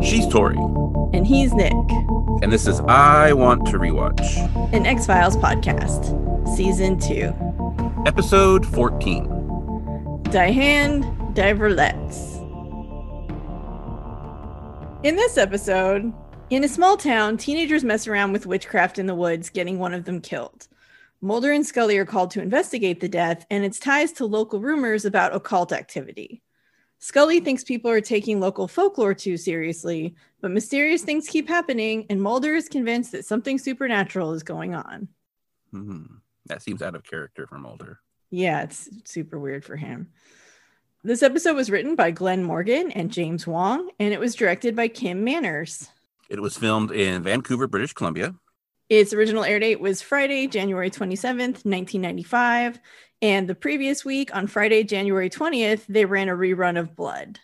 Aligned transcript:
She's 0.00 0.26
Tori, 0.28 0.56
And 1.12 1.26
he's 1.26 1.52
Nick, 1.52 1.72
and 2.42 2.50
this 2.50 2.66
is 2.66 2.80
I 2.80 3.34
Want 3.34 3.66
to 3.66 3.78
Rewatch, 3.78 4.72
an 4.72 4.86
X 4.86 5.04
Files 5.04 5.36
podcast, 5.36 6.56
season 6.56 6.98
two. 6.98 7.34
episode 8.06 8.64
14. 8.64 9.24
Diane 10.30 11.02
Diverlets. 11.34 12.38
In 15.04 15.16
this 15.16 15.36
episode, 15.36 16.10
in 16.48 16.64
a 16.64 16.68
small 16.68 16.96
town, 16.96 17.36
teenagers 17.36 17.84
mess 17.84 18.06
around 18.06 18.32
with 18.32 18.46
witchcraft 18.46 18.98
in 18.98 19.06
the 19.06 19.14
woods, 19.14 19.50
getting 19.50 19.78
one 19.78 19.92
of 19.92 20.06
them 20.06 20.22
killed. 20.22 20.68
Mulder 21.20 21.52
and 21.52 21.66
Scully 21.66 21.98
are 21.98 22.04
called 22.04 22.30
to 22.32 22.42
investigate 22.42 23.00
the 23.00 23.08
death 23.08 23.44
and 23.50 23.64
its 23.64 23.80
ties 23.80 24.12
to 24.12 24.26
local 24.26 24.60
rumors 24.60 25.04
about 25.04 25.34
occult 25.34 25.72
activity. 25.72 26.42
Scully 27.00 27.40
thinks 27.40 27.64
people 27.64 27.90
are 27.90 28.00
taking 28.00 28.40
local 28.40 28.68
folklore 28.68 29.14
too 29.14 29.36
seriously, 29.36 30.14
but 30.40 30.50
mysterious 30.50 31.02
things 31.02 31.28
keep 31.28 31.48
happening, 31.48 32.06
and 32.10 32.20
Mulder 32.20 32.54
is 32.54 32.68
convinced 32.68 33.12
that 33.12 33.24
something 33.24 33.58
supernatural 33.58 34.32
is 34.32 34.42
going 34.42 34.74
on. 34.74 35.08
Hmm. 35.72 36.04
That 36.46 36.62
seems 36.62 36.82
out 36.82 36.94
of 36.94 37.04
character 37.04 37.46
for 37.46 37.58
Mulder. 37.58 38.00
Yeah, 38.30 38.62
it's 38.62 38.88
super 39.04 39.38
weird 39.38 39.64
for 39.64 39.76
him. 39.76 40.08
This 41.04 41.22
episode 41.22 41.54
was 41.54 41.70
written 41.70 41.94
by 41.94 42.10
Glenn 42.10 42.42
Morgan 42.42 42.90
and 42.90 43.12
James 43.12 43.46
Wong, 43.46 43.90
and 44.00 44.12
it 44.12 44.20
was 44.20 44.34
directed 44.34 44.74
by 44.74 44.88
Kim 44.88 45.22
Manners. 45.24 45.88
It 46.28 46.40
was 46.40 46.56
filmed 46.56 46.90
in 46.90 47.22
Vancouver, 47.22 47.66
British 47.66 47.92
Columbia. 47.92 48.34
Its 48.88 49.12
original 49.12 49.44
air 49.44 49.58
date 49.58 49.80
was 49.80 50.00
Friday, 50.00 50.46
January 50.46 50.90
27th, 50.90 51.64
1995. 51.64 52.80
And 53.20 53.48
the 53.48 53.54
previous 53.54 54.04
week, 54.04 54.34
on 54.34 54.46
Friday, 54.46 54.84
January 54.84 55.28
20th, 55.28 55.84
they 55.88 56.04
ran 56.04 56.28
a 56.28 56.34
rerun 56.34 56.78
of 56.78 56.96
Blood, 56.96 57.40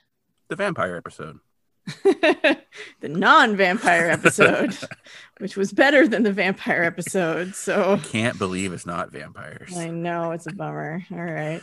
The 0.49 0.57
vampire 0.57 0.97
episode. 0.97 1.39
the 2.05 2.59
non 3.03 3.57
vampire 3.57 4.09
episode, 4.09 4.75
which 5.39 5.55
was 5.55 5.71
better 5.73 6.09
than 6.09 6.23
the 6.23 6.33
vampire 6.33 6.83
episode. 6.83 7.55
So 7.55 7.95
I 7.95 7.99
Can't 7.99 8.39
believe 8.39 8.73
it's 8.73 8.87
not 8.87 9.13
vampires. 9.13 9.77
I 9.77 9.89
know 9.91 10.31
it's 10.31 10.47
a 10.47 10.53
bummer. 10.53 11.05
All 11.11 11.19
right. 11.19 11.61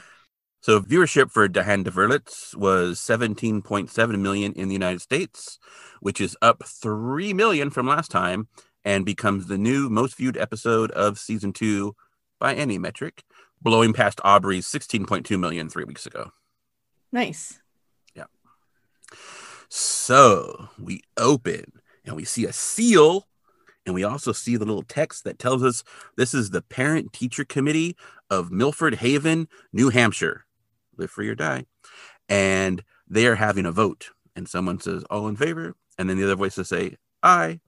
So 0.61 0.79
viewership 0.79 1.31
for 1.31 1.47
Die 1.47 1.63
Hand 1.63 1.85
Die 1.85 1.91
Verletzt 1.91 2.55
was 2.55 2.99
17.7 2.99 4.19
million 4.19 4.53
in 4.53 4.67
the 4.67 4.73
United 4.73 5.01
States, 5.01 5.57
which 6.01 6.21
is 6.21 6.37
up 6.39 6.63
3 6.63 7.33
million 7.33 7.71
from 7.71 7.87
last 7.87 8.11
time 8.11 8.47
and 8.83 9.05
becomes 9.05 9.47
the 9.47 9.57
new 9.57 9.89
most 9.89 10.15
viewed 10.15 10.37
episode 10.37 10.91
of 10.91 11.19
season 11.19 11.53
2 11.53 11.95
by 12.39 12.53
any 12.53 12.77
metric, 12.77 13.23
blowing 13.61 13.93
past 13.93 14.19
Aubrey's 14.23 14.67
16.2 14.67 15.39
million 15.39 15.69
three 15.69 15.83
weeks 15.83 16.05
ago. 16.05 16.31
Nice. 17.11 17.59
Yeah. 18.15 18.25
So, 19.69 20.69
we 20.79 21.01
open 21.17 21.73
and 22.05 22.15
we 22.15 22.25
see 22.25 22.45
a 22.45 22.53
seal 22.53 23.27
and 23.85 23.95
we 23.95 24.03
also 24.03 24.31
see 24.31 24.57
the 24.57 24.65
little 24.65 24.83
text 24.83 25.23
that 25.23 25.39
tells 25.39 25.63
us 25.63 25.83
this 26.15 26.33
is 26.33 26.49
the 26.49 26.61
parent 26.61 27.13
teacher 27.13 27.43
committee 27.43 27.95
of 28.29 28.51
Milford 28.51 28.95
Haven, 28.95 29.47
New 29.73 29.89
Hampshire. 29.89 30.45
Live 30.97 31.09
free 31.09 31.29
or 31.29 31.35
die. 31.35 31.65
And 32.29 32.83
they 33.07 33.25
are 33.25 33.35
having 33.35 33.65
a 33.65 33.71
vote. 33.71 34.11
And 34.35 34.47
someone 34.47 34.79
says, 34.79 35.03
All 35.09 35.27
in 35.27 35.35
favor. 35.35 35.75
And 35.97 36.09
then 36.09 36.17
the 36.17 36.23
other 36.23 36.35
voices 36.35 36.69
say, 36.69 36.97
Aye. 37.23 37.59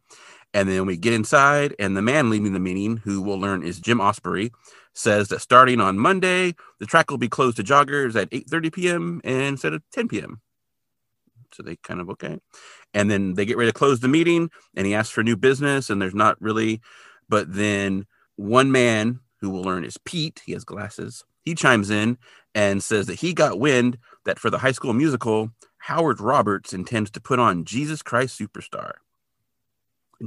And 0.53 0.69
then 0.69 0.85
we 0.85 0.97
get 0.97 1.13
inside, 1.13 1.75
and 1.79 1.97
the 1.97 2.01
man 2.01 2.29
leading 2.29 2.53
the 2.53 2.59
meeting, 2.59 2.97
who 2.97 3.21
we'll 3.21 3.39
learn 3.39 3.63
is 3.63 3.79
Jim 3.79 3.97
Ausbury, 3.97 4.51
says 4.93 5.29
that 5.29 5.41
starting 5.41 5.81
on 5.81 5.97
Monday, 5.97 6.53
the 6.79 6.85
track 6.85 7.09
will 7.09 7.17
be 7.17 7.27
closed 7.27 7.57
to 7.57 7.63
joggers 7.63 8.15
at 8.15 8.29
8:30 8.29 8.73
p.m. 8.73 9.21
instead 9.23 9.73
of 9.73 9.81
10 9.91 10.07
p.m. 10.07 10.41
So 11.53 11.63
they 11.63 11.75
kind 11.77 11.99
of 11.99 12.09
okay. 12.11 12.39
And 12.93 13.09
then 13.09 13.33
they 13.33 13.45
get 13.45 13.57
ready 13.57 13.71
to 13.71 13.77
close 13.77 13.99
the 13.99 14.07
meeting, 14.07 14.49
and 14.75 14.85
he 14.85 14.93
asks 14.93 15.11
for 15.11 15.23
new 15.23 15.35
business, 15.35 15.89
and 15.89 16.01
there's 16.01 16.15
not 16.15 16.39
really. 16.41 16.81
But 17.29 17.53
then 17.53 18.05
one 18.35 18.71
man 18.71 19.19
who 19.39 19.49
we'll 19.49 19.63
learn 19.63 19.83
is 19.83 19.97
Pete, 19.97 20.41
he 20.45 20.53
has 20.53 20.63
glasses, 20.63 21.23
he 21.43 21.55
chimes 21.55 21.89
in 21.89 22.17
and 22.55 22.83
says 22.83 23.07
that 23.07 23.19
he 23.19 23.33
got 23.33 23.59
wind 23.59 23.97
that 24.25 24.39
for 24.39 24.49
the 24.49 24.59
high 24.59 24.71
school 24.71 24.93
musical, 24.93 25.51
Howard 25.79 26.19
Roberts 26.19 26.73
intends 26.73 27.09
to 27.11 27.21
put 27.21 27.39
on 27.39 27.65
Jesus 27.65 28.01
Christ 28.01 28.39
Superstar. 28.39 28.93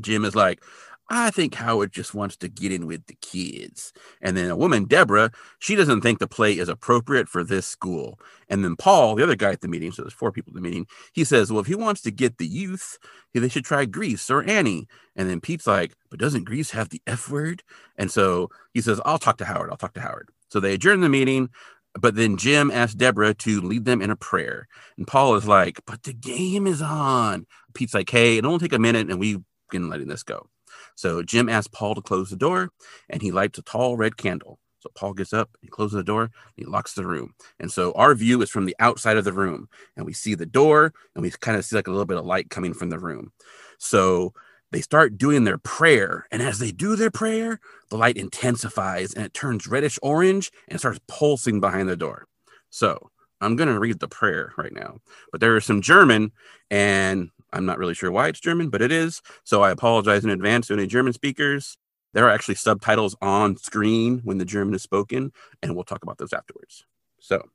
Jim 0.00 0.24
is 0.24 0.34
like, 0.34 0.62
I 1.08 1.30
think 1.30 1.54
Howard 1.54 1.92
just 1.92 2.14
wants 2.14 2.36
to 2.38 2.48
get 2.48 2.72
in 2.72 2.86
with 2.86 3.06
the 3.06 3.16
kids. 3.20 3.92
And 4.20 4.36
then 4.36 4.50
a 4.50 4.56
woman, 4.56 4.86
Deborah, 4.86 5.30
she 5.60 5.76
doesn't 5.76 6.00
think 6.00 6.18
the 6.18 6.26
play 6.26 6.58
is 6.58 6.68
appropriate 6.68 7.28
for 7.28 7.44
this 7.44 7.66
school. 7.66 8.18
And 8.48 8.64
then 8.64 8.74
Paul, 8.74 9.14
the 9.14 9.22
other 9.22 9.36
guy 9.36 9.52
at 9.52 9.60
the 9.60 9.68
meeting, 9.68 9.92
so 9.92 10.02
there's 10.02 10.12
four 10.12 10.32
people 10.32 10.50
at 10.50 10.56
the 10.56 10.60
meeting, 10.60 10.86
he 11.12 11.22
says, 11.22 11.52
Well, 11.52 11.60
if 11.60 11.68
he 11.68 11.76
wants 11.76 12.00
to 12.02 12.10
get 12.10 12.38
the 12.38 12.46
youth, 12.46 12.98
they 13.34 13.48
should 13.48 13.64
try 13.64 13.84
Grease 13.84 14.28
or 14.30 14.42
Annie. 14.42 14.88
And 15.14 15.30
then 15.30 15.40
Pete's 15.40 15.66
like, 15.66 15.94
But 16.10 16.18
doesn't 16.18 16.44
Grease 16.44 16.72
have 16.72 16.88
the 16.88 17.02
F 17.06 17.30
word? 17.30 17.62
And 17.96 18.10
so 18.10 18.50
he 18.74 18.80
says, 18.80 19.00
I'll 19.04 19.18
talk 19.18 19.36
to 19.38 19.44
Howard. 19.44 19.70
I'll 19.70 19.76
talk 19.76 19.94
to 19.94 20.00
Howard. 20.00 20.30
So 20.50 20.58
they 20.58 20.74
adjourn 20.74 21.02
the 21.02 21.08
meeting. 21.08 21.50
But 21.98 22.14
then 22.16 22.36
Jim 22.36 22.70
asks 22.70 22.94
Deborah 22.94 23.32
to 23.34 23.60
lead 23.60 23.86
them 23.86 24.02
in 24.02 24.10
a 24.10 24.16
prayer. 24.16 24.68
And 24.98 25.06
Paul 25.06 25.36
is 25.36 25.46
like, 25.46 25.80
But 25.86 26.02
the 26.02 26.12
game 26.12 26.66
is 26.66 26.82
on. 26.82 27.46
Pete's 27.74 27.94
like, 27.94 28.10
Hey, 28.10 28.38
it'll 28.38 28.52
only 28.52 28.66
take 28.66 28.76
a 28.76 28.80
minute 28.80 29.08
and 29.08 29.20
we 29.20 29.38
can 29.70 29.88
letting 29.88 30.08
this 30.08 30.22
go. 30.22 30.48
So 30.94 31.22
Jim 31.22 31.48
asks 31.48 31.68
Paul 31.72 31.94
to 31.94 32.02
close 32.02 32.30
the 32.30 32.36
door 32.36 32.70
and 33.08 33.22
he 33.22 33.32
lights 33.32 33.58
a 33.58 33.62
tall 33.62 33.96
red 33.96 34.16
candle. 34.16 34.58
So 34.80 34.90
Paul 34.94 35.14
gets 35.14 35.32
up 35.32 35.50
he 35.60 35.68
closes 35.68 35.96
the 35.96 36.04
door 36.04 36.22
and 36.22 36.32
he 36.56 36.64
locks 36.64 36.94
the 36.94 37.06
room. 37.06 37.34
And 37.58 37.70
so 37.70 37.92
our 37.92 38.14
view 38.14 38.42
is 38.42 38.50
from 38.50 38.66
the 38.66 38.76
outside 38.78 39.16
of 39.16 39.24
the 39.24 39.32
room 39.32 39.68
and 39.96 40.06
we 40.06 40.12
see 40.12 40.34
the 40.34 40.46
door 40.46 40.92
and 41.14 41.22
we 41.22 41.30
kind 41.30 41.56
of 41.56 41.64
see 41.64 41.76
like 41.76 41.88
a 41.88 41.90
little 41.90 42.06
bit 42.06 42.18
of 42.18 42.26
light 42.26 42.50
coming 42.50 42.74
from 42.74 42.90
the 42.90 42.98
room. 42.98 43.32
So 43.78 44.32
they 44.72 44.80
start 44.80 45.18
doing 45.18 45.44
their 45.44 45.58
prayer. 45.58 46.26
And 46.30 46.42
as 46.42 46.58
they 46.58 46.72
do 46.72 46.96
their 46.96 47.10
prayer, 47.10 47.60
the 47.90 47.96
light 47.96 48.16
intensifies 48.16 49.14
and 49.14 49.24
it 49.24 49.34
turns 49.34 49.66
reddish 49.66 49.98
orange 50.02 50.50
and 50.68 50.78
starts 50.78 51.00
pulsing 51.08 51.60
behind 51.60 51.88
the 51.88 51.96
door. 51.96 52.26
So 52.70 53.10
I'm 53.40 53.56
going 53.56 53.68
to 53.68 53.78
read 53.78 54.00
the 54.00 54.08
prayer 54.08 54.52
right 54.56 54.72
now, 54.72 54.98
but 55.30 55.40
there 55.40 55.56
is 55.56 55.64
some 55.64 55.82
German 55.82 56.32
and 56.70 57.30
I'm 57.56 57.64
not 57.64 57.78
really 57.78 57.94
sure 57.94 58.12
why 58.12 58.28
it's 58.28 58.40
German, 58.40 58.68
but 58.68 58.82
it 58.82 58.92
is. 58.92 59.22
So 59.42 59.62
I 59.62 59.70
apologize 59.70 60.24
in 60.24 60.30
advance 60.30 60.66
to 60.66 60.74
any 60.74 60.86
German 60.86 61.14
speakers. 61.14 61.78
There 62.12 62.26
are 62.26 62.30
actually 62.30 62.56
subtitles 62.56 63.16
on 63.20 63.56
screen 63.56 64.20
when 64.24 64.38
the 64.38 64.44
German 64.44 64.74
is 64.74 64.82
spoken, 64.82 65.32
and 65.62 65.74
we'll 65.74 65.84
talk 65.84 66.02
about 66.02 66.18
those 66.18 66.32
afterwards. 66.32 66.84
So, 67.20 67.48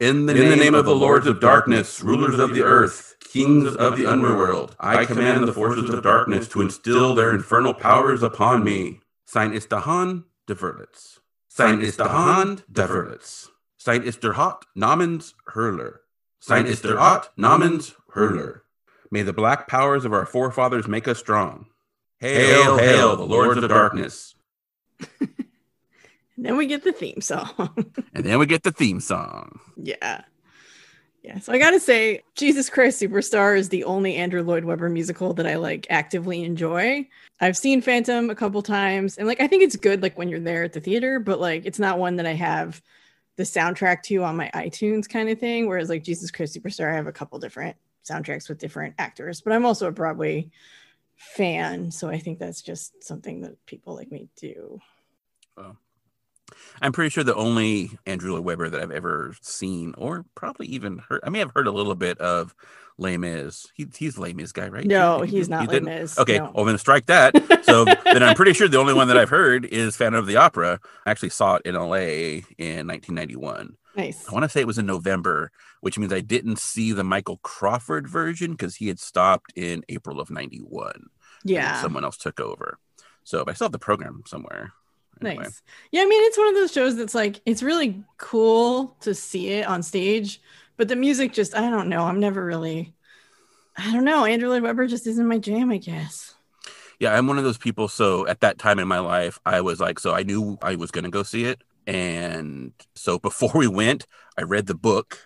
in 0.00 0.26
the, 0.26 0.34
In 0.34 0.50
the 0.50 0.56
name 0.56 0.74
of 0.74 0.86
the 0.86 0.94
lords 0.94 1.26
of 1.26 1.40
darkness, 1.40 2.00
rulers 2.02 2.38
of 2.38 2.54
the 2.54 2.62
earth, 2.62 3.16
kings 3.20 3.76
of 3.76 3.96
the 3.96 4.06
underworld, 4.06 4.74
I 4.80 5.04
command 5.04 5.46
the 5.46 5.52
forces 5.52 5.90
of 5.90 6.02
darkness 6.02 6.48
to 6.48 6.62
instill 6.62 7.14
their 7.14 7.32
infernal 7.34 7.74
powers 7.74 8.22
upon 8.22 8.64
me. 8.64 9.00
Sein 9.24 9.52
ist 9.52 9.70
der 9.70 9.86
Hand 9.86 10.24
der 10.48 10.56
Verlitz. 10.56 11.20
Sein 11.48 11.80
ist 11.80 11.98
der 11.98 12.12
Hand 12.12 12.64
der 12.68 12.88
Verlitz. 12.88 13.50
Sein 13.76 14.02
ist 14.02 14.22
der 14.22 14.36
Hot 14.36 14.66
namens 14.74 15.34
Hurler. 15.54 16.00
Sein 16.40 16.66
ist 16.66 16.84
der 16.84 16.98
Ort 17.00 17.32
namens 17.36 17.94
Hurler. 18.14 18.63
May 19.14 19.22
the 19.22 19.32
black 19.32 19.68
powers 19.68 20.04
of 20.04 20.12
our 20.12 20.26
forefathers 20.26 20.88
make 20.88 21.06
us 21.06 21.20
strong. 21.20 21.66
Hail, 22.18 22.76
hail, 22.78 23.14
the 23.14 23.24
lords 23.24 23.56
of 23.56 23.62
the 23.62 23.68
darkness. 23.68 24.34
Then 26.36 26.56
we 26.56 26.66
get 26.66 26.82
the 26.82 26.92
theme 26.92 27.20
song. 27.20 27.94
And 28.12 28.24
then 28.24 28.40
we 28.40 28.46
get 28.46 28.64
the 28.64 28.72
theme 28.72 28.98
song. 28.98 29.60
yeah. 29.76 30.22
Yeah. 31.22 31.38
So 31.38 31.52
I 31.52 31.58
got 31.58 31.70
to 31.70 31.78
say, 31.80 32.22
Jesus 32.34 32.68
Christ 32.68 33.00
Superstar 33.00 33.56
is 33.56 33.68
the 33.68 33.84
only 33.84 34.16
Andrew 34.16 34.42
Lloyd 34.42 34.64
Webber 34.64 34.90
musical 34.90 35.32
that 35.34 35.46
I 35.46 35.54
like 35.54 35.86
actively 35.90 36.42
enjoy. 36.42 37.08
I've 37.40 37.56
seen 37.56 37.80
Phantom 37.80 38.30
a 38.30 38.34
couple 38.34 38.62
times 38.62 39.16
and 39.16 39.28
like 39.28 39.40
I 39.40 39.46
think 39.46 39.62
it's 39.62 39.76
good 39.76 40.02
like 40.02 40.18
when 40.18 40.28
you're 40.28 40.40
there 40.40 40.64
at 40.64 40.72
the 40.72 40.80
theater, 40.80 41.20
but 41.20 41.38
like 41.38 41.64
it's 41.66 41.78
not 41.78 42.00
one 42.00 42.16
that 42.16 42.26
I 42.26 42.34
have 42.34 42.82
the 43.36 43.44
soundtrack 43.44 44.02
to 44.02 44.24
on 44.24 44.36
my 44.36 44.50
iTunes 44.54 45.08
kind 45.08 45.28
of 45.28 45.38
thing. 45.38 45.68
Whereas 45.68 45.88
like 45.88 46.02
Jesus 46.02 46.32
Christ 46.32 46.60
Superstar, 46.60 46.90
I 46.92 46.96
have 46.96 47.06
a 47.06 47.12
couple 47.12 47.38
different 47.38 47.76
soundtracks 48.04 48.48
with 48.48 48.58
different 48.58 48.94
actors, 48.98 49.40
but 49.40 49.52
I'm 49.52 49.66
also 49.66 49.88
a 49.88 49.92
Broadway 49.92 50.50
fan. 51.16 51.90
So 51.90 52.08
I 52.08 52.18
think 52.18 52.38
that's 52.38 52.62
just 52.62 53.02
something 53.02 53.42
that 53.42 53.64
people 53.66 53.94
like 53.94 54.10
me 54.10 54.28
do. 54.36 54.80
I'm 56.82 56.92
pretty 56.92 57.10
sure 57.10 57.24
the 57.24 57.34
only 57.34 57.90
Andrew 58.06 58.32
Lloyd 58.32 58.44
Webber 58.44 58.68
that 58.70 58.80
I've 58.80 58.90
ever 58.90 59.34
seen, 59.40 59.94
or 59.96 60.24
probably 60.34 60.66
even 60.68 60.98
heard, 61.08 61.20
I 61.24 61.30
may 61.30 61.38
have 61.38 61.52
heard 61.54 61.66
a 61.66 61.72
little 61.72 61.94
bit 61.94 62.18
of 62.18 62.54
Les 62.98 63.16
Mis. 63.16 63.66
He, 63.74 63.86
he's 63.96 64.18
Les 64.18 64.32
Mis 64.34 64.52
guy, 64.52 64.68
right? 64.68 64.84
No, 64.86 65.22
you- 65.22 65.30
he's 65.38 65.48
not 65.48 65.66
Les 65.68 65.74
didn't? 65.74 65.84
Mis, 65.86 66.18
Okay, 66.18 66.38
no. 66.38 66.52
well 66.54 66.64
then 66.64 66.78
strike 66.78 67.06
that. 67.06 67.34
So 67.64 67.84
then 67.84 68.22
I'm 68.22 68.36
pretty 68.36 68.52
sure 68.52 68.68
the 68.68 68.78
only 68.78 68.94
one 68.94 69.08
that 69.08 69.16
I've 69.16 69.30
heard 69.30 69.64
is 69.64 69.96
Phantom 69.96 70.18
of 70.20 70.26
the 70.26 70.36
Opera. 70.36 70.78
I 71.06 71.10
actually 71.10 71.30
saw 71.30 71.56
it 71.56 71.62
in 71.64 71.74
LA 71.74 72.42
in 72.58 72.86
1991. 72.86 73.76
Nice. 73.96 74.28
I 74.28 74.32
want 74.32 74.42
to 74.42 74.48
say 74.48 74.60
it 74.60 74.66
was 74.66 74.78
in 74.78 74.86
November, 74.86 75.50
which 75.80 75.98
means 75.98 76.12
I 76.12 76.20
didn't 76.20 76.58
see 76.58 76.92
the 76.92 77.04
Michael 77.04 77.38
Crawford 77.38 78.08
version 78.08 78.52
because 78.52 78.76
he 78.76 78.88
had 78.88 78.98
stopped 78.98 79.52
in 79.56 79.84
April 79.88 80.20
of 80.20 80.30
91. 80.30 81.06
Yeah. 81.44 81.80
Someone 81.80 82.04
else 82.04 82.16
took 82.16 82.38
over. 82.40 82.78
So, 83.22 83.44
but 83.44 83.52
I 83.52 83.54
still 83.54 83.66
have 83.66 83.72
the 83.72 83.78
program 83.78 84.22
somewhere. 84.26 84.72
Anyway. 85.22 85.44
Nice. 85.44 85.62
Yeah, 85.92 86.02
I 86.02 86.06
mean, 86.06 86.24
it's 86.24 86.38
one 86.38 86.48
of 86.48 86.54
those 86.54 86.72
shows 86.72 86.96
that's 86.96 87.14
like, 87.14 87.40
it's 87.46 87.62
really 87.62 88.02
cool 88.18 88.96
to 89.00 89.14
see 89.14 89.50
it 89.50 89.66
on 89.66 89.82
stage, 89.82 90.40
but 90.76 90.88
the 90.88 90.96
music 90.96 91.32
just, 91.32 91.56
I 91.56 91.70
don't 91.70 91.88
know. 91.88 92.04
I'm 92.04 92.20
never 92.20 92.44
really, 92.44 92.94
I 93.76 93.92
don't 93.92 94.04
know. 94.04 94.24
Andrew 94.24 94.48
Lloyd 94.48 94.62
Webber 94.62 94.86
just 94.86 95.06
isn't 95.06 95.26
my 95.26 95.38
jam, 95.38 95.70
I 95.70 95.78
guess. 95.78 96.34
Yeah, 97.00 97.14
I'm 97.14 97.26
one 97.26 97.38
of 97.38 97.44
those 97.44 97.58
people. 97.58 97.88
So 97.88 98.26
at 98.26 98.40
that 98.40 98.58
time 98.58 98.78
in 98.78 98.86
my 98.88 99.00
life, 99.00 99.38
I 99.44 99.60
was 99.60 99.80
like, 99.80 99.98
so 99.98 100.14
I 100.14 100.22
knew 100.22 100.58
I 100.62 100.76
was 100.76 100.90
going 100.90 101.04
to 101.04 101.10
go 101.10 101.22
see 101.22 101.44
it. 101.44 101.62
And 101.86 102.72
so 102.94 103.18
before 103.18 103.52
we 103.54 103.68
went, 103.68 104.06
I 104.38 104.42
read 104.42 104.66
the 104.66 104.74
book. 104.74 105.18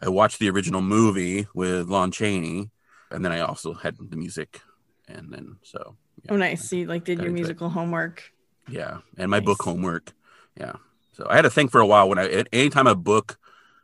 I 0.00 0.08
watched 0.08 0.38
the 0.40 0.50
original 0.50 0.82
movie 0.82 1.46
with 1.54 1.88
Lon 1.88 2.10
Chaney. 2.10 2.70
And 3.10 3.24
then 3.24 3.30
I 3.32 3.40
also 3.40 3.74
had 3.74 3.96
the 3.98 4.16
music. 4.16 4.60
And 5.06 5.32
then, 5.32 5.56
so. 5.62 5.96
Yeah, 6.24 6.32
Oh, 6.32 6.36
nice. 6.36 6.68
So 6.68 6.76
you 6.76 6.86
like 6.86 7.04
did 7.04 7.18
your 7.18 7.28
into 7.28 7.36
it. 7.38 7.42
musical 7.42 7.68
homework. 7.68 8.32
Yeah. 8.68 8.98
And 9.16 9.30
my 9.30 9.40
book 9.40 9.62
homework. 9.62 10.12
Yeah. 10.58 10.74
So 11.12 11.26
I 11.28 11.36
had 11.36 11.44
a 11.46 11.50
thing 11.50 11.68
for 11.68 11.80
a 11.80 11.86
while 11.86 12.08
when 12.08 12.18
I, 12.18 12.44
anytime 12.52 12.86
a 12.86 12.94
book 12.94 13.38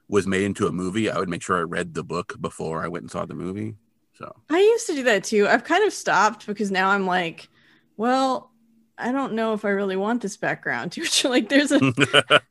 was 0.09 0.27
made 0.27 0.43
into 0.45 0.67
a 0.67 0.73
movie, 0.73 1.11
I 1.11 1.19
would 1.19 1.29
make 1.29 1.43
sure 1.43 1.59
I 1.59 1.63
read 1.63 1.95
the 1.95 2.03
book 2.05 2.37
before 2.41 2.83
I 2.83 2.89
went 2.89 3.03
and 3.03 3.11
saw 3.11 3.27
the 3.27 3.35
movie. 3.35 3.75
So, 4.15 4.35
I 4.51 4.59
used 4.59 4.87
to 4.89 4.95
do 4.95 5.03
that 5.05 5.25
too. 5.25 5.47
I've 5.47 5.63
kind 5.65 5.85
of 5.85 5.93
stopped 5.93 6.47
because 6.47 6.71
now 6.71 6.89
I'm 6.89 7.07
like, 7.07 7.49
well, 7.97 8.51
I 8.97 9.13
don't 9.13 9.35
know 9.35 9.53
if 9.53 9.65
I 9.65 9.69
really 9.69 9.95
want 9.97 10.23
this 10.23 10.37
background 10.37 10.93
too. 10.93 11.29
like, 11.29 11.49
there's 11.49 11.71
a 11.71 11.79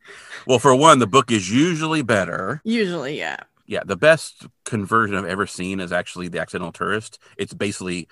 well, 0.47 0.59
for 0.59 0.73
one, 0.75 0.99
the 0.99 1.07
book 1.07 1.31
is 1.31 1.51
usually 1.51 2.03
better. 2.03 2.61
usually, 2.63 3.17
yeah. 3.17 3.37
Yeah, 3.65 3.81
the 3.85 3.97
best 3.97 4.47
conversion 4.63 5.17
I've 5.17 5.25
ever 5.25 5.45
seen 5.45 5.81
is 5.81 5.91
actually 5.91 6.29
The 6.29 6.39
Accidental 6.39 6.71
Tourist. 6.71 7.19
It's 7.37 7.53
basically 7.53 8.07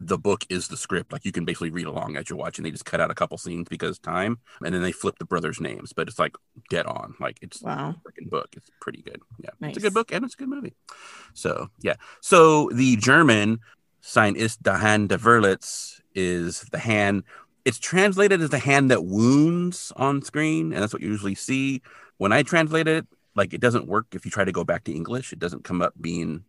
the 0.00 0.16
book 0.18 0.46
is 0.48 0.68
the 0.68 0.76
script. 0.78 1.12
Like 1.12 1.24
you 1.26 1.32
can 1.32 1.44
basically 1.44 1.70
read 1.70 1.86
along 1.86 2.16
as 2.16 2.30
you're 2.30 2.38
watching. 2.38 2.62
They 2.62 2.70
just 2.70 2.86
cut 2.86 3.00
out 3.00 3.10
a 3.10 3.14
couple 3.14 3.36
scenes 3.36 3.68
because 3.68 3.98
time, 3.98 4.38
and 4.64 4.74
then 4.74 4.82
they 4.82 4.92
flip 4.92 5.18
the 5.18 5.26
brothers' 5.26 5.60
names. 5.60 5.92
But 5.92 6.08
it's 6.08 6.18
like 6.18 6.36
dead 6.70 6.86
on. 6.86 7.14
Like 7.20 7.38
it's 7.42 7.62
Wow. 7.62 7.90
a 7.90 8.08
freaking 8.08 8.30
book. 8.30 8.48
It's 8.56 8.70
pretty 8.80 9.02
good. 9.02 9.20
Yeah, 9.38 9.50
it's 9.68 9.76
a 9.76 9.80
good 9.80 9.94
book 9.94 10.10
and 10.10 10.24
it's 10.24 10.34
a 10.34 10.38
good 10.38 10.48
movie. 10.48 10.74
So 11.34 11.68
yeah, 11.80 11.94
so 12.22 12.70
the 12.72 12.96
German 12.96 13.60
sign 14.00 14.36
ist 14.36 14.64
the 14.64 14.78
Hand 14.78 15.10
der 15.10 15.18
Verlitz 15.18 16.00
is 16.14 16.62
the 16.72 16.78
hand. 16.78 17.22
It's 17.66 17.78
translated 17.78 18.40
as 18.40 18.48
the 18.50 18.58
hand 18.58 18.90
that 18.90 19.04
wounds 19.04 19.92
on 19.96 20.22
screen, 20.22 20.72
and 20.72 20.82
that's 20.82 20.94
what 20.94 21.02
you 21.02 21.08
usually 21.08 21.34
see. 21.34 21.82
When 22.16 22.32
I 22.32 22.42
translate 22.42 22.88
it, 22.88 23.06
like 23.36 23.52
it 23.52 23.60
doesn't 23.60 23.86
work 23.86 24.06
if 24.14 24.24
you 24.24 24.30
try 24.30 24.44
to 24.44 24.52
go 24.52 24.64
back 24.64 24.84
to 24.84 24.92
English. 24.92 25.32
It 25.32 25.38
doesn't 25.38 25.64
come 25.64 25.82
up 25.82 25.92
being 26.00 26.44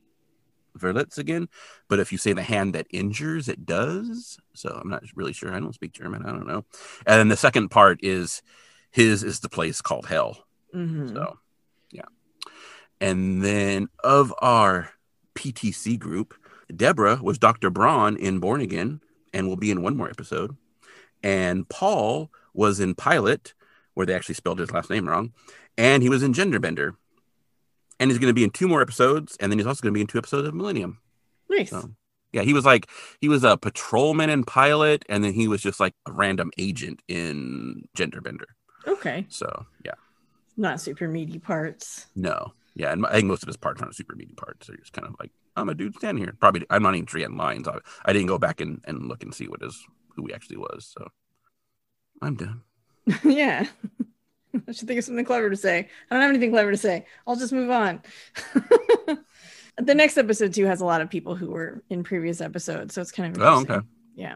Verlitz 0.77 1.17
again. 1.17 1.49
But 1.87 1.99
if 1.99 2.11
you 2.11 2.17
say 2.17 2.33
the 2.33 2.43
hand 2.43 2.73
that 2.75 2.87
injures, 2.89 3.47
it 3.49 3.65
does. 3.65 4.39
So 4.53 4.79
I'm 4.81 4.89
not 4.89 5.03
really 5.15 5.33
sure. 5.33 5.53
I 5.53 5.59
don't 5.59 5.75
speak 5.75 5.93
German. 5.93 6.25
I 6.25 6.31
don't 6.31 6.47
know. 6.47 6.65
And 7.05 7.19
then 7.19 7.27
the 7.29 7.37
second 7.37 7.69
part 7.69 7.99
is 8.03 8.41
his 8.91 9.23
is 9.23 9.39
the 9.39 9.49
place 9.49 9.81
called 9.81 10.07
hell. 10.07 10.45
Mhm. 10.75 11.13
So, 11.13 11.37
yeah. 11.91 12.05
And 12.99 13.43
then 13.43 13.89
of 14.03 14.33
our 14.41 14.91
PTC 15.35 15.97
group, 15.97 16.33
Deborah 16.75 17.19
was 17.21 17.37
Dr. 17.37 17.69
Braun 17.69 18.17
in 18.17 18.39
Born 18.39 18.61
Again 18.61 19.01
and 19.33 19.47
will 19.47 19.57
be 19.57 19.71
in 19.71 19.81
one 19.81 19.97
more 19.97 20.09
episode. 20.09 20.55
And 21.23 21.67
Paul 21.69 22.31
was 22.53 22.79
in 22.79 22.95
Pilot, 22.95 23.53
where 23.93 24.05
they 24.05 24.13
actually 24.13 24.35
spelled 24.35 24.59
his 24.59 24.71
last 24.71 24.89
name 24.89 25.07
wrong. 25.07 25.33
And 25.77 26.03
he 26.03 26.09
was 26.09 26.23
in 26.23 26.33
Genderbender. 26.33 26.95
And 28.01 28.11
he's 28.11 28.19
going 28.19 28.29
to 28.29 28.33
be 28.33 28.43
in 28.43 28.49
two 28.49 28.67
more 28.67 28.81
episodes. 28.81 29.37
And 29.39 29.51
then 29.51 29.59
he's 29.59 29.67
also 29.67 29.81
going 29.81 29.93
to 29.93 29.97
be 29.97 30.01
in 30.01 30.07
two 30.07 30.17
episodes 30.17 30.47
of 30.47 30.53
Millennium. 30.53 30.99
Nice. 31.49 31.69
So, 31.69 31.89
yeah, 32.33 32.41
he 32.41 32.53
was 32.53 32.65
like, 32.65 32.89
he 33.21 33.29
was 33.29 33.45
a 33.45 33.55
patrolman 33.55 34.29
and 34.29 34.45
Pilot. 34.45 35.05
And 35.07 35.23
then 35.23 35.33
he 35.33 35.47
was 35.47 35.61
just 35.61 35.79
like 35.79 35.93
a 36.05 36.11
random 36.11 36.51
agent 36.57 37.01
in 37.07 37.87
Genderbender. 37.95 38.45
Okay. 38.85 39.25
So, 39.29 39.65
yeah. 39.85 39.93
Not 40.57 40.81
super 40.81 41.07
meaty 41.07 41.39
parts. 41.39 42.07
No. 42.15 42.53
Yeah, 42.75 42.91
and 42.91 43.05
I 43.05 43.13
think 43.13 43.27
most 43.27 43.43
of 43.43 43.47
his 43.47 43.57
parts 43.57 43.81
aren't 43.81 43.95
super 43.95 44.15
meaty 44.15 44.33
parts. 44.33 44.67
They're 44.67 44.77
just 44.77 44.93
kind 44.93 45.07
of 45.07 45.15
like, 45.19 45.31
I'm 45.55 45.69
a 45.69 45.73
dude 45.73 45.95
standing 45.95 46.23
here. 46.23 46.33
Probably, 46.39 46.65
I'm 46.69 46.83
not 46.83 46.95
even 46.95 47.05
forgetting 47.05 47.37
lines. 47.37 47.67
I, 47.67 47.79
I 48.05 48.13
didn't 48.13 48.27
go 48.27 48.37
back 48.37 48.61
and, 48.61 48.81
and 48.85 49.07
look 49.07 49.23
and 49.23 49.33
see 49.33 49.47
what 49.47 49.61
his 49.61 49.83
who 50.15 50.25
he 50.27 50.33
actually 50.33 50.57
was. 50.57 50.93
So 50.97 51.07
I'm 52.21 52.35
done. 52.35 52.61
yeah. 53.23 53.67
I 54.67 54.71
should 54.71 54.87
think 54.87 54.99
of 54.99 55.05
something 55.05 55.25
clever 55.25 55.49
to 55.49 55.55
say. 55.55 55.79
I 55.79 56.13
don't 56.13 56.21
have 56.21 56.29
anything 56.29 56.51
clever 56.51 56.71
to 56.71 56.77
say. 56.77 57.05
I'll 57.25 57.35
just 57.35 57.53
move 57.53 57.69
on. 57.69 58.01
the 59.77 59.95
next 59.95 60.17
episode 60.17 60.53
too 60.53 60.65
has 60.65 60.81
a 60.81 60.85
lot 60.85 61.01
of 61.01 61.09
people 61.09 61.35
who 61.35 61.49
were 61.49 61.83
in 61.89 62.03
previous 62.03 62.41
episodes, 62.41 62.93
so 62.93 63.01
it's 63.01 63.11
kind 63.11 63.35
of 63.35 63.41
Oh, 63.41 63.61
okay. 63.61 63.85
Yeah. 64.15 64.35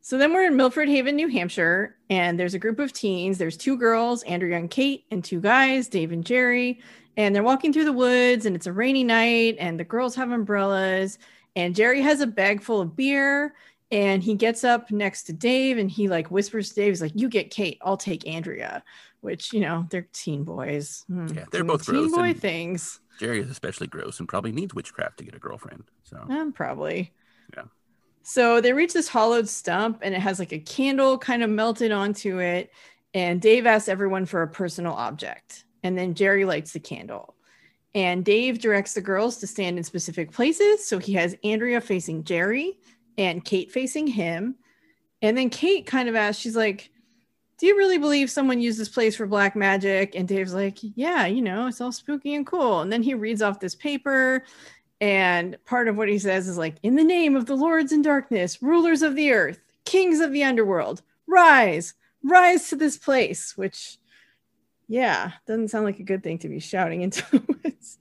So 0.00 0.18
then 0.18 0.34
we're 0.34 0.44
in 0.44 0.56
Milford 0.56 0.88
Haven, 0.88 1.16
New 1.16 1.28
Hampshire, 1.28 1.96
and 2.10 2.38
there's 2.38 2.52
a 2.52 2.58
group 2.58 2.78
of 2.78 2.92
teens. 2.92 3.38
There's 3.38 3.56
two 3.56 3.78
girls, 3.78 4.22
Andrea 4.24 4.58
and 4.58 4.70
Kate, 4.70 5.06
and 5.10 5.24
two 5.24 5.40
guys, 5.40 5.88
Dave 5.88 6.12
and 6.12 6.26
Jerry. 6.26 6.80
And 7.16 7.34
they're 7.34 7.42
walking 7.42 7.72
through 7.72 7.86
the 7.86 7.92
woods, 7.92 8.44
and 8.44 8.54
it's 8.54 8.66
a 8.66 8.72
rainy 8.72 9.02
night, 9.02 9.56
and 9.58 9.80
the 9.80 9.84
girls 9.84 10.14
have 10.16 10.30
umbrellas. 10.30 11.18
And 11.56 11.74
Jerry 11.74 12.02
has 12.02 12.20
a 12.20 12.26
bag 12.26 12.60
full 12.60 12.82
of 12.82 12.94
beer, 12.94 13.54
and 13.90 14.22
he 14.22 14.34
gets 14.34 14.64
up 14.64 14.90
next 14.90 15.24
to 15.24 15.32
Dave, 15.32 15.78
and 15.78 15.90
he 15.90 16.08
like 16.08 16.30
whispers 16.30 16.70
to 16.70 16.74
Dave, 16.76 16.88
he's 16.92 17.02
like, 17.02 17.12
"You 17.14 17.28
get 17.28 17.50
Kate, 17.50 17.78
I'll 17.82 17.96
take 17.96 18.26
Andrea." 18.26 18.82
Which 19.20 19.52
you 19.52 19.60
know 19.60 19.86
they're 19.90 20.08
teen 20.12 20.44
boys. 20.44 21.04
Hmm, 21.08 21.28
Yeah, 21.28 21.44
they're 21.50 21.64
both 21.64 21.86
teen 21.86 21.94
gross 21.94 22.12
boy 22.14 22.34
things. 22.34 23.00
Jerry 23.18 23.40
is 23.40 23.50
especially 23.50 23.86
gross 23.86 24.18
and 24.18 24.28
probably 24.28 24.52
needs 24.52 24.74
witchcraft 24.74 25.18
to 25.18 25.24
get 25.24 25.34
a 25.34 25.38
girlfriend. 25.38 25.84
So 26.02 26.18
Um, 26.28 26.52
probably. 26.52 27.12
Yeah. 27.56 27.64
So 28.22 28.60
they 28.60 28.72
reach 28.72 28.92
this 28.92 29.08
hollowed 29.08 29.48
stump 29.48 30.00
and 30.02 30.14
it 30.14 30.20
has 30.20 30.38
like 30.38 30.52
a 30.52 30.58
candle 30.58 31.16
kind 31.18 31.42
of 31.42 31.50
melted 31.50 31.92
onto 31.92 32.38
it. 32.40 32.70
And 33.14 33.40
Dave 33.40 33.66
asks 33.66 33.88
everyone 33.88 34.26
for 34.26 34.42
a 34.42 34.48
personal 34.48 34.92
object. 34.94 35.64
And 35.82 35.96
then 35.96 36.14
Jerry 36.14 36.44
lights 36.44 36.72
the 36.72 36.80
candle. 36.80 37.34
And 37.94 38.24
Dave 38.24 38.58
directs 38.58 38.94
the 38.94 39.00
girls 39.00 39.36
to 39.38 39.46
stand 39.46 39.78
in 39.78 39.84
specific 39.84 40.32
places. 40.32 40.84
So 40.84 40.98
he 40.98 41.12
has 41.12 41.36
Andrea 41.44 41.80
facing 41.80 42.24
Jerry 42.24 42.78
and 43.18 43.44
Kate 43.44 43.70
facing 43.70 44.06
him. 44.06 44.56
And 45.22 45.36
then 45.36 45.50
Kate 45.50 45.86
kind 45.86 46.08
of 46.08 46.14
asks, 46.14 46.40
she's 46.40 46.56
like, 46.56 46.90
Do 47.58 47.66
you 47.66 47.76
really 47.76 47.98
believe 47.98 48.30
someone 48.30 48.60
used 48.60 48.78
this 48.78 48.88
place 48.88 49.16
for 49.16 49.26
black 49.26 49.56
magic? 49.56 50.14
And 50.14 50.28
Dave's 50.28 50.54
like, 50.54 50.78
Yeah, 50.80 51.26
you 51.26 51.42
know, 51.42 51.66
it's 51.66 51.80
all 51.80 51.92
spooky 51.92 52.34
and 52.34 52.46
cool. 52.46 52.80
And 52.80 52.92
then 52.92 53.02
he 53.02 53.14
reads 53.14 53.42
off 53.42 53.60
this 53.60 53.74
paper 53.74 54.44
and 55.00 55.58
part 55.64 55.88
of 55.88 55.96
what 55.96 56.08
he 56.08 56.18
says 56.18 56.48
is 56.48 56.56
like, 56.56 56.76
in 56.82 56.96
the 56.96 57.04
name 57.04 57.36
of 57.36 57.46
the 57.46 57.56
lords 57.56 57.92
in 57.92 58.02
darkness, 58.02 58.62
rulers 58.62 59.02
of 59.02 59.14
the 59.14 59.32
earth, 59.32 59.60
kings 59.84 60.20
of 60.20 60.32
the 60.32 60.44
underworld, 60.44 61.02
rise, 61.26 61.94
rise 62.22 62.68
to 62.70 62.76
this 62.76 62.96
place, 62.96 63.56
which, 63.56 63.98
yeah, 64.88 65.32
doesn't 65.46 65.68
sound 65.68 65.84
like 65.84 65.98
a 65.98 66.04
good 66.04 66.22
thing 66.22 66.38
to 66.38 66.48
be 66.48 66.60
shouting 66.60 67.02
into 67.02 67.22
the 67.32 67.58
woods. 67.64 67.98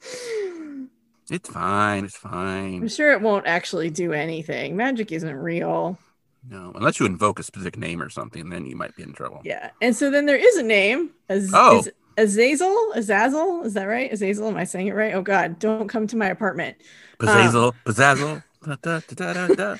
It's 1.32 1.50
fine. 1.50 2.06
It's 2.06 2.18
fine. 2.18 2.76
I'm 2.82 2.88
sure 2.88 3.12
it 3.14 3.22
won't 3.22 3.48
actually 3.48 3.90
do 3.90 4.14
anything. 4.14 4.76
Magic 4.76 5.12
isn't 5.12 5.36
real. 5.36 5.98
No, 6.50 6.72
unless 6.76 7.00
you 7.00 7.06
invoke 7.06 7.40
a 7.40 7.44
specific 7.44 7.78
name 7.78 8.02
or 8.02 8.10
something, 8.10 8.50
then 8.50 8.66
you 8.66 8.76
might 8.76 8.96
be 8.96 9.04
in 9.04 9.14
trouble. 9.14 9.42
Yeah. 9.46 9.70
And 9.82 9.96
so 9.96 10.12
then 10.12 10.26
there 10.26 10.36
is 10.36 10.58
a 10.58 10.64
name. 10.64 11.12
Az- 11.30 11.52
Oh. 11.54 11.80
is 11.80 11.90
Azazel? 12.18 12.92
Azazel? 12.94 13.64
Is 13.64 13.74
that 13.76 13.86
right? 13.86 14.12
Azazel? 14.12 14.50
Am 14.50 14.58
I 14.58 14.66
saying 14.66 14.88
it 14.88 14.94
right? 14.94 15.14
Oh, 15.14 15.22
God. 15.22 15.58
Don't 15.60 15.88
come 15.88 16.06
to 16.08 16.18
my 16.18 16.28
apartment. 16.28 16.76
Pizzazzle, 17.20 17.74
pizzazzle. 17.86 18.44
Da, 18.66 18.76
da, 18.82 19.00
da, 19.16 19.34
da, 19.34 19.48
da. 19.56 19.78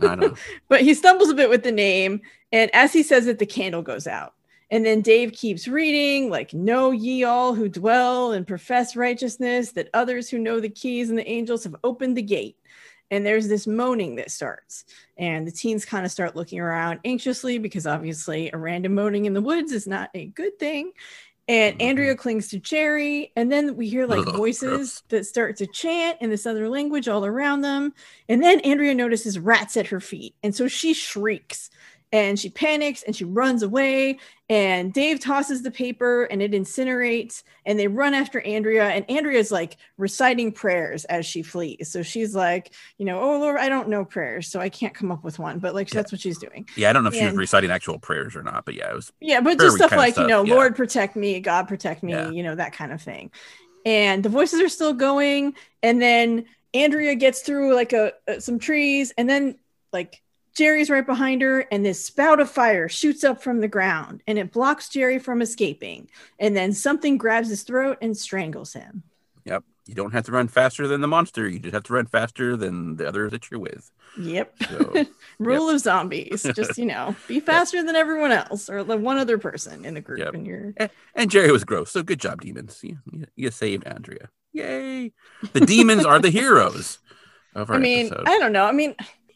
I 0.00 0.06
don't 0.14 0.20
know. 0.20 0.34
but 0.68 0.82
he 0.82 0.92
stumbles 0.94 1.30
a 1.30 1.34
bit 1.34 1.48
with 1.50 1.62
the 1.62 1.72
name 1.72 2.20
and 2.52 2.70
as 2.74 2.92
he 2.92 3.02
says 3.02 3.26
it 3.26 3.38
the 3.38 3.44
candle 3.46 3.82
goes 3.82 4.06
out 4.06 4.33
and 4.70 4.84
then 4.84 5.00
dave 5.00 5.32
keeps 5.32 5.68
reading 5.68 6.30
like 6.30 6.52
know 6.54 6.90
ye 6.90 7.24
all 7.24 7.54
who 7.54 7.68
dwell 7.68 8.32
and 8.32 8.46
profess 8.46 8.96
righteousness 8.96 9.72
that 9.72 9.88
others 9.94 10.28
who 10.28 10.38
know 10.38 10.60
the 10.60 10.68
keys 10.68 11.10
and 11.10 11.18
the 11.18 11.28
angels 11.28 11.64
have 11.64 11.76
opened 11.84 12.16
the 12.16 12.22
gate 12.22 12.56
and 13.10 13.24
there's 13.24 13.48
this 13.48 13.66
moaning 13.66 14.16
that 14.16 14.30
starts 14.30 14.84
and 15.18 15.46
the 15.46 15.52
teens 15.52 15.84
kind 15.84 16.04
of 16.06 16.12
start 16.12 16.34
looking 16.36 16.58
around 16.60 17.00
anxiously 17.04 17.58
because 17.58 17.86
obviously 17.86 18.50
a 18.52 18.56
random 18.56 18.94
moaning 18.94 19.26
in 19.26 19.34
the 19.34 19.42
woods 19.42 19.72
is 19.72 19.86
not 19.86 20.10
a 20.14 20.26
good 20.26 20.58
thing 20.58 20.92
and 21.46 21.76
Mhm. 21.78 21.82
andrea 21.90 22.16
clings 22.16 22.48
to 22.48 22.58
jerry 22.58 23.30
and 23.36 23.52
then 23.52 23.76
we 23.76 23.86
hear 23.86 24.06
like 24.06 24.24
voices 24.34 25.02
that 25.10 25.26
start 25.26 25.56
to 25.58 25.66
chant 25.66 26.16
in 26.22 26.30
this 26.30 26.46
other 26.46 26.70
language 26.70 27.06
all 27.06 27.26
around 27.26 27.60
them 27.60 27.92
and 28.30 28.42
then 28.42 28.60
Andrea 28.60 28.94
notices 28.94 29.38
rats 29.38 29.76
at 29.76 29.88
her 29.88 30.00
feet. 30.00 30.34
And 30.42 30.54
so 30.54 30.66
she 30.68 30.94
shrieks 30.94 31.68
and 32.14 32.38
she 32.38 32.48
panics 32.48 33.02
and 33.02 33.16
she 33.16 33.24
runs 33.24 33.64
away. 33.64 34.18
And 34.48 34.92
Dave 34.92 35.18
tosses 35.18 35.62
the 35.62 35.70
paper 35.72 36.24
and 36.24 36.40
it 36.40 36.52
incinerates. 36.52 37.42
And 37.66 37.76
they 37.76 37.88
run 37.88 38.14
after 38.14 38.40
Andrea. 38.42 38.84
And 38.88 39.04
Andrea's 39.10 39.50
like 39.50 39.78
reciting 39.98 40.52
prayers 40.52 41.04
as 41.06 41.26
she 41.26 41.42
flees. 41.42 41.90
So 41.90 42.04
she's 42.04 42.32
like, 42.32 42.72
you 42.98 43.04
know, 43.04 43.20
oh 43.20 43.40
Lord, 43.40 43.58
I 43.58 43.68
don't 43.68 43.88
know 43.88 44.04
prayers. 44.04 44.46
So 44.46 44.60
I 44.60 44.68
can't 44.68 44.94
come 44.94 45.10
up 45.10 45.24
with 45.24 45.40
one. 45.40 45.58
But 45.58 45.74
like, 45.74 45.92
Yeah. 45.92 46.02
that's 46.02 46.12
what 46.12 46.20
she's 46.20 46.38
doing. 46.38 46.68
Yeah, 46.76 46.90
I 46.90 46.92
don't 46.92 47.02
know 47.02 47.08
if 47.08 47.16
she 47.16 47.24
was 47.24 47.34
reciting 47.34 47.72
actual 47.72 47.98
prayers 47.98 48.36
or 48.36 48.44
not, 48.44 48.64
but 48.64 48.74
yeah, 48.74 48.90
it 48.90 48.94
was. 48.94 49.12
Yeah, 49.20 49.40
but 49.40 49.58
just 49.58 49.76
stuff 49.76 49.90
like, 49.90 50.16
you 50.16 50.28
know, 50.28 50.44
yeah. 50.44 50.54
Lord 50.54 50.76
protect 50.76 51.16
me, 51.16 51.40
God 51.40 51.66
protect 51.66 52.04
me, 52.04 52.12
Yeah. 52.12 52.30
you 52.30 52.44
know, 52.44 52.54
that 52.54 52.74
kind 52.74 52.92
of 52.92 53.02
thing. 53.02 53.32
And 53.84 54.22
the 54.22 54.28
voices 54.28 54.60
are 54.60 54.68
still 54.68 54.92
going. 54.92 55.54
And 55.82 56.00
then 56.00 56.44
Andrea 56.74 57.16
gets 57.16 57.40
through 57.40 57.74
like 57.74 57.92
a, 57.92 58.12
uh, 58.28 58.38
some 58.38 58.60
trees 58.60 59.12
and 59.18 59.28
then 59.28 59.56
like 59.92 60.22
Jerry's 60.54 60.90
right 60.90 61.04
behind 61.04 61.42
her, 61.42 61.60
and 61.72 61.84
this 61.84 62.04
spout 62.04 62.40
of 62.40 62.50
fire 62.50 62.88
shoots 62.88 63.24
up 63.24 63.42
from 63.42 63.60
the 63.60 63.68
ground 63.68 64.22
and 64.26 64.38
it 64.38 64.52
blocks 64.52 64.88
Jerry 64.88 65.18
from 65.18 65.42
escaping. 65.42 66.08
And 66.38 66.56
then 66.56 66.72
something 66.72 67.18
grabs 67.18 67.48
his 67.48 67.62
throat 67.62 67.98
and 68.00 68.16
strangles 68.16 68.72
him. 68.72 69.02
Yep. 69.44 69.64
You 69.86 69.94
don't 69.94 70.12
have 70.12 70.24
to 70.26 70.32
run 70.32 70.48
faster 70.48 70.88
than 70.88 71.02
the 71.02 71.08
monster. 71.08 71.46
You 71.46 71.58
just 71.58 71.74
have 71.74 71.82
to 71.84 71.92
run 71.92 72.06
faster 72.06 72.56
than 72.56 72.96
the 72.96 73.06
other 73.06 73.28
that 73.28 73.50
you're 73.50 73.60
with. 73.60 73.90
Yep. 74.18 74.54
So, 74.70 75.04
Rule 75.38 75.68
of 75.68 75.80
zombies. 75.80 76.46
Just, 76.54 76.78
you 76.78 76.86
know, 76.86 77.14
be 77.28 77.40
faster 77.40 77.82
than 77.82 77.94
everyone 77.94 78.32
else 78.32 78.70
or 78.70 78.82
the 78.82 78.96
one 78.96 79.18
other 79.18 79.36
person 79.36 79.84
in 79.84 79.92
the 79.92 80.00
group. 80.00 80.20
Yep. 80.20 80.34
And 80.34 80.46
you're 80.46 80.74
and 81.14 81.30
Jerry 81.30 81.52
was 81.52 81.64
gross. 81.64 81.90
So 81.90 82.02
good 82.02 82.20
job, 82.20 82.40
demons. 82.40 82.80
You, 82.82 82.98
you, 83.12 83.26
you 83.36 83.50
saved 83.50 83.86
Andrea. 83.86 84.30
Yay. 84.54 85.12
The 85.52 85.60
demons 85.60 86.06
are 86.06 86.18
the 86.18 86.30
heroes 86.30 86.98
of 87.54 87.68
our 87.68 87.76
I 87.76 87.78
mean, 87.80 88.06
episode. 88.06 88.24
I 88.26 88.38
don't 88.38 88.52
know. 88.52 88.64
I 88.64 88.72
mean, 88.72 88.94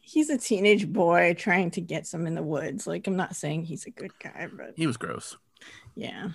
he's 0.08 0.30
a 0.30 0.38
teenage 0.38 0.90
boy 0.90 1.34
trying 1.34 1.70
to 1.72 1.80
get 1.80 2.06
some 2.06 2.26
in 2.26 2.34
the 2.34 2.42
woods. 2.42 2.86
Like, 2.86 3.06
I'm 3.06 3.16
not 3.16 3.36
saying 3.36 3.64
he's 3.64 3.84
a 3.86 3.90
good 3.90 4.12
guy, 4.22 4.48
but 4.50 4.72
he 4.76 4.86
was 4.86 4.96
gross. 4.96 5.36
yeah. 5.94 6.30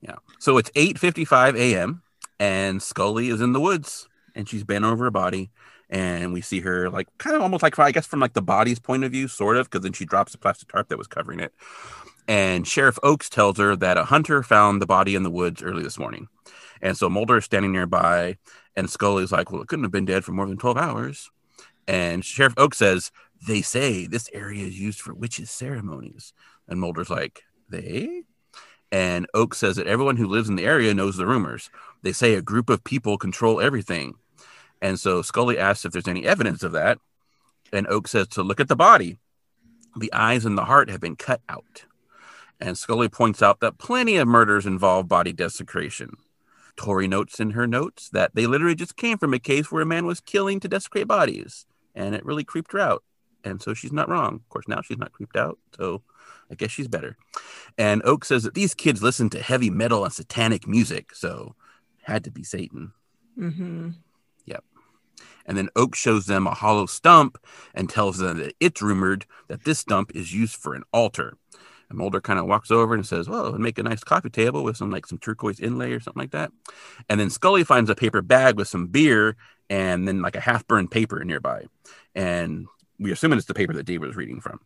Yeah. 0.00 0.16
So 0.38 0.58
it's 0.58 0.70
8:55 0.76 1.58
a.m. 1.58 2.02
and 2.38 2.80
Scully 2.80 3.30
is 3.30 3.40
in 3.40 3.52
the 3.52 3.60
woods 3.60 4.08
and 4.34 4.48
she's 4.48 4.62
bent 4.62 4.84
over 4.84 5.06
a 5.06 5.10
body 5.10 5.50
and 5.90 6.32
we 6.32 6.40
see 6.40 6.60
her 6.60 6.88
like 6.88 7.08
kind 7.18 7.34
of 7.34 7.42
almost 7.42 7.64
like 7.64 7.76
I 7.80 7.90
guess 7.90 8.06
from 8.06 8.20
like 8.20 8.34
the 8.34 8.42
body's 8.42 8.78
point 8.78 9.02
of 9.02 9.10
view 9.10 9.26
sort 9.26 9.56
of 9.56 9.68
because 9.68 9.82
then 9.82 9.92
she 9.94 10.04
drops 10.04 10.30
the 10.30 10.38
plastic 10.38 10.68
tarp 10.68 10.88
that 10.88 10.98
was 10.98 11.08
covering 11.08 11.40
it. 11.40 11.52
And 12.28 12.68
Sheriff 12.68 12.98
Oakes 13.02 13.28
tells 13.28 13.58
her 13.58 13.74
that 13.74 13.96
a 13.98 14.04
hunter 14.04 14.42
found 14.44 14.80
the 14.80 14.86
body 14.86 15.16
in 15.16 15.24
the 15.24 15.30
woods 15.30 15.62
early 15.62 15.82
this 15.82 15.98
morning. 15.98 16.28
And 16.80 16.96
so 16.96 17.08
Mulder 17.08 17.38
is 17.38 17.44
standing 17.46 17.72
nearby 17.72 18.36
and 18.76 18.88
Scully's 18.88 19.32
like, 19.32 19.50
"Well, 19.50 19.62
it 19.62 19.68
couldn't 19.68 19.84
have 19.84 19.90
been 19.90 20.04
dead 20.04 20.24
for 20.24 20.30
more 20.30 20.46
than 20.46 20.58
12 20.58 20.76
hours." 20.76 21.28
And 21.88 22.24
Sheriff 22.24 22.54
Oak 22.56 22.74
says, 22.74 23.10
"They 23.46 23.62
say 23.62 24.06
this 24.06 24.28
area 24.32 24.66
is 24.66 24.78
used 24.78 25.00
for 25.00 25.14
witches 25.14 25.50
ceremonies." 25.50 26.34
And 26.68 26.78
Mulder's 26.78 27.10
like, 27.10 27.44
"They?" 27.68 28.24
And 28.92 29.26
Oak 29.34 29.54
says 29.54 29.76
that 29.76 29.86
everyone 29.86 30.16
who 30.16 30.28
lives 30.28 30.48
in 30.48 30.56
the 30.56 30.66
area 30.66 30.94
knows 30.94 31.16
the 31.16 31.26
rumors. 31.26 31.70
They 32.02 32.12
say 32.12 32.34
a 32.34 32.42
group 32.42 32.70
of 32.70 32.84
people 32.84 33.18
control 33.18 33.60
everything. 33.60 34.14
And 34.80 35.00
so 35.00 35.22
Scully 35.22 35.58
asks 35.58 35.84
if 35.84 35.92
there's 35.92 36.06
any 36.06 36.24
evidence 36.26 36.62
of 36.62 36.72
that. 36.72 36.98
And 37.72 37.86
Oak 37.88 38.06
says 38.06 38.28
to 38.28 38.42
look 38.42 38.60
at 38.60 38.68
the 38.68 38.76
body. 38.76 39.18
The 39.96 40.12
eyes 40.12 40.44
and 40.44 40.56
the 40.56 40.66
heart 40.66 40.90
have 40.90 41.00
been 41.00 41.16
cut 41.16 41.40
out. 41.48 41.84
And 42.60 42.78
Scully 42.78 43.08
points 43.08 43.42
out 43.42 43.60
that 43.60 43.78
plenty 43.78 44.16
of 44.16 44.28
murders 44.28 44.66
involve 44.66 45.08
body 45.08 45.32
desecration. 45.32 46.16
Tori 46.76 47.08
notes 47.08 47.40
in 47.40 47.50
her 47.50 47.66
notes 47.66 48.08
that 48.10 48.34
they 48.34 48.46
literally 48.46 48.74
just 48.74 48.96
came 48.96 49.18
from 49.18 49.34
a 49.34 49.38
case 49.38 49.70
where 49.70 49.82
a 49.82 49.86
man 49.86 50.06
was 50.06 50.20
killing 50.20 50.60
to 50.60 50.68
desecrate 50.68 51.08
bodies. 51.08 51.66
And 51.98 52.14
it 52.14 52.24
really 52.24 52.44
creeped 52.44 52.72
her 52.72 52.78
out. 52.78 53.02
And 53.44 53.60
so 53.60 53.74
she's 53.74 53.92
not 53.92 54.08
wrong. 54.08 54.36
Of 54.36 54.48
course, 54.48 54.68
now 54.68 54.80
she's 54.82 54.98
not 54.98 55.12
creeped 55.12 55.36
out. 55.36 55.58
So 55.76 56.02
I 56.50 56.54
guess 56.54 56.70
she's 56.70 56.88
better. 56.88 57.16
And 57.76 58.02
Oak 58.04 58.24
says 58.24 58.44
that 58.44 58.54
these 58.54 58.74
kids 58.74 59.02
listen 59.02 59.28
to 59.30 59.42
heavy 59.42 59.68
metal 59.68 60.04
and 60.04 60.12
satanic 60.12 60.66
music, 60.66 61.14
so 61.14 61.54
had 62.02 62.24
to 62.24 62.30
be 62.30 62.42
Satan. 62.42 62.92
Mm-hmm. 63.38 63.90
Yep. 64.46 64.64
And 65.46 65.58
then 65.58 65.68
Oak 65.76 65.94
shows 65.94 66.26
them 66.26 66.46
a 66.46 66.54
hollow 66.54 66.86
stump 66.86 67.38
and 67.74 67.90
tells 67.90 68.18
them 68.18 68.38
that 68.38 68.54
it's 68.60 68.80
rumored 68.80 69.26
that 69.48 69.64
this 69.64 69.80
stump 69.80 70.12
is 70.14 70.32
used 70.32 70.56
for 70.56 70.74
an 70.74 70.84
altar. 70.92 71.36
And 71.88 71.98
Mulder 71.98 72.20
kind 72.20 72.38
of 72.38 72.46
walks 72.46 72.70
over 72.70 72.94
and 72.94 73.06
says, 73.06 73.28
Well, 73.28 73.46
it'd 73.46 73.60
make 73.60 73.78
a 73.78 73.82
nice 73.82 74.04
coffee 74.04 74.30
table 74.30 74.62
with 74.62 74.76
some 74.76 74.90
like 74.90 75.06
some 75.06 75.18
turquoise 75.18 75.60
inlay 75.60 75.92
or 75.92 76.00
something 76.00 76.20
like 76.20 76.32
that. 76.32 76.50
And 77.08 77.18
then 77.18 77.30
Scully 77.30 77.64
finds 77.64 77.88
a 77.88 77.94
paper 77.94 78.20
bag 78.20 78.56
with 78.56 78.68
some 78.68 78.88
beer 78.88 79.36
and 79.70 80.06
then 80.06 80.22
like 80.22 80.36
a 80.36 80.40
half 80.40 80.66
burned 80.66 80.90
paper 80.90 81.22
nearby. 81.24 81.66
And 82.14 82.66
we 82.98 83.12
assume 83.12 83.32
it's 83.32 83.46
the 83.46 83.54
paper 83.54 83.72
that 83.74 83.86
Dave 83.86 84.00
was 84.00 84.16
reading 84.16 84.40
from. 84.40 84.60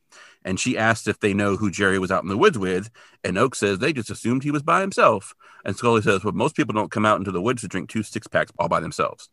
And 0.44 0.58
she 0.58 0.78
asks 0.78 1.06
if 1.06 1.20
they 1.20 1.34
know 1.34 1.56
who 1.56 1.70
Jerry 1.70 1.98
was 1.98 2.10
out 2.10 2.22
in 2.22 2.28
the 2.28 2.36
woods 2.36 2.58
with. 2.58 2.90
And 3.22 3.36
Oak 3.36 3.54
says 3.54 3.78
they 3.78 3.92
just 3.92 4.10
assumed 4.10 4.42
he 4.42 4.50
was 4.50 4.62
by 4.62 4.80
himself. 4.80 5.34
And 5.64 5.76
Scully 5.76 6.02
says, 6.02 6.24
Well, 6.24 6.32
most 6.32 6.56
people 6.56 6.72
don't 6.72 6.90
come 6.90 7.06
out 7.06 7.18
into 7.18 7.30
the 7.30 7.42
woods 7.42 7.62
to 7.62 7.68
drink 7.68 7.88
two 7.88 8.02
six 8.02 8.26
packs 8.26 8.52
all 8.58 8.68
by 8.68 8.80
themselves. 8.80 9.28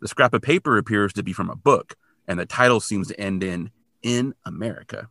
The 0.00 0.08
scrap 0.08 0.34
of 0.34 0.42
paper 0.42 0.78
appears 0.78 1.12
to 1.14 1.22
be 1.22 1.32
from 1.32 1.50
a 1.50 1.56
book, 1.56 1.96
and 2.28 2.38
the 2.38 2.46
title 2.46 2.80
seems 2.80 3.08
to 3.08 3.20
end 3.20 3.42
in 3.42 3.70
In 4.02 4.34
America. 4.44 5.08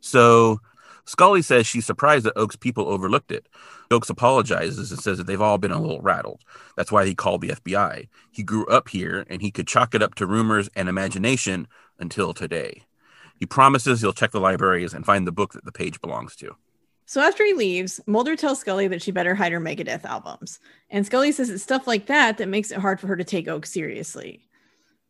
So 0.00 0.60
Scully 1.06 1.40
says 1.40 1.66
she's 1.66 1.86
surprised 1.86 2.26
that 2.26 2.36
Oak's 2.36 2.56
people 2.56 2.88
overlooked 2.88 3.30
it. 3.30 3.48
Oakes 3.90 4.10
apologizes 4.10 4.90
and 4.90 5.00
says 5.00 5.18
that 5.18 5.26
they've 5.26 5.40
all 5.40 5.56
been 5.56 5.70
a 5.70 5.80
little 5.80 6.00
rattled. 6.00 6.42
That's 6.76 6.90
why 6.90 7.06
he 7.06 7.14
called 7.14 7.40
the 7.40 7.50
FBI. 7.50 8.08
He 8.30 8.42
grew 8.42 8.66
up 8.66 8.88
here 8.88 9.24
and 9.30 9.40
he 9.40 9.50
could 9.50 9.68
chalk 9.68 9.94
it 9.94 10.02
up 10.02 10.16
to 10.16 10.26
rumors 10.26 10.68
and 10.74 10.88
imagination 10.88 11.68
until 11.98 12.34
today. 12.34 12.82
He 13.38 13.46
promises 13.46 14.00
he'll 14.00 14.12
check 14.12 14.32
the 14.32 14.40
libraries 14.40 14.94
and 14.94 15.06
find 15.06 15.26
the 15.26 15.32
book 15.32 15.52
that 15.52 15.64
the 15.64 15.72
page 15.72 16.00
belongs 16.00 16.34
to. 16.36 16.56
So 17.08 17.20
after 17.20 17.44
he 17.44 17.52
leaves, 17.52 18.00
Mulder 18.06 18.34
tells 18.34 18.58
Scully 18.58 18.88
that 18.88 19.00
she 19.00 19.12
better 19.12 19.36
hide 19.36 19.52
her 19.52 19.60
Megadeth 19.60 20.04
albums. 20.04 20.58
And 20.90 21.06
Scully 21.06 21.30
says 21.30 21.50
it's 21.50 21.62
stuff 21.62 21.86
like 21.86 22.06
that 22.06 22.38
that 22.38 22.48
makes 22.48 22.72
it 22.72 22.78
hard 22.78 22.98
for 22.98 23.06
her 23.06 23.16
to 23.16 23.22
take 23.22 23.46
Oak 23.46 23.64
seriously. 23.64 24.45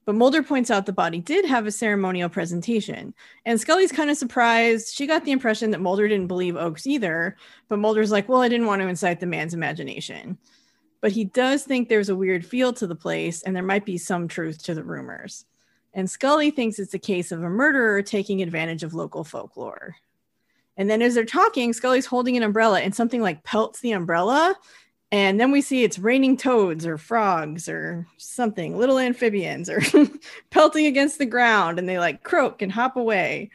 But 0.06 0.14
Mulder 0.14 0.42
points 0.42 0.70
out 0.70 0.86
the 0.86 0.92
body 0.92 1.18
did 1.18 1.44
have 1.44 1.66
a 1.66 1.72
ceremonial 1.72 2.28
presentation. 2.28 3.12
And 3.44 3.60
Scully's 3.60 3.90
kind 3.90 4.08
of 4.08 4.16
surprised. 4.16 4.94
She 4.94 5.04
got 5.04 5.24
the 5.24 5.32
impression 5.32 5.72
that 5.72 5.80
Mulder 5.80 6.06
didn't 6.06 6.28
believe 6.28 6.56
Oakes 6.56 6.86
either. 6.86 7.36
But 7.68 7.80
Mulder's 7.80 8.12
like, 8.12 8.28
well, 8.28 8.40
I 8.40 8.48
didn't 8.48 8.68
want 8.68 8.80
to 8.82 8.88
incite 8.88 9.18
the 9.18 9.26
man's 9.26 9.52
imagination. 9.52 10.38
But 11.00 11.10
he 11.10 11.24
does 11.24 11.64
think 11.64 11.88
there's 11.88 12.08
a 12.08 12.16
weird 12.16 12.46
feel 12.46 12.72
to 12.74 12.86
the 12.86 12.94
place 12.94 13.42
and 13.42 13.54
there 13.54 13.64
might 13.64 13.84
be 13.84 13.98
some 13.98 14.28
truth 14.28 14.62
to 14.62 14.74
the 14.74 14.84
rumors. 14.84 15.44
And 15.92 16.08
Scully 16.08 16.52
thinks 16.52 16.78
it's 16.78 16.94
a 16.94 17.00
case 17.00 17.32
of 17.32 17.42
a 17.42 17.50
murderer 17.50 18.00
taking 18.00 18.42
advantage 18.42 18.84
of 18.84 18.94
local 18.94 19.24
folklore. 19.24 19.96
And 20.76 20.88
then 20.88 21.02
as 21.02 21.14
they're 21.14 21.24
talking, 21.24 21.72
Scully's 21.72 22.06
holding 22.06 22.36
an 22.36 22.42
umbrella 22.44 22.80
and 22.80 22.94
something 22.94 23.22
like 23.22 23.42
pelts 23.42 23.80
the 23.80 23.92
umbrella. 23.92 24.54
And 25.12 25.38
then 25.38 25.52
we 25.52 25.60
see 25.60 25.84
it's 25.84 25.98
raining 25.98 26.36
toads 26.36 26.84
or 26.84 26.98
frogs 26.98 27.68
or 27.68 28.06
something, 28.16 28.76
little 28.76 28.98
amphibians 28.98 29.70
or 29.70 29.80
pelting 30.50 30.86
against 30.86 31.18
the 31.18 31.26
ground 31.26 31.78
and 31.78 31.88
they 31.88 31.98
like 31.98 32.24
croak 32.24 32.60
and 32.60 32.72
hop 32.72 32.96
away. 32.96 33.50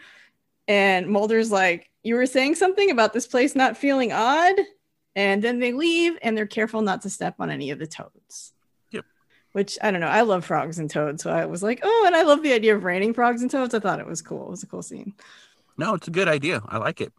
And 0.67 1.07
Mulder's 1.07 1.51
like, 1.51 1.89
You 2.03 2.15
were 2.15 2.25
saying 2.25 2.55
something 2.55 2.89
about 2.89 3.11
this 3.11 3.27
place 3.27 3.55
not 3.55 3.77
feeling 3.77 4.13
odd? 4.13 4.55
And 5.13 5.43
then 5.43 5.59
they 5.59 5.73
leave 5.73 6.17
and 6.21 6.37
they're 6.37 6.47
careful 6.47 6.81
not 6.81 7.01
to 7.01 7.09
step 7.09 7.35
on 7.39 7.49
any 7.49 7.71
of 7.71 7.79
the 7.79 7.87
toads. 7.87 8.53
Yep. 8.91 9.03
Which 9.51 9.77
I 9.81 9.91
don't 9.91 9.99
know. 9.99 10.07
I 10.07 10.21
love 10.21 10.45
frogs 10.45 10.79
and 10.79 10.89
toads. 10.89 11.21
So 11.21 11.31
I 11.31 11.45
was 11.47 11.61
like, 11.61 11.81
Oh, 11.83 12.03
and 12.05 12.15
I 12.15 12.21
love 12.21 12.43
the 12.43 12.53
idea 12.53 12.77
of 12.77 12.85
raining 12.85 13.13
frogs 13.13 13.41
and 13.41 13.51
toads. 13.51 13.73
I 13.73 13.79
thought 13.79 13.99
it 13.99 14.07
was 14.07 14.21
cool. 14.21 14.45
It 14.45 14.51
was 14.51 14.63
a 14.63 14.67
cool 14.67 14.83
scene. 14.83 15.15
No, 15.77 15.95
it's 15.95 16.07
a 16.07 16.11
good 16.11 16.29
idea. 16.29 16.61
I 16.67 16.77
like 16.77 17.01
it. 17.01 17.11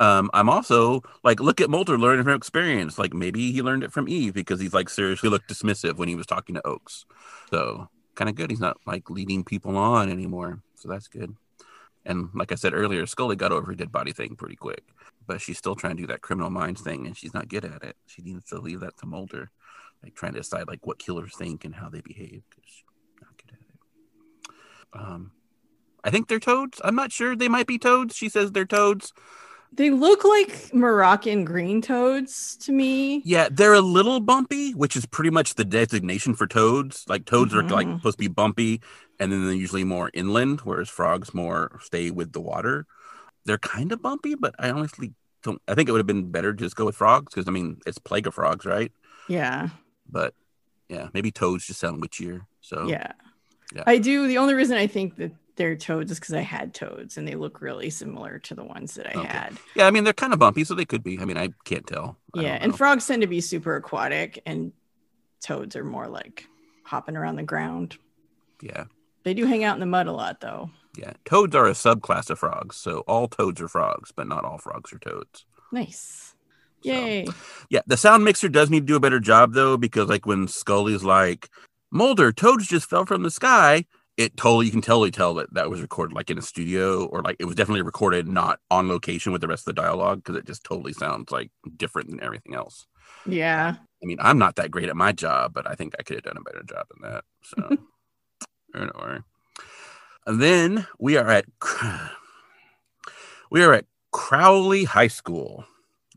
Um, 0.00 0.30
I'm 0.32 0.48
also 0.48 1.02
like, 1.24 1.40
look 1.40 1.60
at 1.60 1.70
Mulder 1.70 1.98
learning 1.98 2.24
from 2.24 2.34
experience. 2.34 2.98
Like 2.98 3.12
maybe 3.12 3.50
he 3.50 3.62
learned 3.62 3.82
it 3.82 3.92
from 3.92 4.08
Eve 4.08 4.34
because 4.34 4.60
he's 4.60 4.74
like 4.74 4.88
seriously 4.88 5.28
looked 5.28 5.50
dismissive 5.50 5.96
when 5.96 6.08
he 6.08 6.14
was 6.14 6.26
talking 6.26 6.54
to 6.54 6.66
Oakes. 6.66 7.04
So 7.50 7.88
kind 8.14 8.28
of 8.28 8.36
good. 8.36 8.50
He's 8.50 8.60
not 8.60 8.78
like 8.86 9.10
leading 9.10 9.44
people 9.44 9.76
on 9.76 10.10
anymore. 10.10 10.60
So 10.76 10.88
that's 10.88 11.08
good. 11.08 11.34
And 12.04 12.30
like 12.34 12.52
I 12.52 12.54
said 12.54 12.74
earlier, 12.74 13.06
Scully 13.06 13.36
got 13.36 13.52
over 13.52 13.66
her 13.66 13.74
dead 13.74 13.92
body 13.92 14.12
thing 14.12 14.34
pretty 14.34 14.56
quick, 14.56 14.82
but 15.26 15.40
she's 15.40 15.58
still 15.58 15.74
trying 15.74 15.96
to 15.96 16.02
do 16.02 16.06
that 16.06 16.22
criminal 16.22 16.48
minds 16.48 16.80
thing, 16.80 17.06
and 17.06 17.16
she's 17.16 17.34
not 17.34 17.48
good 17.48 17.64
at 17.64 17.82
it. 17.82 17.96
She 18.06 18.22
needs 18.22 18.46
to 18.46 18.58
leave 18.58 18.80
that 18.80 18.96
to 18.98 19.06
Mulder, 19.06 19.50
like 20.02 20.14
trying 20.14 20.32
to 20.32 20.40
decide 20.40 20.68
like 20.68 20.86
what 20.86 20.98
killers 20.98 21.36
think 21.36 21.64
and 21.64 21.74
how 21.74 21.90
they 21.90 22.00
behave. 22.00 22.42
Because 22.48 22.64
she's 22.64 22.84
not 23.20 23.36
good 23.36 23.52
at 23.52 23.58
it. 23.60 25.00
Um, 25.00 25.32
I 26.02 26.10
think 26.10 26.28
they're 26.28 26.40
toads. 26.40 26.80
I'm 26.82 26.94
not 26.94 27.12
sure. 27.12 27.36
They 27.36 27.48
might 27.48 27.66
be 27.66 27.78
toads. 27.78 28.16
She 28.16 28.28
says 28.28 28.52
they're 28.52 28.64
toads. 28.64 29.12
They 29.72 29.90
look 29.90 30.24
like 30.24 30.74
Moroccan 30.74 31.44
green 31.44 31.80
toads 31.82 32.56
to 32.58 32.72
me. 32.72 33.22
Yeah, 33.24 33.48
they're 33.50 33.74
a 33.74 33.80
little 33.80 34.18
bumpy, 34.18 34.72
which 34.72 34.96
is 34.96 35.06
pretty 35.06 35.30
much 35.30 35.54
the 35.54 35.64
designation 35.64 36.34
for 36.34 36.46
toads. 36.46 37.04
Like 37.08 37.26
toads 37.26 37.54
are 37.54 37.62
like 37.62 37.86
Mhm. 37.86 37.98
supposed 37.98 38.18
to 38.18 38.24
be 38.24 38.28
bumpy, 38.28 38.80
and 39.20 39.30
then 39.30 39.44
they're 39.44 39.54
usually 39.54 39.84
more 39.84 40.10
inland, 40.14 40.62
whereas 40.62 40.88
frogs 40.88 41.32
more 41.34 41.78
stay 41.82 42.10
with 42.10 42.32
the 42.32 42.40
water. 42.40 42.86
They're 43.44 43.58
kind 43.58 43.92
of 43.92 44.02
bumpy, 44.02 44.34
but 44.34 44.54
I 44.58 44.70
honestly 44.70 45.12
don't. 45.42 45.60
I 45.68 45.74
think 45.74 45.88
it 45.88 45.92
would 45.92 46.00
have 46.00 46.06
been 46.06 46.30
better 46.32 46.52
to 46.52 46.58
just 46.64 46.74
go 46.74 46.86
with 46.86 46.96
frogs 46.96 47.32
because 47.32 47.46
I 47.46 47.52
mean 47.52 47.80
it's 47.86 47.98
plague 47.98 48.26
of 48.26 48.34
frogs, 48.34 48.64
right? 48.66 48.90
Yeah. 49.28 49.68
But 50.10 50.34
yeah, 50.88 51.08
maybe 51.14 51.30
toads 51.30 51.66
just 51.66 51.78
sound 51.78 52.02
witchier. 52.02 52.46
So 52.62 52.88
Yeah. 52.88 53.12
Yeah. 53.74 53.84
I 53.86 53.98
do. 53.98 54.26
The 54.26 54.38
only 54.38 54.54
reason 54.54 54.76
I 54.78 54.86
think 54.86 55.16
that 55.16 55.30
they're 55.58 55.76
toads 55.76 56.10
is 56.10 56.18
because 56.18 56.32
I 56.34 56.40
had 56.40 56.72
toads 56.72 57.18
and 57.18 57.28
they 57.28 57.34
look 57.34 57.60
really 57.60 57.90
similar 57.90 58.38
to 58.38 58.54
the 58.54 58.64
ones 58.64 58.94
that 58.94 59.06
I 59.14 59.20
Okay. 59.20 59.28
had. 59.28 59.58
yeah, 59.76 59.86
I 59.86 59.90
mean 59.90 60.04
they're 60.04 60.14
kind 60.14 60.32
of 60.32 60.38
bumpy, 60.38 60.64
so 60.64 60.74
they 60.74 60.86
could 60.86 61.02
be. 61.02 61.18
I 61.20 61.26
mean 61.26 61.36
I 61.36 61.50
can't 61.66 61.86
tell. 61.86 62.16
I 62.34 62.40
yeah. 62.40 62.58
And 62.60 62.74
frogs 62.76 63.06
tend 63.06 63.20
to 63.20 63.28
be 63.28 63.42
super 63.42 63.76
aquatic 63.76 64.40
and 64.46 64.72
toads 65.42 65.76
are 65.76 65.84
more 65.84 66.08
like 66.08 66.46
hopping 66.84 67.16
around 67.16 67.36
the 67.36 67.42
ground. 67.42 67.98
yeah, 68.62 68.84
They 69.24 69.34
do 69.34 69.44
hang 69.44 69.62
out 69.64 69.74
in 69.76 69.80
the 69.80 69.86
mud 69.86 70.06
a 70.06 70.12
lot 70.12 70.40
though. 70.40 70.70
yeah, 70.96 71.12
toads 71.26 71.54
are 71.54 71.66
a 71.66 71.72
subclass 71.72 72.30
of 72.30 72.38
frogs, 72.38 72.76
so 72.76 73.00
all 73.06 73.28
toads 73.28 73.60
are 73.60 73.68
frogs, 73.68 74.10
but 74.16 74.26
not 74.26 74.44
all 74.46 74.56
frogs 74.58 74.92
are 74.92 74.98
toads. 74.98 75.44
Nice. 75.70 76.34
So- 76.82 76.90
Yay. 76.92 77.26
Yeah, 77.68 77.80
the 77.86 77.96
sound 77.96 78.24
mixer 78.24 78.48
does 78.48 78.70
need 78.70 78.80
to 78.80 78.86
do 78.86 78.96
a 78.96 79.00
better 79.00 79.20
job 79.20 79.52
though, 79.52 79.76
because 79.76 80.08
like 80.08 80.24
when 80.26 80.46
Scully's 80.48 81.02
like, 81.04 81.50
Mulder, 81.90 82.32
toads 82.32 82.66
just 82.68 82.88
fell 82.88 83.04
from 83.06 83.22
the 83.22 83.30
sky, 83.30 83.84
it 84.18 84.36
totally 84.36 84.66
you 84.66 84.72
can 84.72 84.82
totally 84.82 85.12
tell 85.12 85.32
that 85.34 85.54
that 85.54 85.70
was 85.70 85.80
recorded 85.80 86.14
like 86.14 86.28
in 86.28 86.36
a 86.36 86.42
studio 86.42 87.06
or 87.06 87.22
like 87.22 87.36
it 87.38 87.44
was 87.44 87.54
definitely 87.54 87.82
recorded 87.82 88.26
not 88.26 88.58
on 88.68 88.88
location 88.88 89.32
with 89.32 89.40
the 89.40 89.46
rest 89.46 89.66
of 89.66 89.74
the 89.74 89.80
dialogue 89.80 90.18
because 90.18 90.36
it 90.36 90.44
just 90.44 90.64
totally 90.64 90.92
sounds 90.92 91.30
like 91.30 91.50
different 91.76 92.10
than 92.10 92.22
everything 92.22 92.54
else. 92.54 92.86
Yeah. 93.24 93.76
I 94.02 94.06
mean, 94.06 94.18
I'm 94.20 94.38
not 94.38 94.56
that 94.56 94.72
great 94.72 94.88
at 94.88 94.96
my 94.96 95.12
job, 95.12 95.54
but 95.54 95.70
I 95.70 95.74
think 95.74 95.94
I 95.98 96.02
could 96.02 96.16
have 96.16 96.24
done 96.24 96.36
a 96.36 96.42
better 96.42 96.64
job 96.64 96.86
than 96.90 97.10
that. 97.10 97.24
So, 97.42 97.76
anyway. 98.74 99.20
And 100.26 100.42
then 100.42 100.86
we 100.98 101.16
are 101.16 101.30
at 101.30 101.46
we 103.50 103.62
are 103.62 103.72
at 103.72 103.86
Crowley 104.10 104.84
High 104.84 105.08
School. 105.08 105.64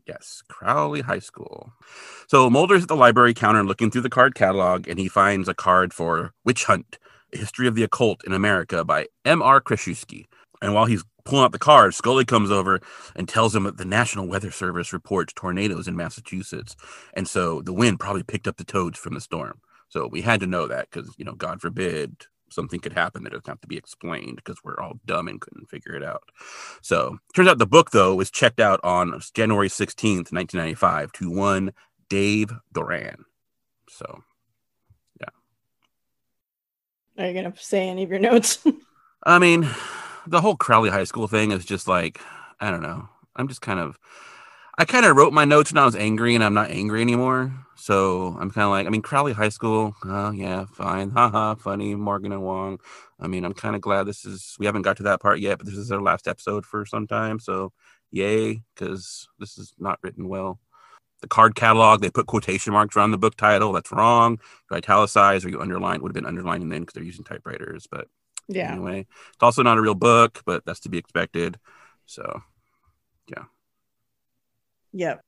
Yes, 0.08 0.42
Crowley 0.48 1.02
High 1.02 1.20
School. 1.20 1.72
So 2.26 2.50
Mulder's 2.50 2.82
at 2.82 2.88
the 2.88 2.96
library 2.96 3.32
counter 3.32 3.62
looking 3.62 3.92
through 3.92 4.02
the 4.02 4.10
card 4.10 4.34
catalog, 4.34 4.88
and 4.88 4.98
he 4.98 5.06
finds 5.06 5.48
a 5.48 5.54
card 5.54 5.94
for 5.94 6.34
Witch 6.44 6.64
Hunt: 6.64 6.98
History 7.32 7.66
of 7.66 7.74
the 7.74 7.82
Occult 7.82 8.24
in 8.24 8.32
America 8.32 8.84
by 8.84 9.06
M.R. 9.24 9.60
Kreshewski. 9.60 10.26
And 10.60 10.74
while 10.74 10.86
he's 10.86 11.04
pulling 11.24 11.44
out 11.44 11.52
the 11.52 11.58
cards, 11.58 11.96
Scully 11.96 12.24
comes 12.24 12.50
over 12.50 12.80
and 13.16 13.28
tells 13.28 13.54
him 13.54 13.64
that 13.64 13.76
the 13.76 13.84
National 13.84 14.28
Weather 14.28 14.50
Service 14.50 14.92
reports 14.92 15.32
tornadoes 15.32 15.88
in 15.88 15.96
Massachusetts, 15.96 16.76
and 17.14 17.26
so 17.28 17.62
the 17.62 17.72
wind 17.72 18.00
probably 18.00 18.22
picked 18.22 18.48
up 18.48 18.56
the 18.56 18.64
toads 18.64 18.98
from 18.98 19.14
the 19.14 19.20
storm. 19.20 19.60
So 19.88 20.06
we 20.06 20.22
had 20.22 20.40
to 20.40 20.46
know 20.46 20.66
that 20.68 20.88
because 20.90 21.14
you 21.18 21.24
know, 21.24 21.34
God 21.34 21.60
forbid 21.60 22.26
something 22.50 22.80
could 22.80 22.92
happen 22.92 23.24
that 23.24 23.30
doesn't 23.30 23.48
have 23.48 23.60
to 23.62 23.66
be 23.66 23.76
explained 23.76 24.36
because 24.36 24.58
we're 24.62 24.78
all 24.78 25.00
dumb 25.06 25.26
and 25.26 25.40
couldn't 25.40 25.70
figure 25.70 25.94
it 25.94 26.04
out. 26.04 26.22
So 26.82 27.18
turns 27.34 27.48
out 27.48 27.58
the 27.58 27.66
book 27.66 27.90
though 27.90 28.14
was 28.14 28.30
checked 28.30 28.60
out 28.60 28.80
on 28.84 29.18
January 29.34 29.68
16th, 29.68 30.32
1995 30.32 31.12
to 31.12 31.30
one 31.30 31.72
Dave 32.08 32.52
Doran. 32.72 33.24
So. 33.88 34.22
Are 37.18 37.26
you 37.26 37.34
gonna 37.34 37.54
say 37.56 37.88
any 37.88 38.02
of 38.02 38.10
your 38.10 38.18
notes? 38.18 38.64
I 39.24 39.38
mean, 39.38 39.68
the 40.26 40.40
whole 40.40 40.56
Crowley 40.56 40.90
High 40.90 41.04
School 41.04 41.28
thing 41.28 41.52
is 41.52 41.64
just 41.64 41.86
like, 41.86 42.20
I 42.60 42.70
don't 42.70 42.82
know. 42.82 43.08
I'm 43.36 43.48
just 43.48 43.60
kind 43.62 43.80
of 43.80 43.98
I 44.78 44.84
kind 44.84 45.04
of 45.04 45.16
wrote 45.16 45.32
my 45.32 45.44
notes 45.44 45.72
when 45.72 45.82
I 45.82 45.84
was 45.84 45.96
angry 45.96 46.34
and 46.34 46.42
I'm 46.42 46.54
not 46.54 46.70
angry 46.70 47.02
anymore. 47.02 47.52
So 47.76 48.36
I'm 48.40 48.50
kind 48.50 48.64
of 48.64 48.70
like, 48.70 48.86
I 48.86 48.90
mean, 48.90 49.02
Crowley 49.02 49.32
High 49.32 49.50
School, 49.50 49.94
oh, 50.04 50.30
yeah, 50.30 50.64
fine. 50.72 51.10
Haha, 51.16 51.56
funny. 51.56 51.94
Morgan 51.94 52.32
and 52.32 52.42
Wong. 52.42 52.78
I 53.20 53.26
mean, 53.26 53.44
I'm 53.44 53.52
kind 53.54 53.74
of 53.74 53.82
glad 53.82 54.04
this 54.04 54.24
is, 54.24 54.56
we 54.58 54.66
haven't 54.66 54.82
got 54.82 54.96
to 54.98 55.02
that 55.04 55.20
part 55.20 55.40
yet, 55.40 55.58
but 55.58 55.66
this 55.66 55.76
is 55.76 55.92
our 55.92 56.00
last 56.00 56.26
episode 56.26 56.64
for 56.64 56.86
some 56.86 57.06
time. 57.06 57.38
So 57.38 57.72
yay, 58.10 58.62
because 58.74 59.28
this 59.38 59.58
is 59.58 59.74
not 59.78 59.98
written 60.02 60.28
well. 60.28 60.58
The 61.22 61.28
card 61.28 61.54
catalog, 61.54 62.02
they 62.02 62.10
put 62.10 62.26
quotation 62.26 62.72
marks 62.72 62.96
around 62.96 63.12
the 63.12 63.18
book 63.18 63.36
title. 63.36 63.72
That's 63.72 63.92
wrong. 63.92 64.38
You 64.70 64.76
italicize 64.76 65.44
or 65.44 65.48
you 65.48 65.60
underline, 65.60 66.02
would 66.02 66.10
have 66.10 66.14
been 66.14 66.26
underlining 66.26 66.68
then 66.68 66.80
because 66.80 66.94
they're 66.94 67.02
using 67.04 67.24
typewriters. 67.24 67.86
But 67.90 68.08
yeah. 68.48 68.72
anyway, 68.72 69.06
it's 69.28 69.42
also 69.42 69.62
not 69.62 69.78
a 69.78 69.80
real 69.80 69.94
book, 69.94 70.42
but 70.44 70.64
that's 70.66 70.80
to 70.80 70.88
be 70.88 70.98
expected. 70.98 71.58
So 72.06 72.42
yeah. 73.28 73.44
Yep. 74.92 75.22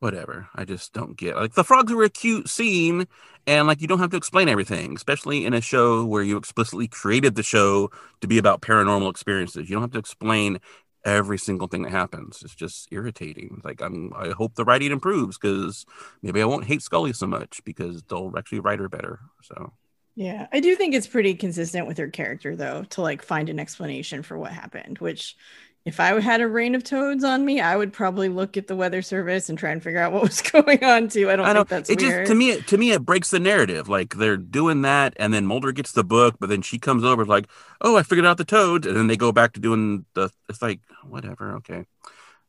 Whatever. 0.00 0.48
I 0.54 0.64
just 0.64 0.92
don't 0.92 1.16
get 1.16 1.36
like 1.36 1.54
the 1.54 1.64
frogs 1.64 1.92
were 1.92 2.04
a 2.04 2.10
cute 2.10 2.48
scene, 2.48 3.06
and 3.46 3.66
like 3.66 3.80
you 3.80 3.86
don't 3.86 3.98
have 3.98 4.10
to 4.10 4.16
explain 4.16 4.48
everything, 4.48 4.94
especially 4.96 5.44
in 5.44 5.54
a 5.54 5.60
show 5.60 6.04
where 6.04 6.22
you 6.22 6.36
explicitly 6.36 6.88
created 6.88 7.34
the 7.34 7.42
show 7.42 7.90
to 8.22 8.26
be 8.26 8.38
about 8.38 8.62
paranormal 8.62 9.10
experiences. 9.10 9.68
You 9.68 9.76
don't 9.76 9.82
have 9.82 9.92
to 9.92 9.98
explain 9.98 10.58
every 11.04 11.38
single 11.38 11.68
thing 11.68 11.82
that 11.82 11.92
happens. 11.92 12.42
It's 12.44 12.54
just 12.54 12.88
irritating. 12.92 13.60
Like 13.64 13.80
I'm 13.82 14.12
I 14.14 14.30
hope 14.30 14.54
the 14.54 14.64
writing 14.64 14.92
improves 14.92 15.38
because 15.38 15.86
maybe 16.22 16.42
I 16.42 16.46
won't 16.46 16.64
hate 16.66 16.82
Scully 16.82 17.12
so 17.12 17.26
much 17.26 17.62
because 17.64 18.02
they'll 18.04 18.32
actually 18.36 18.60
write 18.60 18.80
her 18.80 18.88
better. 18.88 19.20
So 19.42 19.72
Yeah, 20.16 20.48
I 20.52 20.60
do 20.60 20.76
think 20.76 20.94
it's 20.94 21.06
pretty 21.06 21.34
consistent 21.34 21.86
with 21.86 21.96
her 21.98 22.08
character 22.10 22.56
though 22.56 22.84
to 22.90 23.02
like 23.02 23.22
find 23.22 23.48
an 23.48 23.58
explanation 23.60 24.22
for 24.22 24.36
what 24.38 24.52
happened, 24.52 24.98
which 24.98 25.36
if 25.84 26.00
I 26.00 26.18
had 26.20 26.40
a 26.40 26.48
rain 26.48 26.74
of 26.74 26.84
toads 26.84 27.24
on 27.24 27.44
me, 27.44 27.60
I 27.60 27.76
would 27.76 27.92
probably 27.92 28.28
look 28.28 28.56
at 28.56 28.66
the 28.66 28.76
weather 28.76 29.02
service 29.02 29.48
and 29.48 29.58
try 29.58 29.70
and 29.70 29.82
figure 29.82 30.00
out 30.00 30.12
what 30.12 30.22
was 30.22 30.42
going 30.52 30.84
on 30.84 31.08
too. 31.08 31.30
I 31.30 31.36
don't 31.36 31.46
I 31.46 31.52
know 31.52 31.64
think 31.64 31.68
that's 31.68 31.90
it 31.90 31.98
weird. 31.98 32.00
just 32.00 32.26
to 32.26 32.34
me 32.34 32.60
to 32.60 32.76
me 32.78 32.92
it 32.92 33.04
breaks 33.04 33.30
the 33.30 33.40
narrative. 33.40 33.88
Like 33.88 34.14
they're 34.16 34.36
doing 34.36 34.82
that, 34.82 35.14
and 35.18 35.32
then 35.32 35.46
Mulder 35.46 35.72
gets 35.72 35.92
the 35.92 36.04
book, 36.04 36.36
but 36.38 36.48
then 36.50 36.60
she 36.62 36.78
comes 36.78 37.02
over 37.02 37.24
like, 37.24 37.46
"Oh, 37.80 37.96
I 37.96 38.02
figured 38.02 38.26
out 38.26 38.36
the 38.36 38.44
toads," 38.44 38.86
and 38.86 38.94
then 38.96 39.06
they 39.06 39.16
go 39.16 39.32
back 39.32 39.54
to 39.54 39.60
doing 39.60 40.04
the. 40.14 40.30
It's 40.50 40.60
like 40.62 40.80
whatever. 41.08 41.54
Okay, 41.56 41.86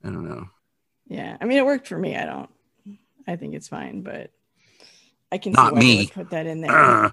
I 0.03 0.07
don't 0.09 0.27
know. 0.29 0.49
yeah, 1.07 1.37
I 1.39 1.45
mean 1.45 1.57
it 1.57 1.65
worked 1.65 1.87
for 1.87 1.97
me. 1.97 2.15
I 2.15 2.25
don't. 2.25 2.49
I 3.27 3.35
think 3.35 3.55
it's 3.55 3.67
fine, 3.67 4.01
but 4.01 4.31
I 5.33 5.37
can 5.37 5.53
Not 5.53 5.73
see 5.73 5.79
me. 5.79 6.07
put 6.07 6.29
that 6.31 6.45
in 6.45 6.59
there. 6.67 6.71
I 6.73 7.11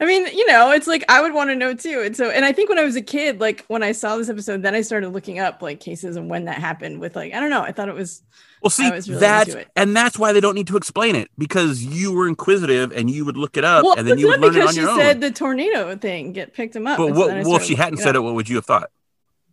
mean, 0.00 0.26
you 0.26 0.44
know, 0.48 0.72
it's 0.72 0.88
like 0.88 1.04
I 1.08 1.22
would 1.22 1.32
want 1.32 1.50
to 1.50 1.56
know 1.56 1.72
too. 1.72 2.02
And 2.04 2.16
so, 2.16 2.30
and 2.30 2.44
I 2.44 2.52
think 2.52 2.68
when 2.68 2.78
I 2.78 2.84
was 2.84 2.96
a 2.96 3.02
kid, 3.02 3.40
like 3.40 3.64
when 3.68 3.84
I 3.84 3.92
saw 3.92 4.16
this 4.16 4.28
episode, 4.28 4.62
then 4.62 4.74
I 4.74 4.80
started 4.80 5.10
looking 5.10 5.38
up 5.38 5.62
like 5.62 5.78
cases 5.78 6.16
and 6.16 6.28
when 6.28 6.46
that 6.46 6.58
happened 6.58 7.00
with 7.00 7.14
like, 7.14 7.32
I 7.32 7.38
don't 7.38 7.50
know, 7.50 7.62
I 7.62 7.70
thought 7.70 7.88
it 7.88 7.94
was, 7.94 8.22
well, 8.60 8.70
see 8.70 8.90
really 8.90 9.20
that, 9.20 9.68
and 9.76 9.96
that's 9.96 10.18
why 10.18 10.32
they 10.32 10.40
don't 10.40 10.56
need 10.56 10.66
to 10.66 10.76
explain 10.76 11.14
it 11.14 11.30
because 11.38 11.84
you 11.84 12.12
were 12.12 12.26
inquisitive 12.26 12.90
and 12.90 13.08
you 13.08 13.24
would 13.24 13.36
look 13.36 13.56
it 13.56 13.62
up, 13.64 13.84
well, 13.84 13.94
and 13.96 14.08
then 14.08 14.18
you 14.18 14.26
would 14.26 14.40
learn 14.40 14.56
it 14.56 14.66
on 14.66 14.74
your 14.74 14.88
own. 14.88 14.96
Because 14.96 15.06
she 15.06 15.12
said 15.12 15.20
the 15.20 15.30
tornado 15.30 15.96
thing 15.96 16.32
get 16.32 16.54
picked 16.54 16.74
him 16.74 16.88
up. 16.88 16.98
but 16.98 17.06
and 17.06 17.14
so 17.16 17.20
what, 17.20 17.46
well, 17.46 17.56
if 17.56 17.62
she 17.62 17.76
hadn't 17.76 17.98
said 17.98 18.16
it, 18.16 18.20
what 18.20 18.34
would 18.34 18.48
you 18.48 18.56
have 18.56 18.66
thought? 18.66 18.90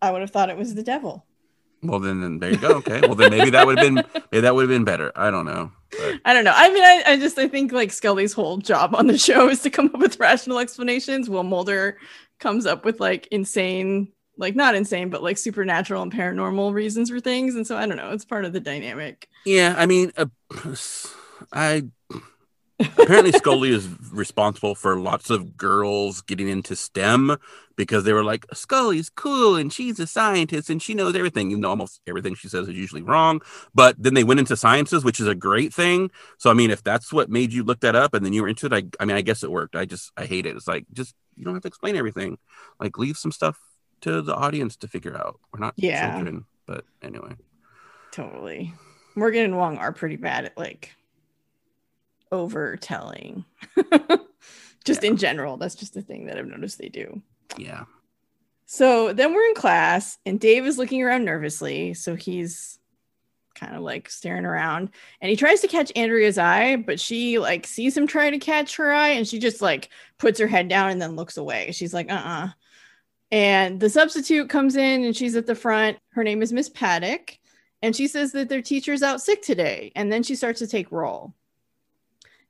I 0.01 0.09
would 0.09 0.21
have 0.21 0.31
thought 0.31 0.49
it 0.49 0.57
was 0.57 0.73
the 0.73 0.83
devil. 0.83 1.23
Well, 1.83 1.99
then, 1.99 2.21
then 2.21 2.39
there 2.39 2.51
you 2.51 2.57
go. 2.57 2.69
Okay, 2.77 3.01
well 3.01 3.15
then 3.15 3.31
maybe 3.31 3.49
that 3.51 3.67
would 3.67 3.77
have 3.77 3.85
been 3.85 4.21
maybe 4.31 4.41
that 4.41 4.55
would 4.55 4.63
have 4.63 4.69
been 4.69 4.85
better. 4.85 5.11
I 5.15 5.29
don't 5.29 5.45
know. 5.45 5.71
But 5.91 6.21
I 6.25 6.33
don't 6.33 6.43
know. 6.43 6.53
I 6.55 6.71
mean, 6.71 6.83
I, 6.83 7.03
I 7.07 7.17
just 7.17 7.37
I 7.37 7.47
think 7.47 7.71
like 7.71 7.91
Scully's 7.91 8.33
whole 8.33 8.57
job 8.57 8.95
on 8.95 9.07
the 9.07 9.17
show 9.17 9.49
is 9.49 9.61
to 9.61 9.69
come 9.69 9.91
up 9.93 9.99
with 9.99 10.19
rational 10.19 10.59
explanations. 10.59 11.29
While 11.29 11.43
Mulder 11.43 11.97
comes 12.39 12.65
up 12.65 12.85
with 12.85 12.99
like 12.99 13.27
insane, 13.27 14.11
like 14.37 14.55
not 14.55 14.75
insane, 14.75 15.09
but 15.09 15.23
like 15.23 15.37
supernatural 15.37 16.01
and 16.01 16.11
paranormal 16.11 16.73
reasons 16.73 17.09
for 17.09 17.19
things. 17.19 17.55
And 17.55 17.67
so 17.67 17.77
I 17.77 17.85
don't 17.85 17.97
know. 17.97 18.11
It's 18.11 18.25
part 18.25 18.45
of 18.45 18.53
the 18.53 18.59
dynamic. 18.59 19.27
Yeah, 19.45 19.75
I 19.77 19.85
mean, 19.85 20.11
uh, 20.17 20.25
I 21.51 21.83
apparently 22.97 23.31
Scully 23.31 23.71
is 23.71 23.87
responsible 24.11 24.75
for 24.75 24.99
lots 24.99 25.29
of 25.29 25.57
girls 25.57 26.21
getting 26.21 26.47
into 26.47 26.75
STEM 26.75 27.37
because 27.75 28.03
they 28.03 28.13
were 28.13 28.23
like, 28.23 28.45
Scully's 28.53 29.09
cool 29.09 29.55
and 29.55 29.71
she's 29.73 29.99
a 29.99 30.07
scientist 30.07 30.69
and 30.69 30.81
she 30.81 30.93
knows 30.93 31.15
everything. 31.15 31.49
You 31.49 31.57
know, 31.57 31.69
almost 31.69 32.01
everything 32.07 32.35
she 32.35 32.47
says 32.47 32.67
is 32.67 32.75
usually 32.75 33.01
wrong. 33.01 33.41
But 33.73 33.95
then 33.97 34.13
they 34.13 34.23
went 34.23 34.39
into 34.39 34.55
sciences, 34.55 35.03
which 35.03 35.19
is 35.19 35.27
a 35.27 35.35
great 35.35 35.73
thing. 35.73 36.11
So, 36.37 36.49
I 36.49 36.53
mean, 36.53 36.71
if 36.71 36.83
that's 36.83 37.11
what 37.11 37.29
made 37.29 37.51
you 37.53 37.63
look 37.63 37.79
that 37.81 37.95
up 37.95 38.13
and 38.13 38.25
then 38.25 38.33
you 38.33 38.43
were 38.43 38.49
into 38.49 38.67
it, 38.67 38.73
I, 38.73 38.83
I 38.99 39.05
mean, 39.05 39.17
I 39.17 39.21
guess 39.21 39.43
it 39.43 39.51
worked. 39.51 39.75
I 39.75 39.85
just, 39.85 40.11
I 40.15 40.25
hate 40.25 40.45
it. 40.45 40.55
It's 40.55 40.67
like, 40.67 40.85
just, 40.93 41.15
you 41.35 41.43
don't 41.45 41.53
have 41.55 41.63
to 41.63 41.67
explain 41.67 41.95
everything. 41.95 42.37
Like, 42.79 42.97
leave 42.97 43.17
some 43.17 43.31
stuff 43.31 43.59
to 44.01 44.21
the 44.21 44.35
audience 44.35 44.75
to 44.77 44.87
figure 44.87 45.17
out. 45.17 45.39
We're 45.51 45.59
not 45.59 45.73
Yeah. 45.77 46.13
children. 46.13 46.45
But 46.65 46.85
anyway. 47.01 47.35
Totally. 48.11 48.73
Morgan 49.15 49.43
and 49.45 49.57
Wong 49.57 49.77
are 49.77 49.91
pretty 49.91 50.15
bad 50.15 50.45
at 50.45 50.57
like 50.57 50.93
over 52.33 52.75
telling. 52.75 53.45
just 54.83 55.03
in 55.03 55.15
general, 55.15 55.55
that's 55.55 55.75
just 55.75 55.95
a 55.95 56.01
thing 56.01 56.25
that 56.25 56.37
I've 56.37 56.47
noticed 56.47 56.79
they 56.79 56.89
do. 56.89 57.21
Yeah. 57.57 57.85
So 58.65 59.13
then 59.13 59.33
we're 59.33 59.47
in 59.47 59.55
class, 59.55 60.17
and 60.25 60.39
Dave 60.39 60.65
is 60.65 60.77
looking 60.77 61.03
around 61.03 61.25
nervously. 61.25 61.93
So 61.93 62.15
he's 62.15 62.79
kind 63.53 63.75
of 63.75 63.83
like 63.83 64.09
staring 64.09 64.45
around, 64.45 64.89
and 65.21 65.29
he 65.29 65.35
tries 65.35 65.61
to 65.61 65.67
catch 65.67 65.91
Andrea's 65.95 66.39
eye, 66.39 66.77
but 66.77 66.99
she 66.99 67.37
like 67.37 67.67
sees 67.67 67.95
him 67.95 68.07
trying 68.07 68.31
to 68.31 68.39
catch 68.39 68.75
her 68.77 68.91
eye, 68.91 69.09
and 69.09 69.27
she 69.27 69.37
just 69.37 69.61
like 69.61 69.89
puts 70.17 70.39
her 70.39 70.47
head 70.47 70.67
down 70.67 70.89
and 70.89 71.01
then 71.01 71.15
looks 71.15 71.37
away. 71.37 71.71
She's 71.71 71.93
like, 71.93 72.11
uh 72.11 72.15
uh 72.15 72.47
And 73.31 73.79
the 73.79 73.91
substitute 73.91 74.49
comes 74.49 74.75
in, 74.75 75.03
and 75.03 75.15
she's 75.15 75.35
at 75.35 75.45
the 75.45 75.55
front. 75.55 75.99
Her 76.13 76.23
name 76.23 76.41
is 76.41 76.51
Miss 76.51 76.69
Paddock, 76.69 77.37
and 77.83 77.95
she 77.95 78.07
says 78.07 78.31
that 78.31 78.49
their 78.49 78.63
teacher's 78.63 79.03
out 79.03 79.21
sick 79.21 79.43
today. 79.43 79.91
And 79.95 80.11
then 80.11 80.23
she 80.23 80.35
starts 80.35 80.59
to 80.59 80.67
take 80.67 80.91
roll. 80.91 81.35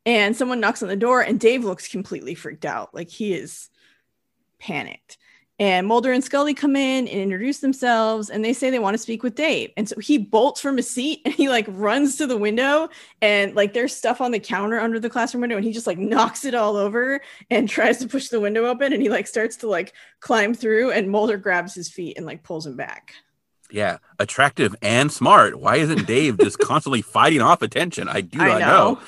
And 0.05 0.35
someone 0.35 0.59
knocks 0.59 0.83
on 0.83 0.89
the 0.89 0.95
door, 0.95 1.21
and 1.21 1.39
Dave 1.39 1.63
looks 1.63 1.87
completely 1.87 2.35
freaked 2.35 2.65
out. 2.65 2.93
Like 2.93 3.09
he 3.09 3.33
is 3.33 3.69
panicked. 4.59 5.17
And 5.59 5.85
Mulder 5.85 6.11
and 6.11 6.23
Scully 6.23 6.55
come 6.55 6.75
in 6.75 7.07
and 7.07 7.21
introduce 7.21 7.59
themselves, 7.59 8.29
and 8.29 8.43
they 8.43 8.53
say 8.53 8.69
they 8.69 8.79
want 8.79 8.95
to 8.95 9.01
speak 9.01 9.21
with 9.21 9.35
Dave. 9.35 9.71
And 9.77 9.87
so 9.87 9.99
he 9.99 10.17
bolts 10.17 10.59
from 10.59 10.77
his 10.77 10.89
seat 10.89 11.21
and 11.25 11.33
he 11.33 11.47
like 11.47 11.65
runs 11.69 12.17
to 12.17 12.27
the 12.27 12.37
window, 12.37 12.89
and 13.21 13.55
like 13.55 13.73
there's 13.73 13.95
stuff 13.95 14.19
on 14.19 14.31
the 14.31 14.39
counter 14.39 14.79
under 14.79 14.99
the 14.99 15.09
classroom 15.09 15.41
window, 15.41 15.55
and 15.55 15.65
he 15.65 15.71
just 15.71 15.87
like 15.87 15.99
knocks 15.99 16.43
it 16.43 16.55
all 16.55 16.75
over 16.75 17.21
and 17.51 17.69
tries 17.69 17.99
to 17.99 18.07
push 18.07 18.29
the 18.29 18.39
window 18.39 18.65
open, 18.65 18.93
and 18.93 19.01
he 19.01 19.09
like 19.09 19.27
starts 19.27 19.57
to 19.57 19.67
like 19.67 19.93
climb 20.19 20.53
through, 20.53 20.91
and 20.91 21.09
Mulder 21.11 21.37
grabs 21.37 21.75
his 21.75 21.87
feet 21.87 22.17
and 22.17 22.25
like 22.25 22.43
pulls 22.43 22.65
him 22.65 22.75
back. 22.75 23.13
Yeah, 23.69 23.97
attractive 24.19 24.75
and 24.81 25.11
smart. 25.11 25.59
Why 25.59 25.77
isn't 25.77 26.05
Dave 26.07 26.39
just 26.39 26.59
constantly 26.59 27.01
fighting 27.01 27.41
off 27.41 27.61
attention? 27.61 28.09
I 28.09 28.21
do 28.21 28.39
I 28.41 28.47
not 28.47 28.59
know. 28.59 28.67
know. 28.67 29.01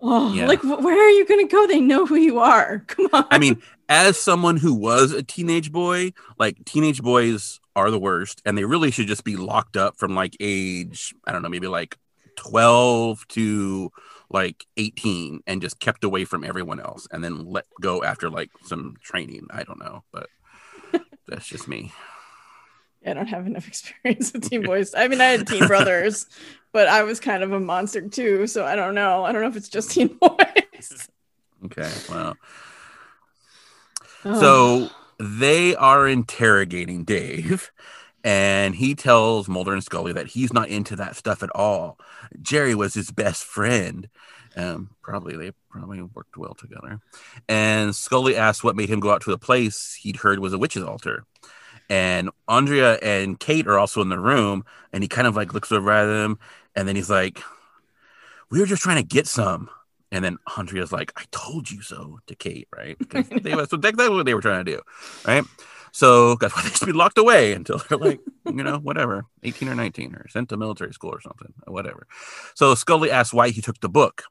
Oh, 0.00 0.32
Yeah. 0.32 0.46
like 0.46 0.62
where 0.62 0.98
are 1.06 1.10
you 1.10 1.26
going 1.26 1.46
to 1.46 1.50
go? 1.52 1.66
They 1.66 1.80
know 1.80 2.06
who 2.06 2.16
you 2.16 2.38
are. 2.38 2.80
Come 2.86 3.08
on. 3.12 3.26
I 3.30 3.38
mean, 3.38 3.60
as 3.88 4.18
someone 4.18 4.56
who 4.56 4.74
was 4.74 5.12
a 5.12 5.22
teenage 5.22 5.72
boy, 5.72 6.12
like 6.38 6.64
teenage 6.64 7.02
boys 7.02 7.58
are 7.74 7.90
the 7.90 7.98
worst, 7.98 8.42
and 8.44 8.56
they 8.58 8.64
really 8.64 8.90
should 8.90 9.06
just 9.08 9.24
be 9.24 9.36
locked 9.36 9.76
up 9.76 9.96
from 9.96 10.14
like 10.14 10.36
age, 10.40 11.14
I 11.24 11.32
don't 11.32 11.42
know, 11.42 11.48
maybe 11.48 11.68
like 11.68 11.96
12 12.36 13.26
to 13.28 13.90
like 14.30 14.66
18 14.76 15.40
and 15.46 15.62
just 15.62 15.80
kept 15.80 16.04
away 16.04 16.24
from 16.24 16.44
everyone 16.44 16.78
else 16.80 17.08
and 17.10 17.24
then 17.24 17.46
let 17.46 17.64
go 17.80 18.04
after 18.04 18.28
like 18.30 18.50
some 18.64 18.94
training. 19.02 19.46
I 19.50 19.62
don't 19.64 19.80
know, 19.80 20.04
but 20.12 20.28
that's 21.26 21.46
just 21.48 21.66
me. 21.66 21.92
I 23.06 23.14
don't 23.14 23.26
have 23.26 23.46
enough 23.46 23.66
experience 23.68 24.32
with 24.32 24.48
Teen 24.50 24.62
Boys. 24.62 24.94
I 24.94 25.08
mean, 25.08 25.20
I 25.20 25.26
had 25.26 25.46
Teen 25.46 25.66
Brothers, 25.66 26.26
but 26.72 26.88
I 26.88 27.02
was 27.02 27.20
kind 27.20 27.42
of 27.42 27.52
a 27.52 27.60
monster 27.60 28.08
too. 28.08 28.46
So 28.46 28.64
I 28.64 28.76
don't 28.76 28.94
know. 28.94 29.24
I 29.24 29.32
don't 29.32 29.42
know 29.42 29.48
if 29.48 29.56
it's 29.56 29.68
just 29.68 29.90
Teen 29.92 30.08
Boys. 30.20 31.08
Okay. 31.64 31.90
Well, 32.08 32.36
oh. 34.24 34.40
so 34.40 34.90
they 35.18 35.74
are 35.74 36.06
interrogating 36.06 37.04
Dave 37.04 37.72
and 38.24 38.74
he 38.74 38.94
tells 38.94 39.48
Mulder 39.48 39.72
and 39.72 39.82
Scully 39.82 40.12
that 40.12 40.28
he's 40.28 40.52
not 40.52 40.68
into 40.68 40.96
that 40.96 41.16
stuff 41.16 41.42
at 41.42 41.50
all. 41.54 41.98
Jerry 42.42 42.74
was 42.74 42.94
his 42.94 43.10
best 43.10 43.44
friend. 43.44 44.08
Um, 44.56 44.90
probably 45.02 45.36
they 45.36 45.52
probably 45.70 46.02
worked 46.02 46.36
well 46.36 46.54
together. 46.54 47.00
And 47.48 47.94
Scully 47.94 48.36
asks 48.36 48.64
what 48.64 48.76
made 48.76 48.88
him 48.88 49.00
go 49.00 49.12
out 49.12 49.22
to 49.22 49.32
a 49.32 49.38
place 49.38 49.94
he'd 50.02 50.16
heard 50.16 50.40
was 50.40 50.52
a 50.52 50.58
witch's 50.58 50.82
altar. 50.82 51.24
And 51.88 52.30
Andrea 52.46 52.94
and 53.02 53.38
Kate 53.40 53.66
are 53.66 53.78
also 53.78 54.02
in 54.02 54.08
the 54.08 54.18
room, 54.18 54.64
and 54.92 55.02
he 55.02 55.08
kind 55.08 55.26
of 55.26 55.36
like 55.36 55.54
looks 55.54 55.72
over 55.72 55.90
at 55.90 56.06
them, 56.06 56.38
and 56.76 56.86
then 56.86 56.96
he's 56.96 57.10
like, 57.10 57.42
"We 58.50 58.60
were 58.60 58.66
just 58.66 58.82
trying 58.82 59.02
to 59.02 59.08
get 59.08 59.26
some." 59.26 59.70
And 60.10 60.24
then 60.24 60.38
Andrea's 60.56 60.92
like, 60.92 61.12
"I 61.16 61.24
told 61.30 61.70
you 61.70 61.82
so" 61.82 62.20
to 62.26 62.34
Kate, 62.34 62.68
right? 62.76 62.96
They, 63.42 63.52
so 63.66 63.76
that's 63.76 63.96
what 63.96 64.26
they 64.26 64.34
were 64.34 64.40
trying 64.42 64.64
to 64.64 64.72
do, 64.72 64.82
right? 65.26 65.44
So 65.92 66.34
that's 66.36 66.54
why 66.54 66.62
they 66.62 66.70
should 66.70 66.86
be 66.86 66.92
locked 66.92 67.18
away 67.18 67.52
until 67.52 67.78
they're 67.78 67.98
like, 67.98 68.20
you 68.46 68.62
know, 68.62 68.78
whatever, 68.78 69.24
18 69.42 69.68
or 69.68 69.74
19 69.74 70.14
or 70.14 70.28
sent 70.28 70.48
to 70.50 70.56
military 70.56 70.92
school 70.92 71.10
or 71.10 71.20
something, 71.20 71.52
or 71.66 71.72
whatever. 71.72 72.06
So 72.54 72.74
Scully 72.74 73.10
asks 73.10 73.34
why 73.34 73.50
he 73.50 73.60
took 73.60 73.80
the 73.80 73.88
book. 73.88 74.24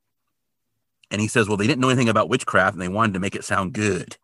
And 1.10 1.22
he 1.22 1.28
says, 1.28 1.48
well, 1.48 1.58
they 1.58 1.68
didn't 1.68 1.82
know 1.82 1.90
anything 1.90 2.10
about 2.10 2.30
witchcraft 2.30 2.74
and 2.74 2.82
they 2.82 2.90
wanted 2.90 3.14
to 3.14 3.20
make 3.20 3.36
it 3.36 3.46
sound 3.46 3.74
good. 3.74 4.18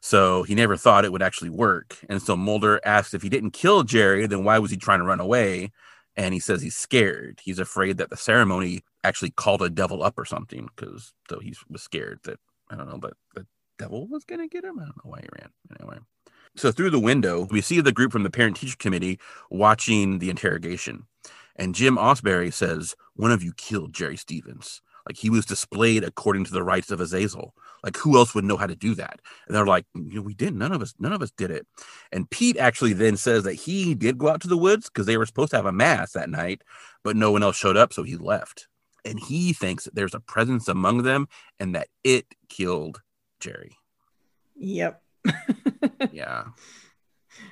So 0.00 0.42
he 0.42 0.54
never 0.54 0.76
thought 0.76 1.04
it 1.04 1.12
would 1.12 1.22
actually 1.22 1.50
work. 1.50 1.98
And 2.08 2.20
so 2.20 2.36
Mulder 2.36 2.80
asks 2.84 3.14
if 3.14 3.22
he 3.22 3.28
didn't 3.28 3.52
kill 3.52 3.82
Jerry, 3.82 4.26
then 4.26 4.44
why 4.44 4.58
was 4.58 4.70
he 4.70 4.76
trying 4.76 5.00
to 5.00 5.06
run 5.06 5.20
away? 5.20 5.70
And 6.16 6.34
he 6.34 6.40
says 6.40 6.60
he's 6.60 6.76
scared. 6.76 7.40
He's 7.42 7.58
afraid 7.58 7.96
that 7.98 8.10
the 8.10 8.16
ceremony 8.16 8.82
actually 9.04 9.30
called 9.30 9.62
a 9.62 9.70
devil 9.70 10.02
up 10.02 10.18
or 10.18 10.24
something 10.24 10.68
because 10.74 11.12
so 11.30 11.38
he 11.38 11.54
was 11.70 11.82
scared 11.82 12.20
that, 12.24 12.38
I 12.70 12.76
don't 12.76 12.88
know, 12.88 12.98
but 12.98 13.14
the 13.34 13.46
devil 13.78 14.06
was 14.06 14.24
going 14.24 14.40
to 14.40 14.48
get 14.48 14.64
him. 14.64 14.78
I 14.78 14.84
don't 14.84 15.04
know 15.04 15.10
why 15.10 15.20
he 15.20 15.28
ran. 15.40 15.50
Anyway. 15.80 15.98
So 16.56 16.72
through 16.72 16.90
the 16.90 16.98
window, 16.98 17.46
we 17.50 17.60
see 17.60 17.80
the 17.80 17.92
group 17.92 18.10
from 18.12 18.24
the 18.24 18.30
parent 18.30 18.56
teacher 18.56 18.76
committee 18.78 19.20
watching 19.50 20.18
the 20.18 20.28
interrogation. 20.28 21.06
And 21.54 21.74
Jim 21.74 21.96
Ausbury 21.96 22.52
says, 22.52 22.94
One 23.14 23.32
of 23.32 23.42
you 23.42 23.52
killed 23.52 23.92
Jerry 23.92 24.16
Stevens. 24.16 24.80
Like 25.08 25.16
he 25.16 25.30
was 25.30 25.46
displayed 25.46 26.04
according 26.04 26.44
to 26.44 26.52
the 26.52 26.62
rites 26.62 26.90
of 26.90 27.00
Azazel. 27.00 27.54
Like 27.82 27.96
who 27.96 28.16
else 28.16 28.34
would 28.34 28.44
know 28.44 28.56
how 28.56 28.66
to 28.66 28.76
do 28.76 28.94
that? 28.96 29.20
And 29.46 29.56
they're 29.56 29.66
like, 29.66 29.86
mm, 29.96 30.08
you 30.10 30.16
know, 30.16 30.22
we 30.22 30.34
didn't. 30.34 30.58
None 30.58 30.72
of 30.72 30.82
us, 30.82 30.94
none 30.98 31.12
of 31.12 31.22
us 31.22 31.30
did 31.30 31.50
it. 31.50 31.66
And 32.12 32.28
Pete 32.30 32.56
actually 32.58 32.92
then 32.92 33.16
says 33.16 33.44
that 33.44 33.54
he 33.54 33.94
did 33.94 34.18
go 34.18 34.28
out 34.28 34.40
to 34.42 34.48
the 34.48 34.58
woods 34.58 34.88
because 34.88 35.06
they 35.06 35.16
were 35.16 35.26
supposed 35.26 35.50
to 35.50 35.56
have 35.56 35.66
a 35.66 35.72
mass 35.72 36.12
that 36.12 36.30
night, 36.30 36.62
but 37.02 37.16
no 37.16 37.32
one 37.32 37.42
else 37.42 37.56
showed 37.56 37.76
up, 37.76 37.92
so 37.92 38.02
he 38.02 38.16
left. 38.16 38.68
And 39.04 39.18
he 39.18 39.52
thinks 39.52 39.84
that 39.84 39.94
there's 39.94 40.14
a 40.14 40.20
presence 40.20 40.68
among 40.68 41.02
them 41.02 41.28
and 41.58 41.74
that 41.74 41.88
it 42.04 42.26
killed 42.48 43.00
Jerry. 43.40 43.76
Yep 44.56 45.00
yeah. 46.12 46.44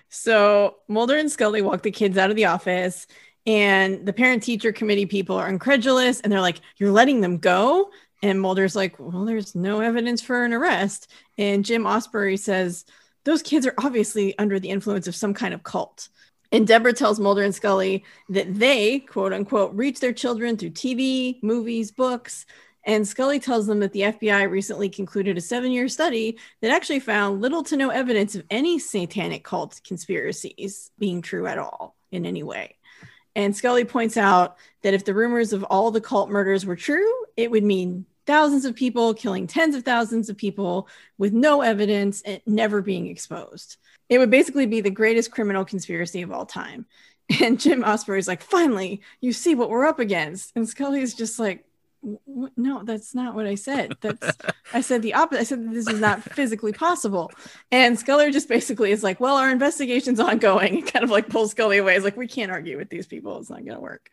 So 0.09 0.77
Mulder 0.89 1.17
and 1.17 1.31
Scully 1.31 1.63
walk 1.63 1.83
the 1.83 1.91
kids 1.91 2.19
out 2.19 2.31
of 2.31 2.37
the 2.37 2.47
office, 2.47 3.07
and 3.47 4.05
the 4.05 4.13
parent 4.13 4.43
teacher 4.43 4.73
committee 4.73 5.07
people 5.07 5.37
are 5.37 5.49
incredulous 5.49 6.21
and 6.21 6.33
they're 6.33 6.41
like, 6.41 6.61
You're 6.79 6.91
letting 6.91 7.21
them 7.21 7.39
go? 7.39 7.91
And 8.23 8.41
Mulder's 8.41 8.77
like, 8.77 8.99
Well, 8.99 9.25
there's 9.25 9.55
no 9.55 9.81
evidence 9.81 10.21
for 10.21 10.45
an 10.45 10.53
arrest. 10.53 11.11
And 11.39 11.65
Jim 11.65 11.85
Ausbury 11.85 12.39
says, 12.39 12.85
Those 13.25 13.43
kids 13.43 13.67
are 13.67 13.75
obviously 13.79 14.37
under 14.39 14.59
the 14.59 14.71
influence 14.71 15.07
of 15.07 15.15
some 15.15 15.35
kind 15.35 15.55
of 15.55 15.63
cult. 15.63 16.09
And 16.53 16.67
Deborah 16.67 16.93
tells 16.93 17.19
Mulder 17.19 17.43
and 17.43 17.55
Scully 17.55 18.05
that 18.29 18.55
they, 18.55 19.01
quote 19.01 19.33
unquote, 19.33 19.75
reach 19.75 20.01
their 20.01 20.13
children 20.13 20.57
through 20.57 20.71
TV, 20.71 21.43
movies, 21.43 21.91
books, 21.91 22.47
and 22.87 23.07
Scully 23.07 23.41
tells 23.41 23.67
them 23.67 23.81
that 23.81 23.93
the 23.93 24.03
FBI 24.03 24.49
recently 24.49 24.89
concluded 24.89 25.37
a 25.37 25.41
seven 25.41 25.73
year 25.73 25.89
study 25.89 26.39
that 26.63 26.71
actually 26.71 27.01
found 27.01 27.41
little 27.41 27.65
to 27.65 27.77
no 27.77 27.91
evidence 27.91 28.37
of 28.37 28.45
any 28.49 28.79
satanic 28.79 29.43
cult 29.43 29.81
conspiracies 29.85 30.93
being 30.97 31.21
true 31.21 31.49
at 31.49 31.59
all 31.59 31.97
in 32.13 32.25
any 32.25 32.45
way. 32.45 32.76
And 33.37 33.55
Scully 33.55 33.85
points 33.85 34.17
out 34.17 34.57
that 34.83 34.95
if 34.95 35.05
the 35.05 35.15
rumors 35.15 35.53
of 35.53 35.63
all 35.65 35.91
the 35.91 36.01
cult 36.01 36.31
murders 36.31 36.65
were 36.65 36.75
true, 36.75 37.13
it 37.37 37.51
would 37.51 37.63
mean 37.63 38.07
thousands 38.27 38.65
of 38.65 38.75
people 38.75 39.13
killing 39.13 39.47
tens 39.47 39.77
of 39.77 39.85
thousands 39.85 40.31
of 40.31 40.39
people 40.39 40.89
with 41.19 41.35
no 41.35 41.61
evidence 41.61 42.23
and 42.23 42.41
never 42.47 42.81
being 42.81 43.07
exposed. 43.07 43.77
It 44.09 44.19
would 44.19 44.31
basically 44.31 44.65
be 44.65 44.81
the 44.81 44.91
greatest 44.91 45.31
criminal 45.31 45.67
conspiracy 45.67 46.23
of 46.23 46.33
all 46.33 46.47
time. 46.47 46.87
And 47.43 47.59
Jim 47.59 47.83
Ausbury 47.83 48.21
is 48.21 48.29
like, 48.29 48.41
finally, 48.41 49.03
you 49.21 49.33
see 49.33 49.57
what 49.57 49.69
we're 49.69 49.85
up 49.85 49.99
against. 49.99 50.53
And 50.55 50.69
Scully 50.69 51.01
is 51.01 51.13
just 51.13 51.41
like, 51.41 51.65
no 52.57 52.83
that's 52.85 53.15
not 53.15 53.35
what 53.35 53.47
i 53.47 53.55
said. 53.55 53.97
That's 54.01 54.37
i 54.73 54.81
said 54.81 55.03
the 55.03 55.15
opposite 55.15 55.41
i 55.41 55.45
said 55.45 55.73
this 55.73 55.89
is 55.89 56.01
not 56.01 56.23
physically 56.23 56.73
possible. 56.73 57.31
And 57.71 57.99
scully 57.99 58.31
just 58.31 58.49
basically 58.49 58.93
is 58.93 59.03
like 59.03 59.21
well 59.21 59.37
our 59.37 59.51
investigation's 59.51 60.21
ongoing. 60.21 60.77
And 60.77 60.87
kind 60.87 61.05
of 61.05 61.11
like 61.11 61.29
pulls 61.29 61.53
scully 61.53 61.79
away. 61.79 61.97
It's 61.97 62.05
like 62.05 62.17
we 62.17 62.27
can't 62.27 62.51
argue 62.51 62.77
with 62.77 62.91
these 62.91 63.07
people. 63.07 63.39
It's 63.39 63.51
not 63.51 63.65
going 63.65 63.77
to 63.77 63.81
work. 63.81 64.11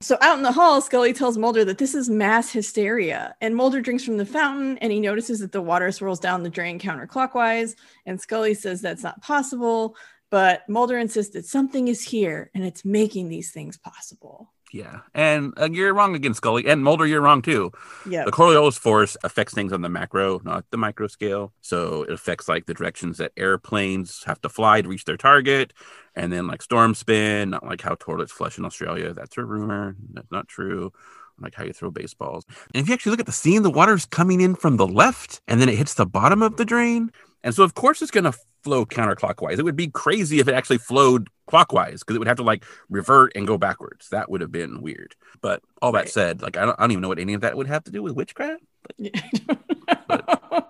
So 0.00 0.18
out 0.20 0.36
in 0.36 0.42
the 0.42 0.52
hall 0.52 0.80
scully 0.80 1.12
tells 1.12 1.38
mulder 1.38 1.64
that 1.64 1.78
this 1.78 1.94
is 1.94 2.10
mass 2.10 2.50
hysteria. 2.50 3.34
And 3.40 3.56
mulder 3.56 3.80
drinks 3.80 4.04
from 4.04 4.18
the 4.18 4.26
fountain 4.26 4.78
and 4.78 4.92
he 4.92 5.00
notices 5.00 5.40
that 5.40 5.52
the 5.52 5.62
water 5.62 5.90
swirls 5.92 6.20
down 6.20 6.42
the 6.42 6.50
drain 6.50 6.78
counterclockwise. 6.78 7.74
And 8.06 8.20
scully 8.20 8.54
says 8.54 8.80
that's 8.80 9.02
not 9.02 9.22
possible. 9.22 9.96
But 10.30 10.68
mulder 10.68 10.98
insists 10.98 11.32
that 11.34 11.46
something 11.46 11.88
is 11.88 12.02
here 12.02 12.50
and 12.54 12.64
it's 12.64 12.84
making 12.84 13.28
these 13.28 13.50
things 13.50 13.76
possible 13.76 14.53
yeah, 14.74 15.02
and 15.14 15.54
uh, 15.56 15.68
you're 15.70 15.94
wrong 15.94 16.16
again, 16.16 16.34
Scully, 16.34 16.66
and 16.66 16.82
Mulder. 16.82 17.06
You're 17.06 17.20
wrong 17.20 17.42
too. 17.42 17.70
Yeah, 18.10 18.24
the 18.24 18.32
Coriolis 18.32 18.76
force 18.76 19.16
affects 19.22 19.54
things 19.54 19.72
on 19.72 19.82
the 19.82 19.88
macro, 19.88 20.40
not 20.42 20.64
the 20.72 20.76
micro 20.76 21.06
scale. 21.06 21.52
So 21.60 22.02
it 22.02 22.12
affects 22.12 22.48
like 22.48 22.66
the 22.66 22.74
directions 22.74 23.18
that 23.18 23.30
airplanes 23.36 24.24
have 24.24 24.40
to 24.40 24.48
fly 24.48 24.82
to 24.82 24.88
reach 24.88 25.04
their 25.04 25.16
target, 25.16 25.72
and 26.16 26.32
then 26.32 26.48
like 26.48 26.60
storm 26.60 26.96
spin, 26.96 27.50
not 27.50 27.64
like 27.64 27.82
how 27.82 27.94
toilets 27.94 28.32
flush 28.32 28.58
in 28.58 28.64
Australia. 28.64 29.14
That's 29.14 29.38
a 29.38 29.44
rumor. 29.44 29.94
That's 30.12 30.32
not 30.32 30.48
true 30.48 30.92
like 31.40 31.54
how 31.54 31.64
you 31.64 31.72
throw 31.72 31.90
baseballs. 31.90 32.44
And 32.72 32.80
if 32.80 32.88
you 32.88 32.94
actually 32.94 33.10
look 33.10 33.20
at 33.20 33.26
the 33.26 33.32
scene, 33.32 33.62
the 33.62 33.70
water's 33.70 34.04
coming 34.06 34.40
in 34.40 34.54
from 34.54 34.76
the 34.76 34.86
left 34.86 35.40
and 35.48 35.60
then 35.60 35.68
it 35.68 35.76
hits 35.76 35.94
the 35.94 36.06
bottom 36.06 36.42
of 36.42 36.56
the 36.56 36.64
drain. 36.64 37.10
And 37.44 37.54
so, 37.54 37.62
of 37.62 37.74
course, 37.74 38.02
it's 38.02 38.10
going 38.10 38.24
to 38.24 38.32
flow 38.64 38.86
counterclockwise. 38.86 39.58
It 39.58 39.64
would 39.64 39.76
be 39.76 39.88
crazy 39.88 40.40
if 40.40 40.48
it 40.48 40.54
actually 40.54 40.78
flowed 40.78 41.28
clockwise 41.46 42.00
because 42.00 42.16
it 42.16 42.18
would 42.18 42.26
have 42.26 42.38
to 42.38 42.42
like 42.42 42.64
revert 42.88 43.32
and 43.36 43.46
go 43.46 43.58
backwards. 43.58 44.08
That 44.08 44.30
would 44.30 44.40
have 44.40 44.50
been 44.50 44.80
weird. 44.80 45.14
But 45.42 45.62
all 45.82 45.92
that 45.92 45.98
right. 45.98 46.08
said, 46.08 46.40
like, 46.40 46.56
I 46.56 46.64
don't, 46.64 46.74
I 46.80 46.82
don't 46.82 46.92
even 46.92 47.02
know 47.02 47.08
what 47.08 47.18
any 47.18 47.34
of 47.34 47.42
that 47.42 47.56
would 47.56 47.66
have 47.66 47.84
to 47.84 47.90
do 47.90 48.02
with 48.02 48.14
witchcraft. 48.14 48.62
But, 48.82 48.96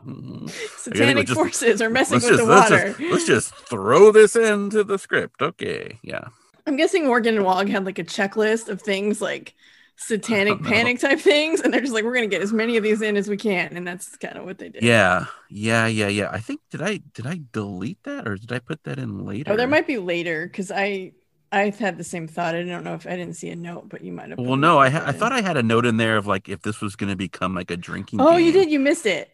mm, 0.05 0.51
Satanic 0.79 1.29
just, 1.29 1.39
forces 1.39 1.81
are 1.81 1.91
messing 1.91 2.17
with 2.17 2.25
just, 2.25 2.39
the 2.39 2.47
water. 2.47 2.77
Let's 2.77 2.99
just, 2.99 3.13
let's 3.13 3.27
just 3.27 3.55
throw 3.55 4.11
this 4.11 4.35
into 4.35 4.83
the 4.83 4.99
script. 4.99 5.41
Okay. 5.41 6.01
Yeah. 6.03 6.27
I'm 6.67 6.77
guessing 6.77 7.07
Morgan 7.07 7.37
and 7.37 7.45
Wong 7.45 7.69
had 7.69 7.85
like 7.85 8.01
a 8.01 8.05
checklist 8.05 8.69
of 8.69 8.83
things 8.83 9.23
like 9.23 9.55
satanic 9.97 10.63
panic 10.65 10.99
type 10.99 11.21
things 11.21 11.61
and 11.61 11.73
they're 11.73 11.81
just 11.81 11.93
like 11.93 12.05
we're 12.05 12.15
gonna 12.15 12.27
get 12.27 12.43
as 12.43 12.53
many 12.53 12.77
of 12.77 12.83
these 12.83 13.01
in 13.01 13.17
as 13.17 13.29
we 13.29 13.37
can 13.37 13.77
and 13.77 13.87
that's 13.87 14.17
kind 14.17 14.37
of 14.37 14.45
what 14.45 14.59
they 14.59 14.69
did. 14.69 14.83
Yeah. 14.83 15.27
Yeah 15.49 15.87
yeah 15.87 16.09
yeah. 16.09 16.31
I 16.31 16.41
think 16.41 16.61
did 16.71 16.83
i 16.83 17.01
did 17.13 17.27
i 17.27 17.41
delete 17.53 18.03
that 18.05 18.27
or 18.27 18.37
did 18.37 18.53
i 18.53 18.59
put 18.59 18.83
that 18.85 18.99
in 18.99 19.25
later? 19.25 19.53
Oh 19.53 19.57
there 19.57 19.69
might 19.69 19.87
be 19.87 19.99
later 19.99 20.47
because 20.47 20.71
i 20.71 21.13
i've 21.53 21.79
had 21.79 21.97
the 21.97 22.05
same 22.05 22.27
thought. 22.27 22.55
I 22.55 22.65
don't 22.65 22.85
know 22.85 22.95
if 22.95 23.07
i 23.07 23.11
didn't 23.11 23.35
see 23.35 23.51
a 23.51 23.57
note 23.57 23.89
but 23.89 24.03
you 24.03 24.13
might 24.13 24.31
have 24.31 24.39
well 24.39 24.57
no 24.57 24.79
i 24.79 24.91
ha- 24.91 25.05
i 25.07 25.13
thought 25.13 25.33
i 25.33 25.41
had 25.41 25.57
a 25.57 25.63
note 25.63 25.87
in 25.87 25.97
there 25.97 26.17
of 26.17 26.27
like 26.27 26.49
if 26.49 26.63
this 26.63 26.81
was 26.81 26.97
gonna 26.97 27.17
become 27.17 27.55
like 27.55 27.71
a 27.71 27.77
drinking 27.77 28.21
oh 28.21 28.37
game. 28.37 28.47
you 28.47 28.53
did 28.53 28.71
you 28.71 28.81
missed 28.81 29.07
it. 29.07 29.31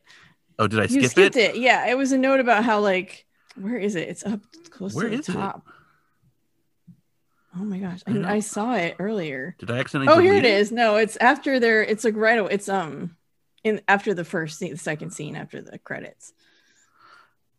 Oh 0.59 0.67
did 0.67 0.79
i 0.79 0.85
you 0.85 1.09
skip 1.09 1.35
it? 1.35 1.37
it 1.37 1.57
yeah. 1.57 1.87
It 1.87 1.97
was 1.97 2.13
a 2.13 2.19
note 2.19 2.39
about 2.41 2.65
how 2.65 2.81
like 2.81 3.25
where 3.57 3.79
is 3.79 3.95
it? 3.95 4.09
It's 4.09 4.25
up 4.25 4.41
close 4.71 4.95
where 4.95 5.09
to 5.09 5.17
the 5.17 5.23
top 5.23 5.67
it? 5.67 5.75
Oh 7.57 7.65
my 7.65 7.79
gosh, 7.79 8.01
I, 8.07 8.35
I, 8.35 8.41
saw 8.41 8.75
it 8.75 8.97
earlier. 9.01 9.57
Did 9.59 9.73
I 9.73 9.79
accidentally? 9.79 10.17
Oh, 10.17 10.21
here 10.21 10.35
it 10.35 10.45
is. 10.45 10.71
No, 10.71 10.97
it's 10.97 11.17
after 11.17 11.59
there. 11.59 11.83
It's 11.83 12.05
like 12.05 12.15
right 12.15 12.39
away. 12.39 12.53
It's 12.53 12.69
um, 12.69 13.17
in 13.65 13.81
after 13.89 14.15
the 14.15 14.25
first 14.25 14.59
scene, 14.59 14.71
the 14.71 14.79
second 14.79 15.11
scene 15.11 15.35
after 15.35 15.61
the 15.61 15.79
credits. 15.79 16.33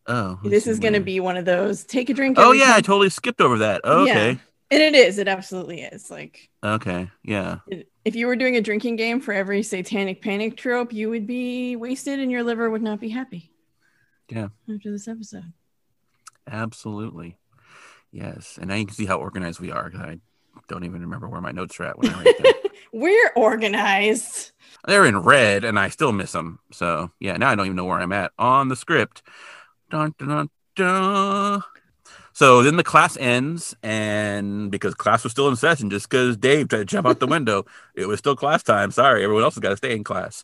Oh, 0.08 0.40
this 0.44 0.66
is 0.66 0.80
going 0.80 0.94
to 0.94 1.02
be 1.02 1.20
one 1.20 1.36
of 1.36 1.44
those. 1.44 1.84
Take 1.84 2.10
a 2.10 2.14
drink. 2.14 2.38
Oh 2.40 2.54
yeah, 2.54 2.68
time. 2.68 2.76
I 2.76 2.82
totally 2.82 3.10
skipped 3.10 3.42
over 3.42 3.60
that. 3.60 3.82
Oh, 3.84 4.04
okay. 4.04 4.32
Yeah. 4.32 4.38
And 4.72 4.82
it 4.82 4.96
is. 4.96 5.18
It 5.18 5.28
absolutely 5.28 5.82
is. 5.82 6.10
Like. 6.10 6.50
Okay. 6.64 7.10
Yeah. 7.24 7.58
if 8.06 8.16
you 8.16 8.28
were 8.28 8.38
doing 8.38 8.56
a 8.56 8.62
drinking 8.62 8.96
game 8.96 9.20
for 9.20 9.34
every 9.34 9.62
satanic 9.62 10.22
panic 10.22 10.56
trope, 10.56 10.94
you 10.94 11.10
would 11.10 11.28
be 11.28 11.76
wasted, 11.76 12.20
and 12.20 12.32
your 12.32 12.44
liver 12.44 12.70
would 12.70 12.82
not 12.82 13.02
be 13.02 13.10
happy. 13.10 13.52
Yeah. 14.30 14.48
After 14.74 14.90
this 14.90 15.10
episode. 15.10 15.52
Absolutely. 16.50 17.38
Yes, 18.12 18.58
and 18.60 18.69
now 18.69 18.76
you 18.76 18.86
can 18.86 18.95
see 18.95 19.06
how 19.06 19.17
organized 19.17 19.60
we 19.60 19.71
are. 19.71 19.91
I 19.95 20.19
don't 20.67 20.84
even 20.84 21.02
remember 21.02 21.30
where 21.30 21.41
my 21.41 21.52
notes 21.52 21.80
are 21.80 21.86
at 21.86 21.97
when 21.97 22.13
I 22.13 22.24
write 22.24 22.38
them. 22.38 22.54
We're 22.91 23.32
organized. 23.36 24.52
They're 24.86 25.06
in 25.06 25.17
red, 25.17 25.63
and 25.63 25.80
I 25.80 25.89
still 25.89 26.12
miss 26.12 26.34
them. 26.34 26.60
So 26.71 27.12
yeah, 27.19 27.38
now 27.38 27.50
I 27.50 27.56
don't 27.56 27.67
even 27.67 27.78
know 27.78 27.86
where 27.86 28.00
I'm 28.00 28.12
at 28.12 28.32
on 28.38 28.67
the 28.67 28.76
script. 28.76 29.21
Dun, 29.89 30.13
dun, 30.17 30.28
dun, 30.28 30.50
dun. 30.76 31.63
So 32.34 32.63
then 32.63 32.78
the 32.78 32.84
class 32.84 33.17
ends, 33.17 33.76
and 33.84 34.71
because 34.71 34.95
class 34.95 35.24
was 35.24 35.32
still 35.32 35.50
in 35.50 35.56
session, 35.56 35.89
just 35.89 36.10
because 36.10 36.38
Dave 36.38 36.69
tried 36.69 36.80
to 36.80 36.86
jump 36.86 37.06
out 37.06 37.19
the 37.19 37.28
window, 37.38 37.65
it 37.95 38.08
was 38.08 38.19
still 38.19 38.36
class 38.36 38.63
time. 38.63 38.91
Sorry, 38.91 39.24
everyone 39.24 39.43
else 39.43 39.56
has 39.56 39.62
got 39.62 39.69
to 39.69 39.78
stay 39.78 39.95
in 39.95 40.04
class. 40.04 40.43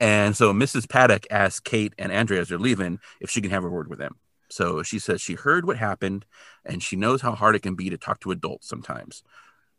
And 0.00 0.34
so 0.36 0.52
Mrs. 0.52 0.88
Paddock 0.88 1.26
asks 1.30 1.60
Kate 1.60 1.94
and 1.98 2.10
Andrea 2.10 2.40
as 2.40 2.48
they're 2.48 2.58
leaving 2.58 2.98
if 3.20 3.30
she 3.30 3.42
can 3.42 3.50
have 3.50 3.64
a 3.64 3.68
word 3.68 3.88
with 3.88 3.98
them. 3.98 4.16
So 4.56 4.82
she 4.82 4.98
says 4.98 5.20
she 5.20 5.34
heard 5.34 5.66
what 5.66 5.76
happened, 5.76 6.24
and 6.64 6.82
she 6.82 6.96
knows 6.96 7.20
how 7.20 7.32
hard 7.32 7.54
it 7.54 7.62
can 7.62 7.74
be 7.74 7.90
to 7.90 7.98
talk 7.98 8.20
to 8.20 8.30
adults 8.30 8.66
sometimes, 8.66 9.22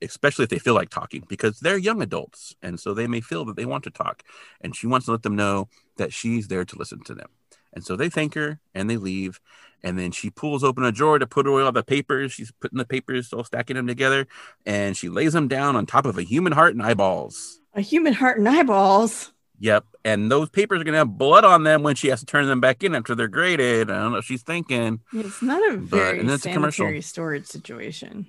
especially 0.04 0.44
if 0.44 0.52
they 0.52 0.60
feel 0.60 0.76
like 0.76 0.92
talking, 0.92 1.24
because 1.28 1.60
they're 1.60 1.80
young 1.80 2.00
adults, 2.00 2.56
and 2.62 2.80
so 2.80 2.94
they 2.94 3.08
may 3.08 3.20
feel 3.20 3.44
that 3.46 3.56
they 3.56 3.66
want 3.66 3.86
to 3.86 3.90
talk. 3.90 4.22
And 4.62 4.76
she 4.76 4.86
wants 4.86 5.08
to 5.08 5.14
let 5.14 5.24
them 5.24 5.36
know 5.36 5.68
that 5.96 6.14
she's 6.14 6.48
there 6.48 6.64
to 6.64 6.78
listen 6.78 7.04
to 7.06 7.16
them. 7.16 7.30
And 7.74 7.84
so 7.84 7.96
they 7.96 8.08
thank 8.08 8.36
her 8.36 8.60
and 8.76 8.88
they 8.88 8.98
leave. 8.98 9.40
And 9.82 9.98
then 9.98 10.12
she 10.12 10.30
pulls 10.30 10.64
open 10.64 10.84
a 10.84 10.92
drawer 10.92 11.18
to 11.18 11.26
put 11.26 11.48
away 11.48 11.64
all 11.64 11.72
the 11.72 11.82
papers. 11.82 12.32
She's 12.32 12.52
putting 12.52 12.78
the 12.78 12.86
papers, 12.86 13.34
all 13.34 13.44
stacking 13.44 13.78
them 13.78 13.88
together, 13.88 14.28
and 14.64 14.96
she 14.96 15.10
lays 15.10 15.34
them 15.34 15.48
down 15.48 15.76
on 15.76 15.88
top 15.88 16.06
of 16.06 16.20
a 16.20 16.24
human 16.24 16.54
heart 16.54 16.76
and 16.76 16.84
eyeballs. 16.84 17.62
A 17.74 17.82
human 17.82 18.14
heart 18.14 18.38
and 18.38 18.48
eyeballs. 18.48 19.32
Yep. 19.60 19.86
And 20.06 20.32
those 20.32 20.50
papers 20.50 20.80
are 20.82 20.84
going 20.84 20.94
to 20.94 21.00
have 21.00 21.18
blood 21.18 21.44
on 21.44 21.64
them 21.64 21.82
when 21.84 21.96
she 21.96 22.08
has 22.10 22.20
to 22.20 22.26
turn 22.26 22.46
them 22.48 22.62
back 22.62 22.84
in 22.84 22.94
after 22.96 23.16
they're 23.16 23.28
graded. 23.28 23.90
I 23.90 23.96
don't 23.96 24.12
know. 24.12 24.18
What 24.18 24.24
she's 24.24 24.44
thinking. 24.44 25.00
It's 25.14 25.42
not 25.42 25.60
a 25.74 25.78
But- 25.78 25.90
very 25.90 26.20
and 26.20 26.30
it's 26.30 26.46
a 26.46 26.52
commercial. 26.54 26.84
sanitary 26.86 27.02
storage 27.02 27.46
situation. 27.48 28.28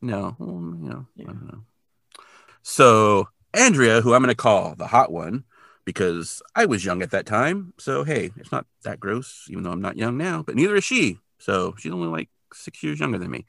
No, 0.00 0.34
well, 0.38 0.48
you 0.82 0.88
know, 0.88 1.06
I 1.20 1.22
don't 1.22 1.46
know. 1.46 1.62
So 2.62 3.28
Andrea, 3.54 4.00
who 4.00 4.14
I'm 4.14 4.22
going 4.22 4.28
to 4.28 4.34
call 4.34 4.74
the 4.74 4.88
hot 4.88 5.12
one, 5.12 5.44
because 5.84 6.42
I 6.54 6.66
was 6.66 6.84
young 6.84 7.02
at 7.02 7.10
that 7.12 7.26
time. 7.26 7.72
So 7.78 8.02
hey, 8.04 8.30
it's 8.36 8.52
not 8.52 8.66
that 8.82 9.00
gross, 9.00 9.46
even 9.48 9.62
though 9.62 9.70
I'm 9.72 9.80
not 9.80 9.96
young 9.96 10.16
now. 10.16 10.42
But 10.42 10.56
neither 10.56 10.76
is 10.76 10.84
she. 10.84 11.18
So 11.38 11.74
she's 11.78 11.92
only 11.92 12.08
like 12.08 12.28
six 12.54 12.82
years 12.82 13.00
younger 13.00 13.18
than 13.18 13.30
me. 13.30 13.46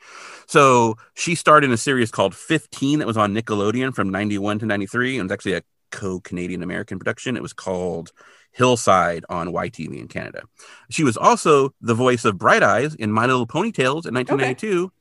So 0.48 0.98
she 1.16 1.36
starred 1.36 1.64
in 1.64 1.72
a 1.72 1.78
series 1.78 2.10
called 2.12 2.34
15 2.36 3.00
that 3.00 3.08
was 3.08 3.18
on 3.18 3.34
Nickelodeon 3.34 3.94
from 3.94 4.10
91 4.10 4.60
to 4.60 4.66
93. 4.66 5.18
And 5.20 5.26
it's 5.30 5.34
actually 5.34 5.54
a 5.56 5.62
co-Canadian 5.94 6.64
American 6.64 6.98
production. 6.98 7.38
It 7.38 7.44
was 7.44 7.54
called 7.54 8.12
Hillside 8.52 9.24
on 9.30 9.50
YTV 9.50 10.00
in 10.00 10.08
Canada. 10.08 10.42
She 10.90 11.04
was 11.04 11.16
also 11.16 11.74
the 11.82 11.94
voice 11.94 12.26
of 12.26 12.38
Bright 12.38 12.64
Eyes 12.64 12.96
in 12.96 13.12
My 13.12 13.28
Little 13.28 13.48
Pony 13.48 13.72
Tales 13.72 14.06
in 14.06 14.14
1992. 14.14 14.92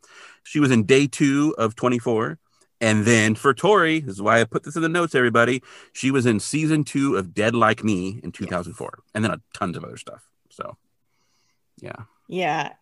She 0.44 0.61
was 0.61 0.70
in 0.70 0.85
day 0.85 1.07
two 1.07 1.55
of 1.59 1.74
24. 1.74 2.38
And 2.83 3.05
then 3.05 3.35
for 3.35 3.55
Tori, 3.55 4.00
this 4.00 4.16
is 4.16 4.22
why 4.22 4.40
I 4.40 4.44
put 4.44 4.64
this 4.64 4.76
in 4.76 4.83
the 4.83 4.88
notes, 4.88 5.14
everybody. 5.14 5.62
She 5.92 6.11
was 6.11 6.26
in 6.26 6.40
season 6.40 6.85
two 6.85 7.16
of 7.16 7.33
Dead 7.33 7.55
Like 7.55 7.85
Me 7.85 8.20
in 8.22 8.33
2004, 8.33 8.98
and 9.14 9.24
then 9.24 9.31
a 9.31 9.40
tons 9.55 9.76
of 9.76 9.85
other 9.85 9.96
stuff. 9.96 10.28
So, 10.50 10.76
yeah. 11.81 12.05
Yeah. 12.28 12.72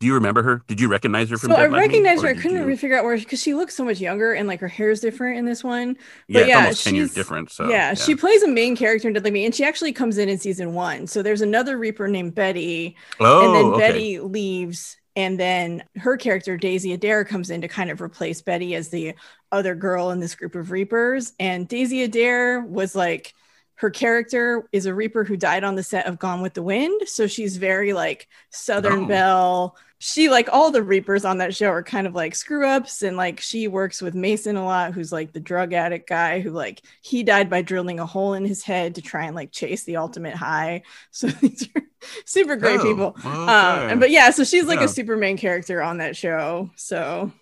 Do 0.00 0.06
you 0.06 0.14
remember 0.14 0.44
her? 0.44 0.62
Did 0.68 0.80
you 0.80 0.88
recognize 0.88 1.28
her 1.30 1.36
from 1.38 1.50
So 1.50 1.56
Dead 1.56 1.64
I 1.72 1.76
recognized 1.76 2.22
her. 2.22 2.28
I 2.28 2.34
couldn't 2.34 2.52
you- 2.58 2.62
really 2.64 2.76
figure 2.76 2.96
out 2.96 3.04
where 3.04 3.16
because 3.16 3.42
she 3.42 3.54
looks 3.54 3.74
so 3.74 3.84
much 3.84 3.98
younger 4.00 4.32
and 4.32 4.46
like 4.46 4.60
her 4.60 4.68
hair 4.68 4.90
is 4.90 5.00
different 5.00 5.38
in 5.38 5.44
this 5.44 5.64
one. 5.64 5.96
Yeah, 6.28 6.44
yeah, 6.44 6.58
almost 6.58 6.84
10 6.84 6.94
years 6.94 7.12
different. 7.14 7.50
So, 7.50 7.68
yeah, 7.68 7.94
she 7.94 8.14
plays 8.14 8.42
a 8.44 8.48
main 8.48 8.76
character 8.76 9.08
in 9.08 9.14
Dead 9.14 9.24
Like 9.24 9.32
Me, 9.32 9.44
and 9.44 9.52
she 9.54 9.64
actually 9.64 9.92
comes 9.92 10.16
in 10.18 10.28
in 10.28 10.38
season 10.38 10.72
one. 10.72 11.08
So 11.08 11.20
there's 11.22 11.40
another 11.40 11.76
Reaper 11.78 12.06
named 12.06 12.36
Betty, 12.36 12.96
Oh, 13.18 13.44
and 13.46 13.54
then 13.56 13.64
oh, 13.64 13.72
okay. 13.74 13.88
Betty 13.88 14.20
leaves, 14.20 14.96
and 15.16 15.38
then 15.40 15.82
her 15.96 16.16
character 16.16 16.56
Daisy 16.56 16.92
Adair 16.92 17.24
comes 17.24 17.50
in 17.50 17.60
to 17.62 17.68
kind 17.68 17.90
of 17.90 18.00
replace 18.00 18.40
Betty 18.40 18.76
as 18.76 18.90
the 18.90 19.14
other 19.50 19.74
girl 19.74 20.10
in 20.12 20.20
this 20.20 20.36
group 20.36 20.54
of 20.54 20.70
Reapers. 20.70 21.32
And 21.40 21.66
Daisy 21.66 22.04
Adair 22.04 22.60
was 22.60 22.94
like 22.94 23.34
her 23.76 23.90
character 23.90 24.68
is 24.72 24.86
a 24.86 24.94
Reaper 24.94 25.24
who 25.24 25.36
died 25.36 25.64
on 25.64 25.74
the 25.76 25.82
set 25.82 26.06
of 26.06 26.18
Gone 26.20 26.40
with 26.40 26.54
the 26.54 26.62
Wind, 26.62 27.02
so 27.08 27.26
she's 27.26 27.56
very 27.56 27.92
like 27.92 28.28
Southern 28.50 29.04
Oh. 29.04 29.06
Belle. 29.06 29.76
She 30.00 30.28
like 30.28 30.48
all 30.52 30.70
the 30.70 30.82
Reapers 30.82 31.24
on 31.24 31.38
that 31.38 31.56
show 31.56 31.68
are 31.70 31.82
kind 31.82 32.06
of 32.06 32.14
like 32.14 32.36
screw 32.36 32.64
ups, 32.66 33.02
and 33.02 33.16
like 33.16 33.40
she 33.40 33.66
works 33.66 34.00
with 34.00 34.14
Mason 34.14 34.56
a 34.56 34.64
lot, 34.64 34.92
who's 34.94 35.10
like 35.10 35.32
the 35.32 35.40
drug 35.40 35.72
addict 35.72 36.08
guy 36.08 36.38
who 36.40 36.50
like 36.50 36.82
he 37.02 37.24
died 37.24 37.50
by 37.50 37.62
drilling 37.62 37.98
a 37.98 38.06
hole 38.06 38.34
in 38.34 38.44
his 38.44 38.62
head 38.62 38.94
to 38.94 39.02
try 39.02 39.24
and 39.26 39.34
like 39.34 39.50
chase 39.50 39.82
the 39.84 39.96
ultimate 39.96 40.34
high. 40.36 40.82
So 41.10 41.26
these 41.26 41.68
are 41.74 41.82
super 42.26 42.54
great 42.54 42.78
Oh, 42.78 42.84
people. 42.84 43.06
okay. 43.18 43.28
Um, 43.28 43.90
and- 43.90 44.00
but 44.00 44.10
yeah, 44.12 44.30
so 44.30 44.44
she's 44.44 44.66
like 44.66 44.78
Yeah. 44.78 44.84
a 44.84 44.88
super 44.88 45.16
main 45.16 45.36
character 45.36 45.82
on 45.82 45.98
that 45.98 46.16
show. 46.16 46.70
So 46.76 47.32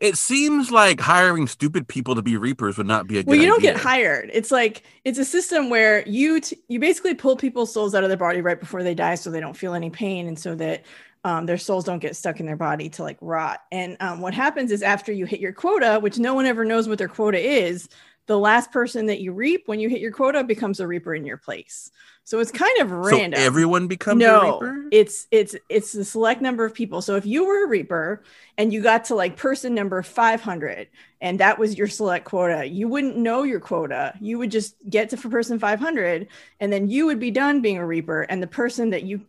it 0.00 0.16
seems 0.16 0.70
like 0.72 0.98
hiring 1.00 1.46
stupid 1.46 1.86
people 1.86 2.14
to 2.14 2.22
be 2.22 2.36
reapers 2.36 2.78
would 2.78 2.86
not 2.86 3.06
be 3.06 3.18
a 3.18 3.22
good 3.22 3.28
well, 3.30 3.38
you 3.38 3.46
don't 3.46 3.58
idea. 3.58 3.74
get 3.74 3.80
hired. 3.80 4.30
It's 4.32 4.50
like 4.50 4.82
it's 5.04 5.18
a 5.18 5.24
system 5.24 5.68
where 5.70 6.02
you 6.08 6.40
t- 6.40 6.58
you 6.68 6.80
basically 6.80 7.14
pull 7.14 7.36
people's 7.36 7.72
souls 7.72 7.94
out 7.94 8.02
of 8.02 8.08
their 8.08 8.16
body 8.16 8.40
right 8.40 8.58
before 8.58 8.82
they 8.82 8.94
die, 8.94 9.14
so 9.16 9.30
they 9.30 9.40
don't 9.40 9.56
feel 9.56 9.74
any 9.74 9.90
pain, 9.90 10.26
and 10.26 10.38
so 10.38 10.54
that 10.54 10.82
um, 11.24 11.46
their 11.46 11.58
souls 11.58 11.84
don't 11.84 12.00
get 12.00 12.16
stuck 12.16 12.40
in 12.40 12.46
their 12.46 12.56
body 12.56 12.88
to 12.90 13.02
like 13.02 13.18
rot. 13.20 13.60
And 13.70 13.96
um, 14.00 14.20
what 14.20 14.34
happens 14.34 14.72
is 14.72 14.82
after 14.82 15.12
you 15.12 15.24
hit 15.24 15.40
your 15.40 15.52
quota, 15.52 15.98
which 16.00 16.18
no 16.18 16.34
one 16.34 16.46
ever 16.46 16.64
knows 16.64 16.88
what 16.88 16.98
their 16.98 17.08
quota 17.08 17.38
is, 17.38 17.88
the 18.26 18.38
last 18.38 18.70
person 18.70 19.06
that 19.06 19.20
you 19.20 19.32
reap 19.32 19.64
when 19.66 19.80
you 19.80 19.88
hit 19.88 20.00
your 20.00 20.12
quota 20.12 20.44
becomes 20.44 20.78
a 20.78 20.86
reaper 20.86 21.14
in 21.14 21.24
your 21.24 21.36
place. 21.36 21.90
So 22.24 22.38
it's 22.38 22.52
kind 22.52 22.78
of 22.78 22.92
random. 22.92 23.40
So 23.40 23.44
everyone 23.44 23.88
becomes 23.88 24.20
no, 24.20 24.58
a 24.60 24.64
reaper? 24.64 24.88
it's 24.92 25.26
it's 25.32 25.56
it's 25.68 25.92
the 25.92 26.04
select 26.04 26.40
number 26.40 26.64
of 26.64 26.72
people. 26.72 27.02
So 27.02 27.16
if 27.16 27.26
you 27.26 27.44
were 27.44 27.64
a 27.64 27.68
reaper 27.68 28.22
and 28.56 28.72
you 28.72 28.80
got 28.80 29.06
to 29.06 29.16
like 29.16 29.36
person 29.36 29.74
number 29.74 30.02
500 30.02 30.86
and 31.20 31.40
that 31.40 31.58
was 31.58 31.76
your 31.76 31.88
select 31.88 32.24
quota, 32.24 32.64
you 32.64 32.86
wouldn't 32.86 33.16
know 33.16 33.42
your 33.42 33.58
quota. 33.58 34.14
You 34.20 34.38
would 34.38 34.52
just 34.52 34.76
get 34.88 35.10
to 35.10 35.16
for 35.16 35.28
person 35.28 35.58
500 35.58 36.28
and 36.60 36.72
then 36.72 36.88
you 36.88 37.06
would 37.06 37.18
be 37.18 37.32
done 37.32 37.60
being 37.60 37.78
a 37.78 37.86
reaper 37.86 38.22
and 38.22 38.40
the 38.40 38.46
person 38.46 38.90
that 38.90 39.02
you 39.02 39.22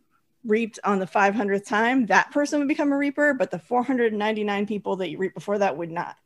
reaped 0.44 0.78
on 0.84 0.98
the 0.98 1.06
500th 1.06 1.66
time, 1.66 2.06
that 2.06 2.30
person 2.30 2.58
would 2.58 2.68
become 2.68 2.92
a 2.92 2.96
reaper, 2.96 3.34
but 3.34 3.50
the 3.50 3.58
499 3.58 4.66
people 4.66 4.96
that 4.96 5.10
you 5.10 5.18
reap 5.18 5.34
before 5.34 5.58
that 5.58 5.76
would 5.76 5.90
not. 5.90 6.16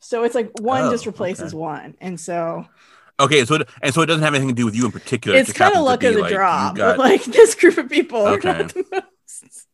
So 0.00 0.24
it's 0.24 0.34
like 0.34 0.50
one 0.60 0.84
Oh, 0.84 0.90
just 0.90 1.06
replaces 1.06 1.52
okay. 1.54 1.56
one. 1.58 1.96
And 2.00 2.18
so 2.18 2.66
Okay, 3.20 3.44
so 3.44 3.54
it, 3.56 3.68
and 3.82 3.94
so 3.94 4.02
it 4.02 4.06
doesn't 4.06 4.22
have 4.22 4.34
anything 4.34 4.48
to 4.48 4.54
do 4.54 4.64
with 4.64 4.74
you 4.74 4.84
in 4.86 4.90
particular. 4.90 5.38
it's 5.38 5.52
kind 5.52 5.74
of 5.76 5.82
luck 5.84 6.02
of 6.02 6.14
the 6.14 6.20
like 6.22 6.32
draw, 6.32 6.72
got- 6.72 6.96
but 6.96 6.98
like 6.98 7.24
this 7.26 7.54
group 7.54 7.78
of 7.78 7.88
people 7.88 8.18
are 8.20 8.32
Okay. 8.34 8.52
not 8.52 8.68
the 8.74 8.84
most. 8.90 9.66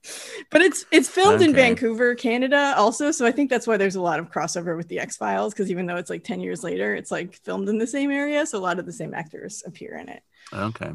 But 0.51 0.63
it's 0.63 0.85
it's 0.93 1.09
filmed 1.09 1.43
in 1.43 1.53
Vancouver, 1.55 2.15
Canada, 2.15 2.75
also. 2.77 3.11
So 3.11 3.27
I 3.27 3.33
think 3.33 3.51
that's 3.51 3.67
why 3.67 3.77
there's 3.77 3.97
a 3.97 4.01
lot 4.01 4.19
of 4.21 4.31
crossover 4.31 4.77
with 4.77 4.89
the 4.89 5.01
X 5.01 5.17
Files 5.17 5.53
because 5.53 5.71
even 5.71 5.87
though 5.87 5.97
it's 5.97 6.11
like 6.11 6.25
ten 6.25 6.41
years 6.41 6.63
later, 6.63 6.95
it's 6.95 7.11
like 7.11 7.35
filmed 7.37 7.69
in 7.69 7.79
the 7.79 7.87
same 7.87 8.11
area, 8.11 8.45
so 8.47 8.59
a 8.59 8.61
lot 8.61 8.79
of 8.79 8.87
the 8.87 8.93
same 8.93 9.15
actors 9.15 9.63
appear 9.67 9.97
in 9.97 10.09
it. 10.09 10.23
Okay. 10.53 10.91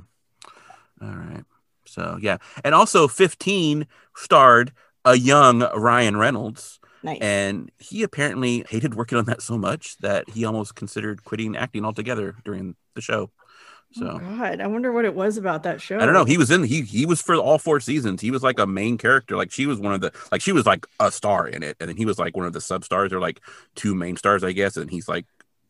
All 1.02 1.08
right. 1.10 1.44
So 1.94 2.18
yeah, 2.20 2.38
and 2.64 2.74
also 2.74 3.08
15 3.08 3.86
starred 4.16 4.72
a 5.06 5.16
young 5.16 5.60
Ryan 5.76 6.18
Reynolds, 6.18 6.80
Nice. 7.04 7.20
and 7.22 7.72
he 7.78 8.02
apparently 8.02 8.66
hated 8.68 8.96
working 8.96 9.20
on 9.20 9.26
that 9.26 9.44
so 9.44 9.58
much 9.60 9.98
that 10.00 10.28
he 10.30 10.44
almost 10.44 10.74
considered 10.76 11.24
quitting 11.24 11.56
acting 11.56 11.86
altogether 11.86 12.36
during 12.44 12.76
the 12.96 13.02
show. 13.02 13.30
Oh, 13.96 14.00
so 14.00 14.08
oh 14.08 14.18
God, 14.38 14.60
I 14.60 14.66
wonder 14.66 14.92
what 14.92 15.06
it 15.06 15.14
was 15.14 15.38
about 15.38 15.62
that 15.64 15.80
show. 15.82 16.00
I 16.00 16.06
don't 16.06 16.16
know. 16.16 16.26
He 16.26 16.40
was 16.40 16.50
in 16.50 16.64
he 16.64 16.82
he 16.82 17.06
was 17.06 17.22
for 17.22 17.36
all 17.36 17.60
four 17.60 17.80
seasons. 17.80 18.22
He 18.22 18.32
was 18.32 18.42
like 18.42 18.58
a 18.58 18.66
main 18.66 18.98
character. 18.98 19.38
Like 19.38 19.52
she 19.52 19.68
was 19.68 19.80
one 19.80 19.94
of 19.94 20.02
the 20.02 20.12
like 20.32 20.42
she 20.42 20.52
was 20.52 20.66
like 20.66 20.88
a 21.00 21.12
star 21.12 21.48
in 21.48 21.62
it, 21.62 21.78
and 21.80 21.90
then 21.90 21.98
he 21.98 22.06
was 22.06 22.18
like 22.18 22.36
one 22.36 22.48
of 22.48 22.54
the 22.54 22.62
sub 22.62 22.84
stars 22.84 23.14
or 23.14 23.20
like 23.20 23.40
two 23.76 23.94
main 23.94 24.18
stars, 24.18 24.44
I 24.44 24.52
guess, 24.52 24.78
and 24.78 24.90
he's 24.90 25.08
like 25.08 25.26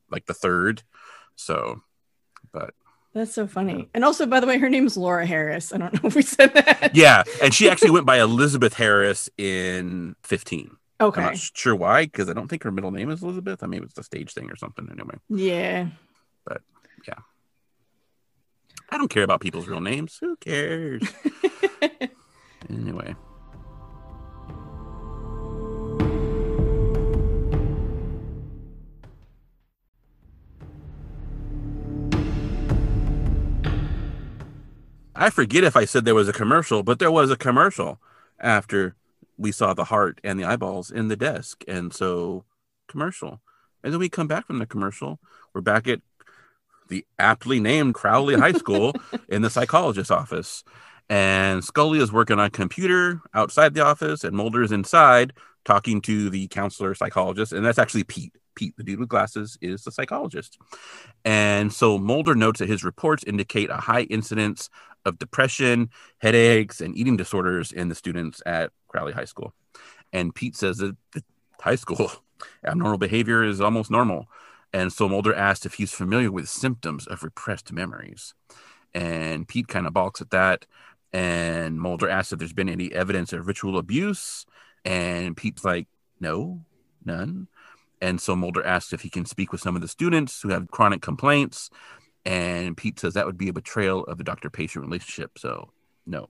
like 0.10 0.26
the 0.26 0.34
third. 0.34 0.84
So, 1.36 1.82
but 2.54 2.74
That's 3.14 3.34
so 3.34 3.46
funny. 3.46 3.90
And 3.94 4.04
also, 4.04 4.26
by 4.26 4.40
the 4.40 4.48
way, 4.48 4.58
her 4.58 4.70
name's 4.70 4.98
Laura 4.98 5.26
Harris. 5.26 5.72
I 5.72 5.78
don't 5.78 5.94
know 5.94 6.08
if 6.08 6.16
we 6.16 6.24
said 6.24 6.54
that. 6.56 6.92
yeah, 6.96 7.24
and 7.44 7.54
she 7.54 7.70
actually 7.70 7.92
went 7.98 8.06
by 8.08 8.20
Elizabeth 8.20 8.74
Harris 8.74 9.30
in 9.38 10.16
15. 10.24 10.72
I'm 11.00 11.08
Okay. 11.08 11.22
not 11.22 11.38
sure 11.38 11.76
why, 11.76 12.06
because 12.06 12.30
I 12.30 12.34
don't 12.34 12.48
think 12.48 12.64
her 12.64 12.72
middle 12.72 12.92
name 12.92 13.10
is 13.12 13.22
Elizabeth. 13.22 13.62
I 13.62 13.68
mean, 13.68 13.84
it's 13.84 13.98
a 13.98 14.04
stage 14.04 14.34
thing 14.34 14.50
or 14.50 14.56
something. 14.56 14.88
Anyway, 14.92 15.16
Yeah. 15.30 15.88
But 16.46 16.62
Yeah. 17.08 17.16
I 18.90 18.98
don't 18.98 19.10
care 19.10 19.24
about 19.24 19.42
people's 19.42 19.68
real 19.68 19.82
names. 19.82 20.18
Who 20.20 20.36
cares? 20.38 21.04
anyway. 22.70 23.16
I 35.16 35.30
forget 35.30 35.64
if 35.64 35.76
I 35.76 35.86
said 35.86 36.06
there 36.06 36.16
was 36.16 36.30
a 36.30 36.34
commercial, 36.34 36.84
but 36.84 37.00
there 37.00 37.12
was 37.12 37.30
a 37.30 37.38
commercial 37.38 38.00
after 38.40 38.96
we 39.38 39.52
saw 39.52 39.74
the 39.74 39.86
heart 39.86 40.20
and 40.24 40.40
the 40.40 40.46
eyeballs 40.46 40.92
in 40.92 41.08
the 41.08 41.16
desk. 41.16 41.64
And 41.68 41.94
so, 41.94 42.46
commercial. 42.88 43.42
And 43.84 43.94
then 43.94 44.00
we 44.00 44.10
come 44.10 44.28
back 44.28 44.48
from 44.48 44.60
the 44.60 44.66
commercial. 44.66 45.20
We're 45.54 45.62
back 45.62 45.88
at 45.88 46.02
the 46.90 47.06
aptly 47.20 47.60
named 47.60 47.96
Crowley 47.96 48.36
High 48.36 48.54
School 48.54 48.94
in 49.30 49.42
the 49.42 49.50
psychologist's 49.50 50.12
office. 50.12 50.64
And 51.10 51.64
Scully 51.64 52.00
is 52.00 52.12
working 52.12 52.40
on 52.40 52.46
a 52.46 52.50
computer 52.50 53.22
outside 53.34 53.74
the 53.74 53.86
office, 53.86 54.24
and 54.24 54.36
Mulder 54.36 54.64
is 54.64 54.72
inside 54.72 55.34
talking 55.66 56.02
to 56.02 56.30
the 56.30 56.48
counselor 56.48 56.96
psychologist, 56.96 57.52
and 57.54 57.66
that's 57.66 57.80
actually 57.80 58.04
Pete. 58.04 58.34
Pete, 58.56 58.76
the 58.78 58.84
dude 58.84 59.00
with 59.00 59.10
glasses, 59.10 59.58
is 59.62 59.84
the 59.84 59.92
psychologist. 59.92 60.60
And 61.26 61.74
so 61.74 61.98
Mulder 61.98 62.36
notes 62.36 62.60
that 62.60 62.70
his 62.70 62.84
reports 62.84 63.24
indicate 63.24 63.72
a 63.72 63.78
high 63.78 64.04
incidence 64.04 64.70
of 65.06 65.20
depression, 65.20 65.90
headaches, 66.20 66.82
and 66.82 66.98
eating 66.98 67.18
disorders 67.18 67.72
in 67.72 67.90
the 67.90 67.96
students 67.96 68.42
at 68.46 68.72
Crowley 68.88 69.14
High 69.14 69.26
School. 69.26 69.54
And 70.12 70.34
Pete 70.34 70.56
says 70.56 70.78
that 70.78 70.96
the 71.12 71.24
high 71.60 71.76
school 71.76 72.12
abnormal 72.66 72.98
behavior 72.98 73.44
is 73.44 73.62
almost 73.62 73.92
normal. 73.92 74.28
And 74.72 74.92
so 74.92 75.08
Mulder 75.08 75.34
asked 75.36 75.66
if 75.66 75.76
he's 75.76 75.94
familiar 75.94 76.32
with 76.32 76.50
symptoms 76.50 77.08
of 77.08 77.24
repressed 77.24 77.72
memories. 77.72 78.34
And 78.94 79.48
Pete 79.48 79.68
kind 79.68 79.88
of 79.88 79.94
balks 79.94 80.22
at 80.22 80.32
that. 80.32 80.66
And 81.12 81.80
Mulder 81.80 82.10
asks 82.10 82.34
if 82.34 82.40
there's 82.40 82.54
been 82.54 82.70
any 82.70 82.92
evidence 82.92 83.34
of 83.34 83.48
ritual 83.48 83.78
abuse. 83.78 84.46
And 84.84 85.38
Pete's 85.38 85.64
like, 85.64 85.88
no, 86.20 86.62
none. 87.06 87.48
And 88.02 88.20
so 88.20 88.36
Mulder 88.36 88.66
asks 88.66 88.94
if 88.94 89.02
he 89.02 89.10
can 89.10 89.26
speak 89.26 89.52
with 89.52 89.62
some 89.62 89.76
of 89.76 89.82
the 89.82 89.88
students 89.88 90.42
who 90.42 90.50
have 90.50 90.72
chronic 90.72 91.02
complaints. 91.02 91.70
And 92.26 92.78
Pete 92.78 93.00
says 93.00 93.14
that 93.14 93.26
would 93.26 93.38
be 93.38 93.50
a 93.50 93.54
betrayal 93.54 94.04
of 94.06 94.18
the 94.18 94.24
doctor 94.24 94.50
patient 94.50 94.86
relationship. 94.86 95.38
So, 95.38 95.72
no. 96.06 96.30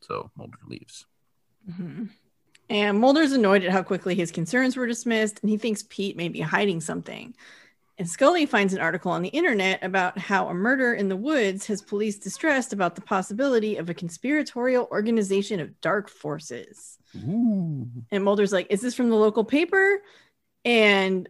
So 0.00 0.30
Mulder 0.36 0.58
leaves. 0.66 1.06
Mm-hmm. 1.68 2.04
And 2.70 2.98
Mulder's 2.98 3.32
annoyed 3.32 3.64
at 3.64 3.72
how 3.72 3.82
quickly 3.82 4.14
his 4.14 4.30
concerns 4.30 4.76
were 4.76 4.86
dismissed, 4.86 5.40
and 5.42 5.50
he 5.50 5.58
thinks 5.58 5.84
Pete 5.88 6.16
may 6.16 6.28
be 6.28 6.40
hiding 6.40 6.80
something. 6.80 7.34
And 7.98 8.08
Scully 8.08 8.46
finds 8.46 8.72
an 8.72 8.80
article 8.80 9.12
on 9.12 9.22
the 9.22 9.28
internet 9.28 9.82
about 9.84 10.18
how 10.18 10.48
a 10.48 10.54
murder 10.54 10.94
in 10.94 11.08
the 11.08 11.16
woods 11.16 11.66
has 11.66 11.82
police 11.82 12.16
distressed 12.16 12.72
about 12.72 12.94
the 12.94 13.02
possibility 13.02 13.76
of 13.76 13.90
a 13.90 13.94
conspiratorial 13.94 14.88
organization 14.90 15.60
of 15.60 15.78
dark 15.80 16.08
forces. 16.08 16.98
Ooh. 17.16 17.86
And 18.10 18.24
Mulder's 18.24 18.52
like, 18.52 18.68
Is 18.70 18.80
this 18.80 18.94
from 18.94 19.10
the 19.10 19.16
local 19.16 19.44
paper? 19.44 20.02
And 20.64 21.28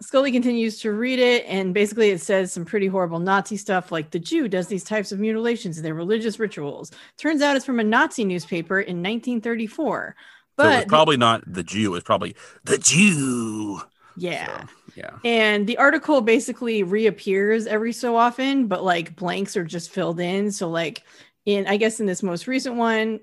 Scully 0.00 0.30
continues 0.30 0.78
to 0.80 0.92
read 0.92 1.18
it, 1.18 1.44
and 1.46 1.74
basically 1.74 2.10
it 2.10 2.20
says 2.20 2.52
some 2.52 2.64
pretty 2.64 2.86
horrible 2.86 3.18
Nazi 3.18 3.56
stuff 3.56 3.90
like 3.90 4.10
the 4.10 4.20
Jew 4.20 4.46
does 4.46 4.68
these 4.68 4.84
types 4.84 5.10
of 5.10 5.18
mutilations 5.18 5.76
in 5.76 5.82
their 5.82 5.94
religious 5.94 6.38
rituals. 6.38 6.92
Turns 7.16 7.42
out 7.42 7.56
it's 7.56 7.64
from 7.64 7.80
a 7.80 7.84
Nazi 7.84 8.24
newspaper 8.24 8.78
in 8.80 8.98
1934. 8.98 10.14
But 10.56 10.82
so 10.82 10.88
probably 10.88 11.16
not 11.16 11.42
the 11.52 11.64
Jew, 11.64 11.86
it 11.86 11.96
was 11.96 12.02
probably 12.04 12.36
the 12.64 12.78
Jew. 12.78 13.80
yeah. 14.16 14.60
So, 14.60 14.66
yeah. 14.94 15.10
And 15.24 15.66
the 15.66 15.78
article 15.78 16.20
basically 16.20 16.82
reappears 16.82 17.66
every 17.66 17.92
so 17.92 18.16
often, 18.16 18.66
but 18.66 18.84
like 18.84 19.16
blanks 19.16 19.56
are 19.56 19.64
just 19.64 19.90
filled 19.90 20.20
in. 20.20 20.50
So, 20.52 20.68
like, 20.68 21.02
in 21.44 21.66
I 21.66 21.76
guess 21.76 22.00
in 22.00 22.06
this 22.06 22.22
most 22.22 22.46
recent 22.46 22.76
one, 22.76 23.20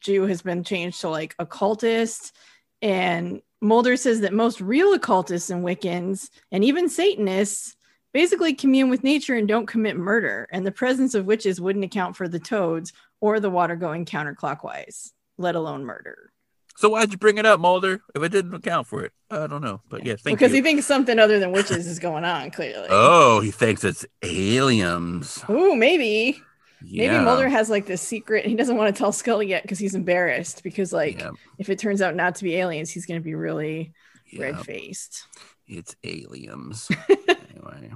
Jew 0.00 0.26
has 0.26 0.42
been 0.42 0.64
changed 0.64 1.00
to 1.02 1.08
like 1.08 1.34
occultist. 1.38 2.34
And 2.82 3.42
Mulder 3.60 3.96
says 3.96 4.20
that 4.20 4.32
most 4.32 4.60
real 4.60 4.94
occultists 4.94 5.50
and 5.50 5.64
Wiccans 5.64 6.30
and 6.50 6.64
even 6.64 6.88
Satanists 6.88 7.76
basically 8.12 8.54
commune 8.54 8.90
with 8.90 9.04
nature 9.04 9.34
and 9.34 9.46
don't 9.46 9.66
commit 9.66 9.96
murder. 9.96 10.48
And 10.50 10.66
the 10.66 10.72
presence 10.72 11.14
of 11.14 11.26
witches 11.26 11.60
wouldn't 11.60 11.84
account 11.84 12.16
for 12.16 12.26
the 12.28 12.38
toads 12.38 12.92
or 13.20 13.38
the 13.38 13.50
water 13.50 13.76
going 13.76 14.04
counterclockwise, 14.04 15.10
let 15.38 15.54
alone 15.54 15.84
murder. 15.84 16.32
So 16.76 16.88
why'd 16.88 17.12
you 17.12 17.18
bring 17.18 17.36
it 17.36 17.44
up, 17.44 17.60
Mulder? 17.60 18.00
If 18.14 18.22
it 18.22 18.30
didn't 18.30 18.54
account 18.54 18.86
for 18.86 19.04
it, 19.04 19.12
I 19.30 19.46
don't 19.46 19.60
know. 19.60 19.82
But 19.90 20.06
yeah, 20.06 20.16
thank 20.16 20.38
because 20.38 20.52
you. 20.52 20.56
he 20.56 20.62
thinks 20.62 20.86
something 20.86 21.18
other 21.18 21.38
than 21.38 21.52
witches 21.52 21.86
is 21.86 21.98
going 21.98 22.24
on, 22.24 22.50
clearly. 22.50 22.86
oh, 22.90 23.40
he 23.40 23.50
thinks 23.50 23.84
it's 23.84 24.06
aliens. 24.22 25.44
Ooh, 25.50 25.76
maybe. 25.76 26.40
Yeah. 26.84 27.12
Maybe 27.12 27.24
Mulder 27.24 27.48
has 27.48 27.68
like 27.68 27.86
this 27.86 28.00
secret. 28.02 28.46
He 28.46 28.54
doesn't 28.56 28.76
want 28.76 28.94
to 28.94 28.98
tell 28.98 29.12
Scully 29.12 29.46
yet 29.48 29.62
because 29.62 29.78
he's 29.78 29.94
embarrassed. 29.94 30.62
Because 30.62 30.92
like, 30.92 31.20
Yeah. 31.20 31.30
if 31.58 31.68
it 31.68 31.78
turns 31.78 32.00
out 32.02 32.14
not 32.16 32.36
to 32.36 32.44
be 32.44 32.56
aliens, 32.56 32.90
he's 32.90 33.06
going 33.06 33.20
to 33.20 33.24
be 33.24 33.34
really 33.34 33.92
Yeah. 34.30 34.44
red 34.44 34.60
faced. 34.60 35.24
It's 35.66 35.94
aliens. 36.04 36.88
anyway. 37.28 37.92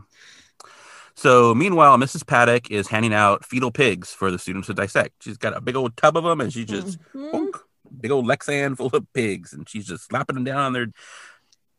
So 1.17 1.55
meanwhile, 1.55 1.97
Mrs. 1.97 2.27
Paddock 2.27 2.71
is 2.71 2.89
handing 2.89 3.15
out 3.15 3.45
fetal 3.45 3.71
pigs 3.71 4.13
for 4.13 4.31
the 4.31 4.39
students 4.39 4.67
to 4.67 4.75
dissect. 4.75 5.23
She's 5.23 5.39
got 5.39 5.57
a 5.57 5.61
big 5.61 5.77
old 5.77 5.97
tub 5.97 6.17
of 6.17 6.25
them, 6.25 6.41
and 6.41 6.53
she 6.53 6.65
just 6.65 6.99
Mhm. 7.15 7.33
bonk, 7.33 7.61
big 8.01 8.11
old 8.11 8.27
Lexan 8.27 8.77
full 8.77 8.89
of 8.89 9.07
pigs, 9.13 9.53
and 9.53 9.69
she's 9.69 9.87
just 9.87 10.07
slapping 10.09 10.35
them 10.35 10.45
down 10.45 10.59
on 10.61 10.73
their 10.73 10.89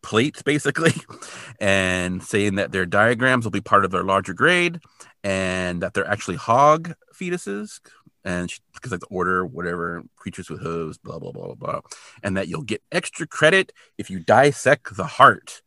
plates, 0.05 0.43
basically, 0.43 0.93
and 1.59 2.23
saying 2.23 2.55
that 2.55 2.71
their 2.71 2.85
diagrams 2.85 3.43
will 3.43 3.51
be 3.51 3.59
part 3.61 3.83
of 3.83 3.91
their 3.91 4.03
larger 4.03 4.33
grade, 4.33 4.79
and 5.23 5.81
that 5.81 5.93
they're 5.93 6.07
actually 6.07 6.37
hog 6.37 6.93
fetuses, 7.13 7.81
and 8.23 8.49
she, 8.49 8.59
because 8.73 8.91
like 8.91 9.01
the 9.01 9.07
order, 9.07 9.45
whatever, 9.45 10.03
creatures 10.15 10.49
with 10.49 10.61
hooves, 10.61 10.97
blah 10.97 11.19
blah 11.19 11.31
blah 11.31 11.47
blah, 11.47 11.55
blah, 11.55 11.81
and 12.23 12.37
that 12.37 12.47
you'll 12.47 12.61
get 12.61 12.83
extra 12.91 13.27
credit 13.27 13.73
if 13.97 14.09
you 14.09 14.19
dissect 14.19 14.95
the 14.95 15.07
heart. 15.07 15.61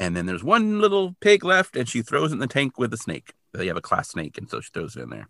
And 0.00 0.16
then 0.16 0.26
there's 0.26 0.42
one 0.42 0.80
little 0.80 1.14
pig 1.20 1.44
left, 1.44 1.76
and 1.76 1.88
she 1.88 2.02
throws 2.02 2.32
it 2.32 2.34
in 2.34 2.40
the 2.40 2.48
tank 2.48 2.78
with 2.78 2.90
the 2.90 2.96
snake. 2.96 3.32
They 3.52 3.68
have 3.68 3.76
a 3.76 3.82
class 3.82 4.08
snake, 4.08 4.38
and 4.38 4.50
so 4.50 4.60
she 4.60 4.70
throws 4.72 4.96
it 4.96 5.02
in 5.02 5.10
there. 5.10 5.28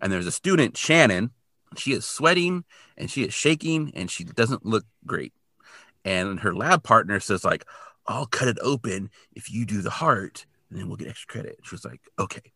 And 0.00 0.12
there's 0.12 0.26
a 0.26 0.32
student, 0.32 0.76
Shannon. 0.76 1.30
She 1.76 1.92
is 1.92 2.04
sweating 2.04 2.64
and 2.96 3.10
she 3.10 3.24
is 3.24 3.34
shaking, 3.34 3.90
and 3.96 4.08
she 4.10 4.22
doesn't 4.22 4.64
look 4.64 4.84
great. 5.06 5.32
And 6.04 6.40
her 6.40 6.54
lab 6.54 6.82
partner 6.82 7.20
says, 7.20 7.44
like, 7.44 7.64
I'll 8.06 8.26
cut 8.26 8.48
it 8.48 8.58
open 8.60 9.10
if 9.34 9.50
you 9.50 9.64
do 9.64 9.80
the 9.80 9.90
heart, 9.90 10.44
and 10.70 10.78
then 10.78 10.88
we'll 10.88 10.96
get 10.96 11.08
extra 11.08 11.32
credit. 11.32 11.58
She 11.62 11.74
was 11.74 11.84
like, 11.84 12.00
okay. 12.18 12.52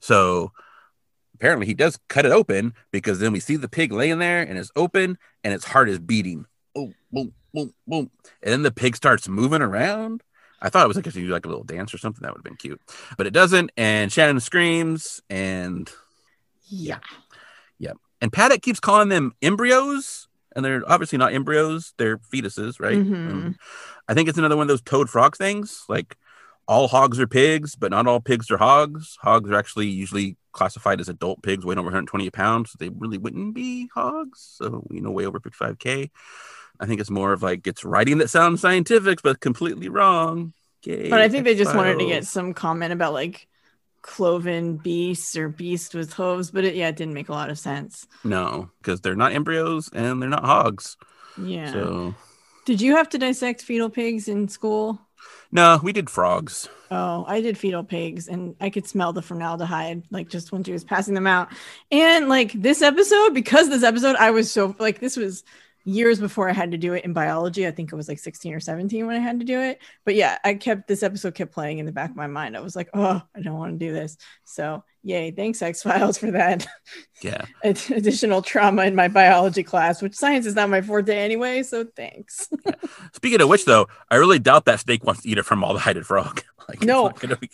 So 0.00 0.52
apparently 1.34 1.66
he 1.66 1.74
does 1.74 1.98
cut 2.08 2.26
it 2.26 2.32
open 2.32 2.74
because 2.90 3.18
then 3.20 3.32
we 3.32 3.40
see 3.40 3.56
the 3.56 3.68
pig 3.68 3.92
laying 3.92 4.18
there 4.18 4.42
and 4.42 4.58
it's 4.58 4.70
open 4.76 5.18
and 5.44 5.54
its 5.54 5.64
heart 5.64 5.88
is 5.88 5.98
beating. 5.98 6.46
Oh, 6.76 6.92
boom, 7.12 7.32
boom, 7.54 7.72
boom. 7.86 8.10
And 8.42 8.52
then 8.52 8.62
the 8.62 8.72
pig 8.72 8.96
starts 8.96 9.28
moving 9.28 9.62
around. 9.62 10.22
I 10.60 10.68
thought 10.70 10.84
it 10.84 10.88
was 10.88 10.96
like 10.96 11.06
if 11.06 11.16
you 11.16 11.26
do 11.26 11.32
like 11.32 11.44
a 11.44 11.48
little 11.48 11.64
dance 11.64 11.92
or 11.92 11.98
something, 11.98 12.22
that 12.22 12.32
would 12.32 12.38
have 12.38 12.44
been 12.44 12.56
cute. 12.56 12.80
But 13.16 13.26
it 13.26 13.32
doesn't. 13.32 13.70
And 13.76 14.12
Shannon 14.12 14.40
screams 14.40 15.20
and 15.28 15.90
yeah, 16.68 16.98
Yeah. 17.78 17.92
and 18.20 18.32
Paddock 18.32 18.62
keeps 18.62 18.80
calling 18.80 19.08
them 19.08 19.34
embryos, 19.42 20.28
and 20.54 20.64
they're 20.64 20.82
obviously 20.86 21.18
not 21.18 21.32
embryos; 21.32 21.94
they're 21.98 22.18
fetuses, 22.18 22.80
right? 22.80 22.98
Mhm. 22.98 23.30
Um, 23.30 23.56
I 24.08 24.14
think 24.14 24.28
it's 24.28 24.38
another 24.38 24.56
one 24.56 24.64
of 24.64 24.68
those 24.68 24.82
toad 24.82 25.08
frog 25.10 25.36
things. 25.36 25.84
Like 25.88 26.16
all 26.68 26.88
hogs 26.88 27.18
are 27.18 27.26
pigs, 27.26 27.74
but 27.76 27.90
not 27.90 28.06
all 28.06 28.20
pigs 28.20 28.50
are 28.50 28.58
hogs. 28.58 29.16
Hogs 29.20 29.50
are 29.50 29.54
actually 29.54 29.88
usually 29.88 30.36
classified 30.52 31.00
as 31.00 31.08
adult 31.08 31.42
pigs, 31.42 31.64
weighing 31.64 31.78
over 31.78 31.86
120 31.86 32.30
pounds. 32.30 32.72
So 32.72 32.76
they 32.78 32.90
really 32.90 33.18
wouldn't 33.18 33.54
be 33.54 33.88
hogs. 33.94 34.54
So 34.58 34.86
you 34.90 35.00
know, 35.00 35.10
way 35.10 35.26
over 35.26 35.40
55k. 35.40 36.10
I 36.80 36.86
think 36.86 37.00
it's 37.00 37.10
more 37.10 37.32
of 37.32 37.42
like 37.42 37.66
it's 37.66 37.84
writing 37.84 38.18
that 38.18 38.30
sounds 38.30 38.60
scientific, 38.60 39.22
but 39.22 39.40
completely 39.40 39.88
wrong. 39.88 40.52
But 41.10 41.20
I 41.20 41.28
think 41.28 41.44
they 41.44 41.54
just 41.54 41.74
wanted 41.74 41.98
to 42.00 42.06
get 42.06 42.26
some 42.26 42.54
comment 42.54 42.92
about 42.92 43.12
like 43.12 43.46
cloven 44.02 44.76
beasts 44.76 45.36
or 45.36 45.48
beast 45.48 45.94
with 45.94 46.12
hooves, 46.12 46.50
but 46.50 46.64
it, 46.64 46.74
yeah, 46.74 46.88
it 46.88 46.96
didn't 46.96 47.14
make 47.14 47.28
a 47.28 47.32
lot 47.32 47.50
of 47.50 47.58
sense. 47.58 48.06
no, 48.24 48.70
because 48.80 49.00
they're 49.00 49.14
not 49.16 49.32
embryos 49.32 49.88
and 49.92 50.20
they're 50.20 50.28
not 50.28 50.44
hogs. 50.44 50.96
Yeah. 51.36 51.72
So 51.72 52.14
Did 52.64 52.80
you 52.80 52.96
have 52.96 53.08
to 53.10 53.18
dissect 53.18 53.62
fetal 53.62 53.90
pigs 53.90 54.28
in 54.28 54.48
school? 54.48 55.00
no, 55.52 55.78
we 55.82 55.92
did 55.92 56.10
frogs. 56.10 56.68
Oh, 56.90 57.24
I 57.26 57.40
did 57.40 57.56
fetal 57.56 57.84
pigs 57.84 58.28
and 58.28 58.54
I 58.60 58.68
could 58.70 58.86
smell 58.86 59.12
the 59.12 59.22
formaldehyde 59.22 60.02
like 60.10 60.28
just 60.28 60.52
when 60.52 60.62
she 60.64 60.72
was 60.72 60.84
passing 60.84 61.14
them 61.14 61.26
out. 61.26 61.48
And 61.90 62.28
like 62.28 62.52
this 62.52 62.82
episode, 62.82 63.32
because 63.34 63.68
this 63.68 63.82
episode, 63.82 64.16
I 64.16 64.30
was 64.30 64.50
so 64.50 64.74
like 64.78 64.98
this 65.00 65.16
was 65.16 65.44
years 65.84 66.20
before 66.20 66.48
I 66.48 66.52
had 66.52 66.70
to 66.72 66.78
do 66.78 66.92
it 66.94 67.04
in 67.04 67.12
biology. 67.12 67.66
I 67.66 67.70
think 67.72 67.92
it 67.92 67.96
was 67.96 68.08
like 68.08 68.18
16 68.18 68.54
or 68.54 68.60
17 68.60 69.06
when 69.06 69.16
I 69.16 69.18
had 69.18 69.40
to 69.40 69.44
do 69.46 69.60
it. 69.60 69.80
But 70.04 70.14
yeah, 70.14 70.38
I 70.44 70.54
kept 70.54 70.86
this 70.88 71.02
episode 71.02 71.34
kept 71.34 71.52
playing 71.52 71.78
in 71.78 71.86
the 71.86 71.92
back 71.92 72.10
of 72.10 72.16
my 72.16 72.26
mind. 72.28 72.56
I 72.56 72.60
was 72.60 72.76
like, 72.76 72.88
oh, 72.94 73.20
I 73.34 73.40
don't 73.40 73.58
want 73.58 73.78
to 73.78 73.84
do 73.86 73.92
this. 73.92 74.16
So 74.44 74.84
yay, 75.02 75.30
thanks 75.32 75.60
X 75.62 75.82
Files 75.82 76.18
for 76.18 76.30
that 76.30 76.66
Yeah. 77.22 77.44
ad- 77.64 77.80
additional 77.90 78.42
trauma 78.42 78.84
in 78.84 78.94
my 78.94 79.08
biology 79.08 79.62
class, 79.64 80.00
which 80.00 80.14
science 80.14 80.46
is 80.46 80.54
not 80.54 80.70
my 80.70 80.80
forte 80.82 81.16
anyway. 81.16 81.62
So 81.64 81.84
thanks. 81.96 82.48
Speaking 83.14 83.40
of 83.40 83.48
which, 83.48 83.64
though, 83.64 83.88
I 84.10 84.16
really 84.16 84.38
doubt 84.38 84.64
that 84.66 84.80
snake 84.80 85.04
wants 85.04 85.22
to 85.22 85.28
eat 85.28 85.38
a 85.38 85.42
formaldehyde 85.42 86.06
frog. 86.06 86.42
like, 86.68 86.76
it's 86.78 86.86
No. 86.86 87.10
gonna 87.10 87.36
be- 87.36 87.50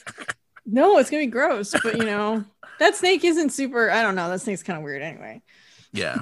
no, 0.67 0.99
it's 0.99 1.09
gonna 1.09 1.23
be 1.23 1.27
gross, 1.29 1.75
but 1.83 1.97
you 1.97 2.05
know, 2.05 2.45
that 2.79 2.95
snake 2.95 3.25
isn't 3.25 3.51
super. 3.51 3.91
I 3.91 4.03
don't 4.03 4.15
know. 4.15 4.29
That 4.29 4.43
snake's 4.43 4.63
kind 4.63 4.77
of 4.77 4.85
weird 4.85 5.01
anyway. 5.01 5.41
yeah. 5.93 6.19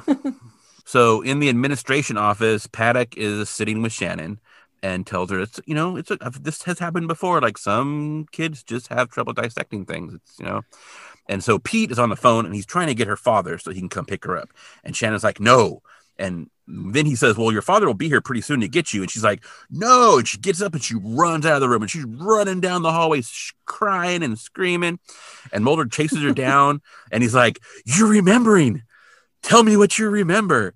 So 0.87 1.21
in 1.21 1.41
the 1.41 1.49
administration 1.49 2.17
office, 2.17 2.69
Paddock 2.69 3.17
is 3.17 3.51
sitting 3.51 3.83
with 3.83 3.93
Shannon 3.93 4.39
and 4.85 5.05
tells 5.05 5.31
her 5.31 5.41
it's 5.41 5.61
you 5.67 5.75
know 5.75 5.97
it's 5.97 6.13
a, 6.13 6.19
this 6.41 6.63
has 6.63 6.79
happened 6.79 7.09
before. 7.09 7.41
Like 7.41 7.59
some 7.59 8.27
kids 8.31 8.63
just 8.63 8.87
have 8.89 9.11
trouble 9.11 9.33
dissecting 9.33 9.85
things. 9.85 10.15
It's 10.15 10.39
you 10.39 10.47
know. 10.47 10.63
And 11.29 11.43
so 11.43 11.59
Pete 11.59 11.91
is 11.91 11.99
on 11.99 12.09
the 12.09 12.17
phone 12.17 12.47
and 12.47 12.55
he's 12.55 12.67
trying 12.67 12.87
to 12.87 12.95
get 12.95 13.09
her 13.09 13.17
father 13.17 13.59
so 13.59 13.73
he 13.73 13.81
can 13.81 13.89
come 13.89 14.07
pick 14.07 14.25
her 14.25 14.37
up. 14.37 14.51
And 14.85 14.95
Shannon's 14.95 15.25
like, 15.25 15.41
no. 15.41 15.83
And 16.19 16.49
then 16.69 17.05
he 17.05 17.17
says, 17.17 17.37
Well, 17.37 17.53
your 17.53 17.63
father 17.63 17.87
will 17.87 17.95
be 17.95 18.09
here 18.09 18.21
pretty 18.21 18.41
soon 18.41 18.61
to 18.61 18.69
get 18.69 18.95
you. 18.95 19.03
And 19.03 19.11
she's 19.11 19.25
like, 19.25 19.45
No. 19.71 20.19
And 20.19 20.29
she 20.29 20.39
gets 20.39 20.63
up 20.63 20.73
and 20.73 20.83
she 20.83 20.95
runs 20.95 21.45
out 21.45 21.57
of 21.57 21.61
the 21.61 21.69
room 21.69 21.83
and 21.83 21.91
she's 21.91 22.05
running 22.05 22.61
down 22.61 22.83
the 22.83 22.93
hallway, 22.93 23.23
sh- 23.23 23.53
crying 23.67 24.23
and 24.23 24.39
screaming. 24.39 24.99
And 25.53 25.65
Mulder 25.65 25.87
chases 25.87 26.23
her 26.23 26.33
down 26.33 26.81
and 27.11 27.23
he's 27.23 27.35
like, 27.35 27.61
You're 27.85 28.09
remembering. 28.09 28.83
Tell 29.47 29.63
me 29.63 29.77
what 29.77 29.99
you 29.99 30.09
remember. 30.11 30.75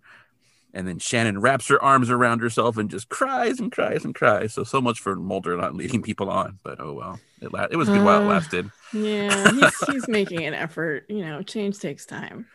And 0.73 0.87
then 0.87 1.01
Shannon 1.01 1.41
wraps 1.41 1.67
her 1.67 1.83
arms 1.83 2.09
around 2.11 2.41
herself 2.41 2.77
and 2.79 2.89
just 2.89 3.09
cries 3.09 3.59
and 3.59 3.73
cries 3.73 4.05
and 4.05 4.15
cries. 4.15 4.55
So 4.55 4.63
so 4.63 4.81
much 4.81 5.01
for 5.01 5.17
Mulder 5.17 5.57
not 5.57 5.75
leading 5.75 6.01
people 6.01 6.31
on. 6.31 6.61
But 6.63 6.81
oh 6.81 6.93
well, 6.93 7.19
it 7.43 7.53
la- 7.53 7.67
it 7.69 7.77
was 7.77 7.89
good 7.89 8.05
while 8.05 8.21
it 8.21 8.27
Uh, 8.27 8.29
lasted. 8.29 8.71
Yeah, 8.93 9.51
he's, 9.55 9.89
he's 9.89 10.09
making 10.09 10.45
an 10.45 10.55
effort. 10.55 11.07
You 11.09 11.27
know, 11.27 11.43
change 11.43 11.81
takes 11.81 12.07
time. 12.07 12.47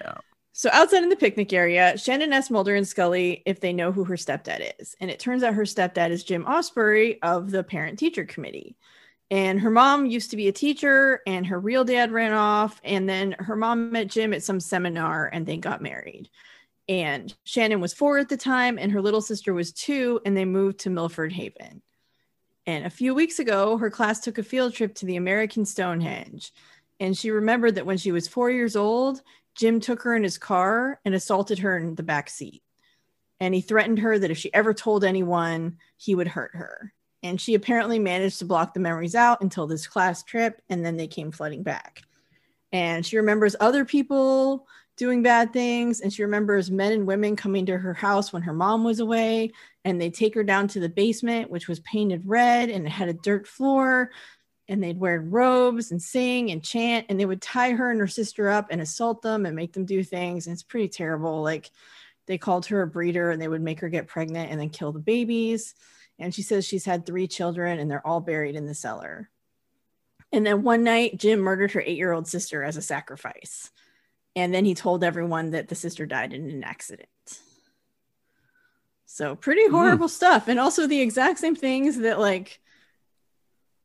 Yeah. 0.00 0.18
So 0.52 0.70
outside 0.72 1.02
in 1.02 1.08
the 1.08 1.16
picnic 1.16 1.52
area, 1.52 1.98
Shannon 1.98 2.32
asks 2.32 2.50
Mulder 2.50 2.76
and 2.76 2.86
Scully 2.86 3.42
if 3.44 3.58
they 3.58 3.72
know 3.72 3.90
who 3.90 4.04
her 4.04 4.16
stepdad 4.16 4.72
is. 4.78 4.94
And 5.00 5.10
it 5.10 5.18
turns 5.18 5.42
out 5.42 5.54
her 5.54 5.64
stepdad 5.64 6.10
is 6.10 6.22
Jim 6.22 6.44
Ausbury 6.44 7.18
of 7.22 7.50
the 7.50 7.64
parent 7.64 7.98
teacher 7.98 8.24
committee. 8.24 8.76
And 9.30 9.60
her 9.60 9.70
mom 9.70 10.06
used 10.06 10.30
to 10.30 10.36
be 10.36 10.48
a 10.48 10.52
teacher, 10.52 11.20
and 11.26 11.46
her 11.46 11.60
real 11.60 11.84
dad 11.84 12.12
ran 12.12 12.32
off. 12.32 12.80
And 12.82 13.08
then 13.08 13.36
her 13.38 13.56
mom 13.56 13.92
met 13.92 14.08
Jim 14.08 14.32
at 14.32 14.42
some 14.42 14.60
seminar 14.60 15.26
and 15.26 15.44
they 15.44 15.58
got 15.58 15.82
married. 15.82 16.30
And 16.88 17.34
Shannon 17.44 17.80
was 17.80 17.92
four 17.92 18.18
at 18.18 18.30
the 18.30 18.38
time, 18.38 18.78
and 18.78 18.90
her 18.92 19.02
little 19.02 19.20
sister 19.20 19.52
was 19.52 19.72
two, 19.72 20.20
and 20.24 20.34
they 20.34 20.46
moved 20.46 20.80
to 20.80 20.90
Milford 20.90 21.32
Haven. 21.32 21.82
And 22.64 22.86
a 22.86 22.90
few 22.90 23.14
weeks 23.14 23.38
ago, 23.38 23.76
her 23.76 23.90
class 23.90 24.20
took 24.20 24.38
a 24.38 24.42
field 24.42 24.72
trip 24.72 24.94
to 24.96 25.06
the 25.06 25.16
American 25.16 25.66
Stonehenge. 25.66 26.52
And 27.00 27.16
she 27.16 27.30
remembered 27.30 27.74
that 27.74 27.86
when 27.86 27.98
she 27.98 28.12
was 28.12 28.26
four 28.26 28.50
years 28.50 28.76
old, 28.76 29.22
Jim 29.54 29.80
took 29.80 30.02
her 30.02 30.16
in 30.16 30.22
his 30.22 30.38
car 30.38 31.00
and 31.04 31.14
assaulted 31.14 31.58
her 31.60 31.76
in 31.76 31.94
the 31.94 32.02
back 32.02 32.30
seat. 32.30 32.62
And 33.40 33.54
he 33.54 33.60
threatened 33.60 34.00
her 34.00 34.18
that 34.18 34.30
if 34.30 34.38
she 34.38 34.52
ever 34.52 34.74
told 34.74 35.04
anyone, 35.04 35.78
he 35.96 36.14
would 36.14 36.28
hurt 36.28 36.54
her. 36.54 36.92
And 37.22 37.40
she 37.40 37.54
apparently 37.54 37.98
managed 37.98 38.38
to 38.38 38.44
block 38.44 38.74
the 38.74 38.80
memories 38.80 39.14
out 39.14 39.40
until 39.40 39.66
this 39.66 39.86
class 39.86 40.22
trip, 40.22 40.62
and 40.68 40.84
then 40.84 40.96
they 40.96 41.08
came 41.08 41.32
flooding 41.32 41.62
back. 41.62 42.02
And 42.72 43.04
she 43.04 43.16
remembers 43.16 43.56
other 43.58 43.84
people 43.84 44.66
doing 44.98 45.22
bad 45.22 45.52
things. 45.52 46.00
And 46.00 46.12
she 46.12 46.22
remembers 46.22 46.70
men 46.70 46.92
and 46.92 47.06
women 47.06 47.36
coming 47.36 47.64
to 47.66 47.78
her 47.78 47.94
house 47.94 48.32
when 48.32 48.42
her 48.42 48.52
mom 48.52 48.84
was 48.84 49.00
away. 49.00 49.52
And 49.84 49.98
they 49.98 50.10
take 50.10 50.34
her 50.34 50.44
down 50.44 50.68
to 50.68 50.80
the 50.80 50.88
basement, 50.88 51.50
which 51.50 51.68
was 51.68 51.80
painted 51.80 52.22
red 52.26 52.68
and 52.68 52.84
it 52.84 52.90
had 52.90 53.08
a 53.08 53.14
dirt 53.14 53.46
floor. 53.46 54.10
And 54.66 54.82
they'd 54.82 55.00
wear 55.00 55.20
robes 55.20 55.92
and 55.92 56.02
sing 56.02 56.50
and 56.50 56.62
chant. 56.62 57.06
And 57.08 57.18
they 57.18 57.24
would 57.24 57.40
tie 57.40 57.72
her 57.72 57.90
and 57.90 58.00
her 58.00 58.08
sister 58.08 58.50
up 58.50 58.66
and 58.70 58.82
assault 58.82 59.22
them 59.22 59.46
and 59.46 59.56
make 59.56 59.72
them 59.72 59.86
do 59.86 60.04
things. 60.04 60.46
And 60.46 60.52
it's 60.52 60.62
pretty 60.62 60.88
terrible. 60.88 61.42
Like 61.42 61.70
they 62.26 62.36
called 62.36 62.66
her 62.66 62.82
a 62.82 62.86
breeder 62.86 63.30
and 63.30 63.40
they 63.40 63.48
would 63.48 63.62
make 63.62 63.80
her 63.80 63.88
get 63.88 64.08
pregnant 64.08 64.50
and 64.50 64.60
then 64.60 64.68
kill 64.68 64.92
the 64.92 64.98
babies. 64.98 65.74
And 66.18 66.34
she 66.34 66.42
says 66.42 66.64
she's 66.66 66.84
had 66.84 67.06
three 67.06 67.26
children 67.28 67.78
and 67.78 67.90
they're 67.90 68.06
all 68.06 68.20
buried 68.20 68.56
in 68.56 68.66
the 68.66 68.74
cellar. 68.74 69.30
And 70.32 70.44
then 70.46 70.62
one 70.62 70.82
night, 70.84 71.16
Jim 71.16 71.40
murdered 71.40 71.72
her 71.72 71.80
eight 71.80 71.96
year 71.96 72.12
old 72.12 72.26
sister 72.28 72.62
as 72.62 72.76
a 72.76 72.82
sacrifice. 72.82 73.70
And 74.36 74.52
then 74.52 74.64
he 74.64 74.74
told 74.74 75.02
everyone 75.02 75.50
that 75.52 75.68
the 75.68 75.74
sister 75.74 76.06
died 76.06 76.32
in 76.32 76.50
an 76.50 76.64
accident. 76.64 77.08
So, 79.06 79.34
pretty 79.34 79.66
horrible 79.68 80.08
stuff. 80.08 80.48
And 80.48 80.60
also, 80.60 80.86
the 80.86 81.00
exact 81.00 81.38
same 81.38 81.56
things 81.56 81.98
that, 81.98 82.20
like, 82.20 82.60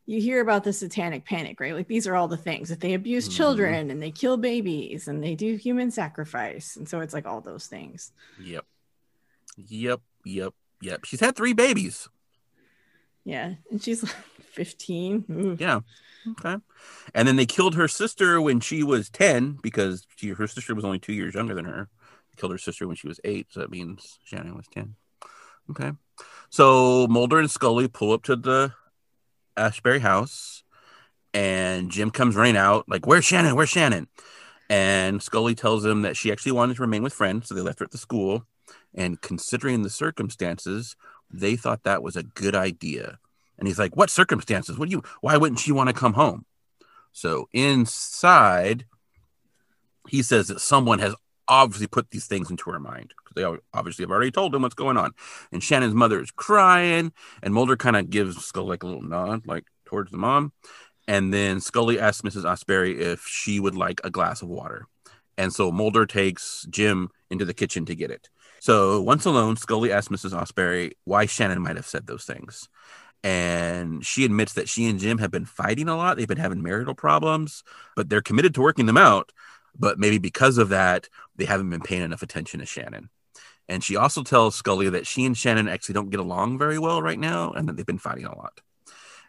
you 0.06 0.20
hear 0.22 0.42
about 0.42 0.66
the 0.66 0.74
satanic 0.74 1.24
panic, 1.26 1.62
right? 1.62 1.74
Like, 1.74 1.88
these 1.88 2.08
are 2.08 2.16
all 2.16 2.28
the 2.28 2.36
things 2.36 2.68
that 2.70 2.82
they 2.82 2.94
abuse 2.94 3.30
Mhm. 3.30 3.36
children 3.38 3.90
and 3.90 4.02
they 4.02 4.12
kill 4.12 4.36
babies 4.36 5.08
and 5.08 5.24
they 5.24 5.34
do 5.34 5.56
human 5.56 5.92
sacrifice. 5.92 6.76
And 6.76 6.90
so, 6.90 7.00
it's 7.00 7.14
like 7.14 7.26
all 7.26 7.40
those 7.40 7.68
things. 7.68 8.12
Yep. 8.38 8.66
Yep. 9.56 10.02
Yep. 10.26 10.54
Yep. 10.82 11.06
She's 11.06 11.22
had 11.22 11.36
three 11.38 11.54
babies. 11.54 12.10
Yeah. 13.26 13.53
And 13.71 13.82
she's 13.82 14.03
like 14.03 14.13
15. 14.53 15.26
Ooh. 15.32 15.57
Yeah. 15.59 15.82
Okay. 16.32 16.57
And 17.13 17.28
then 17.28 17.36
they 17.36 17.45
killed 17.45 17.76
her 17.76 17.88
sister 17.88 18.41
when 18.41 18.59
she 18.59 18.84
was 18.84 19.09
10 19.09 19.59
because 19.61 20.05
she, 20.15 20.30
her 20.30 20.47
sister 20.47 20.74
was 20.76 20.86
only 20.86 20.99
two 20.99 21.13
years 21.13 21.36
younger 21.36 21.53
than 21.53 21.65
her. 21.65 21.89
They 22.01 22.39
killed 22.39 22.51
her 22.51 22.57
sister 22.57 22.88
when 22.88 22.95
she 22.95 23.07
was 23.07 23.19
eight. 23.24 23.47
So 23.51 23.59
that 23.59 23.71
means 23.71 24.19
Shannon 24.24 24.55
was 24.55 24.67
10. 24.74 24.95
Okay. 25.71 25.91
So 26.49 27.07
Mulder 27.07 27.39
and 27.39 27.51
Scully 27.51 27.88
pull 27.88 28.11
up 28.11 28.24
to 28.24 28.36
the 28.36 28.74
Ausbury 29.57 29.99
house 29.99 30.63
and 31.34 31.89
Jim 31.89 32.11
comes 32.11 32.36
running 32.36 32.57
out, 32.57 32.88
like, 32.88 33.07
Where's 33.07 33.26
Shannon? 33.26 33.55
Where's 33.55 33.69
Shannon? 33.69 34.07
And 34.69 35.21
Scully 35.21 35.55
tells 35.55 35.84
him 35.84 36.03
that 36.03 36.15
she 36.15 36.32
actually 36.32 36.51
wanted 36.53 36.76
to 36.76 36.82
remain 36.82 37.03
with 37.03 37.13
friends. 37.13 37.47
So 37.47 37.55
they 37.55 37.61
left 37.61 37.80
her 37.80 37.86
at 37.86 37.91
the 37.91 37.97
school. 37.97 38.45
And 38.95 39.19
considering 39.21 39.82
the 39.82 39.89
circumstances, 39.89 40.95
they 41.34 41.56
thought 41.56 41.84
that 41.84 42.04
was 42.04 42.16
a 42.16 42.24
good 42.24 42.56
idea. 42.56 43.20
And 43.58 43.68
he's 43.68 43.80
like, 43.80 43.96
What 43.96 44.10
circumstances? 44.10 44.78
What 44.78 44.90
do 44.90 44.96
you, 44.96 45.04
why 45.22 45.38
wouldn't 45.38 45.60
she 45.60 45.72
want 45.72 45.90
to 45.90 45.94
come 45.94 46.14
home? 46.14 46.46
So 47.12 47.48
inside, 47.54 48.86
he 50.08 50.22
says 50.22 50.48
that 50.48 50.60
someone 50.60 51.00
has 51.00 51.16
obviously 51.48 51.88
put 51.88 52.10
these 52.10 52.26
things 52.26 52.50
into 52.50 52.72
her 52.72 52.80
mind 52.80 53.14
because 53.18 53.36
they 53.36 53.60
obviously 53.78 54.04
have 54.04 54.12
already 54.12 54.32
told 54.32 54.56
him 54.56 54.62
what's 54.62 54.76
going 54.76 54.98
on. 54.98 55.12
And 55.52 55.64
Shannon's 55.64 55.94
mother 55.94 56.22
is 56.22 56.32
crying, 56.32 57.12
and 57.42 57.54
Mulder 57.54 57.78
kind 57.78 57.96
of 57.96 58.10
gives 58.10 58.44
Scully 58.44 58.70
like 58.70 58.84
a 58.84 58.88
little 58.88 59.02
nod, 59.02 59.46
like 59.46 59.66
towards 59.86 60.12
the 60.12 60.18
mom. 60.18 60.54
And 61.08 61.34
then 61.34 61.60
Scully 61.60 62.00
asks 62.00 62.22
Mrs. 62.22 62.44
Ausbury 62.44 62.98
if 62.98 63.26
she 63.28 63.60
would 63.60 63.76
like 63.76 64.02
a 64.04 64.10
glass 64.10 64.42
of 64.42 64.48
water. 64.48 64.88
And 65.38 65.54
so 65.54 65.72
Mulder 65.72 66.06
takes 66.06 66.66
Jim 66.70 67.10
into 67.30 67.46
the 67.46 67.54
kitchen 67.54 67.86
to 67.86 67.96
get 67.96 68.12
it. 68.12 68.30
So 68.64 69.01
once 69.01 69.26
alone, 69.26 69.57
Scully 69.57 69.91
asks 69.91 70.07
Mrs. 70.07 70.32
Ausbury 70.32 70.93
why 71.03 71.26
Shannon 71.26 71.61
might 71.61 71.76
have 71.76 71.86
said 71.86 72.07
those 72.07 72.24
things. 72.24 72.70
And 73.22 74.05
she 74.05 74.24
admits 74.24 74.53
that 74.53 74.70
she 74.70 74.88
and 74.88 74.99
Jim 74.99 75.18
have 75.18 75.32
been 75.32 75.43
fighting 75.43 75.89
a 75.89 75.97
lot. 75.97 76.16
They've 76.16 76.26
been 76.26 76.38
having 76.38 76.64
marital 76.64 76.95
problems, 76.95 77.66
but 77.97 78.07
they're 78.07 78.22
committed 78.22 78.53
to 78.53 78.61
working 78.61 78.86
them 78.86 78.95
out. 78.95 79.34
But 79.78 79.99
maybe 79.99 80.18
because 80.18 80.57
of 80.57 80.70
that, 80.70 81.09
they 81.36 81.43
haven't 81.43 81.72
been 81.72 81.82
paying 81.82 82.03
enough 82.03 82.22
attention 82.22 82.61
to 82.61 82.66
Shannon. 82.66 83.09
And 83.68 83.84
she 83.84 83.97
also 83.97 84.24
tells 84.24 84.55
Scully 84.55 84.88
that 84.91 85.07
she 85.07 85.26
and 85.26 85.38
Shannon 85.38 85.68
actually 85.68 85.95
don't 85.95 86.09
get 86.09 86.22
along 86.22 86.57
very 86.57 86.80
well 86.80 87.01
right 87.01 87.20
now 87.20 87.51
and 87.51 87.68
that 87.68 87.76
they've 87.76 87.86
been 87.86 87.97
fighting 87.97 88.28
a 88.28 88.38
lot. 88.38 88.61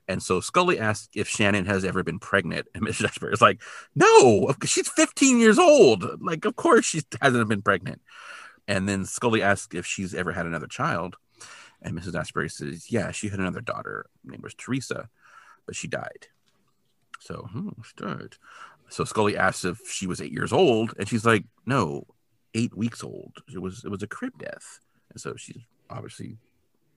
And 0.07 0.23
so 0.23 0.39
Scully 0.39 0.79
asks 0.79 1.09
if 1.13 1.29
Shannon 1.29 1.67
has 1.67 1.85
ever 1.85 2.05
been 2.05 2.21
pregnant. 2.21 2.69
And 2.73 2.85
Mrs. 2.85 3.09
Ausbury 3.09 3.33
is 3.33 3.43
like, 3.43 3.63
no, 3.97 4.55
she's 4.65 4.89
15 4.91 5.41
years 5.41 5.59
old. 5.59 6.23
Like, 6.23 6.45
of 6.45 6.55
course 6.55 6.85
she 6.85 7.01
hasn't 7.21 7.49
been 7.49 7.63
pregnant. 7.63 8.01
And 8.67 8.89
then 8.89 9.05
Scully 9.05 9.43
asks 9.43 9.75
if 9.75 9.87
she's 9.87 10.15
ever 10.15 10.33
had 10.33 10.47
another 10.47 10.67
child. 10.67 11.17
And 11.83 11.99
Mrs. 11.99 12.13
Ausbury 12.13 12.51
says, 12.51 12.91
yeah, 12.91 13.11
she 13.11 13.29
had 13.29 13.41
another 13.41 13.61
daughter. 13.61 14.07
Her 14.25 14.31
name 14.31 14.41
was 14.43 14.55
Teresa, 14.55 15.09
but 15.67 15.77
she 15.77 15.87
died. 15.87 16.29
So, 17.21 17.49
hmm, 17.53 17.71
she 17.83 17.93
died. 17.97 18.37
So 18.89 19.05
Scully 19.05 19.37
asks 19.37 19.65
if 19.65 19.81
she 19.89 20.07
was 20.07 20.21
eight 20.21 20.33
years 20.33 20.53
old, 20.53 20.95
and 20.99 21.09
she's 21.09 21.25
like, 21.25 21.45
no, 21.67 22.07
eight 22.55 22.77
weeks 22.77 23.03
old. 23.03 23.43
It 23.53 23.61
was 23.61 23.85
it 23.85 23.91
was 23.91 24.03
a 24.03 24.07
crib 24.07 24.39
death. 24.39 24.81
And 25.11 25.21
so 25.21 25.35
she's 25.37 25.63
obviously 25.91 26.37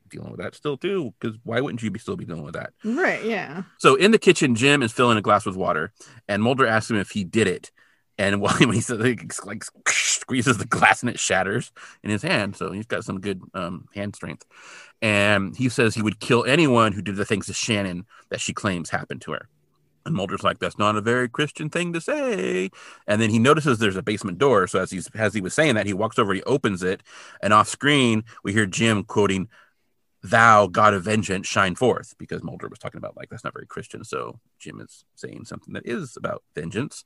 dealing 0.10 0.32
with 0.32 0.40
that 0.40 0.56
still 0.56 0.78
too, 0.78 1.14
because 1.20 1.38
why 1.44 1.60
wouldn't 1.60 1.84
you 1.84 1.92
be 1.92 2.00
still 2.00 2.16
be 2.16 2.26
dealing 2.26 2.44
with 2.44 2.54
that? 2.54 2.74
Right. 2.84 3.24
Yeah. 3.24 3.64
So 3.78 3.96
in 3.96 4.12
the 4.12 4.20
kitchen, 4.20 4.56
Jim 4.56 4.82
is 4.82 4.92
filling 4.92 5.18
a 5.18 5.22
glass 5.22 5.46
with 5.46 5.56
water, 5.56 5.92
and 6.28 6.44
Mulder 6.44 6.68
asks 6.68 6.92
him 6.92 6.98
if 6.98 7.12
he 7.12 7.24
did 7.24 7.48
it. 7.48 7.72
And 8.18 8.42
while 8.42 8.56
he 8.56 8.82
says 8.82 9.00
like, 9.00 9.46
like 9.46 9.64
squeezes 9.88 10.58
the 10.58 10.66
glass 10.66 11.02
and 11.02 11.10
it 11.10 11.20
shatters 11.20 11.72
in 12.04 12.10
his 12.10 12.22
hand, 12.22 12.56
so 12.56 12.72
he's 12.72 12.86
got 12.86 13.04
some 13.04 13.20
good 13.20 13.42
um, 13.54 13.88
hand 13.94 14.16
strength. 14.16 14.46
And 15.02 15.56
he 15.56 15.70
says 15.70 15.94
he 15.94 16.02
would 16.02 16.20
kill 16.20 16.44
anyone 16.46 16.94
who 16.94 17.02
did 17.02 17.16
the 17.16 17.26
things 17.26 17.46
to 17.48 17.54
Shannon 17.54 18.06
that 18.30 18.42
she 18.42 18.54
claims 18.54 18.90
happened 18.90 19.22
to 19.22 19.32
her. 19.34 19.48
And 20.06 20.16
Mulder's 20.16 20.44
like, 20.44 20.60
"That's 20.60 20.78
not 20.78 20.96
a 20.96 21.02
very 21.02 21.28
Christian 21.28 21.70
thing 21.70 21.92
to 21.92 22.00
say." 22.00 22.70
And 23.08 23.22
then 23.22 23.30
he 23.30 23.40
notices 23.40 23.78
there's 23.78 23.98
a 23.98 24.02
basement 24.02 24.38
door. 24.38 24.66
So 24.66 24.80
as 24.80 24.90
he's 24.90 25.10
as 25.14 25.34
he 25.34 25.42
was 25.42 25.54
saying 25.54 25.76
that, 25.76 25.86
he 25.86 25.94
walks 25.94 26.18
over, 26.18 26.34
he 26.34 26.44
opens 26.44 26.82
it, 26.82 27.04
and 27.42 27.54
off 27.54 27.68
screen 27.68 28.24
we 28.42 28.54
hear 28.54 28.66
Jim 28.66 29.04
quoting 29.04 29.50
thou 30.24 30.68
god 30.68 30.94
of 30.94 31.04
vengeance 31.04 31.48
shine 31.48 31.76
forth 31.76 32.16
because 32.18 32.44
mulder 32.44 32.68
was 32.68 32.80
talking 32.80 32.98
about 32.98 33.16
like 33.16 33.30
that's 33.30 33.44
not 33.44 33.54
very 33.54 33.68
christian 33.68 34.04
so 34.04 34.40
jim 34.60 34.82
is 34.82 35.06
saying 35.16 35.46
something 35.46 35.74
that 35.74 35.86
is 35.86 36.18
about 36.18 36.44
vengeance. 36.56 37.04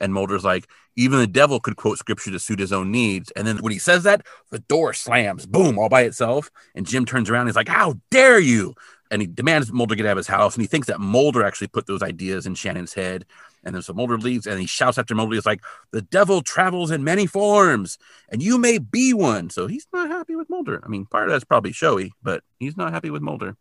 And 0.00 0.12
mulder's 0.12 0.44
like 0.44 0.68
even 0.96 1.18
the 1.18 1.26
devil 1.26 1.60
could 1.60 1.76
quote 1.76 1.98
scripture 1.98 2.30
to 2.30 2.38
suit 2.38 2.58
his 2.58 2.72
own 2.72 2.90
needs. 2.90 3.30
And 3.32 3.46
then 3.46 3.58
when 3.58 3.72
he 3.72 3.78
says 3.78 4.02
that 4.04 4.26
the 4.50 4.58
door 4.60 4.92
slams 4.92 5.46
boom 5.46 5.78
all 5.78 5.88
by 5.88 6.02
itself. 6.02 6.50
And 6.74 6.86
jim 6.86 7.04
turns 7.04 7.30
around 7.30 7.42
and 7.42 7.50
he's 7.50 7.56
like 7.56 7.68
how 7.68 7.94
dare 8.10 8.38
you? 8.38 8.74
And 9.10 9.20
he 9.20 9.28
demands 9.28 9.70
mulder 9.72 9.94
get 9.94 10.06
out 10.06 10.12
of 10.12 10.16
his 10.18 10.26
house. 10.26 10.54
And 10.54 10.62
he 10.62 10.66
thinks 10.66 10.86
that 10.86 11.00
mulder 11.00 11.44
actually 11.44 11.68
put 11.68 11.86
those 11.86 12.02
ideas 12.02 12.46
in 12.46 12.54
shannon's 12.54 12.94
head 12.94 13.26
and 13.64 13.74
then 13.74 13.82
some 13.82 13.96
Mulder 13.96 14.18
leaves 14.18 14.46
and 14.46 14.60
he 14.60 14.66
shouts 14.66 14.98
after 14.98 15.14
Mulder. 15.14 15.34
He's 15.34 15.46
like, 15.46 15.62
The 15.92 16.02
devil 16.02 16.42
travels 16.42 16.90
in 16.90 17.04
many 17.04 17.26
forms 17.26 17.98
and 18.28 18.42
you 18.42 18.58
may 18.58 18.78
be 18.78 19.12
one. 19.14 19.50
So 19.50 19.66
he's 19.66 19.86
not 19.92 20.08
happy 20.10 20.34
with 20.36 20.50
Mulder. 20.50 20.82
I 20.84 20.88
mean, 20.88 21.06
part 21.06 21.24
of 21.28 21.30
that's 21.32 21.44
probably 21.44 21.72
showy, 21.72 22.12
but 22.22 22.42
he's 22.58 22.76
not 22.76 22.92
happy 22.92 23.10
with 23.10 23.22
Mulder. 23.22 23.56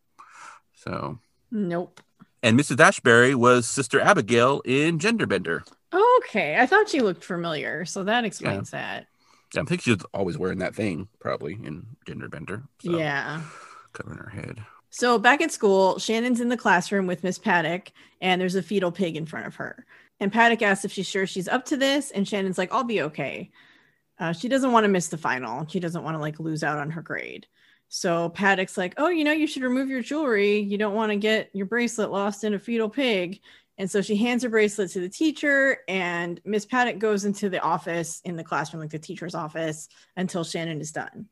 So, 0.74 1.20
Nope. 1.52 2.02
and 2.42 2.60
Mrs. 2.60 2.78
Ausbury 2.78 3.36
was 3.36 3.68
Sister 3.70 4.00
Abigail 4.00 4.62
in 4.66 4.98
Genderbender. 5.00 5.62
Okay. 6.20 6.58
I 6.60 6.66
thought 6.66 6.90
she 6.90 7.02
looked 7.02 7.24
familiar. 7.24 7.86
So 7.86 8.04
that 8.06 8.26
explains 8.26 8.72
that. 8.72 9.08
Yeah, 9.54 9.62
I 9.62 9.66
think 9.66 9.82
she's 9.82 9.98
always 10.14 10.38
wearing 10.38 10.60
that 10.60 10.74
thing, 10.76 11.10
probably 11.20 11.54
in 11.54 11.86
Genderbender. 12.08 12.64
So, 12.82 12.98
Yeah. 12.98 13.42
Covering 13.94 14.18
her 14.20 14.30
head. 14.30 14.64
So 14.92 15.18
back 15.18 15.42
at 15.42 15.52
school, 15.52 15.98
Shannon's 16.00 16.42
in 16.42 16.50
the 16.50 16.58
classroom 16.58 17.08
with 17.08 17.24
Miss 17.24 17.40
Paddock, 17.40 17.92
and 18.20 18.40
there's 18.40 18.56
a 18.56 18.62
fetal 18.62 18.92
pig 18.92 19.16
in 19.16 19.26
front 19.26 19.48
of 19.48 19.56
her. 19.56 19.86
And 20.20 20.32
Paddock 20.32 20.62
asks 20.62 20.86
if 20.86 20.92
she's 20.92 21.08
sure 21.08 21.26
she's 21.26 21.48
up 21.48 21.66
to 21.66 21.78
this, 21.78 22.12
and 22.12 22.28
Shannon's 22.28 22.58
like, 22.58 22.74
"I'll 22.74 22.84
be 22.84 23.02
okay." 23.04 23.52
Uh, 24.20 24.34
she 24.34 24.50
doesn't 24.50 24.72
want 24.72 24.84
to 24.84 24.90
miss 24.90 25.08
the 25.08 25.18
final. 25.18 25.66
She 25.68 25.80
doesn't 25.80 26.04
want 26.04 26.16
to 26.16 26.22
like 26.22 26.40
lose 26.40 26.64
out 26.64 26.78
on 26.78 26.92
her 26.92 27.02
grade. 27.02 27.48
So 27.88 28.30
Paddock's 28.30 28.78
like, 28.78 28.94
oh, 28.98 29.10
you 29.10 29.24
know, 29.24 29.32
you 29.32 29.48
should 29.48 29.64
remove 29.64 29.90
your 29.90 30.02
jewelry. 30.02 30.60
You 30.60 30.78
don't 30.78 30.94
want 30.94 31.12
to 31.12 31.18
get 31.18 31.50
your 31.54 31.66
bracelet 31.66 32.12
lost 32.12 32.44
in 32.44 32.54
a 32.54 32.60
fetal 32.60 32.88
pig. 32.88 33.42
And 33.78 33.90
so 33.90 34.02
she 34.02 34.16
hands 34.16 34.44
her 34.44 34.50
bracelet 34.50 34.92
to 34.92 35.00
the 35.00 35.10
teacher, 35.10 35.80
and 35.88 36.40
Miss 36.46 36.66
Paddock 36.66 37.00
goes 37.00 37.26
into 37.26 37.50
the 37.50 37.62
office 37.62 38.22
in 38.24 38.36
the 38.36 38.44
classroom, 38.44 38.82
like 38.82 38.92
the 38.92 39.00
teacher's 39.00 39.34
office, 39.34 39.90
until 40.16 40.44
Shannon 40.44 40.82
is 40.82 40.92
done. 40.92 41.28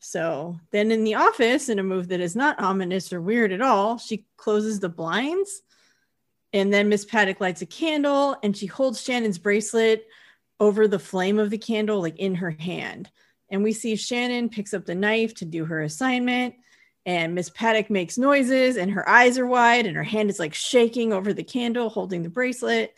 So 0.00 0.58
then 0.70 0.90
in 0.90 1.04
the 1.04 1.14
office, 1.14 1.68
in 1.68 1.78
a 1.78 1.82
move 1.82 2.08
that 2.08 2.20
is 2.20 2.34
not 2.34 2.60
ominous 2.60 3.12
or 3.12 3.20
weird 3.20 3.52
at 3.52 3.60
all, 3.60 3.98
she 3.98 4.24
closes 4.38 4.80
the 4.80 4.88
blinds. 4.88 5.62
And 6.54 6.72
then 6.72 6.88
Miss 6.88 7.04
Paddock 7.04 7.40
lights 7.40 7.62
a 7.62 7.66
candle 7.66 8.36
and 8.42 8.56
she 8.56 8.66
holds 8.66 9.02
Shannon's 9.02 9.38
bracelet 9.38 10.06
over 10.58 10.88
the 10.88 10.98
flame 10.98 11.38
of 11.38 11.50
the 11.50 11.58
candle, 11.58 12.00
like 12.00 12.18
in 12.18 12.34
her 12.36 12.50
hand. 12.50 13.10
And 13.50 13.62
we 13.62 13.72
see 13.72 13.94
Shannon 13.94 14.48
picks 14.48 14.72
up 14.72 14.86
the 14.86 14.94
knife 14.94 15.34
to 15.34 15.44
do 15.44 15.66
her 15.66 15.82
assignment. 15.82 16.54
And 17.04 17.34
Miss 17.34 17.50
Paddock 17.50 17.90
makes 17.90 18.18
noises 18.18 18.76
and 18.76 18.90
her 18.90 19.08
eyes 19.08 19.38
are 19.38 19.46
wide 19.46 19.86
and 19.86 19.96
her 19.96 20.02
hand 20.02 20.30
is 20.30 20.38
like 20.38 20.54
shaking 20.54 21.12
over 21.12 21.32
the 21.32 21.44
candle, 21.44 21.90
holding 21.90 22.22
the 22.22 22.28
bracelet. 22.30 22.94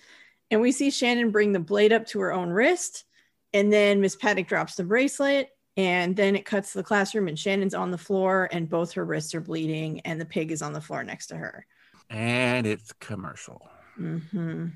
And 0.52 0.60
we 0.60 0.70
see 0.70 0.90
Shannon 0.90 1.30
bring 1.30 1.52
the 1.52 1.60
blade 1.60 1.92
up 1.92 2.06
to 2.08 2.20
her 2.20 2.32
own 2.32 2.50
wrist. 2.50 3.04
And 3.52 3.72
then 3.72 4.00
Miss 4.00 4.14
Paddock 4.14 4.46
drops 4.46 4.76
the 4.76 4.84
bracelet. 4.84 5.50
And 5.76 6.14
then 6.16 6.36
it 6.36 6.44
cuts 6.44 6.72
to 6.72 6.78
the 6.78 6.84
classroom 6.84 7.28
and 7.28 7.38
Shannon's 7.38 7.74
on 7.74 7.90
the 7.90 7.98
floor 7.98 8.48
and 8.52 8.68
both 8.68 8.92
her 8.92 9.04
wrists 9.04 9.34
are 9.34 9.40
bleeding 9.40 10.00
and 10.00 10.20
the 10.20 10.26
pig 10.26 10.52
is 10.52 10.60
on 10.62 10.72
the 10.74 10.80
floor 10.82 11.02
next 11.02 11.28
to 11.28 11.36
her. 11.36 11.64
And 12.10 12.66
it's 12.66 12.92
commercial. 13.00 13.66
Mm-hmm. 13.98 14.66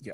Yeah. 0.00 0.12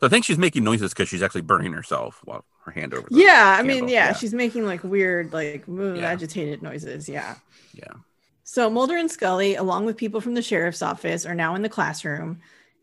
So 0.00 0.06
I 0.06 0.08
think 0.10 0.26
she's 0.26 0.36
making 0.36 0.64
noises 0.64 0.92
because 0.92 1.08
she's 1.08 1.22
actually 1.22 1.40
burning 1.42 1.72
herself 1.72 2.20
while 2.24 2.44
her 2.64 2.72
hand 2.72 2.92
over. 2.92 3.08
the 3.10 3.18
Yeah, 3.22 3.56
I 3.58 3.62
mean, 3.62 3.76
candle. 3.78 3.90
yeah, 3.90 4.12
she's 4.12 4.34
making 4.34 4.66
like 4.66 4.84
weird, 4.84 5.32
like 5.32 5.64
Yeah. 5.66 5.94
agitated 6.02 6.62
noises. 6.62 7.08
Yeah. 7.08 7.36
yeah. 7.72 7.92
So 8.44 8.68
Mulder 8.68 8.96
and 8.96 9.10
Scully, 9.10 9.54
along 9.54 9.86
with 9.86 9.96
people 9.96 10.20
from 10.20 10.34
the 10.34 10.42
sheriff's 10.42 10.82
office, 10.82 11.24
are 11.24 11.34
now 11.34 11.54
in 11.54 11.62
the 11.62 11.68
classroom. 11.70 12.40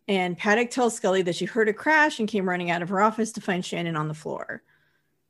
And 0.08 0.36
Paddock 0.38 0.72
tells 0.72 0.96
Scully 0.96 1.22
that 1.22 1.36
she 1.36 1.46
heard 1.46 1.70
a 1.70 1.74
crash 1.74 2.20
and 2.20 2.28
came 2.28 2.50
running 2.50 2.72
out 2.72 2.82
of 2.82 2.90
her 2.90 3.02
office 3.02 3.32
to 3.34 3.42
find 3.42 3.64
Shannon 3.64 3.96
on 3.96 4.08
the 4.08 4.14
floor. 4.14 4.64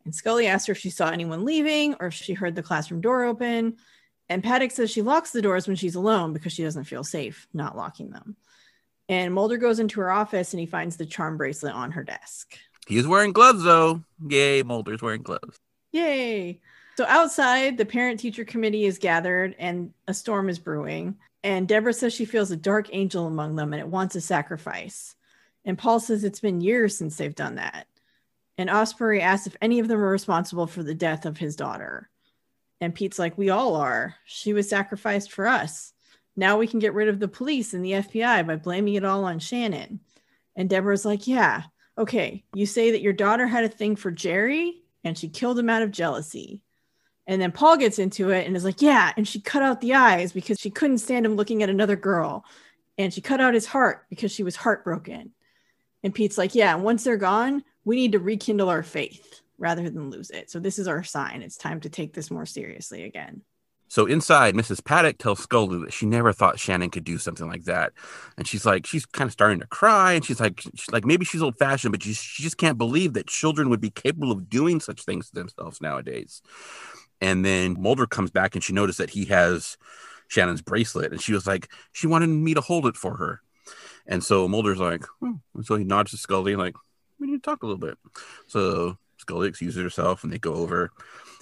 And 0.06 0.14
Scully 0.14 0.48
asks 0.48 0.68
her 0.68 0.72
if 0.72 0.78
she 0.78 0.90
saw 0.90 1.10
anyone 1.10 1.46
leaving 1.46 1.96
or 2.00 2.08
if 2.08 2.14
she 2.14 2.34
heard 2.34 2.56
the 2.56 2.64
classroom 2.64 3.02
door 3.02 3.24
open. 3.24 3.78
And 4.30 4.44
Paddock 4.44 4.72
says 4.72 4.92
she 4.92 5.02
locks 5.02 5.32
the 5.32 5.42
doors 5.42 5.68
when 5.68 5.76
she's 5.76 5.96
alone 5.96 6.34
because 6.34 6.54
she 6.54 6.64
doesn't 6.64 6.86
feel 6.86 7.04
safe 7.04 7.48
not 7.54 7.78
locking 7.78 8.10
them. 8.10 8.36
And 9.10 9.34
Mulder 9.34 9.58
goes 9.58 9.80
into 9.80 10.00
her 10.00 10.12
office 10.12 10.54
and 10.54 10.60
he 10.60 10.66
finds 10.66 10.98
the 10.98 11.06
charm 11.06 11.38
bracelet 11.38 11.74
on 11.74 11.92
her 11.92 12.04
desk. 12.04 12.58
He 12.88 12.98
is 12.98 13.08
wearing 13.08 13.34
gloves 13.34 13.64
though. 13.64 14.04
Yay, 14.28 14.64
Mulder's 14.64 15.02
wearing 15.02 15.24
gloves. 15.24 15.60
Yay. 15.92 16.60
So 16.96 17.06
outside, 17.08 17.78
the 17.78 17.86
parent 17.86 18.20
teacher 18.20 18.46
committee 18.46 18.86
is 18.86 18.98
gathered 18.98 19.56
and 19.58 19.94
a 20.08 20.14
storm 20.14 20.50
is 20.50 20.60
brewing. 20.60 21.16
And 21.44 21.68
Deborah 21.68 21.94
says 21.94 22.14
she 22.14 22.26
feels 22.26 22.52
a 22.52 22.58
dark 22.58 22.90
angel 22.94 23.28
among 23.28 23.56
them 23.56 23.74
and 23.74 23.82
it 23.82 23.88
wants 23.88 24.16
a 24.16 24.22
sacrifice. 24.22 25.16
And 25.66 25.78
Paul 25.78 26.00
says 26.00 26.24
it's 26.24 26.40
been 26.40 26.62
years 26.62 26.98
since 26.98 27.18
they've 27.18 27.36
done 27.36 27.56
that. 27.56 27.88
And 28.58 28.70
Ausbury 28.70 29.22
asks 29.22 29.48
if 29.48 29.58
any 29.62 29.80
of 29.80 29.88
them 29.88 30.00
are 30.00 30.12
responsible 30.12 30.68
for 30.68 30.84
the 30.84 30.94
death 30.94 31.26
of 31.26 31.38
his 31.38 31.56
daughter. 31.56 32.10
And 32.82 32.94
Pete's 32.94 33.20
like, 33.20 33.38
We 33.38 33.50
all 33.50 33.76
are. 33.76 34.16
She 34.26 34.54
was 34.54 34.70
sacrificed 34.70 35.32
for 35.32 35.48
us. 35.48 35.94
Now 36.36 36.58
we 36.58 36.68
can 36.68 36.80
get 36.80 36.94
rid 36.94 37.08
of 37.08 37.20
the 37.20 37.28
police 37.28 37.74
and 37.74 37.84
the 37.84 37.94
FBI 37.94 38.46
by 38.46 38.56
blaming 38.56 38.96
it 38.96 39.06
all 39.06 39.26
on 39.26 39.40
Shannon. 39.40 40.00
And 40.56 40.70
Deborah's 40.70 41.06
like, 41.06 41.28
Yeah, 41.28 41.64
okay. 41.98 42.44
You 42.54 42.66
say 42.66 42.92
that 42.92 43.02
your 43.02 43.14
daughter 43.14 43.48
had 43.48 43.64
a 43.64 43.70
thing 43.70 43.96
for 43.96 44.12
Jerry 44.12 44.82
and 45.04 45.18
she 45.18 45.30
killed 45.30 45.60
him 45.60 45.70
out 45.70 45.82
of 45.82 45.92
jealousy. 45.92 46.62
And 47.26 47.42
then 47.42 47.52
Paul 47.52 47.78
gets 47.78 48.00
into 48.00 48.32
it 48.32 48.46
and 48.46 48.56
is 48.56 48.66
like, 48.66 48.82
Yeah, 48.82 49.14
and 49.16 49.28
she 49.28 49.40
cut 49.40 49.64
out 49.64 49.82
the 49.82 49.96
eyes 49.96 50.32
because 50.34 50.60
she 50.60 50.70
couldn't 50.70 50.98
stand 51.00 51.26
him 51.26 51.36
looking 51.36 51.64
at 51.64 51.70
another 51.70 51.96
girl. 51.96 52.46
And 52.98 53.14
she 53.14 53.22
cut 53.22 53.42
out 53.42 53.54
his 53.54 53.66
heart 53.66 54.06
because 54.10 54.32
she 54.32 54.44
was 54.44 54.56
heartbroken. 54.56 55.32
And 56.04 56.14
Pete's 56.14 56.38
like, 56.38 56.54
Yeah, 56.54 56.76
and 56.76 56.84
once 56.84 57.04
they're 57.04 57.18
gone, 57.18 57.64
we 57.86 57.96
need 57.96 58.14
to 58.14 58.20
rekindle 58.20 58.70
our 58.70 58.84
faith 58.84 59.42
rather 59.58 59.90
than 59.90 60.10
lose 60.10 60.30
it. 60.30 60.50
So 60.50 60.60
this 60.60 60.80
is 60.80 60.88
our 60.88 61.04
sign. 61.04 61.42
It's 61.42 61.58
time 61.58 61.80
to 61.82 61.90
take 61.90 62.14
this 62.14 62.32
more 62.32 62.46
seriously 62.46 63.04
again. 63.04 63.42
So 63.94 64.08
inside, 64.08 64.56
Mrs. 64.56 64.84
Paddock 64.84 65.20
tells 65.20 65.40
Scully 65.40 65.78
that 65.86 65.94
she 65.94 66.08
never 66.08 66.34
thought 66.34 66.58
Shannon 66.58 66.90
could 66.90 67.04
do 67.04 67.20
something 67.20 67.48
like 67.48 67.66
that, 67.66 67.94
and 68.40 68.48
she's 68.48 68.66
like, 68.66 68.88
she's 68.88 69.06
kind 69.06 69.28
of 69.28 69.32
starting 69.32 69.60
to 69.60 69.68
cry, 69.68 70.14
and 70.14 70.26
she's 70.26 70.40
like, 70.40 70.62
she's 70.62 70.92
like, 70.92 71.06
maybe 71.06 71.26
she's 71.26 71.44
old 71.44 71.60
fashioned, 71.60 71.92
but 71.92 72.02
she, 72.02 72.14
she 72.14 72.42
just 72.42 72.58
can't 72.58 72.80
believe 72.80 73.14
that 73.14 73.28
children 73.28 73.70
would 73.70 73.82
be 73.82 73.92
capable 73.92 74.32
of 74.32 74.50
doing 74.50 74.80
such 74.80 75.04
things 75.04 75.30
to 75.30 75.36
themselves 75.36 75.80
nowadays. 75.80 76.42
And 77.22 77.46
then 77.46 77.80
Mulder 77.80 78.08
comes 78.08 78.32
back, 78.32 78.56
and 78.56 78.64
she 78.64 78.74
noticed 78.74 78.98
that 78.98 79.12
he 79.12 79.26
has 79.26 79.78
Shannon's 80.28 80.64
bracelet, 80.64 81.12
and 81.12 81.22
she 81.22 81.34
was 81.34 81.46
like, 81.46 81.70
she 81.92 82.08
wanted 82.08 82.28
me 82.30 82.56
to 82.56 82.62
hold 82.62 82.88
it 82.88 82.96
for 82.96 83.18
her. 83.18 83.42
And 84.08 84.24
so 84.24 84.48
Mulder's 84.48 84.80
like, 84.80 85.06
hmm. 85.20 85.34
and 85.54 85.66
so 85.68 85.76
he 85.76 85.84
nods 85.84 86.10
to 86.12 86.18
Scully, 86.18 86.56
like, 86.56 86.74
we 87.24 87.32
need 87.32 87.44
to 87.44 87.50
talk 87.50 87.64
a 87.64 87.66
little 87.66 87.80
bit. 87.80 87.98
So 88.48 88.98
Scully 89.18 89.48
excuses 89.48 89.82
herself, 89.82 90.24
and 90.24 90.34
they 90.34 90.38
go 90.38 90.56
over 90.56 90.92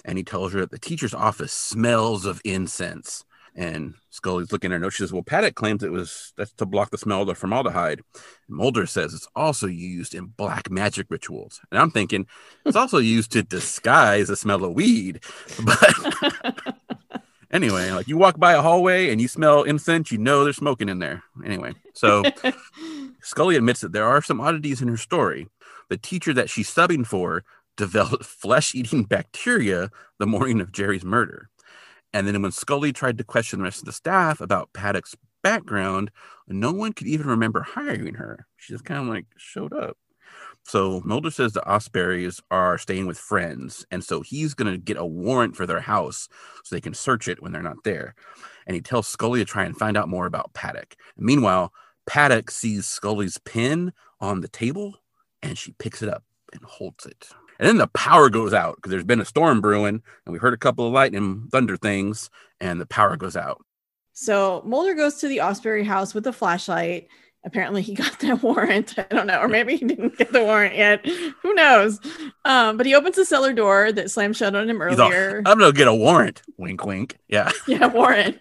and 0.04 0.16
he 0.18 0.24
tells 0.24 0.52
her 0.52 0.60
that 0.60 0.70
the 0.70 0.78
teacher's 0.78 1.14
office 1.14 1.52
smells 1.52 2.24
of 2.24 2.40
incense. 2.44 3.24
And 3.54 3.94
Scully's 4.10 4.50
looking 4.50 4.72
at 4.72 4.76
her 4.76 4.78
note. 4.78 4.94
She 4.94 5.02
says, 5.02 5.12
Well, 5.12 5.22
Paddock 5.22 5.56
claims 5.56 5.82
it 5.82 5.92
was 5.92 6.32
that's 6.36 6.52
to 6.54 6.64
block 6.64 6.90
the 6.90 6.98
smell 6.98 7.22
of 7.22 7.26
the 7.26 7.34
formaldehyde. 7.34 8.00
And 8.48 8.56
Mulder 8.56 8.86
says 8.86 9.12
it's 9.12 9.28
also 9.36 9.66
used 9.66 10.14
in 10.14 10.26
black 10.26 10.70
magic 10.70 11.08
rituals. 11.10 11.60
And 11.70 11.78
I'm 11.78 11.90
thinking 11.90 12.26
it's 12.64 12.76
also 12.76 12.98
used 13.16 13.32
to 13.32 13.42
disguise 13.42 14.28
the 14.28 14.36
smell 14.36 14.64
of 14.64 14.72
weed. 14.72 15.20
But 15.64 16.76
anyway, 17.50 17.90
like 17.90 18.08
you 18.08 18.16
walk 18.16 18.38
by 18.38 18.54
a 18.54 18.62
hallway 18.62 19.10
and 19.10 19.20
you 19.20 19.28
smell 19.28 19.64
incense, 19.64 20.10
you 20.10 20.16
know 20.16 20.44
there's 20.44 20.56
smoking 20.56 20.88
in 20.88 20.98
there. 20.98 21.22
Anyway, 21.44 21.74
so 21.92 22.22
Scully 23.22 23.56
admits 23.56 23.82
that 23.82 23.92
there 23.92 24.06
are 24.06 24.22
some 24.22 24.40
oddities 24.40 24.80
in 24.80 24.88
her 24.88 24.96
story. 24.96 25.48
The 25.92 25.98
teacher 25.98 26.32
that 26.32 26.48
she's 26.48 26.74
subbing 26.74 27.06
for 27.06 27.44
developed 27.76 28.24
flesh 28.42 28.74
eating 28.74 29.04
bacteria 29.04 29.90
the 30.18 30.26
morning 30.26 30.58
of 30.58 30.72
Jerry's 30.72 31.04
murder. 31.04 31.50
And 32.14 32.26
then 32.26 32.40
when 32.40 32.50
Scully 32.50 32.94
tried 32.94 33.18
to 33.18 33.24
question 33.24 33.58
the 33.58 33.64
rest 33.64 33.80
of 33.80 33.84
the 33.84 33.92
staff 33.92 34.40
about 34.40 34.72
Paddock's 34.72 35.14
background, 35.42 36.10
no 36.48 36.72
one 36.72 36.94
could 36.94 37.08
even 37.08 37.26
remember 37.26 37.60
hiring 37.60 38.14
her. 38.14 38.46
She 38.56 38.72
just 38.72 38.86
kind 38.86 39.02
of 39.02 39.08
like 39.08 39.26
showed 39.36 39.74
up. 39.74 39.98
So 40.62 41.02
Mulder 41.04 41.30
says 41.30 41.52
the 41.52 41.60
Ausburys 41.60 42.40
are 42.50 42.78
staying 42.78 43.06
with 43.06 43.18
friends, 43.18 43.84
and 43.90 44.02
so 44.02 44.22
he's 44.22 44.54
going 44.54 44.72
to 44.72 44.78
get 44.78 44.96
a 44.96 45.04
warrant 45.04 45.56
for 45.56 45.66
their 45.66 45.80
house 45.80 46.26
so 46.64 46.74
they 46.74 46.80
can 46.80 46.94
search 46.94 47.28
it 47.28 47.42
when 47.42 47.52
they're 47.52 47.60
not 47.60 47.84
there. 47.84 48.14
And 48.66 48.74
he 48.74 48.80
tells 48.80 49.08
Scully 49.08 49.40
to 49.40 49.44
try 49.44 49.64
and 49.64 49.76
find 49.76 49.98
out 49.98 50.08
more 50.08 50.24
about 50.24 50.54
Paddock. 50.54 50.96
meanwhile, 51.18 51.70
Paddock 52.06 52.50
sees 52.50 52.86
Scully's 52.86 53.36
pin 53.44 53.92
on 54.22 54.40
the 54.40 54.48
table, 54.48 55.02
and 55.42 55.56
she 55.58 55.72
picks 55.78 56.02
it 56.02 56.08
up 56.08 56.24
and 56.52 56.62
holds 56.62 57.06
it. 57.06 57.28
And 57.58 57.68
then 57.68 57.76
the 57.78 57.86
power 57.88 58.28
goes 58.28 58.52
out 58.52 58.76
because 58.76 58.90
there's 58.90 59.04
been 59.04 59.20
a 59.20 59.24
storm 59.24 59.60
brewing, 59.60 60.02
and 60.26 60.32
we 60.32 60.38
heard 60.38 60.54
a 60.54 60.58
couple 60.58 60.86
of 60.86 60.92
lightning 60.92 61.48
thunder 61.52 61.76
things, 61.76 62.30
and 62.60 62.80
the 62.80 62.86
power 62.86 63.16
goes 63.16 63.36
out. 63.36 63.64
So 64.12 64.62
Mulder 64.66 64.94
goes 64.94 65.16
to 65.16 65.28
the 65.28 65.38
Ausbury 65.38 65.84
house 65.84 66.14
with 66.14 66.26
a 66.26 66.32
flashlight. 66.32 67.08
Apparently, 67.44 67.82
he 67.82 67.94
got 67.96 68.18
that 68.20 68.42
warrant. 68.42 68.98
I 68.98 69.02
don't 69.14 69.26
know, 69.26 69.40
or 69.40 69.48
maybe 69.48 69.76
he 69.76 69.84
didn't 69.84 70.16
get 70.18 70.32
the 70.32 70.42
warrant 70.42 70.74
yet. 70.76 71.04
Who 71.06 71.54
knows? 71.54 72.00
Um, 72.44 72.76
but 72.76 72.86
he 72.86 72.94
opens 72.94 73.16
the 73.16 73.24
cellar 73.24 73.52
door 73.52 73.92
that 73.92 74.10
slammed 74.10 74.36
shut 74.36 74.54
on 74.54 74.68
him 74.68 74.80
He's 74.88 74.98
all, 74.98 75.12
earlier. 75.12 75.42
I'm 75.46 75.58
gonna 75.58 75.72
get 75.72 75.88
a 75.88 75.94
warrant. 75.94 76.42
Wink, 76.58 76.84
wink. 76.84 77.18
Yeah, 77.28 77.50
yeah, 77.66 77.86
warrant. 77.86 78.38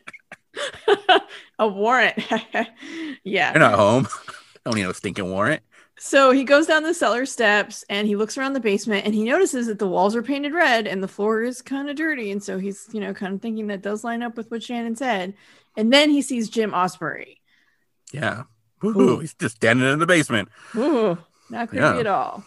a 1.60 1.68
warrant. 1.68 2.18
yeah. 3.24 3.52
you're 3.52 3.60
not 3.60 3.76
home. 3.76 4.08
I 4.28 4.32
Don't 4.66 4.76
need 4.76 4.84
no 4.84 4.92
stinking 4.92 5.30
warrant. 5.30 5.64
So 6.04 6.32
he 6.32 6.44
goes 6.44 6.66
down 6.66 6.82
the 6.82 6.96
cellar 6.96 7.28
steps 7.28 7.86
and 7.88 8.08
he 8.08 8.16
looks 8.16 8.36
around 8.36 8.54
the 8.54 8.60
basement 8.60 9.06
and 9.06 9.14
he 9.14 9.24
notices 9.24 9.68
that 9.68 9.78
the 9.78 9.88
walls 9.88 10.16
are 10.16 10.24
painted 10.24 10.52
red 10.52 10.88
and 10.88 11.04
the 11.04 11.08
floor 11.08 11.44
is 11.44 11.62
kind 11.62 11.92
of 11.92 11.96
dirty. 11.96 12.32
And 12.32 12.42
so 12.42 12.58
he's, 12.58 12.88
you 12.92 13.00
know, 13.00 13.14
kind 13.14 13.36
of 13.36 13.42
thinking 13.42 13.68
that 13.68 13.84
does 13.84 14.04
line 14.04 14.24
up 14.24 14.36
with 14.36 14.50
what 14.50 14.64
Shannon 14.64 14.96
said. 14.96 15.36
And 15.78 15.94
then 15.94 16.10
he 16.10 16.24
sees 16.24 16.50
Jim 16.50 16.72
Ausbury. 16.72 17.38
Yeah. 18.12 18.46
Woo-hoo, 18.82 19.20
he's 19.20 19.36
just 19.36 19.58
standing 19.58 19.88
in 19.88 20.00
the 20.00 20.08
basement. 20.08 20.50
Ooh, 20.76 21.20
not 21.52 21.70
creepy 21.70 21.84
Yeah. 21.84 22.00
at 22.00 22.08
all. 22.08 22.44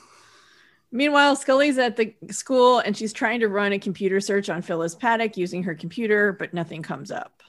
Meanwhile, 0.91 1.37
Scully's 1.37 1.79
at 1.79 1.95
the 1.95 2.13
school 2.33 2.81
and 2.81 2.97
she's 2.97 3.13
trying 3.13 3.39
to 3.39 3.49
run 3.49 3.73
a 3.73 3.79
computer 3.79 4.19
search 4.21 4.51
on 4.51 4.63
Phyllis 4.63 4.97
Paddock 4.97 5.37
using 5.37 5.63
her 5.63 5.77
computer, 5.77 6.33
but 6.33 6.55
nothing 6.55 6.83
comes 6.83 7.13
up. 7.13 7.41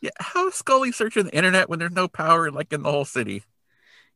Yeah, 0.00 0.10
how 0.18 0.48
is 0.48 0.54
Scully 0.56 0.90
searching 0.90 1.26
the 1.26 1.36
internet 1.36 1.68
when 1.68 1.78
there's 1.78 1.92
no 1.92 2.08
power 2.08 2.50
like 2.50 2.72
in 2.72 2.82
the 2.82 2.90
whole 2.90 3.04
city? 3.04 3.44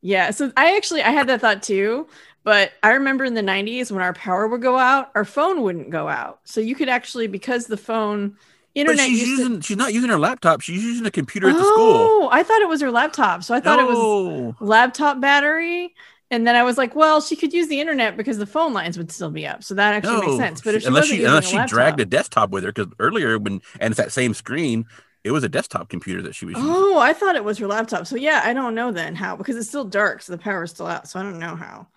Yeah, 0.01 0.31
so 0.31 0.51
I 0.55 0.75
actually 0.77 1.01
I 1.03 1.09
had 1.09 1.27
that 1.27 1.41
thought 1.41 1.63
too, 1.63 2.07
but 2.43 2.71
I 2.83 2.91
remember 2.91 3.25
in 3.25 3.33
the 3.33 3.41
90s 3.41 3.91
when 3.91 4.01
our 4.01 4.13
power 4.13 4.47
would 4.47 4.61
go 4.61 4.77
out, 4.77 5.11
our 5.15 5.25
phone 5.25 5.61
wouldn't 5.61 5.89
go 5.89 6.07
out. 6.07 6.39
So 6.45 6.61
you 6.61 6.75
could 6.75 6.89
actually 6.89 7.27
because 7.27 7.67
the 7.67 7.77
phone 7.77 8.37
internet 8.75 8.97
But 8.97 9.03
she's 9.05 9.19
used 9.27 9.35
to- 9.37 9.41
using 9.43 9.61
she's 9.61 9.77
not 9.77 9.93
using 9.93 10.09
her 10.09 10.19
laptop, 10.19 10.61
she's 10.61 10.83
using 10.83 11.05
a 11.05 11.11
computer 11.11 11.49
at 11.49 11.57
the 11.57 11.63
school. 11.63 12.11
Oh, 12.25 12.29
I 12.31 12.43
thought 12.43 12.61
it 12.61 12.69
was 12.69 12.81
her 12.81 12.91
laptop. 12.91 13.43
So 13.43 13.55
I 13.55 13.59
thought 13.59 13.79
it 13.79 13.87
was 13.87 14.55
laptop 14.59 15.19
battery 15.19 15.93
And 16.29 16.45
then 16.45 16.55
I 16.57 16.63
was 16.63 16.77
like, 16.77 16.93
well, 16.93 17.21
she 17.21 17.37
could 17.37 17.53
use 17.53 17.69
the 17.69 17.79
internet 17.79 18.17
because 18.17 18.37
the 18.37 18.45
phone 18.45 18.73
lines 18.73 18.97
would 18.97 19.11
still 19.11 19.31
be 19.31 19.47
up. 19.47 19.63
So 19.63 19.73
that 19.75 19.93
actually 19.93 20.17
makes 20.17 20.35
sense. 20.35 20.61
But 20.61 20.75
if 20.75 20.83
she 20.83 20.87
unless 20.89 21.05
she 21.05 21.23
unless 21.23 21.45
she 21.47 21.55
laptop, 21.57 21.69
dragged 21.69 21.99
a 22.01 22.05
desktop 22.05 22.49
with 22.49 22.63
her, 22.65 22.73
because 22.73 22.91
earlier 22.99 23.39
when 23.39 23.61
and 23.79 23.91
it's 23.93 23.97
that 23.97 24.11
same 24.11 24.33
screen, 24.33 24.85
it 25.27 25.31
was 25.31 25.43
a 25.43 25.49
desktop 25.49 25.89
computer 25.89 26.21
that 26.23 26.35
she 26.35 26.45
was 26.45 26.59
using. 26.59 26.83
Oh, 26.83 26.97
I 26.99 27.13
thought 27.13 27.35
it 27.35 27.43
was 27.43 27.57
her 27.59 27.67
laptop. 27.67 28.07
So 28.07 28.15
yeah, 28.15 28.41
I 28.43 28.53
don't 28.53 28.75
know 28.75 28.91
then 28.91 29.15
how 29.15 29.35
because 29.35 29.55
it's 29.57 29.67
still 29.69 29.85
dark, 29.85 30.21
so 30.21 30.31
the 30.33 30.37
power's 30.39 30.71
still 30.71 30.87
out. 30.87 31.07
So 31.07 31.19
I 31.19 31.23
don't 31.23 31.39
know 31.39 31.55
how. 31.55 31.87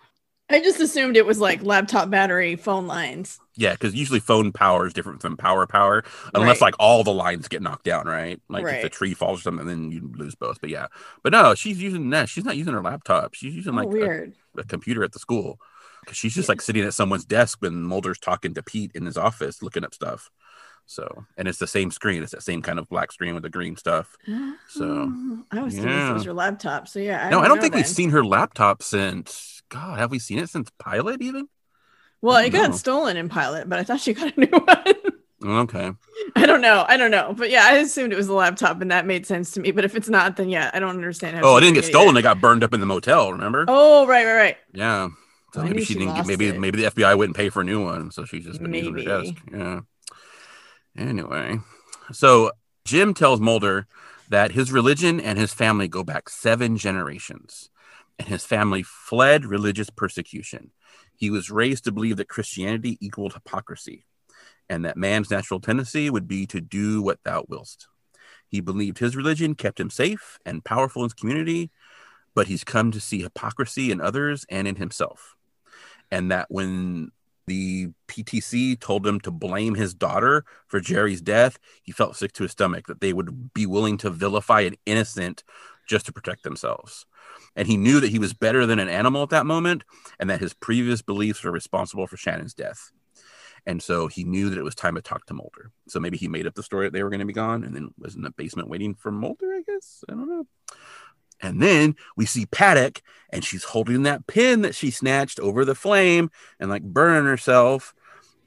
I 0.49 0.59
just 0.61 0.81
assumed 0.81 1.17
it 1.17 1.25
was 1.25 1.39
like 1.39 1.63
laptop 1.63 2.09
battery, 2.09 2.55
phone 2.57 2.87
lines. 2.87 3.39
Yeah, 3.55 3.73
because 3.73 3.93
usually 3.95 4.19
phone 4.19 4.51
power 4.51 4.85
is 4.87 4.93
different 4.93 5.21
from 5.21 5.37
power 5.37 5.67
power, 5.67 6.03
unless 6.33 6.61
Right. 6.61 6.67
like 6.67 6.75
all 6.79 7.03
the 7.03 7.13
lines 7.13 7.47
get 7.47 7.61
knocked 7.61 7.85
down, 7.85 8.05
right? 8.07 8.39
Like 8.49 8.69
if 8.69 8.81
the 8.81 8.89
tree 8.89 9.13
falls 9.13 9.39
or 9.39 9.43
something, 9.43 9.67
then 9.67 9.91
you 9.91 10.11
lose 10.15 10.35
both. 10.35 10.61
But 10.61 10.69
yeah, 10.69 10.87
but 11.23 11.31
no, 11.33 11.55
she's 11.55 11.81
using 11.81 12.09
that. 12.11 12.29
She's 12.29 12.45
not 12.45 12.57
using 12.57 12.73
her 12.73 12.81
laptop. 12.81 13.33
She's 13.33 13.55
using 13.55 13.73
Oh, 13.73 13.77
like 13.77 13.87
a, 13.87 13.89
weird. 13.89 14.33
a 14.57 14.63
computer 14.63 15.03
at 15.03 15.11
the 15.13 15.19
school 15.19 15.59
because 16.01 16.17
she's 16.17 16.33
just 16.33 16.49
like 16.49 16.61
sitting 16.61 16.83
at 16.83 16.93
someone's 16.93 17.25
desk 17.25 17.59
when 17.61 17.83
Mulder's 17.83 18.19
talking 18.19 18.53
to 18.55 18.63
Pete 18.63 18.91
in 18.95 19.05
his 19.05 19.17
office, 19.17 19.61
looking 19.61 19.83
up 19.85 19.93
stuff. 19.93 20.29
So, 20.85 21.25
and 21.37 21.47
it's 21.47 21.57
the 21.59 21.67
same 21.67 21.89
screen. 21.91 22.21
It's 22.21 22.33
that 22.33 22.43
same 22.43 22.61
kind 22.61 22.77
of 22.79 22.89
black 22.89 23.11
screen 23.11 23.33
with 23.33 23.43
the 23.43 23.49
green 23.49 23.77
stuff. 23.77 24.15
So, 24.67 25.09
Oh, 25.09 25.43
I 25.51 25.61
was 25.61 25.73
thinking 25.73 25.91
this 25.91 26.13
was 26.13 26.23
yeah. 26.23 26.25
your 26.25 26.33
laptop. 26.33 26.87
So 26.87 26.99
yeah, 26.99 27.25
I 27.25 27.29
no, 27.29 27.39
I 27.39 27.47
don't 27.47 27.57
know 27.57 27.61
think 27.61 27.75
we've 27.75 27.87
seen 27.87 28.09
her 28.09 28.23
laptop 28.25 28.83
since. 28.83 29.61
God, 29.69 29.99
have 29.99 30.11
we 30.11 30.19
seen 30.19 30.37
it 30.39 30.49
since 30.49 30.69
Pilot 30.79 31.21
even? 31.21 31.47
Well, 32.21 32.37
it 32.37 32.51
don't 32.51 32.71
got 32.71 32.75
stolen 32.77 33.15
in 33.17 33.29
Pilot, 33.29 33.69
but 33.69 33.79
I 33.79 33.83
thought 33.83 34.01
she 34.01 34.13
got 34.15 34.35
a 34.35 34.39
new 34.39 34.47
one. 34.51 34.95
Okay. 35.43 35.91
I 36.35 36.45
don't 36.45 36.61
know. 36.61 36.85
I 36.87 36.97
don't 36.97 37.09
know. 37.09 37.33
But 37.35 37.49
yeah, 37.49 37.63
I 37.65 37.77
assumed 37.77 38.13
it 38.13 38.17
was 38.17 38.27
the 38.27 38.33
laptop, 38.33 38.79
and 38.81 38.91
that 38.91 39.07
made 39.07 39.25
sense 39.25 39.51
to 39.51 39.59
me. 39.59 39.71
But 39.71 39.85
if 39.85 39.95
it's 39.95 40.09
not, 40.09 40.35
then 40.35 40.49
yeah, 40.49 40.69
I 40.73 40.79
don't 40.79 40.89
understand 40.89 41.37
how. 41.37 41.43
Oh, 41.43 41.57
it 41.57 41.61
didn't 41.61 41.75
get 41.75 41.85
stolen. 41.85 42.15
It 42.17 42.21
got 42.21 42.39
burned 42.41 42.63
up 42.63 42.73
in 42.73 42.79
the 42.79 42.85
motel. 42.85 43.31
Remember? 43.31 43.65
Oh, 43.67 44.05
right, 44.05 44.25
right, 44.25 44.35
right. 44.35 44.57
Yeah. 44.73 45.09
So 45.53 45.63
maybe 45.63 45.79
she 45.79 45.93
she 45.93 45.99
didn't 45.99 46.15
get 46.15 46.27
maybe 46.27 46.47
it. 46.49 46.59
maybe 46.59 46.81
the 46.83 46.91
FBI 46.91 47.17
wouldn't 47.17 47.35
pay 47.35 47.49
for 47.49 47.61
a 47.61 47.65
new 47.65 47.83
one, 47.83 48.11
so 48.11 48.23
she's 48.23 48.45
just 48.45 48.61
been 48.61 48.73
using 48.73 48.93
her 48.93 49.03
desk. 49.03 49.33
Yeah. 49.51 49.79
Anyway, 50.97 51.59
so 52.11 52.51
Jim 52.85 53.13
tells 53.13 53.39
Mulder 53.39 53.87
that 54.29 54.51
his 54.51 54.71
religion 54.71 55.19
and 55.19 55.37
his 55.37 55.53
family 55.53 55.87
go 55.87 56.03
back 56.03 56.29
seven 56.29 56.77
generations, 56.77 57.69
and 58.19 58.27
his 58.27 58.45
family 58.45 58.83
fled 58.83 59.45
religious 59.45 59.89
persecution. 59.89 60.71
He 61.15 61.29
was 61.29 61.51
raised 61.51 61.83
to 61.85 61.91
believe 61.91 62.17
that 62.17 62.29
Christianity 62.29 62.97
equaled 62.99 63.33
hypocrisy, 63.33 64.05
and 64.69 64.85
that 64.85 64.97
man's 64.97 65.29
natural 65.31 65.59
tendency 65.59 66.09
would 66.09 66.27
be 66.27 66.45
to 66.47 66.61
do 66.61 67.01
what 67.01 67.19
thou 67.23 67.45
willst. 67.47 67.87
He 68.47 68.59
believed 68.59 68.99
his 68.99 69.15
religion 69.15 69.55
kept 69.55 69.79
him 69.79 69.89
safe 69.89 70.37
and 70.45 70.65
powerful 70.65 71.03
in 71.03 71.05
his 71.05 71.13
community, 71.13 71.71
but 72.35 72.47
he's 72.47 72.63
come 72.63 72.91
to 72.91 72.99
see 72.99 73.21
hypocrisy 73.21 73.91
in 73.91 74.01
others 74.01 74.45
and 74.49 74.67
in 74.67 74.75
himself. 74.75 75.35
And 76.09 76.31
that 76.31 76.47
when 76.49 77.11
the 77.47 77.89
PTC 78.07 78.79
told 78.79 79.05
him 79.05 79.19
to 79.21 79.31
blame 79.31 79.75
his 79.75 79.93
daughter 79.93 80.45
for 80.67 80.79
Jerry's 80.79 81.21
death, 81.21 81.57
he 81.83 81.91
felt 81.91 82.15
sick 82.15 82.33
to 82.33 82.43
his 82.43 82.51
stomach 82.51 82.87
that 82.87 83.01
they 83.01 83.13
would 83.13 83.53
be 83.53 83.65
willing 83.65 83.97
to 83.97 84.09
vilify 84.09 84.61
an 84.61 84.75
innocent 84.85 85.43
just 85.87 86.05
to 86.05 86.13
protect 86.13 86.43
themselves. 86.43 87.05
And 87.55 87.67
he 87.67 87.77
knew 87.77 87.99
that 87.99 88.11
he 88.11 88.19
was 88.19 88.33
better 88.33 88.65
than 88.65 88.79
an 88.79 88.89
animal 88.89 89.23
at 89.23 89.29
that 89.29 89.45
moment 89.45 89.83
and 90.19 90.29
that 90.29 90.39
his 90.39 90.53
previous 90.53 91.01
beliefs 91.01 91.43
were 91.43 91.51
responsible 91.51 92.07
for 92.07 92.17
Shannon's 92.17 92.53
death. 92.53 92.91
And 93.65 93.81
so 93.81 94.07
he 94.07 94.23
knew 94.23 94.49
that 94.49 94.57
it 94.57 94.63
was 94.63 94.73
time 94.73 94.95
to 94.95 95.01
talk 95.01 95.25
to 95.27 95.33
Mulder. 95.33 95.71
So 95.87 95.99
maybe 95.99 96.17
he 96.17 96.27
made 96.27 96.47
up 96.47 96.55
the 96.55 96.63
story 96.63 96.87
that 96.87 96.93
they 96.93 97.03
were 97.03 97.09
going 97.09 97.19
to 97.19 97.25
be 97.25 97.33
gone 97.33 97.63
and 97.63 97.75
then 97.75 97.93
was 97.97 98.15
in 98.15 98.21
the 98.21 98.31
basement 98.31 98.69
waiting 98.69 98.95
for 98.95 99.11
Mulder, 99.11 99.53
I 99.53 99.61
guess. 99.65 100.03
I 100.09 100.13
don't 100.13 100.29
know. 100.29 100.47
And 101.41 101.61
then 101.61 101.95
we 102.15 102.25
see 102.25 102.45
Paddock 102.45 103.01
and 103.29 103.43
she's 103.43 103.63
holding 103.63 104.03
that 104.03 104.27
pin 104.27 104.61
that 104.61 104.75
she 104.75 104.91
snatched 104.91 105.39
over 105.39 105.65
the 105.65 105.75
flame 105.75 106.29
and 106.59 106.69
like 106.69 106.83
burning 106.83 107.25
herself. 107.25 107.93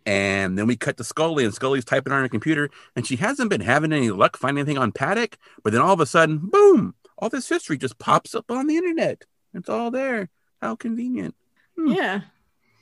And 0.06 0.58
then 0.58 0.66
we 0.66 0.76
cut 0.76 0.96
to 0.98 1.04
Scully 1.04 1.44
and 1.44 1.54
Scully's 1.54 1.84
typing 1.84 2.12
on 2.12 2.22
her 2.22 2.28
computer 2.28 2.70
and 2.94 3.06
she 3.06 3.16
hasn't 3.16 3.50
been 3.50 3.62
having 3.62 3.92
any 3.92 4.10
luck 4.10 4.36
finding 4.36 4.62
anything 4.62 4.78
on 4.78 4.92
Paddock. 4.92 5.38
But 5.62 5.72
then 5.72 5.82
all 5.82 5.94
of 5.94 6.00
a 6.00 6.06
sudden, 6.06 6.38
boom, 6.38 6.94
all 7.18 7.28
this 7.28 7.48
history 7.48 7.78
just 7.78 7.98
pops 7.98 8.34
up 8.34 8.50
on 8.50 8.66
the 8.66 8.76
internet. 8.76 9.24
It's 9.54 9.68
all 9.68 9.90
there. 9.90 10.28
How 10.60 10.76
convenient. 10.76 11.34
Hmm. 11.76 11.92
Yeah. 11.92 12.20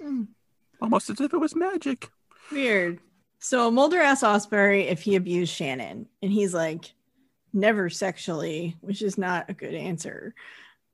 Hmm. 0.00 0.24
Almost 0.80 1.10
as 1.10 1.20
if 1.20 1.32
it 1.32 1.38
was 1.38 1.54
magic. 1.54 2.10
Weird. 2.50 3.00
So 3.38 3.70
Mulder 3.70 4.00
asks 4.00 4.24
Ausbury 4.24 4.88
if 4.88 5.02
he 5.02 5.16
abused 5.16 5.52
Shannon, 5.52 6.06
and 6.22 6.32
he's 6.32 6.54
like, 6.54 6.92
never 7.52 7.90
sexually, 7.90 8.76
which 8.80 9.02
is 9.02 9.18
not 9.18 9.50
a 9.50 9.54
good 9.54 9.74
answer. 9.74 10.34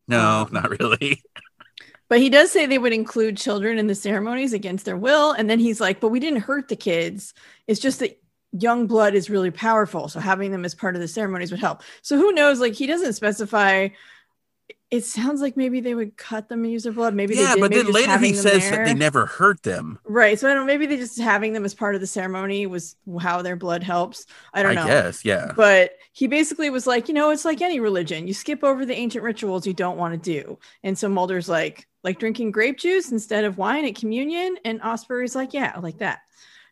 No, 0.06 0.46
Um, 0.46 0.48
not 0.52 0.70
really. 0.78 1.22
But 2.08 2.20
he 2.20 2.30
does 2.30 2.50
say 2.50 2.64
they 2.64 2.78
would 2.78 2.94
include 2.94 3.36
children 3.36 3.78
in 3.78 3.86
the 3.86 3.94
ceremonies 3.94 4.54
against 4.54 4.86
their 4.86 4.96
will. 4.96 5.32
And 5.32 5.48
then 5.48 5.58
he's 5.58 5.80
like, 5.80 6.00
but 6.00 6.08
we 6.08 6.20
didn't 6.20 6.40
hurt 6.40 6.68
the 6.68 6.76
kids. 6.76 7.34
It's 7.66 7.80
just 7.80 8.00
that 8.00 8.18
young 8.52 8.86
blood 8.86 9.14
is 9.14 9.28
really 9.28 9.50
powerful. 9.50 10.08
So 10.08 10.18
having 10.18 10.50
them 10.50 10.64
as 10.64 10.74
part 10.74 10.94
of 10.94 11.02
the 11.02 11.08
ceremonies 11.08 11.50
would 11.50 11.60
help. 11.60 11.82
So 12.00 12.16
who 12.16 12.32
knows? 12.32 12.60
Like 12.60 12.72
he 12.72 12.86
doesn't 12.86 13.12
specify. 13.12 13.88
It 14.90 15.04
sounds 15.04 15.42
like 15.42 15.54
maybe 15.54 15.80
they 15.80 15.94
would 15.94 16.16
cut 16.16 16.48
them 16.48 16.64
and 16.64 16.72
use 16.72 16.84
their 16.84 16.92
blood. 16.92 17.14
Maybe 17.14 17.34
they 17.34 17.42
yeah, 17.42 17.56
but 17.58 17.70
Maybe 17.70 17.82
then 17.82 17.92
later 17.92 18.16
he 18.16 18.32
says 18.32 18.70
that 18.70 18.86
they 18.86 18.94
never 18.94 19.26
hurt 19.26 19.62
them. 19.62 19.98
Right. 20.04 20.38
So 20.38 20.50
I 20.50 20.54
don't 20.54 20.66
maybe 20.66 20.86
they 20.86 20.96
just 20.96 21.20
having 21.20 21.52
them 21.52 21.66
as 21.66 21.74
part 21.74 21.94
of 21.94 22.00
the 22.00 22.06
ceremony 22.06 22.64
was 22.64 22.96
how 23.20 23.42
their 23.42 23.56
blood 23.56 23.82
helps. 23.82 24.24
I 24.54 24.62
don't 24.62 24.76
know. 24.76 24.86
guess, 24.86 25.26
yeah. 25.26 25.52
But 25.54 25.92
he 26.12 26.26
basically 26.26 26.70
was 26.70 26.86
like, 26.86 27.06
you 27.06 27.12
know, 27.12 27.28
it's 27.30 27.44
like 27.44 27.60
any 27.60 27.80
religion. 27.80 28.26
You 28.26 28.32
skip 28.32 28.64
over 28.64 28.86
the 28.86 28.94
ancient 28.94 29.22
rituals 29.24 29.66
you 29.66 29.74
don't 29.74 29.98
want 29.98 30.14
to 30.14 30.30
do. 30.30 30.58
And 30.82 30.96
so 30.96 31.06
Mulder's 31.08 31.50
like, 31.50 31.86
like 32.02 32.18
drinking 32.18 32.52
grape 32.52 32.78
juice 32.78 33.12
instead 33.12 33.44
of 33.44 33.58
wine 33.58 33.84
at 33.84 33.94
communion. 33.94 34.56
And 34.64 34.80
Ausbury's 34.80 35.34
like, 35.34 35.52
yeah, 35.52 35.78
like 35.80 35.98
that. 35.98 36.20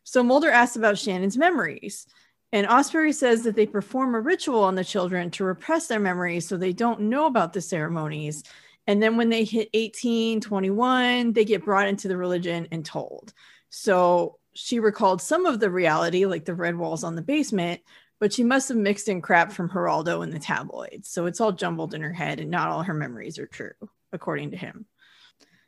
So 0.05 0.23
Mulder 0.23 0.51
asks 0.51 0.77
about 0.77 0.97
Shannon's 0.97 1.37
memories. 1.37 2.07
And 2.53 2.67
Ausbury 2.67 3.13
says 3.13 3.43
that 3.43 3.57
they 3.57 3.67
perform 3.67 4.15
a 4.15 4.21
ritual 4.21 4.65
on 4.65 4.77
the 4.77 4.85
children 4.85 5.31
to 5.33 5.45
repress 5.45 5.89
their 5.89 6.01
memories 6.01 6.47
so 6.47 6.57
they 6.57 6.73
don't 6.73 7.03
know 7.03 7.27
about 7.27 7.53
the 7.53 7.61
ceremonies. 7.61 8.45
And 8.87 9.03
then 9.03 9.17
when 9.17 9.29
they 9.29 9.45
hit 9.45 9.69
18, 9.75 10.41
21, 10.41 11.33
they 11.33 11.45
get 11.45 11.65
brought 11.65 11.89
into 11.89 12.09
the 12.09 12.17
religion 12.17 12.69
and 12.71 12.85
told. 12.85 13.33
So 13.69 14.39
she 14.55 14.79
recalled 14.79 15.21
some 15.21 15.45
of 15.45 15.61
the 15.61 15.71
reality, 15.71 16.25
like 16.25 16.45
the 16.45 16.55
red 16.55 16.77
walls 16.77 17.05
on 17.05 17.17
the 17.17 17.23
basement, 17.23 17.81
but 18.21 18.33
she 18.33 18.45
must 18.45 18.69
have 18.69 18.79
mixed 18.79 19.09
in 19.09 19.21
crap 19.21 19.53
from 19.53 19.69
Geraldo 19.69 20.23
and 20.23 20.33
the 20.33 20.39
tabloids. 20.39 21.11
So 21.11 21.27
it's 21.27 21.41
all 21.41 21.53
jumbled 21.53 21.95
in 21.95 22.01
her 22.01 22.13
head, 22.13 22.41
and 22.41 22.51
not 22.51 22.69
all 22.69 22.83
her 22.83 22.95
memories 22.95 23.39
are 23.39 23.47
true, 23.47 23.73
according 24.13 24.53
to 24.53 24.57
him. 24.57 24.87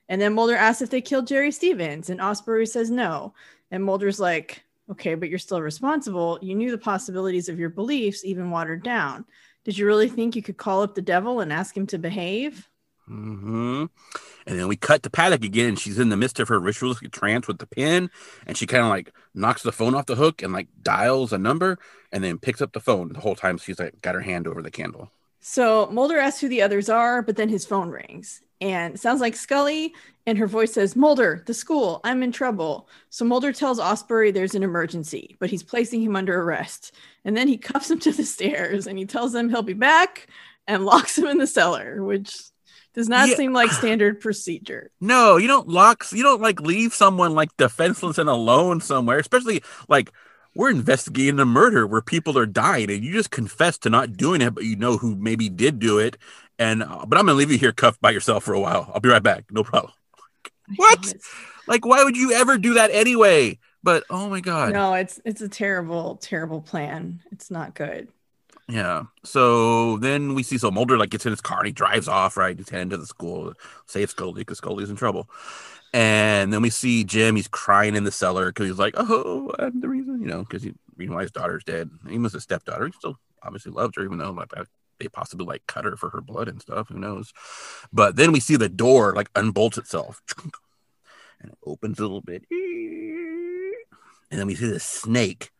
And 0.09 0.21
then 0.21 0.33
Mulder 0.33 0.57
asks 0.57 0.81
if 0.81 0.89
they 0.89 1.03
killed 1.03 1.27
Jerry 1.27 1.51
Stevens, 1.51 2.09
and 2.09 2.21
Ausbury 2.21 2.67
says 2.67 2.91
no. 2.91 3.35
And 3.71 3.85
Mulder's 3.85 4.19
like, 4.19 4.65
okay, 4.91 5.15
but 5.15 5.29
you're 5.29 5.39
still 5.39 5.61
responsible. 5.61 6.39
You 6.43 6.55
knew 6.55 6.71
the 6.71 6.79
possibilities 6.79 7.49
of 7.49 7.59
your 7.59 7.71
beliefs, 7.71 8.25
even 8.25 8.51
watered 8.51 8.83
down. 8.83 9.25
Did 9.65 9.77
you 9.77 9.87
really 9.87 10.09
think 10.09 10.35
you 10.35 10.43
could 10.43 10.57
call 10.57 10.83
up 10.83 10.95
the 10.95 11.03
devil 11.03 11.41
and 11.41 11.53
ask 11.53 11.77
him 11.77 11.87
to 11.89 11.99
behave? 11.99 12.69
Mm-hmm. 13.09 13.87
And 14.47 14.59
then 14.59 14.69
we 14.69 14.77
cut 14.77 15.03
to 15.03 15.11
Paddock 15.11 15.45
again, 15.45 15.77
she's 15.77 15.99
in 15.99 16.09
the 16.09 16.17
midst 16.17 16.41
of 16.41 16.49
her 16.49 16.59
ritualistic 16.59 17.13
trance 17.13 17.47
with 17.47 17.59
the 17.59 17.67
pen, 17.67 18.11
and 18.47 18.57
she 18.57 18.67
kind 18.67 18.83
of 18.83 18.91
like 18.91 19.13
knocks 19.35 19.63
the 19.63 19.73
phone 19.73 19.95
off 19.95 20.07
the 20.07 20.15
hook 20.15 20.43
and 20.43 20.53
like 20.53 20.69
dials 20.83 21.33
a 21.33 21.39
number, 21.39 21.79
and 22.13 22.23
then 22.23 22.39
picks 22.39 22.63
up 22.63 22.73
the 22.73 22.81
phone 22.81 23.13
the 23.13 23.21
whole 23.21 23.35
time. 23.35 23.59
She's 23.59 23.79
like 23.79 24.01
got 24.03 24.15
her 24.15 24.21
hand 24.21 24.47
over 24.47 24.63
the 24.63 24.71
candle. 24.71 25.11
So 25.41 25.87
Mulder 25.91 26.19
asks 26.19 26.41
who 26.41 26.49
the 26.49 26.63
others 26.63 26.89
are, 26.89 27.23
but 27.23 27.37
then 27.37 27.49
his 27.49 27.65
phone 27.65 27.91
rings 27.91 28.43
and 28.61 28.99
sounds 28.99 29.21
like 29.21 29.37
Scully, 29.37 29.95
and 30.27 30.37
her 30.39 30.47
voice 30.47 30.73
says, 30.75 30.97
Mulder, 30.97 31.43
the 31.47 31.55
school, 31.55 32.01
I'm 32.05 32.23
in 32.23 32.33
trouble. 32.33 32.89
So 33.11 33.25
Mulder 33.25 33.53
tells 33.53 33.79
Ausbury 33.81 34.33
there's 34.33 34.55
an 34.55 34.63
emergency, 34.63 35.37
but 35.39 35.49
he's 35.51 35.63
placing 35.63 36.03
him 36.03 36.17
under 36.17 36.41
arrest. 36.43 36.93
And 37.25 37.37
then 37.37 37.49
he 37.49 37.57
cuffs 37.69 37.91
him 37.91 37.99
to 38.01 38.13
the 38.13 38.25
stairs 38.25 38.87
and 38.87 38.99
he 38.99 39.07
tells 39.07 39.35
him 39.35 39.49
he'll 39.49 39.63
be 39.63 39.73
back 39.75 40.27
and 40.67 40.85
locks 40.87 41.17
him 41.17 41.27
in 41.27 41.39
the 41.39 41.47
cellar, 41.47 42.03
which 42.03 42.37
does 42.95 43.09
not 43.09 43.29
Yeah. 43.29 43.37
seem 43.37 43.53
like 43.53 43.71
standard 43.73 44.21
procedure. 44.21 44.91
No, 45.01 45.37
you 45.37 45.47
don't 45.49 45.69
lock. 45.69 46.05
You 46.13 46.23
don't 46.23 46.43
like 46.43 46.61
leave 46.61 46.93
someone 46.93 47.35
like 47.35 47.57
defenseless 47.57 48.19
and 48.19 48.29
alone 48.29 48.81
somewhere, 48.81 49.19
especially 49.19 49.63
like 49.89 50.11
we're 50.59 50.71
investigating 50.71 51.39
a 51.39 51.45
murder 51.45 51.87
where 51.87 52.03
people 52.03 52.37
are 52.37 52.45
dying, 52.45 52.91
and 52.91 53.05
you 53.05 53.13
just 53.13 53.31
confess 53.31 53.79
to 53.79 53.91
not 53.91 54.17
doing 54.17 54.43
it, 54.43 54.57
but 54.57 54.65
you 54.65 54.75
know 54.75 54.97
who 54.99 55.15
maybe 55.15 55.49
did 55.49 55.79
do 55.79 55.99
it. 55.99 56.19
And 56.59 56.83
uh, 56.83 57.07
but 57.07 57.17
I'm 57.17 57.27
gonna 57.27 57.39
leave 57.39 57.53
you 57.53 57.59
here 57.59 57.71
cuffed 57.71 58.01
by 58.01 58.11
yourself 58.11 58.43
for 58.43 58.55
a 58.55 58.61
while. 58.61 58.91
I'll 58.93 59.01
be 59.01 59.09
right 59.09 59.23
back. 59.23 59.45
No 59.51 59.63
problem. 59.63 59.93
What? 60.77 61.15
Like, 61.67 61.87
why 61.87 62.05
would 62.05 62.15
you 62.15 62.33
ever 62.33 62.59
do 62.59 62.75
that 62.75 62.91
anyway? 62.91 63.59
But 63.83 64.05
oh 64.11 64.29
my 64.29 64.41
god. 64.41 64.73
No, 64.73 64.93
it's 64.95 65.21
it's 65.25 65.41
a 65.41 65.49
terrible, 65.49 66.17
terrible 66.17 66.61
plan. 66.61 67.21
It's 67.31 67.51
not 67.51 67.75
good. 67.75 68.09
Yeah. 68.69 69.05
So 69.25 69.97
then 69.99 70.35
we 70.35 70.43
see 70.43 70.59
so 70.59 70.71
Mulder 70.71 70.99
like 70.99 71.09
gets 71.09 71.25
in 71.25 71.33
his 71.33 71.41
car 71.41 71.59
and 71.59 71.69
he 71.69 71.73
drives 71.73 72.07
off, 72.07 72.37
right? 72.37 72.59
He's 72.59 72.69
heading 72.69 72.91
to 72.91 72.99
the 72.99 73.07
school, 73.07 73.55
save 73.87 74.11
Scully 74.11 74.43
because 74.43 74.59
Scully's 74.59 74.91
in 74.91 74.97
trouble. 74.97 75.31
And 75.93 76.53
then 76.53 76.61
we 76.63 76.71
see 76.71 77.05
Jim, 77.05 77.37
he's 77.37 77.49
crying 77.49 77.97
in 77.97 78.05
the 78.05 78.13
cellar 78.13 78.47
because 78.47 78.69
he's 78.69 78.79
like, 78.79 78.95
Oh, 78.97 79.53
I'm 79.59 79.81
the 79.81 79.89
reason, 79.89 80.21
you 80.21 80.27
know, 80.27 80.41
because 80.41 80.63
he 80.63 80.75
reason 80.97 81.15
why 81.15 81.23
his 81.23 81.31
daughter's 81.31 81.65
dead. 81.65 81.91
He 82.09 82.19
was 82.19 82.35
a 82.35 82.41
stepdaughter. 82.41 82.87
He 82.87 82.93
still 82.93 83.17
obviously 83.43 83.73
loves 83.73 83.97
her, 83.97 84.05
even 84.05 84.19
though 84.19 84.33
like 84.33 84.53
they 84.99 85.09
possibly 85.09 85.47
like 85.47 85.67
cut 85.67 85.85
her 85.85 85.97
for 85.97 86.11
her 86.11 86.21
blood 86.21 86.49
and 86.49 86.61
stuff. 86.61 86.89
Who 86.89 86.99
knows? 86.99 87.33
But 87.93 88.17
then 88.17 88.33
we 88.33 88.41
see 88.41 88.57
the 88.57 88.69
door 88.69 89.15
like 89.15 89.33
unbolts 89.35 89.79
itself 89.79 90.21
and 91.41 91.53
it 91.53 91.59
opens 91.65 91.99
a 91.99 92.03
little 92.03 92.21
bit. 92.21 92.45
And 92.51 94.39
then 94.39 94.47
we 94.47 94.55
see 94.55 94.67
the 94.67 94.81
snake 94.81 95.51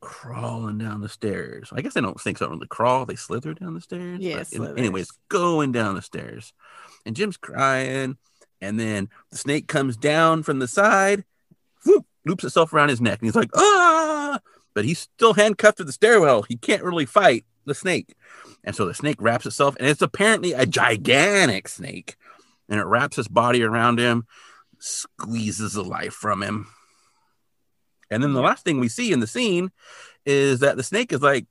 crawling 0.00 0.78
down 0.78 1.00
the 1.00 1.08
stairs. 1.08 1.70
I 1.72 1.80
guess 1.80 1.94
they 1.94 2.00
don't 2.00 2.20
think 2.20 2.38
don't 2.38 2.50
really 2.50 2.66
crawl; 2.66 3.06
they 3.06 3.14
slither 3.14 3.54
down 3.54 3.74
the 3.74 3.80
stairs. 3.80 4.20
Yes. 4.20 4.52
Yeah, 4.52 4.72
anyways, 4.76 5.10
going 5.28 5.72
down 5.72 5.94
the 5.94 6.02
stairs, 6.02 6.52
and 7.06 7.14
Jim's 7.14 7.36
crying, 7.36 8.16
and 8.62 8.80
then 8.80 9.10
the 9.30 9.36
snake 9.36 9.68
comes 9.68 9.98
down 9.98 10.42
from 10.42 10.58
the 10.58 10.68
side, 10.68 11.24
whoop, 11.84 12.06
loops 12.24 12.44
itself 12.44 12.72
around 12.72 12.88
his 12.88 13.00
neck, 13.00 13.18
and 13.20 13.26
he's 13.26 13.36
like, 13.36 13.50
ah! 13.54 14.40
But 14.74 14.86
he's 14.86 15.00
still 15.00 15.34
handcuffed 15.34 15.76
to 15.78 15.84
the 15.84 15.92
stairwell. 15.92 16.42
He 16.42 16.56
can't 16.56 16.82
really 16.82 17.04
fight 17.04 17.44
the 17.66 17.74
snake, 17.74 18.14
and 18.64 18.74
so 18.74 18.86
the 18.86 18.94
snake 18.94 19.20
wraps 19.20 19.44
itself, 19.44 19.76
and 19.78 19.86
it's 19.86 20.00
apparently 20.00 20.54
a 20.54 20.64
gigantic 20.64 21.68
snake, 21.68 22.16
and 22.70 22.80
it 22.80 22.86
wraps 22.86 23.18
its 23.18 23.28
body 23.28 23.62
around 23.62 23.98
him, 23.98 24.26
squeezes 24.78 25.74
the 25.74 25.84
life 25.84 26.14
from 26.14 26.42
him 26.42 26.68
and 28.12 28.22
then 28.22 28.34
the 28.34 28.42
last 28.42 28.62
thing 28.62 28.78
we 28.78 28.88
see 28.88 29.10
in 29.10 29.20
the 29.20 29.26
scene 29.26 29.70
is 30.26 30.60
that 30.60 30.76
the 30.76 30.82
snake 30.82 31.12
is 31.14 31.22
like 31.22 31.46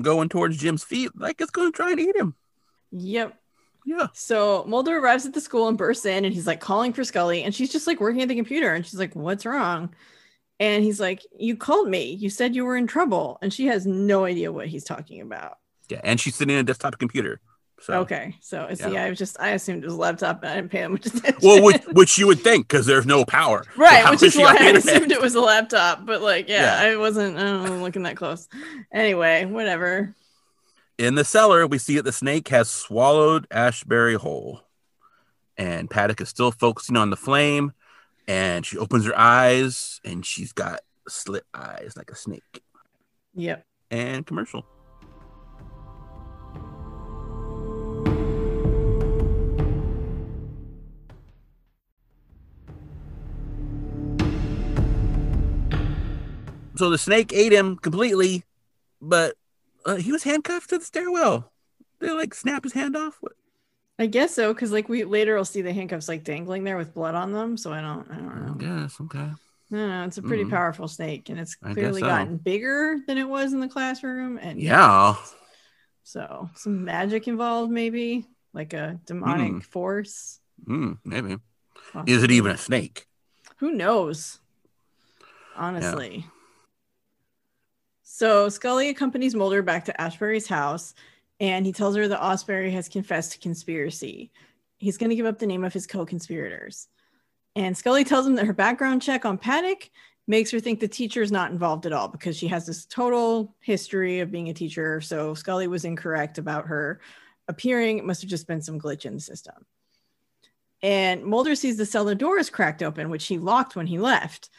going 0.00 0.28
towards 0.28 0.56
Jim's 0.56 0.84
feet, 0.84 1.10
like 1.16 1.40
it's 1.40 1.50
going 1.50 1.72
to 1.72 1.76
try 1.76 1.90
and 1.90 1.98
eat 1.98 2.14
him. 2.14 2.36
Yep. 2.92 3.36
Yeah. 3.84 4.06
So 4.14 4.64
Mulder 4.66 4.98
arrives 4.98 5.26
at 5.26 5.34
the 5.34 5.40
school 5.40 5.68
and 5.68 5.76
bursts 5.76 6.06
in 6.06 6.24
and 6.24 6.34
he's 6.34 6.46
like 6.46 6.60
calling 6.60 6.92
for 6.92 7.04
Scully 7.04 7.42
and 7.42 7.54
she's 7.54 7.70
just 7.70 7.86
like 7.86 8.00
working 8.00 8.22
at 8.22 8.28
the 8.28 8.34
computer 8.34 8.72
and 8.72 8.84
she's 8.84 8.98
like, 8.98 9.14
What's 9.14 9.44
wrong? 9.44 9.94
And 10.58 10.82
he's 10.82 11.00
like, 11.00 11.22
You 11.38 11.56
called 11.56 11.88
me. 11.88 12.12
You 12.12 12.30
said 12.30 12.54
you 12.54 12.64
were 12.64 12.76
in 12.76 12.86
trouble. 12.86 13.38
And 13.42 13.52
she 13.52 13.66
has 13.66 13.86
no 13.86 14.24
idea 14.24 14.52
what 14.52 14.68
he's 14.68 14.84
talking 14.84 15.20
about. 15.20 15.58
Yeah. 15.88 16.00
And 16.02 16.18
she's 16.18 16.34
sitting 16.34 16.54
in 16.54 16.60
a 16.60 16.64
desktop 16.64 16.98
computer. 16.98 17.40
So, 17.80 18.00
okay, 18.00 18.36
so 18.40 18.66
I 18.70 18.74
see, 18.74 18.92
yeah. 18.92 19.04
I 19.04 19.10
was 19.10 19.18
just 19.18 19.38
I 19.38 19.50
assumed 19.50 19.82
it 19.82 19.86
was 19.86 19.94
a 19.94 19.98
laptop, 19.98 20.42
and 20.42 20.50
I 20.50 20.54
didn't 20.54 20.70
pay 20.70 20.80
that 20.80 20.90
much 20.90 21.04
attention. 21.04 21.36
Well, 21.42 21.62
which, 21.62 21.82
which 21.92 22.16
you 22.16 22.26
would 22.26 22.40
think 22.40 22.66
because 22.66 22.86
there's 22.86 23.04
no 23.04 23.26
power, 23.26 23.62
right? 23.76 24.04
So 24.04 24.10
which 24.12 24.22
is 24.22 24.36
why 24.36 24.56
I 24.58 24.70
assumed 24.70 25.12
it 25.12 25.20
was 25.20 25.34
a 25.34 25.40
laptop, 25.40 26.06
but 26.06 26.22
like, 26.22 26.48
yeah, 26.48 26.82
yeah. 26.82 26.92
I 26.92 26.96
wasn't. 26.96 27.36
I 27.36 27.60
wasn't 27.60 27.82
looking 27.82 28.04
that 28.04 28.16
close. 28.16 28.48
Anyway, 28.90 29.44
whatever. 29.44 30.14
In 30.96 31.16
the 31.16 31.24
cellar, 31.24 31.66
we 31.66 31.78
see 31.78 31.96
that 31.96 32.04
the 32.04 32.12
snake 32.12 32.48
has 32.48 32.70
swallowed 32.70 33.48
Ausbury 33.48 34.14
whole, 34.14 34.60
and 35.56 35.90
Paddock 35.90 36.20
is 36.20 36.28
still 36.28 36.52
focusing 36.52 36.96
on 36.96 37.10
the 37.10 37.16
flame, 37.16 37.72
and 38.28 38.64
she 38.64 38.78
opens 38.78 39.04
her 39.04 39.18
eyes, 39.18 40.00
and 40.04 40.24
she's 40.24 40.52
got 40.52 40.80
slit 41.08 41.44
eyes 41.52 41.94
like 41.96 42.12
a 42.12 42.16
snake. 42.16 42.62
Yep. 43.34 43.66
And 43.90 44.24
commercial. 44.24 44.64
so 56.76 56.90
the 56.90 56.98
snake 56.98 57.32
ate 57.32 57.52
him 57.52 57.76
completely, 57.76 58.44
but 59.00 59.36
uh, 59.84 59.96
he 59.96 60.12
was 60.12 60.22
handcuffed 60.22 60.70
to 60.70 60.78
the 60.78 60.84
stairwell. 60.84 61.52
They 62.00 62.10
like 62.10 62.34
snap 62.34 62.64
his 62.64 62.72
hand 62.72 62.96
off. 62.96 63.18
What? 63.20 63.32
I 63.98 64.06
guess 64.06 64.34
so, 64.34 64.52
because 64.52 64.72
like 64.72 64.88
we 64.88 65.04
later 65.04 65.36
will 65.36 65.44
see 65.44 65.62
the 65.62 65.72
handcuffs 65.72 66.08
like 66.08 66.24
dangling 66.24 66.64
there 66.64 66.76
with 66.76 66.94
blood 66.94 67.14
on 67.14 67.32
them. 67.32 67.56
So 67.56 67.72
I 67.72 67.80
don't, 67.80 68.10
I 68.10 68.16
don't 68.16 68.46
know. 68.46 68.54
I 68.54 68.82
guess 68.82 69.00
okay. 69.00 69.30
No, 69.70 69.88
no, 69.88 70.04
it's 70.04 70.18
a 70.18 70.22
pretty 70.22 70.44
mm. 70.44 70.50
powerful 70.50 70.88
snake, 70.88 71.30
and 71.30 71.40
it's 71.40 71.54
clearly 71.54 72.00
so. 72.00 72.06
gotten 72.06 72.36
bigger 72.36 72.98
than 73.06 73.18
it 73.18 73.28
was 73.28 73.52
in 73.52 73.60
the 73.60 73.68
classroom. 73.68 74.38
And 74.38 74.60
yeah, 74.60 75.16
so 76.02 76.50
some 76.54 76.84
magic 76.84 77.28
involved, 77.28 77.72
maybe 77.72 78.26
like 78.52 78.72
a 78.72 79.00
demonic 79.06 79.52
mm. 79.52 79.64
force. 79.64 80.38
Mm, 80.64 80.98
maybe. 81.04 81.38
Possibly. 81.92 82.12
Is 82.12 82.22
it 82.22 82.30
even 82.30 82.52
a 82.52 82.58
snake? 82.58 83.06
Who 83.56 83.72
knows? 83.72 84.38
Honestly. 85.56 86.16
Yeah. 86.18 86.33
So 88.16 88.48
Scully 88.48 88.90
accompanies 88.90 89.34
Mulder 89.34 89.60
back 89.60 89.86
to 89.86 89.94
Ausbury's 89.98 90.46
house 90.46 90.94
and 91.40 91.66
he 91.66 91.72
tells 91.72 91.96
her 91.96 92.06
that 92.06 92.20
Ausbury 92.20 92.70
has 92.70 92.88
confessed 92.88 93.32
to 93.32 93.38
conspiracy. 93.40 94.30
He's 94.78 94.96
going 94.96 95.10
to 95.10 95.16
give 95.16 95.26
up 95.26 95.40
the 95.40 95.48
name 95.48 95.64
of 95.64 95.72
his 95.72 95.88
co 95.88 96.06
conspirators. 96.06 96.86
And 97.56 97.76
Scully 97.76 98.04
tells 98.04 98.24
him 98.24 98.36
that 98.36 98.46
her 98.46 98.52
background 98.52 99.02
check 99.02 99.24
on 99.24 99.36
Paddock 99.36 99.90
makes 100.28 100.52
her 100.52 100.60
think 100.60 100.78
the 100.78 100.86
teacher 100.86 101.22
is 101.22 101.32
not 101.32 101.50
involved 101.50 101.86
at 101.86 101.92
all 101.92 102.06
because 102.06 102.36
she 102.36 102.46
has 102.46 102.66
this 102.66 102.86
total 102.86 103.56
history 103.58 104.20
of 104.20 104.30
being 104.30 104.48
a 104.48 104.54
teacher. 104.54 105.00
So 105.00 105.34
Scully 105.34 105.66
was 105.66 105.84
incorrect 105.84 106.38
about 106.38 106.68
her 106.68 107.00
appearing. 107.48 107.98
It 107.98 108.04
must 108.04 108.22
have 108.22 108.30
just 108.30 108.46
been 108.46 108.62
some 108.62 108.78
glitch 108.78 109.06
in 109.06 109.14
the 109.14 109.20
system. 109.20 109.66
And 110.84 111.24
Mulder 111.24 111.56
sees 111.56 111.78
the 111.78 111.84
cellar 111.84 112.14
door 112.14 112.38
is 112.38 112.48
cracked 112.48 112.80
open, 112.80 113.10
which 113.10 113.26
he 113.26 113.38
locked 113.38 113.74
when 113.74 113.88
he 113.88 113.98
left. 113.98 114.50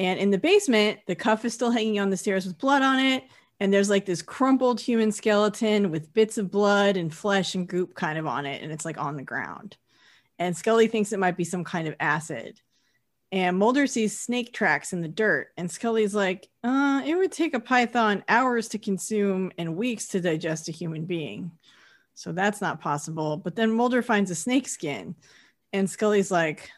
And 0.00 0.18
in 0.18 0.30
the 0.30 0.38
basement, 0.38 1.00
the 1.06 1.14
cuff 1.14 1.44
is 1.44 1.52
still 1.52 1.70
hanging 1.70 2.00
on 2.00 2.08
the 2.08 2.16
stairs 2.16 2.46
with 2.46 2.56
blood 2.56 2.80
on 2.80 2.98
it. 2.98 3.22
And 3.60 3.70
there's 3.70 3.90
like 3.90 4.06
this 4.06 4.22
crumpled 4.22 4.80
human 4.80 5.12
skeleton 5.12 5.90
with 5.90 6.14
bits 6.14 6.38
of 6.38 6.50
blood 6.50 6.96
and 6.96 7.12
flesh 7.12 7.54
and 7.54 7.68
goop 7.68 7.94
kind 7.94 8.18
of 8.18 8.26
on 8.26 8.46
it. 8.46 8.62
And 8.62 8.72
it's 8.72 8.86
like 8.86 8.96
on 8.96 9.18
the 9.18 9.22
ground. 9.22 9.76
And 10.38 10.56
Scully 10.56 10.88
thinks 10.88 11.12
it 11.12 11.18
might 11.18 11.36
be 11.36 11.44
some 11.44 11.64
kind 11.64 11.86
of 11.86 11.96
acid. 12.00 12.62
And 13.30 13.58
Mulder 13.58 13.86
sees 13.86 14.18
snake 14.18 14.54
tracks 14.54 14.94
in 14.94 15.02
the 15.02 15.06
dirt. 15.08 15.48
And 15.58 15.70
Scully's 15.70 16.14
like, 16.14 16.48
uh, 16.64 17.02
it 17.04 17.14
would 17.14 17.30
take 17.30 17.52
a 17.52 17.60
python 17.60 18.24
hours 18.26 18.68
to 18.68 18.78
consume 18.78 19.52
and 19.58 19.76
weeks 19.76 20.08
to 20.08 20.20
digest 20.22 20.70
a 20.70 20.72
human 20.72 21.04
being. 21.04 21.50
So 22.14 22.32
that's 22.32 22.62
not 22.62 22.80
possible. 22.80 23.36
But 23.36 23.54
then 23.54 23.70
Mulder 23.70 24.00
finds 24.00 24.30
a 24.30 24.34
snake 24.34 24.66
skin. 24.66 25.14
And 25.74 25.90
Scully's 25.90 26.30
like, 26.30 26.70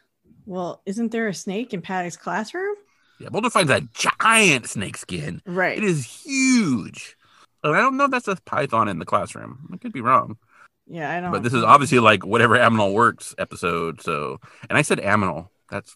well, 0.45 0.81
isn't 0.85 1.13
there 1.13 1.29
a 1.29 1.33
snake 1.33 1.73
in 1.73 1.81
Paddock's 1.81 2.17
classroom? 2.17 2.75
Yeah, 3.19 3.29
Mulder 3.31 3.49
finds 3.49 3.71
a 3.71 3.81
giant 3.93 4.67
snake 4.67 4.97
skin. 4.97 5.41
Right. 5.45 5.77
It 5.77 5.83
is 5.83 6.05
huge. 6.05 7.15
And 7.63 7.75
I 7.75 7.79
don't 7.79 7.95
know 7.95 8.05
if 8.05 8.11
that's 8.11 8.27
a 8.27 8.35
python 8.45 8.89
in 8.89 8.99
the 8.99 9.05
classroom. 9.05 9.69
I 9.71 9.77
could 9.77 9.93
be 9.93 10.01
wrong. 10.01 10.37
Yeah, 10.85 11.09
I 11.09 11.15
don't 11.15 11.23
know. 11.25 11.31
But 11.31 11.43
this 11.43 11.53
is 11.53 11.63
obviously 11.63 11.99
like 11.99 12.25
whatever 12.25 12.57
Aminal 12.57 12.93
works 12.93 13.33
episode. 13.37 14.01
So, 14.01 14.39
and 14.69 14.77
I 14.77 14.81
said 14.81 14.99
Aminal. 14.99 15.49
That's 15.69 15.95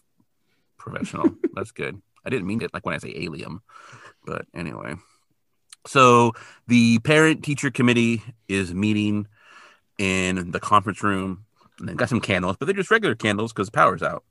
professional. 0.78 1.34
that's 1.54 1.72
good. 1.72 2.00
I 2.24 2.30
didn't 2.30 2.46
mean 2.46 2.62
it 2.62 2.72
like 2.72 2.86
when 2.86 2.94
I 2.94 2.98
say 2.98 3.12
alien. 3.16 3.60
But 4.24 4.46
anyway. 4.54 4.94
So 5.86 6.32
the 6.66 6.98
parent 7.00 7.44
teacher 7.44 7.70
committee 7.70 8.22
is 8.48 8.74
meeting 8.74 9.26
in 9.98 10.50
the 10.50 10.60
conference 10.60 11.02
room. 11.02 11.44
And 11.78 11.88
they've 11.88 11.96
got 11.96 12.08
some 12.08 12.20
candles, 12.20 12.56
but 12.58 12.66
they're 12.66 12.74
just 12.74 12.90
regular 12.90 13.14
candles 13.14 13.52
because 13.52 13.70
power's 13.70 14.02
out. 14.02 14.24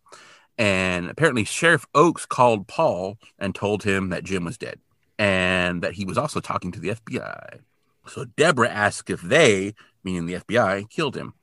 And 0.58 1.10
apparently, 1.10 1.43
Sheriff 1.43 1.86
Oakes 1.93 2.26
called 2.26 2.68
Paul 2.68 3.18
and 3.38 3.53
told 3.53 3.84
him 3.84 4.10
that 4.10 4.24
Jim 4.24 4.43
was 4.43 4.58
dead 4.58 4.80
and 5.20 5.82
that 5.82 5.93
he 5.93 6.05
was 6.05 6.18
also 6.18 6.39
talking 6.39 6.72
to 6.72 6.80
the 6.80 6.89
FBI. 6.89 7.60
So 8.08 8.26
Deborah 8.26 8.70
asks 8.70 9.12
if 9.12 9.22
they, 9.22 9.74
meaning 10.03 10.26
the 10.26 10.36
FBI, 10.36 10.89
killed 10.89 11.16
him. 11.16 11.34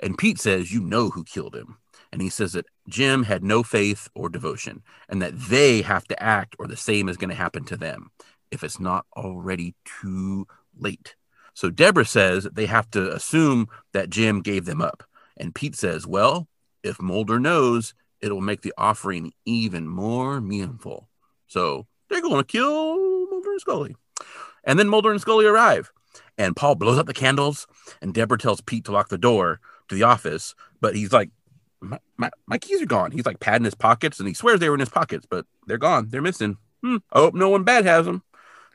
And 0.00 0.18
Pete 0.18 0.38
says, 0.38 0.72
You 0.72 0.80
know 0.82 1.10
who 1.10 1.24
killed 1.24 1.54
him. 1.54 1.78
And 2.12 2.20
he 2.20 2.28
says 2.28 2.52
that 2.52 2.66
Jim 2.88 3.22
had 3.22 3.42
no 3.42 3.62
faith 3.62 4.08
or 4.14 4.28
devotion 4.28 4.82
and 5.08 5.22
that 5.22 5.38
they 5.38 5.80
have 5.82 6.04
to 6.08 6.22
act 6.22 6.54
or 6.58 6.66
the 6.66 6.76
same 6.76 7.08
is 7.08 7.16
going 7.16 7.30
to 7.30 7.36
happen 7.36 7.64
to 7.64 7.76
them 7.76 8.10
if 8.50 8.62
it's 8.62 8.78
not 8.78 9.06
already 9.16 9.74
too 10.02 10.46
late. 10.76 11.14
So 11.54 11.70
Deborah 11.70 12.04
says 12.04 12.46
they 12.52 12.66
have 12.66 12.90
to 12.90 13.12
assume 13.12 13.68
that 13.92 14.10
Jim 14.10 14.42
gave 14.42 14.66
them 14.66 14.82
up. 14.82 15.04
And 15.38 15.54
Pete 15.54 15.74
says, 15.74 16.06
Well, 16.06 16.48
if 16.82 17.00
Mulder 17.00 17.40
knows, 17.40 17.94
it'll 18.22 18.40
make 18.40 18.62
the 18.62 18.72
offering 18.78 19.32
even 19.44 19.88
more 19.88 20.40
meaningful. 20.40 21.08
So 21.48 21.86
they're 22.08 22.22
going 22.22 22.42
to 22.42 22.44
kill 22.44 23.26
Mulder 23.28 23.50
and 23.50 23.60
Scully. 23.60 23.96
And 24.64 24.78
then 24.78 24.88
Mulder 24.88 25.10
and 25.10 25.20
Scully 25.20 25.44
arrive. 25.44 25.92
And 26.38 26.56
Paul 26.56 26.76
blows 26.76 26.98
up 26.98 27.06
the 27.06 27.12
candles, 27.12 27.66
and 28.00 28.14
Deborah 28.14 28.38
tells 28.38 28.60
Pete 28.60 28.84
to 28.86 28.92
lock 28.92 29.08
the 29.08 29.18
door 29.18 29.60
to 29.88 29.94
the 29.94 30.04
office. 30.04 30.54
But 30.80 30.94
he's 30.94 31.12
like, 31.12 31.30
my, 31.80 31.98
my, 32.16 32.30
my 32.46 32.58
keys 32.58 32.80
are 32.80 32.86
gone. 32.86 33.10
He's 33.10 33.26
like 33.26 33.40
padding 33.40 33.64
his 33.64 33.74
pockets, 33.74 34.18
and 34.18 34.28
he 34.28 34.34
swears 34.34 34.60
they 34.60 34.68
were 34.68 34.74
in 34.74 34.80
his 34.80 34.88
pockets, 34.88 35.26
but 35.28 35.44
they're 35.66 35.78
gone. 35.78 36.08
They're 36.08 36.22
missing. 36.22 36.56
Hmm. 36.82 36.98
I 37.12 37.18
hope 37.18 37.34
no 37.34 37.48
one 37.48 37.64
bad 37.64 37.84
has 37.84 38.06
them. 38.06 38.22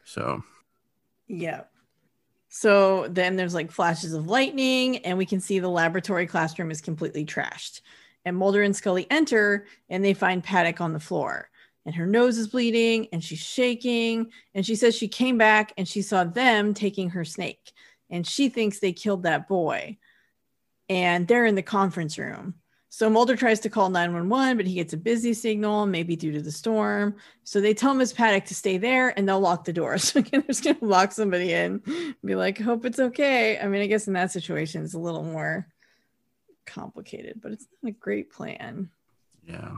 So, 0.04 0.44
yeah. 1.28 1.64
So 2.50 3.08
then 3.10 3.36
there's 3.36 3.54
like 3.54 3.72
flashes 3.72 4.14
of 4.14 4.28
lightning, 4.28 4.98
and 4.98 5.18
we 5.18 5.26
can 5.26 5.40
see 5.40 5.60
the 5.60 5.70
laboratory 5.70 6.28
classroom 6.28 6.70
is 6.70 6.82
completely 6.82 7.26
trashed 7.26 7.82
and 8.28 8.36
Mulder 8.36 8.62
and 8.62 8.76
Scully 8.76 9.08
enter 9.10 9.66
and 9.90 10.04
they 10.04 10.14
find 10.14 10.44
Paddock 10.44 10.82
on 10.82 10.94
the 10.94 11.00
floor 11.00 11.50
and 11.86 11.96
her 11.96 12.06
nose 12.06 12.38
is 12.38 12.50
bleeding 12.50 13.08
and 13.14 13.24
she's 13.24 13.40
shaking 13.40 14.32
and 14.54 14.66
she 14.66 14.76
says 14.76 14.94
she 14.94 15.08
came 15.08 15.38
back 15.38 15.74
and 15.78 15.88
she 15.88 16.02
saw 16.02 16.26
them 16.26 16.74
taking 16.74 17.12
her 17.12 17.24
snake 17.24 17.72
and 18.10 18.28
she 18.28 18.50
thinks 18.50 18.80
they 18.80 18.92
killed 18.92 19.24
that 19.24 19.48
boy 19.48 19.98
and 20.90 21.28
they're 21.28 21.46
in 21.46 21.56
the 21.56 21.62
conference 21.62 22.18
room 22.18 22.56
So 22.90 23.10
Mulder 23.10 23.38
tries 23.38 23.62
to 23.62 23.70
call 23.70 23.90
911, 23.90 24.58
but 24.58 24.66
he 24.66 24.74
gets 24.74 24.94
a 24.94 24.98
busy 24.98 25.34
signal, 25.34 25.86
maybe 25.86 26.16
due 26.16 26.32
to 26.32 26.42
the 26.42 26.52
storm. 26.52 27.16
So 27.44 27.62
they 27.62 27.74
tell 27.74 27.94
Miss 27.94 28.12
Paddock 28.12 28.46
to 28.46 28.56
stay 28.56 28.78
there 28.78 29.18
and 29.18 29.28
they'll 29.28 29.40
lock 29.40 29.64
the 29.64 29.74
door. 29.74 29.98
So 30.00 30.20
again, 30.20 30.42
they're 30.42 30.48
just 30.48 30.64
gonna 30.64 30.78
lock 30.82 31.12
somebody 31.14 31.54
in, 31.54 31.82
be 32.26 32.36
like, 32.36 32.58
hope 32.60 32.86
it's 32.86 33.00
okay. 33.00 33.60
I 33.60 33.68
mean, 33.68 33.82
I 33.82 33.88
guess 33.88 34.08
in 34.08 34.14
that 34.14 34.32
situation 34.32 34.84
it's 34.84 34.96
a 34.96 35.00
little 35.00 35.24
more 35.24 35.68
complicated, 36.68 37.40
but 37.42 37.52
it's 37.52 37.68
not 37.82 37.90
a 37.90 37.94
great 37.94 38.32
plan. 38.32 38.90
Yeah. 39.48 39.78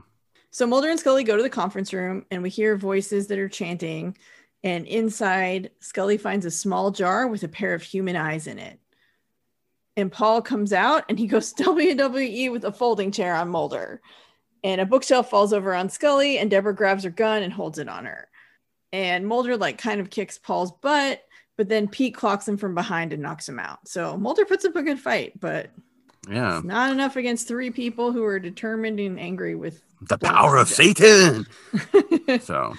So 0.51 0.65
Mulder 0.65 0.89
and 0.89 0.99
Scully 0.99 1.23
go 1.23 1.37
to 1.37 1.43
the 1.43 1.49
conference 1.49 1.93
room 1.93 2.25
and 2.31 2.43
we 2.43 2.49
hear 2.49 2.75
voices 2.75 3.27
that 3.27 3.39
are 3.39 3.49
chanting. 3.49 4.17
And 4.63 4.85
inside, 4.87 5.71
Scully 5.79 6.17
finds 6.17 6.45
a 6.45 6.51
small 6.51 6.91
jar 6.91 7.27
with 7.27 7.43
a 7.43 7.47
pair 7.47 7.73
of 7.73 7.83
human 7.83 8.15
eyes 8.15 8.47
in 8.47 8.59
it. 8.59 8.79
And 9.95 10.11
Paul 10.11 10.41
comes 10.41 10.73
out 10.73 11.05
and 11.07 11.19
he 11.19 11.27
goes 11.27 11.53
WWE 11.55 12.51
with 12.51 12.65
a 12.65 12.71
folding 12.71 13.11
chair 13.11 13.35
on 13.35 13.49
Mulder. 13.49 14.01
And 14.63 14.81
a 14.81 14.85
bookshelf 14.85 15.29
falls 15.29 15.53
over 15.53 15.73
on 15.73 15.89
Scully, 15.89 16.37
and 16.37 16.51
Deborah 16.51 16.75
grabs 16.75 17.05
her 17.05 17.09
gun 17.09 17.43
and 17.43 17.53
holds 17.53 17.79
it 17.79 17.87
on 17.87 18.03
her. 18.03 18.27
And 18.91 19.25
Mulder, 19.25 19.55
like, 19.55 19.77
kind 19.77 20.01
of 20.01 20.09
kicks 20.09 20.37
Paul's 20.37 20.73
butt, 20.81 21.23
but 21.55 21.69
then 21.69 21.87
Pete 21.87 22.15
clocks 22.15 22.45
him 22.45 22.57
from 22.57 22.75
behind 22.75 23.13
and 23.13 23.21
knocks 23.21 23.47
him 23.47 23.59
out. 23.59 23.87
So 23.87 24.17
Mulder 24.17 24.43
puts 24.43 24.65
up 24.65 24.75
a 24.75 24.83
good 24.83 24.99
fight, 24.99 25.39
but 25.39 25.69
Yeah. 26.29 26.57
it's 26.57 26.65
not 26.65 26.91
enough 26.91 27.15
against 27.15 27.47
three 27.47 27.71
people 27.71 28.11
who 28.11 28.23
are 28.23 28.39
determined 28.39 28.99
and 28.99 29.19
angry 29.19 29.55
with 29.55 29.81
The 30.01 30.17
power 30.17 30.57
of 30.57 30.67
Satan. 30.69 31.47
so, 32.41 32.73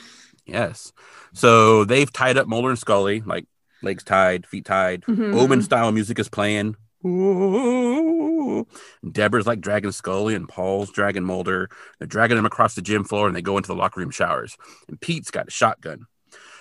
yes. 0.46 0.92
So 1.34 1.84
they've 1.84 2.12
tied 2.12 2.36
up 2.38 2.46
Mulder 2.46 2.70
and 2.70 2.78
Scully, 2.78 3.20
like 3.22 3.46
legs 3.82 4.04
tied, 4.04 4.46
feet 4.46 4.64
tied. 4.66 5.02
Mhm. 5.02 5.34
Omen 5.34 5.62
style 5.62 5.90
music 5.92 6.18
is 6.18 6.28
playing. 6.28 6.76
Ooh. 7.04 8.66
Deborah's 9.10 9.46
like 9.46 9.60
dragging 9.60 9.92
Scully 9.92 10.34
and 10.34 10.48
Paul's 10.48 10.90
dragging 10.90 11.24
Mulder. 11.24 11.68
They're 11.98 12.06
dragging 12.06 12.38
him 12.38 12.46
across 12.46 12.74
the 12.74 12.82
gym 12.82 13.04
floor 13.04 13.26
and 13.26 13.34
they 13.34 13.42
go 13.42 13.56
into 13.56 13.68
the 13.68 13.74
locker 13.74 14.00
room 14.00 14.10
showers. 14.10 14.56
And 14.88 15.00
Pete's 15.00 15.30
got 15.30 15.48
a 15.48 15.50
shotgun. 15.50 16.06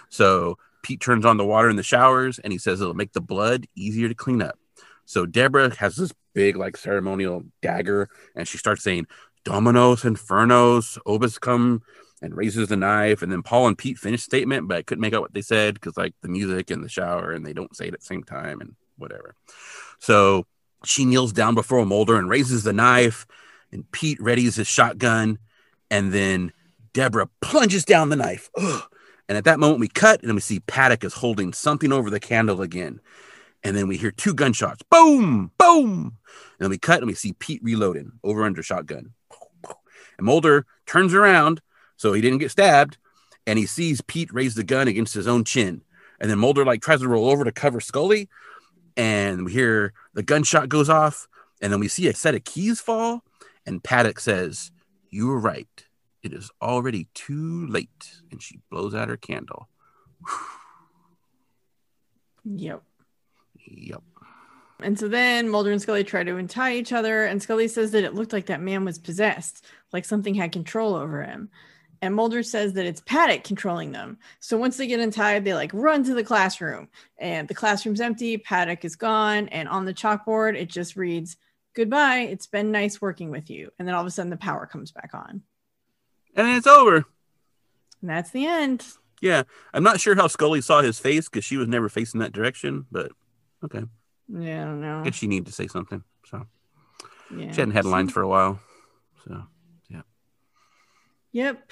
So 0.09 0.57
Pete 0.81 1.01
turns 1.01 1.25
on 1.25 1.37
the 1.37 1.45
water 1.45 1.69
in 1.69 1.75
the 1.75 1.83
showers 1.83 2.39
and 2.39 2.51
he 2.53 2.59
says 2.59 2.81
it'll 2.81 2.93
make 2.93 3.13
the 3.13 3.21
blood 3.21 3.67
easier 3.75 4.07
to 4.07 4.15
clean 4.15 4.41
up. 4.41 4.57
So 5.05 5.25
Deborah 5.25 5.75
has 5.75 5.95
this 5.95 6.13
big, 6.39 6.55
like, 6.55 6.77
ceremonial 6.77 7.43
dagger 7.61 8.07
and 8.33 8.47
she 8.47 8.57
starts 8.57 8.81
saying, 8.81 9.05
Dominos, 9.43 10.05
Infernos, 10.05 10.97
Obus 11.05 11.37
come 11.37 11.81
and 12.21 12.37
raises 12.37 12.69
the 12.69 12.77
knife. 12.77 13.21
And 13.21 13.29
then 13.29 13.43
Paul 13.43 13.67
and 13.67 13.77
Pete 13.77 13.97
finish 13.97 14.23
statement, 14.23 14.69
but 14.69 14.77
I 14.77 14.81
couldn't 14.83 15.01
make 15.01 15.13
out 15.13 15.21
what 15.21 15.33
they 15.33 15.41
said 15.41 15.73
because, 15.73 15.97
like, 15.97 16.13
the 16.21 16.29
music 16.29 16.71
and 16.71 16.81
the 16.81 16.87
shower 16.87 17.33
and 17.33 17.45
they 17.45 17.51
don't 17.51 17.75
say 17.75 17.89
it 17.89 17.93
at 17.93 17.99
the 17.99 18.05
same 18.05 18.23
time 18.23 18.61
and 18.61 18.75
whatever. 18.97 19.35
So 19.99 20.45
she 20.85 21.03
kneels 21.03 21.33
down 21.33 21.55
before 21.55 21.85
Mulder 21.85 22.17
and 22.17 22.29
raises 22.29 22.63
the 22.63 22.71
knife, 22.71 23.27
and 23.69 23.91
Pete 23.91 24.19
readies 24.19 24.55
his 24.55 24.67
shotgun, 24.67 25.39
and 25.91 26.13
then 26.13 26.53
Deborah 26.93 27.29
plunges 27.41 27.83
down 27.83 28.07
the 28.07 28.15
knife. 28.15 28.49
Ugh. 28.55 28.83
And 29.27 29.37
at 29.37 29.43
that 29.43 29.59
moment, 29.59 29.81
we 29.81 29.89
cut 29.89 30.23
and 30.23 30.33
we 30.33 30.39
see 30.39 30.61
Paddock 30.61 31.03
is 31.03 31.13
holding 31.15 31.51
something 31.51 31.91
over 31.91 32.09
the 32.09 32.19
candle 32.19 32.61
again. 32.61 33.01
And 33.64 33.76
then 33.76 33.88
we 33.88 33.97
hear 33.97 34.12
two 34.12 34.34
gunshots 34.34 34.84
boom, 34.89 35.51
boom. 35.57 36.18
And 36.57 36.60
then 36.60 36.70
we 36.70 36.78
cut 36.78 36.99
and 36.99 37.07
we 37.07 37.16
see 37.16 37.34
Pete 37.34 37.64
reloading 37.64 38.14
over 38.24 38.43
under 38.43 38.64
shotgun. 38.64 39.14
And 40.18 40.26
Mulder 40.26 40.66
turns 40.86 41.14
around 41.14 41.62
so 41.97 42.14
he 42.14 42.22
didn't 42.22 42.39
get 42.39 42.51
stabbed, 42.51 42.97
and 43.45 43.60
he 43.60 43.66
sees 43.66 44.01
Pete 44.01 44.34
raise 44.34 44.55
the 44.55 44.64
gun 44.64 44.88
against 44.88 45.14
his 45.14 45.28
own 45.28 45.43
chin. 45.43 45.82
And 46.20 46.30
then 46.30 46.39
Mulder 46.39 46.64
like 46.64 46.82
tries 46.82 47.01
to 47.01 47.07
roll 47.07 47.30
over 47.30 47.43
to 47.43 47.51
cover 47.51 47.82
Scully, 47.82 48.30
and 48.95 49.45
we 49.45 49.51
hear 49.51 49.93
the 50.14 50.24
gunshot 50.24 50.70
goes 50.70 50.89
off, 50.89 51.28
and 51.62 51.72
then 51.72 51.80
we 51.80 51.88
see 51.88 52.07
a 52.07 52.14
set 52.14 52.36
of 52.36 52.43
keys 52.45 52.80
fall, 52.80 53.24
and 53.66 53.84
Paddock 53.84 54.20
says, 54.20 54.72
"You 55.10 55.28
were 55.28 55.39
right. 55.39 55.68
It 56.24 56.34
is 56.34 56.51
already 56.62 57.07
too 57.14 57.68
late." 57.68 58.22
And 58.32 58.41
she 58.41 58.60
blows 58.70 58.95
out 58.95 59.10
her 59.10 59.18
candle. 59.18 59.68
Yep. 62.45 62.84
Yep. 63.72 64.01
And 64.82 64.97
so 64.97 65.07
then 65.09 65.49
Mulder 65.49 65.72
and 65.72 65.82
Scully 65.82 66.03
try 66.05 66.24
to 66.24 66.38
untie 66.38 66.76
each 66.76 66.93
other, 66.93 67.26
and 67.26 67.41
Scully 67.41 67.67
says 67.67 67.91
that 67.91 68.03
it 68.05 68.15
looked 68.15 68.32
like 68.32 68.45
that 68.45 68.61
man 68.61 68.86
was 68.86 68.97
possessed, 68.97 69.65
like 69.91 70.05
something 70.05 70.34
had 70.36 70.53
control 70.53 70.95
over 70.95 71.22
him. 71.22 71.49
And 72.01 72.15
Mulder 72.15 72.43
says 72.43 72.74
that 72.74 72.86
it's 72.86 73.01
Paddock 73.01 73.43
controlling 73.43 73.91
them. 73.91 74.20
So 74.39 74.57
once 74.57 74.78
they 74.78 74.88
get 74.88 75.01
untied, 75.01 75.43
they 75.43 75.53
like 75.53 75.72
run 75.74 76.05
to 76.05 76.13
the 76.13 76.24
classroom, 76.24 76.88
and 77.17 77.45
the 77.47 77.53
classroom's 77.53 77.99
empty. 77.99 78.38
Paddock 78.38 78.86
is 78.86 78.95
gone, 78.95 79.49
and 79.49 79.67
on 79.67 79.84
the 79.84 79.93
chalkboard 79.93 80.55
it 80.55 80.70
just 80.70 80.95
reads, 80.95 81.36
"Goodbye. 81.74 82.20
It's 82.20 82.47
been 82.47 82.72
nice 82.72 83.01
working 83.01 83.32
with 83.32 83.49
you." 83.49 83.72
And 83.78 83.86
then 83.86 83.95
all 83.95 84.01
of 84.01 84.07
a 84.07 84.11
sudden 84.11 84.30
the 84.30 84.38
power 84.38 84.65
comes 84.65 84.91
back 84.93 85.09
on, 85.13 85.41
And 86.36 86.47
then 86.47 86.55
it's 86.55 86.67
over. 86.67 87.05
and 87.99 88.09
that's 88.09 88.32
the 88.32 88.45
end. 88.45 88.86
Yeah, 89.20 89.43
I'm 89.74 89.84
not 89.84 89.99
sure 89.99 90.15
how 90.15 90.28
Scully 90.28 90.61
saw 90.61 90.82
his 90.82 90.99
face 90.99 91.28
because 91.28 91.43
she 91.43 91.57
was 91.57 91.67
never 91.67 91.89
facing 91.89 92.22
that 92.22 92.32
direction, 92.32 92.86
but 92.89 93.11
okay. 93.64 93.84
Yeah, 94.28 94.64
I 94.64 94.66
don't 94.66 94.82
know. 94.82 94.99
I 95.01 95.03
guess 95.05 95.16
she 95.16 95.28
needed 95.28 95.47
to 95.47 95.51
say 95.53 95.68
something. 95.68 96.03
So 96.26 96.45
Yeah. 97.36 97.51
she 97.51 97.62
hadn't 97.62 97.74
had 97.74 97.86
lines 97.86 98.12
for 98.12 98.22
a 98.22 98.28
while. 98.28 98.60
So 99.28 99.43
yeah. 99.89 100.01
Yep. 101.32 101.72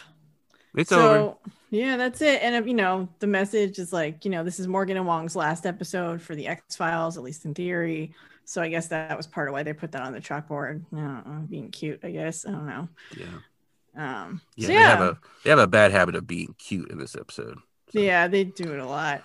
it's 0.75 0.89
so 0.89 0.99
over. 0.99 1.35
yeah 1.71 1.97
that's 1.97 2.21
it 2.21 2.41
and 2.43 2.67
you 2.67 2.73
know 2.75 3.09
the 3.19 3.25
message 3.27 3.79
is 3.79 3.91
like 3.91 4.23
you 4.25 4.29
know 4.31 4.43
this 4.43 4.59
is 4.59 4.67
morgan 4.67 4.97
and 4.97 5.07
wong's 5.07 5.35
last 5.35 5.65
episode 5.65 6.21
for 6.21 6.35
the 6.35 6.45
x 6.47 6.75
files 6.75 7.17
at 7.17 7.23
least 7.23 7.45
in 7.45 7.53
theory 7.55 8.13
so 8.45 8.61
i 8.61 8.69
guess 8.69 8.87
that 8.89 9.17
was 9.17 9.25
part 9.25 9.47
of 9.49 9.53
why 9.53 9.63
they 9.63 9.73
put 9.73 9.91
that 9.93 10.03
on 10.03 10.13
the 10.13 10.19
chalkboard 10.21 10.83
know, 10.91 11.23
being 11.49 11.71
cute 11.71 11.99
i 12.03 12.11
guess 12.11 12.45
i 12.45 12.51
don't 12.51 12.67
know 12.67 12.87
Yeah. 13.17 14.23
um 14.23 14.41
Yeah, 14.55 14.67
so 14.67 14.73
they 14.73 14.79
have 14.79 15.01
a 15.01 15.19
they 15.43 15.49
have 15.49 15.59
a 15.59 15.67
bad 15.67 15.91
habit 15.91 16.15
of 16.15 16.27
being 16.27 16.53
cute 16.59 16.91
in 16.91 16.99
this 16.99 17.15
episode. 17.15 17.57
So, 17.91 17.99
yeah 17.99 18.27
they 18.27 18.43
do 18.43 18.71
it 18.73 18.79
a 18.79 18.85
lot 18.85 19.23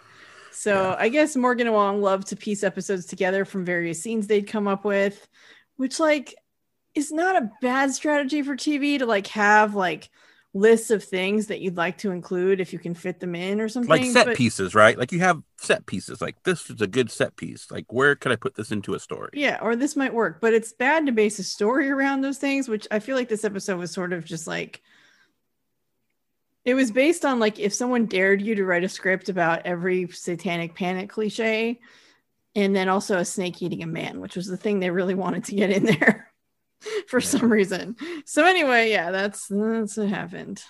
so 0.53 0.75
Yeah. 0.91 0.97
i 0.99 1.09
guess 1.09 1.35
morgan 1.37 1.67
and 1.67 1.75
wong 1.75 2.01
love 2.03 2.25
to 2.27 2.37
piece 2.37 2.63
episodes 2.63 3.07
together 3.07 3.45
from 3.45 3.65
various 3.65 4.03
scenes 4.03 4.27
they'd 4.27 4.47
come 4.47 4.69
up 4.69 4.85
with 4.85 5.27
which 5.77 5.99
like 5.99 6.35
is 6.95 7.11
not 7.11 7.37
a 7.43 7.51
bad 7.61 7.93
strategy 7.93 8.43
for 8.43 8.55
tv 8.57 8.99
to 8.99 9.07
like 9.07 9.27
have 9.29 9.75
like 9.75 10.11
lists 10.55 10.91
of 10.91 11.03
things 11.03 11.47
that 11.47 11.63
you'd 11.63 11.79
like 11.79 11.97
to 11.97 12.11
include 12.11 12.61
if 12.61 12.75
you 12.75 12.79
can 12.79 12.93
fit 12.93 13.19
them 13.21 13.35
in 13.35 13.59
or 13.59 13.71
something 13.71 13.89
like 13.89 14.05
set 14.05 14.27
but- 14.27 14.37
pieces, 14.37 14.75
right? 14.75 14.99
Like 14.99 15.11
you 15.11 15.21
have 15.21 15.41
set 15.57 15.87
pieces. 15.87 16.21
Like 16.21 16.37
this 16.43 16.69
is 16.69 16.83
a 16.83 16.87
good 16.87 17.11
set 17.11 17.37
piece. 17.37 17.71
Like 17.71 17.91
where 17.91 18.15
could 18.17 18.33
I 18.33 18.37
put 18.37 18.55
this 18.55 18.71
into 18.71 18.93
a 18.93 19.01
story? 19.01 19.31
Yeah, 19.33 19.59
or 19.63 19.77
this 19.77 19.97
might 19.97 20.13
work, 20.13 20.43
but 20.43 20.53
it's 20.53 20.75
bad 20.75 21.07
to 21.07 21.13
base 21.13 21.39
a 21.39 21.43
story 21.43 21.89
around 21.97 22.21
those 22.21 22.37
things, 22.37 22.69
which 22.69 22.87
I 22.91 22.99
feel 22.99 23.17
like 23.17 23.31
this 23.31 23.45
episode 23.45 23.79
was 23.79 23.93
sort 23.93 24.13
of 24.13 24.27
just 24.27 24.47
like 24.47 24.83
it 26.65 26.75
was 26.75 26.91
based 26.91 27.25
on 27.25 27.39
like 27.41 27.59
if 27.59 27.73
someone 27.75 28.07
dared 28.07 28.41
you 28.41 28.55
to 28.55 28.65
write 28.65 28.85
a 28.85 28.89
script 28.89 29.29
about 29.29 29.63
every 29.67 30.09
satanic 30.09 30.75
panic 30.75 31.11
cliche 31.11 31.81
and 32.55 32.77
then 32.77 32.89
also 32.89 33.19
a 33.19 33.25
snake 33.25 33.61
eating 33.63 33.83
a 33.83 33.87
man, 33.87 34.21
which 34.21 34.37
was 34.37 34.47
the 34.47 34.57
thing 34.57 34.79
they 34.81 34.91
really 34.91 35.15
wanted 35.15 35.45
to 35.45 35.55
get 35.57 35.71
in 35.71 35.85
there 35.85 36.31
for 37.09 37.19
Yeah. 37.21 37.27
some 37.27 37.51
reason. 37.53 37.97
So 38.27 38.45
anyway, 38.45 38.91
yeah, 38.91 39.11
that's 39.11 39.49
that's 39.49 39.97
what 39.97 40.09
happened. 40.09 40.63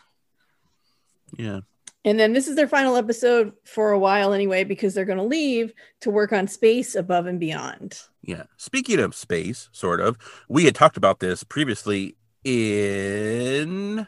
Yeah. 1.36 1.60
And 2.04 2.18
then 2.18 2.32
this 2.32 2.48
is 2.48 2.56
their 2.56 2.66
final 2.66 2.96
episode 2.96 3.52
for 3.64 3.92
a 3.92 3.98
while 3.98 4.32
anyway, 4.32 4.64
because 4.64 4.92
they're 4.92 5.04
going 5.04 5.18
to 5.18 5.24
leave 5.24 5.72
to 6.00 6.10
work 6.10 6.32
on 6.32 6.48
space 6.48 6.96
above 6.96 7.26
and 7.26 7.38
beyond. 7.38 7.96
Yeah. 8.22 8.44
Speaking 8.56 8.98
of 8.98 9.14
space, 9.14 9.68
sort 9.72 10.00
of, 10.00 10.18
we 10.48 10.64
had 10.64 10.74
talked 10.74 10.96
about 10.96 11.20
this 11.20 11.44
previously 11.44 12.16
in 12.44 14.06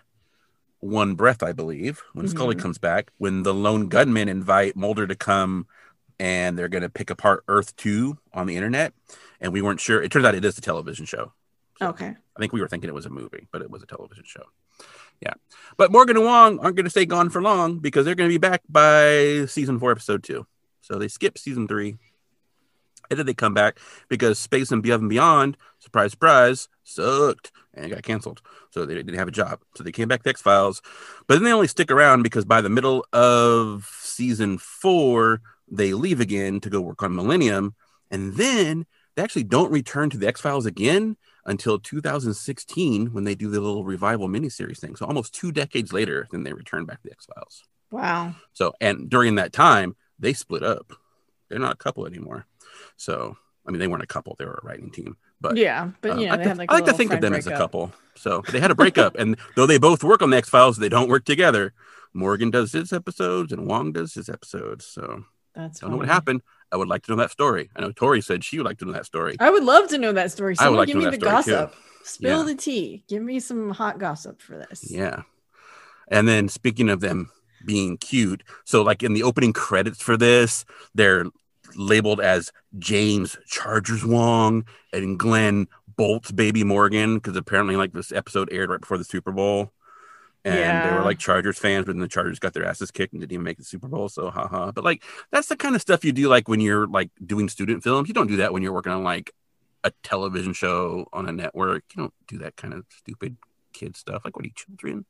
One 0.85 1.15
Breath, 1.15 1.43
I 1.43 1.53
believe, 1.53 2.03
when 2.13 2.29
Scully 2.29 2.55
Mhm. 2.55 2.61
comes 2.61 2.79
back, 2.79 3.11
when 3.19 3.43
the 3.43 3.55
lone 3.55 3.89
gunmen 3.89 4.29
invite 4.29 4.77
Mulder 4.77 5.07
to 5.07 5.15
come 5.15 5.67
and 6.21 6.59
they're 6.59 6.69
going 6.69 6.83
to 6.83 6.89
pick 6.91 7.11
apart 7.11 7.43
Earth 7.49 7.75
2 7.77 8.19
on 8.35 8.47
the 8.47 8.57
internet. 8.57 8.93
And 9.41 9.53
we 9.53 9.63
weren't 9.63 9.81
sure. 9.81 10.03
It 10.03 10.13
turns 10.13 10.25
out 10.27 10.35
it 10.35 10.45
is 10.45 10.59
a 10.59 10.61
television 10.61 11.07
show. 11.07 11.33
So 11.81 11.89
Okay. 11.89 12.07
I 12.37 12.39
think 12.41 12.53
we 12.53 12.61
were 12.61 12.69
thinking 12.69 12.89
it 12.89 12.95
was 12.95 13.07
a 13.07 13.11
movie, 13.11 13.49
but 13.51 13.63
it 13.63 13.71
was 13.71 13.83
a 13.83 13.87
television 13.87 14.25
show. 14.27 14.45
Yeah. 15.21 15.35
But 15.77 15.91
Morgan 15.91 16.17
and 16.17 16.25
Wong 16.27 16.59
aren't 16.61 16.77
going 16.77 16.85
to 16.85 16.91
stay 16.91 17.07
gone 17.07 17.31
for 17.31 17.41
long 17.43 17.79
because 17.79 18.05
they're 18.05 18.15
going 18.15 18.29
to 18.29 18.35
be 18.35 18.39
back 18.39 18.63
by 18.69 19.47
season 19.47 19.79
four, 19.79 19.91
episode 19.91 20.23
two. 20.23 20.47
So 20.83 20.99
they 20.99 21.09
skip 21.09 21.39
season 21.39 21.67
three. 21.67 21.97
And 23.11 23.19
then 23.19 23.27
they 23.27 23.35
come 23.35 23.55
back 23.55 23.79
because 24.09 24.39
Space 24.39 24.71
and 24.71 24.83
Beyond 24.83 25.03
and 25.03 25.11
Beyond, 25.11 25.57
surprise, 25.79 26.13
surprise, 26.13 26.69
sucked 26.85 27.53
and 27.75 27.85
it 27.85 27.91
got 27.91 28.03
canceled. 28.03 28.41
So 28.71 28.85
they 28.85 28.95
didn't 28.95 29.15
have 29.15 29.29
a 29.29 29.33
job. 29.33 29.61
So 29.77 29.83
they 29.83 29.93
came 29.93 30.09
back 30.09 30.23
to 30.23 30.31
X 30.31 30.41
Files. 30.41 30.83
But 31.27 31.35
then 31.35 31.45
they 31.45 31.53
only 31.53 31.69
stick 31.69 31.91
around 31.91 32.23
because 32.23 32.45
by 32.45 32.61
the 32.61 32.69
middle 32.69 33.07
of 33.13 33.89
season 34.01 34.59
four, 34.59 35.41
they 35.69 35.93
leave 35.93 36.21
again 36.21 36.61
to 36.61 36.71
go 36.71 36.81
work 36.81 37.03
on 37.03 37.15
Millennium. 37.15 37.75
And 38.11 38.35
then 38.35 38.87
they 39.15 39.23
actually 39.23 39.45
don't 39.45 39.73
return 39.73 40.11
to 40.11 40.19
the 40.19 40.29
X 40.29 40.41
Files 40.41 40.67
again 40.67 41.17
until 41.47 41.79
2016 41.79 43.13
when 43.13 43.25
they 43.25 43.35
do 43.35 43.51
the 43.51 43.61
little 43.61 43.85
revival 43.85 44.29
miniseries 44.29 44.79
thing. 44.79 44.97
So 44.97 45.07
almost 45.07 45.35
two 45.35 45.53
decades 45.53 45.93
later, 45.93 46.27
then 46.31 46.43
they 46.43 46.53
return 46.53 46.85
back 46.85 47.03
to 47.03 47.09
the 47.09 47.13
X 47.13 47.27
Files. 47.27 47.65
Wow. 47.91 48.35
So 48.53 48.75
and 48.81 49.09
during 49.09 49.37
that 49.37 49.53
time, 49.53 49.97
they 50.19 50.33
split 50.33 50.63
up. 50.63 50.93
They're 51.49 51.59
not 51.59 51.75
a 51.75 51.79
couple 51.79 52.07
anymore. 52.07 52.47
So 52.97 53.37
I 53.67 53.71
mean, 53.71 53.79
they 53.79 53.87
weren't 53.87 54.03
a 54.03 54.07
couple; 54.07 54.37
they 54.39 54.45
were 54.45 54.61
a 54.63 54.67
writing 54.67 54.91
team. 54.91 55.17
But 55.49 55.57
yeah, 55.59 55.91
but 56.01 56.13
uh, 56.13 56.17
you 56.17 56.27
know, 56.27 56.33
I, 56.33 56.37
they 56.39 56.45
had 56.45 56.59
like 56.59 56.71
I 56.71 56.75
like 56.75 56.85
to 56.87 56.93
think 56.95 57.13
of 57.13 57.21
them 57.21 57.35
as 57.35 57.47
a 57.47 57.51
couple. 57.53 57.93
So 58.17 58.43
they 58.51 58.61
had 58.61 58.71
a 58.71 58.75
breakup, 58.75 59.17
and 59.17 59.37
though 59.57 59.67
they 59.67 59.79
both 59.79 60.03
work 60.03 60.23
on 60.23 60.31
the 60.31 60.37
X 60.39 60.49
Files, 60.49 60.79
they 60.79 60.89
don't 60.89 61.09
work 61.09 61.25
together. 61.25 61.73
Morgan 62.15 62.51
does 62.51 62.73
his 62.73 62.93
episodes, 62.93 63.53
and 63.53 63.67
Wong 63.67 63.93
does 63.93 64.15
his 64.15 64.29
episodes. 64.29 64.87
So 64.87 65.25
That's 65.55 65.81
don't 65.81 65.91
know 65.91 65.97
what 65.99 66.09
happened. 66.09 66.43
I 66.73 66.77
would 66.77 66.89
like 66.89 67.03
to 67.05 67.13
know 67.13 67.17
that 67.19 67.31
story. 67.31 67.71
I 67.77 67.83
know 67.83 67.93
Tori 67.93 68.21
said 68.23 68.43
she 68.43 68.57
would 68.59 68.67
like 68.67 68.79
to 68.79 68.85
know 68.87 68.93
that 68.93 69.07
story. 69.07 69.37
I 69.39 69.51
would 69.51 69.65
love 69.65 69.89
to 69.91 69.99
know 69.99 70.13
that 70.13 70.33
story. 70.33 70.55
I 70.59 70.69
would 70.71 70.77
Someone 70.77 70.79
like 70.79 70.87
give 70.89 70.95
to 70.97 71.11
me 71.11 71.17
the 71.17 71.21
story, 71.27 71.43
too. 71.45 71.51
gossip. 71.51 71.75
Spill 72.05 72.39
Yeah. 72.39 72.45
the 72.47 72.55
tea. 72.55 73.05
Give 73.09 73.23
me 73.23 73.39
some 73.41 73.71
hot 73.71 73.99
gossip 73.99 74.41
for 74.41 74.57
this. 74.57 74.91
Yeah. 74.91 75.23
And 76.09 76.27
then 76.29 76.49
speaking 76.49 76.89
of 76.89 77.01
them 77.01 77.31
being 77.65 77.97
cute, 77.97 78.43
so 78.65 78.83
like 78.83 79.03
in 79.03 79.15
the 79.15 79.23
opening 79.23 79.53
credits 79.53 80.01
for 80.03 80.17
this, 80.17 80.65
they're 80.95 81.27
labeled 81.77 82.21
as 82.21 82.53
James 82.79 83.37
Chargers 83.47 84.05
Wong 84.05 84.65
and 84.93 85.19
Glen 85.19 85.69
Bolt's 85.97 86.33
baby 86.33 86.65
Morgan 86.65 87.17
because 87.17 87.37
apparently 87.37 87.77
like 87.77 87.93
this 87.93 88.13
episode 88.13 88.49
aired 88.53 88.71
right 88.71 88.81
before 88.81 88.99
the 88.99 89.05
Super 89.05 89.33
Bowl. 89.33 89.73
And 90.47 90.91
they 90.91 90.95
were 90.95 91.03
like 91.03 91.19
Chargers 91.19 91.59
fans, 91.59 91.87
but 91.87 91.93
then 91.93 92.03
the 92.03 92.09
Chargers 92.09 92.39
got 92.39 92.53
their 92.53 92.67
asses 92.67 92.91
kicked 92.91 93.15
and 93.15 93.21
didn't 93.21 93.33
even 93.33 93.45
make 93.45 93.57
the 93.57 93.65
Super 93.65 93.89
Bowl. 93.89 94.11
So 94.11 94.31
haha. 94.31 94.73
But 94.73 94.85
like 94.85 95.03
that's 95.33 95.49
the 95.49 95.57
kind 95.57 95.75
of 95.75 95.81
stuff 95.81 96.05
you 96.05 96.13
do 96.13 96.29
like 96.29 96.49
when 96.49 96.61
you're 96.61 96.87
like 96.87 97.11
doing 97.25 97.49
student 97.49 97.83
films. 97.83 98.09
You 98.09 98.15
don't 98.15 98.27
do 98.27 98.37
that 98.37 98.53
when 98.53 98.63
you're 98.63 98.73
working 98.73 98.93
on 98.93 99.05
like 99.05 99.33
a 99.85 99.93
television 100.03 100.53
show 100.53 101.07
on 101.15 101.27
a 101.29 101.33
network. 101.33 101.85
You 101.95 102.03
don't 102.03 102.15
do 102.29 102.39
that 102.39 102.57
kind 102.57 102.75
of 102.75 102.85
stupid 102.91 103.39
kid 103.73 103.97
stuff. 103.97 104.23
Like 104.23 104.37
what 104.37 104.45
are 104.45 104.49
you 104.49 104.55
children? 104.55 105.07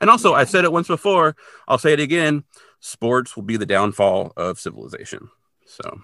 And 0.00 0.10
also, 0.10 0.34
I've 0.34 0.50
said 0.50 0.64
it 0.64 0.72
once 0.72 0.88
before. 0.88 1.36
I'll 1.68 1.78
say 1.78 1.92
it 1.92 2.00
again. 2.00 2.42
Sports 2.80 3.36
will 3.36 3.44
be 3.44 3.56
the 3.56 3.66
downfall 3.66 4.32
of 4.36 4.58
civilization. 4.58 5.30
So 5.66 6.00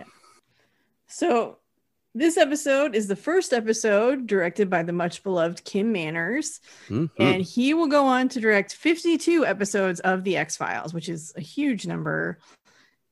So, 1.06 1.58
this 2.12 2.36
episode 2.36 2.96
is 2.96 3.06
the 3.06 3.14
first 3.16 3.52
episode 3.52 4.26
directed 4.26 4.68
by 4.68 4.82
the 4.82 4.92
much 4.92 5.22
beloved 5.22 5.64
Kim 5.64 5.92
Manners, 5.92 6.60
mhm. 6.88 7.08
and 7.18 7.40
he 7.42 7.72
will 7.72 7.86
go 7.86 8.04
on 8.06 8.28
to 8.30 8.40
direct 8.40 8.74
52 8.74 9.46
episodes 9.46 10.00
of 10.00 10.24
The 10.24 10.36
X 10.36 10.56
Files, 10.56 10.92
which 10.92 11.08
is 11.08 11.32
a 11.36 11.40
huge 11.40 11.86
number. 11.86 12.38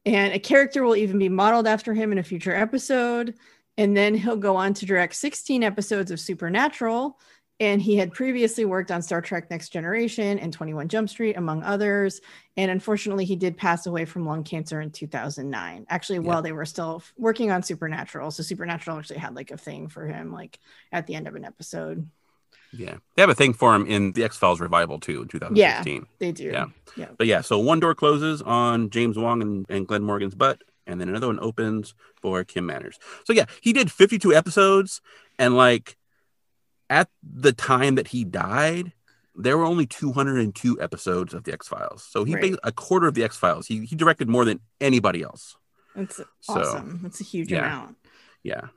And 0.05 0.33
a 0.33 0.39
character 0.39 0.83
will 0.83 0.97
even 0.97 1.19
be 1.19 1.29
modeled 1.29 1.67
after 1.67 1.95
him 1.95 2.11
in 2.11 2.19
a 2.19 2.23
future 2.25 2.55
episode. 2.55 3.35
And 3.77 3.97
then 3.97 4.15
he'll 4.15 4.37
go 4.37 4.57
on 4.57 4.75
to 4.75 4.87
direct 4.87 5.15
16 5.15 5.63
episodes 5.63 6.11
of 6.11 6.19
Supernatural. 6.19 7.21
And 7.61 7.83
he 7.83 7.97
had 7.97 8.13
previously 8.13 8.65
worked 8.65 8.93
on 8.93 9.03
Star 9.03 9.21
Trek 9.21 9.51
Next 9.51 9.71
Generation 9.71 10.39
and 10.39 10.53
21 10.53 10.87
Jump 10.89 11.09
Street, 11.09 11.37
among 11.37 11.65
others. 11.65 12.21
And 12.57 12.71
unfortunately, 12.71 13.25
he 13.25 13.35
did 13.35 13.57
pass 13.57 13.87
away 13.87 14.05
from 14.05 14.27
lung 14.27 14.45
cancer 14.45 14.81
in 14.81 14.93
2009. 14.93 15.85
Actually, 15.89 16.17
Yeah. 16.21 16.23
while 16.23 16.43
they 16.43 16.53
were 16.53 16.65
still 16.65 17.03
working 17.17 17.51
on 17.51 17.65
Supernatural. 17.65 18.31
So 18.31 18.45
Supernatural 18.45 18.99
actually 18.99 19.19
had 19.19 19.35
like 19.35 19.51
a 19.51 19.57
thing 19.57 19.89
for 19.89 20.07
him, 20.07 20.33
like 20.33 20.61
at 20.93 21.09
the 21.09 21.17
end 21.17 21.27
of 21.27 21.35
an 21.35 21.45
episode. 21.45 22.09
yeah, 22.71 22.99
they 23.17 23.23
have 23.23 23.31
a 23.31 23.35
thing 23.35 23.55
for 23.55 23.75
him 23.75 23.87
in 23.87 24.13
the 24.13 24.23
X 24.25 24.37
Files 24.37 24.61
revival 24.61 25.01
too 25.01 25.23
in 25.23 25.29
2016. 25.29 26.07
They 26.21 26.33
do. 26.33 26.45
Yeah. 26.45 26.67
yeah. 26.97 27.09
But 27.17 27.27
yeah, 27.27 27.41
so 27.41 27.59
one 27.59 27.81
door 27.81 27.95
closes 27.95 28.43
on 28.43 28.91
James 28.91 29.17
Wong 29.19 29.41
and, 29.43 29.67
and 29.71 29.87
Glen 29.89 30.03
Morgan's 30.03 30.35
butt, 30.35 30.63
and 30.87 31.01
then 31.01 31.09
another 31.09 31.27
one 31.29 31.41
opens 31.41 31.95
for 32.21 32.45
Kim 32.45 32.67
Manners. 32.67 32.99
So 33.25 33.33
yeah, 33.33 33.47
he 33.63 33.73
did 33.73 33.91
52 33.91 34.35
episodes, 34.35 35.01
and 35.39 35.57
like 35.57 35.97
at 36.91 37.09
the 37.23 37.53
time 37.53 37.97
that 37.97 38.09
he 38.09 38.25
died, 38.25 38.93
there 39.35 39.57
were 39.57 39.65
only 39.65 39.87
202 39.87 40.81
episodes 40.81 41.33
of 41.35 41.45
the 41.45 41.53
X 41.53 41.69
Files. 41.69 42.03
So 42.09 42.25
he 42.25 42.35
Right. 42.35 42.43
made 42.43 42.57
a 42.65 42.73
quarter 42.73 43.07
of 43.07 43.15
the 43.15 43.25
X 43.25 43.37
Files. 43.37 43.67
He 43.67 43.85
he 43.87 43.95
directed 43.97 44.29
more 44.29 44.45
than 44.45 44.61
anybody 44.81 45.23
else. 45.23 45.57
That's 45.95 46.17
So, 46.17 46.25
awesome. 46.49 47.01
That's 47.03 47.21
a 47.21 47.25
huge 47.25 47.51
yeah. 47.53 47.59
amount. 47.67 47.97
Yeah. 48.43 48.69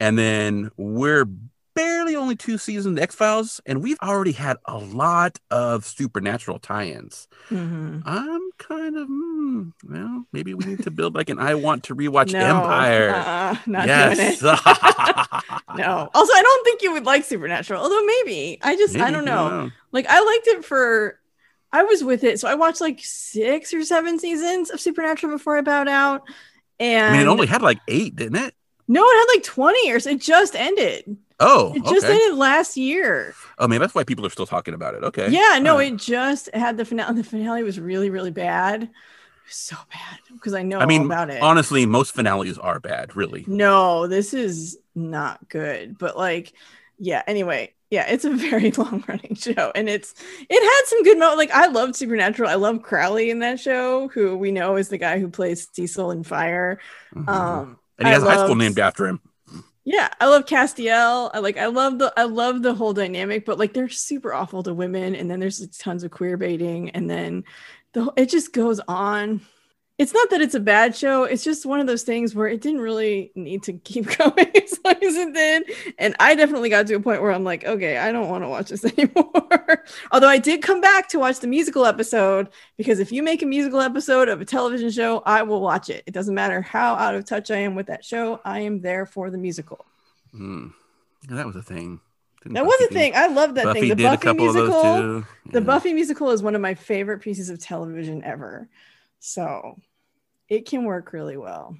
And 0.00 0.18
then 0.18 0.70
we're 0.76 1.26
barely 1.74 2.16
only 2.16 2.36
two 2.36 2.56
seasons 2.58 2.96
of 2.98 3.02
X 3.02 3.14
Files, 3.14 3.60
and 3.66 3.82
we've 3.82 3.98
already 4.02 4.32
had 4.32 4.56
a 4.66 4.78
lot 4.78 5.38
of 5.50 5.84
supernatural 5.84 6.58
tie-ins. 6.58 7.28
Mhm. 7.50 8.02
I'm 8.04 8.50
kind 8.58 8.96
of, 8.96 9.06
hmm, 9.08 9.68
well, 9.88 10.24
maybe 10.32 10.54
we 10.54 10.64
need 10.64 10.82
to 10.84 10.90
build 10.90 11.14
like 11.14 11.28
an 11.30 11.38
I 11.38 11.54
want 11.54 11.84
to 11.84 11.96
rewatch 11.96 12.32
No, 12.32 12.38
Empire. 12.40 13.10
uh-uh, 13.10 13.56
not 13.66 13.86
yes. 13.86 14.16
doing 14.40 14.54
it. 14.54 14.60
no. 15.76 16.10
Also, 16.14 16.32
I 16.32 16.42
don't 16.42 16.64
think 16.64 16.82
you 16.82 16.92
would 16.92 17.04
like 17.04 17.24
Supernatural, 17.24 17.82
although 17.82 18.04
maybe. 18.04 18.58
I 18.62 18.76
just, 18.76 18.96
I 18.96 19.10
don't 19.10 19.24
know. 19.24 19.70
Like, 19.92 20.06
I 20.08 20.20
liked 20.20 20.46
it 20.48 20.64
for, 20.64 21.18
I 21.72 21.82
was 21.82 22.04
with 22.04 22.24
it. 22.24 22.38
So 22.40 22.48
I 22.48 22.54
watched 22.54 22.80
like 22.80 23.00
six 23.02 23.74
or 23.74 23.82
seven 23.84 24.18
seasons 24.18 24.70
of 24.70 24.80
Supernatural 24.80 25.32
before 25.32 25.58
I 25.58 25.60
bowed 25.62 25.88
out. 25.88 26.22
And 26.80 27.06
I 27.06 27.12
mean, 27.18 27.26
it 27.26 27.30
only 27.30 27.46
had 27.46 27.62
like 27.62 27.78
eight, 27.88 28.16
didn't 28.16 28.36
it? 28.36 28.54
no, 28.86 29.02
it 29.02 29.16
had 29.16 29.34
like 29.36 29.44
20 29.44 29.86
years. 29.86 30.06
It 30.06 30.20
just 30.20 30.54
ended. 30.54 31.16
Oh, 31.40 31.74
It 31.74 31.84
just 31.84 32.06
okay. 32.06 32.14
ended 32.14 32.38
last 32.38 32.76
year. 32.76 33.34
Oh, 33.58 33.66
maybe 33.68 33.80
that's 33.80 33.94
why 33.94 34.04
people 34.04 34.24
are 34.26 34.30
still 34.30 34.46
talking 34.46 34.74
about 34.74 34.94
it. 34.94 35.02
Okay. 35.04 35.28
Yeah, 35.30 35.58
no, 35.60 35.76
right. 35.78 35.92
it 35.92 35.96
just 35.96 36.48
had 36.54 36.76
the 36.76 36.84
finale. 36.84 37.14
The 37.16 37.24
finale 37.24 37.62
was 37.62 37.78
really, 37.80 38.10
really 38.10 38.30
bad. 38.30 38.90
So 39.46 39.76
bad 39.92 40.20
because 40.32 40.54
I 40.54 40.62
know 40.62 40.80
I 40.80 40.86
mean, 40.86 41.04
about 41.04 41.30
it. 41.30 41.42
honestly, 41.42 41.84
most 41.86 42.14
finales 42.14 42.56
are 42.58 42.80
bad, 42.80 43.14
really. 43.14 43.44
No, 43.46 44.06
this 44.06 44.32
is 44.32 44.78
not 44.94 45.48
good. 45.48 45.98
But 45.98 46.16
like, 46.16 46.54
yeah. 46.98 47.22
Anyway, 47.26 47.74
yeah, 47.90 48.06
it's 48.08 48.24
a 48.24 48.30
very 48.34 48.70
long 48.72 49.04
running 49.06 49.34
show, 49.34 49.70
and 49.74 49.88
it's 49.88 50.14
it 50.48 50.62
had 50.62 50.86
some 50.88 51.02
good 51.02 51.18
moments. 51.18 51.38
Like 51.38 51.50
I 51.50 51.66
loved 51.66 51.94
Supernatural. 51.96 52.48
I 52.48 52.54
love 52.54 52.82
Crowley 52.82 53.30
in 53.30 53.40
that 53.40 53.60
show, 53.60 54.08
who 54.08 54.36
we 54.38 54.50
know 54.50 54.76
is 54.76 54.88
the 54.88 54.98
guy 54.98 55.18
who 55.20 55.28
plays 55.28 55.68
Cecil 55.72 56.10
in 56.10 56.24
Fire. 56.24 56.80
Mhm. 57.14 57.28
Um, 57.28 57.78
and 57.98 58.08
he 58.08 58.12
I 58.12 58.14
has 58.14 58.22
a 58.22 58.26
high 58.26 58.38
school 58.38 58.54
named 58.56 58.78
after 58.78 59.06
him. 59.06 59.20
Yeah, 59.84 60.08
I 60.20 60.26
love 60.28 60.46
Castiel. 60.46 61.30
I 61.34 61.38
like 61.40 61.58
I 61.58 61.66
love 61.66 61.98
the 61.98 62.12
I 62.16 62.24
love 62.24 62.62
the 62.62 62.74
whole 62.74 62.94
dynamic, 62.94 63.44
but 63.44 63.58
like 63.58 63.74
they're 63.74 63.88
super 63.88 64.32
awful 64.32 64.62
to 64.62 64.72
women, 64.74 65.14
and 65.14 65.30
then 65.30 65.40
there's 65.40 65.60
like, 65.60 65.70
tons 65.78 66.04
of 66.04 66.10
queer 66.10 66.36
baiting, 66.38 66.90
and 66.90 67.08
then 67.08 67.44
the 67.92 68.10
it 68.16 68.30
just 68.30 68.52
goes 68.52 68.80
on. 68.88 69.42
It's 69.96 70.12
not 70.12 70.28
that 70.30 70.40
it's 70.40 70.56
a 70.56 70.60
bad 70.60 70.96
show. 70.96 71.22
It's 71.22 71.44
just 71.44 71.64
one 71.64 71.78
of 71.78 71.86
those 71.86 72.02
things 72.02 72.34
where 72.34 72.48
it 72.48 72.60
didn't 72.60 72.80
really 72.80 73.30
need 73.36 73.62
to 73.64 73.74
keep 73.74 74.06
going 74.18 74.50
as 74.56 74.80
long 74.84 74.96
as 74.96 75.14
it 75.14 75.32
did. 75.32 75.94
And 75.98 76.16
I 76.18 76.34
definitely 76.34 76.68
got 76.68 76.88
to 76.88 76.94
a 76.94 77.00
point 77.00 77.22
where 77.22 77.30
I'm 77.30 77.44
like, 77.44 77.64
okay, 77.64 77.98
I 77.98 78.10
don't 78.10 78.28
want 78.28 78.42
to 78.42 78.48
watch 78.48 78.70
this 78.70 78.84
anymore. 78.98 79.84
Although 80.10 80.28
I 80.28 80.38
did 80.38 80.62
come 80.62 80.80
back 80.80 81.08
to 81.10 81.20
watch 81.20 81.38
the 81.38 81.46
musical 81.46 81.86
episode 81.86 82.48
because 82.76 82.98
if 82.98 83.12
you 83.12 83.22
make 83.22 83.42
a 83.42 83.46
musical 83.46 83.80
episode 83.80 84.28
of 84.28 84.40
a 84.40 84.44
television 84.44 84.90
show, 84.90 85.22
I 85.26 85.42
will 85.42 85.60
watch 85.60 85.88
it. 85.90 86.02
It 86.06 86.12
doesn't 86.12 86.34
matter 86.34 86.60
how 86.60 86.94
out 86.94 87.14
of 87.14 87.24
touch 87.24 87.52
I 87.52 87.58
am 87.58 87.76
with 87.76 87.86
that 87.86 88.04
show. 88.04 88.40
I 88.44 88.60
am 88.60 88.80
there 88.80 89.06
for 89.06 89.30
the 89.30 89.38
musical. 89.38 89.86
Hmm. 90.32 90.68
Yeah, 91.28 91.36
that 91.36 91.46
was 91.46 91.54
a 91.54 91.62
thing. 91.62 92.00
Didn't 92.42 92.54
That 92.54 92.66
was 92.66 92.80
a 92.90 92.92
thing. 92.92 93.12
I 93.14 93.28
love 93.28 93.54
that 93.54 93.64
Buffy 93.66 93.80
thing. 93.80 93.88
The 93.90 93.94
did 93.94 94.06
a 94.06 94.08
Buffy 94.10 94.22
couple 94.22 94.44
musical. 94.44 94.66
of 94.66 95.02
those 95.02 95.22
too. 95.22 95.26
The 95.52 95.60
Buffy 95.60 95.94
musical 95.94 96.30
is 96.30 96.42
one 96.42 96.56
of 96.56 96.60
my 96.60 96.74
favorite 96.74 97.20
pieces 97.20 97.48
of 97.48 97.60
television 97.60 98.24
ever. 98.24 98.68
So 99.24 99.80
it 100.50 100.66
can 100.66 100.84
work 100.84 101.14
really 101.14 101.38
well. 101.38 101.78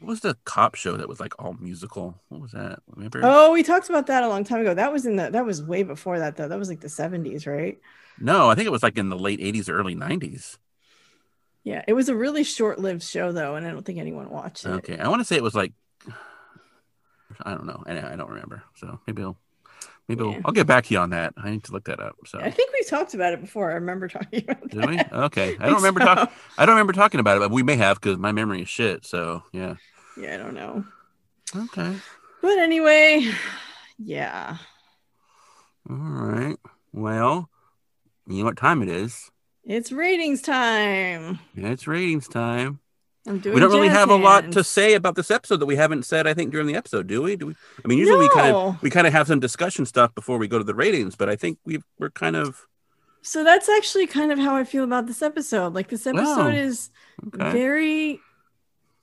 What 0.00 0.08
was 0.08 0.20
the 0.20 0.36
cop 0.44 0.74
show 0.74 0.98
that 0.98 1.08
was 1.08 1.18
like 1.18 1.32
all 1.42 1.54
musical? 1.58 2.20
What 2.28 2.42
was 2.42 2.52
that? 2.52 2.80
Remember? 2.94 3.20
Oh, 3.22 3.52
we 3.52 3.62
talked 3.62 3.88
about 3.88 4.08
that 4.08 4.22
a 4.22 4.28
long 4.28 4.44
time 4.44 4.60
ago. 4.60 4.74
That 4.74 4.92
was 4.92 5.06
in 5.06 5.16
the 5.16 5.30
that 5.30 5.46
was 5.46 5.62
way 5.62 5.82
before 5.82 6.18
that 6.18 6.36
though. 6.36 6.46
That 6.46 6.58
was 6.58 6.68
like 6.68 6.80
the 6.80 6.90
70s, 6.90 7.46
right? 7.46 7.78
No, 8.20 8.50
I 8.50 8.54
think 8.54 8.66
it 8.66 8.70
was 8.70 8.82
like 8.82 8.98
in 8.98 9.08
the 9.08 9.18
late 9.18 9.40
80s 9.40 9.70
or 9.70 9.78
early 9.78 9.94
90s. 9.94 10.58
Yeah, 11.64 11.82
it 11.88 11.94
was 11.94 12.10
a 12.10 12.14
really 12.14 12.44
short-lived 12.44 13.02
show 13.02 13.32
though, 13.32 13.54
and 13.54 13.66
I 13.66 13.70
don't 13.70 13.84
think 13.86 13.98
anyone 13.98 14.28
watched 14.28 14.66
it. 14.66 14.70
Okay. 14.70 14.98
I 14.98 15.08
want 15.08 15.20
to 15.20 15.24
say 15.24 15.36
it 15.36 15.42
was 15.42 15.54
like 15.54 15.72
I 17.42 17.52
don't 17.52 17.64
know. 17.64 17.82
I, 17.86 18.12
I 18.12 18.16
don't 18.16 18.28
remember. 18.28 18.62
So 18.74 19.00
maybe 19.06 19.22
I'll 19.22 19.38
maybe 20.08 20.24
Yeah. 20.24 20.30
I'll, 20.30 20.40
I'll 20.46 20.52
get 20.52 20.66
back 20.66 20.84
to 20.86 20.94
you 20.94 21.00
on 21.00 21.10
that. 21.10 21.34
I 21.36 21.50
need 21.50 21.64
to 21.64 21.72
look 21.72 21.84
that 21.84 22.00
up. 22.00 22.16
So 22.26 22.38
I 22.40 22.50
think 22.50 22.72
we 22.72 22.82
talked 22.84 23.14
about 23.14 23.32
it 23.32 23.40
before. 23.40 23.70
I 23.70 23.74
remember 23.74 24.08
talking 24.08 24.44
about 24.48 24.68
did 24.68 24.86
we? 24.86 25.00
Okay. 25.00 25.56
I 25.58 25.66
don't 25.66 25.76
remember 25.76 26.00
so. 26.00 26.06
talking 26.06 26.34
I 26.58 26.66
don't 26.66 26.74
remember 26.74 26.92
talking 26.92 27.20
about 27.20 27.36
it, 27.36 27.40
but 27.40 27.50
we 27.50 27.62
may 27.62 27.76
have 27.76 28.00
because 28.00 28.18
my 28.18 28.32
memory 28.32 28.62
is 28.62 28.68
shit. 28.68 29.04
So 29.04 29.42
yeah. 29.52 29.76
Yeah, 30.16 30.34
I 30.34 30.36
don't 30.38 30.54
know. 30.54 30.84
Okay. 31.54 31.96
But 32.42 32.58
anyway, 32.58 33.30
yeah. 33.98 34.58
All 35.88 35.96
right. 35.96 36.56
Well, 36.92 37.48
you 38.26 38.38
know 38.38 38.44
what 38.46 38.56
time 38.56 38.82
it 38.82 38.88
is? 38.88 39.30
It's 39.64 39.92
ratings 39.92 40.42
time. 40.42 41.38
Yeah, 41.54 41.68
it's 41.68 41.86
ratings 41.86 42.28
time. 42.28 42.80
I'm 43.26 43.38
doing 43.38 43.54
we 43.54 43.60
don't 43.60 43.72
really 43.72 43.88
have 43.88 44.10
a 44.10 44.16
lot 44.16 44.52
to 44.52 44.62
say 44.64 44.94
about 44.94 45.14
this 45.16 45.30
episode 45.30 45.56
that 45.58 45.66
we 45.66 45.76
haven't 45.76 46.04
said. 46.04 46.26
I 46.26 46.34
think 46.34 46.52
during 46.52 46.66
the 46.66 46.76
episode, 46.76 47.06
do 47.06 47.22
we? 47.22 47.36
Do 47.36 47.46
we? 47.46 47.54
I 47.84 47.88
mean, 47.88 47.98
usually 47.98 48.18
we 48.20 48.28
kind 48.30 48.54
of 48.54 48.80
we 48.82 48.90
kind 48.90 49.06
of 49.06 49.12
have 49.12 49.26
some 49.26 49.40
discussion 49.40 49.84
stuff 49.86 50.14
before 50.14 50.38
we 50.38 50.48
go 50.48 50.58
to 50.58 50.64
the 50.64 50.74
ratings, 50.74 51.16
but 51.16 51.28
I 51.28 51.36
think 51.36 51.58
we 51.64 51.82
we're 51.98 52.10
kind 52.10 52.36
of 52.36 52.66
So 53.22 53.42
that's 53.44 53.68
actually 53.68 54.06
kind 54.06 54.30
of 54.32 54.38
how 54.38 54.54
I 54.56 54.64
feel 54.64 54.84
about 54.84 55.06
this 55.06 55.22
episode. 55.22 55.74
Like 55.74 55.88
this 55.88 56.06
episode 56.06 56.36
Wow. 56.36 56.48
is 56.48 56.90
okay. 57.28 57.50
very 57.50 58.20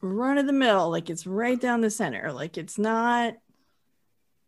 run 0.01 0.38
of 0.38 0.45
the 0.45 0.53
mill. 0.53 0.89
Like 0.89 1.09
it's 1.09 1.28
right 1.28 1.59
down 1.59 1.82
the 1.82 1.89
center. 1.89 2.32
Like 2.32 2.57
it's 2.57 2.78
not. 2.78 3.36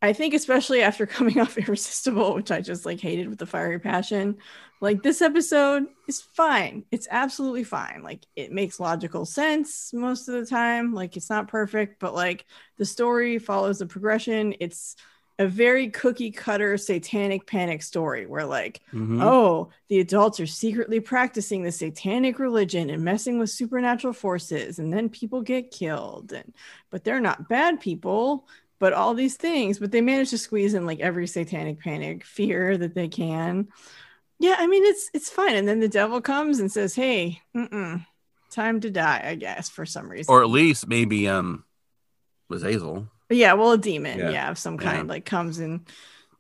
I 0.06 0.14
think 0.14 0.34
especially 0.34 0.82
after 0.82 1.06
coming 1.18 1.40
off 1.40 1.58
Irresistible, 1.58 2.36
which 2.36 2.52
I 2.52 2.62
just 2.62 2.86
like 2.86 3.00
hated 3.00 3.28
with 3.30 3.40
the 3.40 3.46
fiery 3.46 3.80
passion, 3.80 4.38
like 4.82 5.04
this 5.04 5.22
episode 5.22 5.88
is 6.08 6.22
fine. 6.22 6.86
It's 6.92 7.08
absolutely 7.10 7.64
fine. 7.64 8.02
Like 8.04 8.26
it 8.36 8.52
makes 8.52 8.80
logical 8.80 9.26
sense 9.26 9.92
most 9.94 10.28
of 10.28 10.36
the 10.36 10.46
time. 10.46 10.94
Like 10.94 11.18
it's 11.18 11.30
not 11.30 11.48
perfect, 11.48 12.00
but 12.00 12.14
like 12.14 12.46
the 12.78 12.86
story 12.86 13.40
follows 13.40 13.80
the 13.80 13.86
progression. 13.86 14.56
It's 14.60 14.96
a 15.38 15.48
very 15.48 15.90
cookie 15.90 16.32
cutter 16.32 16.78
satanic 16.78 17.46
panic 17.46 17.84
story 17.84 18.26
where 18.26 18.46
like 18.46 18.82
Mhm. 18.94 19.22
oh 19.22 19.70
the 19.90 20.00
adults 20.00 20.40
are 20.40 20.46
secretly 20.48 21.02
practicing 21.02 21.62
the 21.62 21.74
satanic 21.74 22.40
religion 22.40 22.90
and 22.90 23.04
messing 23.04 23.38
with 23.38 23.50
supernatural 23.50 24.14
forces 24.14 24.80
and 24.80 24.94
then 24.94 25.10
people 25.10 25.42
get 25.42 25.72
killed 25.72 26.32
and 26.32 26.54
but 26.90 27.04
they're 27.04 27.20
not 27.20 27.50
bad 27.50 27.82
people 27.82 28.48
but 28.80 28.94
all 28.94 29.14
these 29.14 29.36
things 29.38 29.80
but 29.80 29.92
they 29.92 30.02
manage 30.02 30.30
to 30.32 30.38
squeeze 30.38 30.74
in 30.74 30.86
like 30.86 31.00
every 31.00 31.28
satanic 31.28 31.80
panic 31.80 32.24
fear 32.26 32.78
that 32.78 32.94
they 32.96 33.08
can 33.08 33.68
yeah 34.40 34.56
i 34.60 34.68
mean 34.68 34.84
it's 34.84 35.10
it's 35.14 35.30
fine 35.30 35.56
and 35.56 35.68
then 35.68 35.80
the 35.80 35.88
devil 35.88 36.22
comes 36.22 36.60
and 36.60 36.72
says 36.72 36.94
hey 36.96 37.40
mm-mm, 37.56 38.06
time 38.52 38.80
to 38.80 38.90
die 38.92 39.22
i 39.26 39.36
guess 39.36 39.70
for 39.70 39.86
some 39.86 40.10
reason 40.10 40.32
Or 40.34 40.42
at 40.42 40.50
least 40.50 40.88
maybe 40.88 41.28
um 41.28 41.64
was 42.50 42.62
Hazel 42.64 43.08
yeah 43.30 43.54
well 43.54 43.72
a 43.72 43.78
demon 43.78 44.20
Yeah. 44.20 44.30
yeah, 44.30 44.52
of 44.52 44.58
some 44.58 44.76
Yeah. 44.76 44.92
kind 44.92 45.08
like 45.08 45.26
comes 45.26 45.60
and 45.60 45.88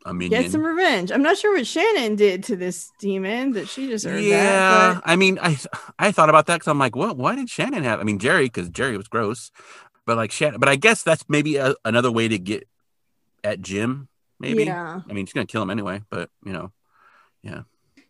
a 0.07 0.13
minion. 0.13 0.43
Get 0.43 0.51
some 0.51 0.63
revenge. 0.63 1.11
I'm 1.11 1.23
not 1.23 1.36
sure 1.36 1.55
what 1.55 1.65
Shannon 1.65 2.15
did 2.15 2.43
to 2.43 2.55
this 2.55 2.91
demon 2.99 3.53
that 3.53 3.67
she 3.67 3.88
deserved 3.88 4.23
yeah, 4.23 4.93
that. 4.93 5.01
I 5.03 5.15
mean, 5.15 5.39
I 5.41 5.57
I 5.97 6.11
thought 6.11 6.29
about 6.29 6.45
that 6.45 6.57
because 6.57 6.67
I'm 6.67 6.77
like, 6.77 6.95
what? 6.95 7.17
Why 7.17 7.36
did 7.36 7.49
Shannon 7.49 7.83
have? 7.83 7.99
I 7.99 8.03
mean, 8.03 8.19
Jerry, 8.19 8.43
because 8.43 8.69
Jerry 8.69 8.97
was 8.97 9.07
gross, 9.07 9.49
but 10.05 10.17
like 10.17 10.31
Shannon. 10.31 10.59
But 10.59 10.69
I 10.69 10.75
guess 10.75 11.03
that's 11.03 11.25
maybe 11.27 11.57
a, 11.57 11.75
another 11.83 12.11
way 12.11 12.27
to 12.27 12.37
get 12.37 12.67
at 13.43 13.61
Jim. 13.61 14.07
Maybe. 14.39 14.65
yeah, 14.65 15.01
I 15.09 15.13
mean, 15.13 15.25
she's 15.25 15.33
gonna 15.33 15.45
kill 15.45 15.61
him 15.61 15.69
anyway. 15.69 16.01
But 16.09 16.29
you 16.43 16.51
know, 16.51 16.71
yeah, 17.41 17.61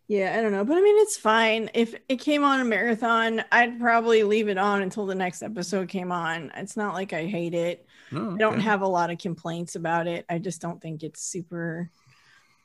Yeah, 0.08 0.34
I 0.36 0.42
don't 0.42 0.52
know, 0.52 0.64
but 0.64 0.76
I 0.76 0.80
mean, 0.80 0.98
it's 0.98 1.16
fine. 1.16 1.70
If 1.72 1.94
it 2.08 2.16
came 2.16 2.42
on 2.42 2.60
a 2.60 2.64
marathon, 2.64 3.44
I'd 3.52 3.78
probably 3.78 4.22
leave 4.24 4.48
it 4.48 4.58
on 4.58 4.82
until 4.82 5.06
the 5.06 5.14
next 5.14 5.42
episode 5.42 5.88
came 5.88 6.10
on. 6.10 6.52
It's 6.56 6.76
not 6.76 6.94
like 6.94 7.12
I 7.12 7.26
hate 7.26 7.54
it. 7.54 7.86
oh, 8.12 8.34
I 8.34 8.36
don't 8.36 8.60
have 8.60 8.82
a 8.82 8.88
lot 8.88 9.10
of 9.10 9.18
complaints 9.18 9.76
about 9.76 10.06
it. 10.06 10.24
I 10.28 10.38
just 10.38 10.60
don't 10.60 10.80
think 10.82 11.02
it's 11.02 11.22
super 11.22 11.90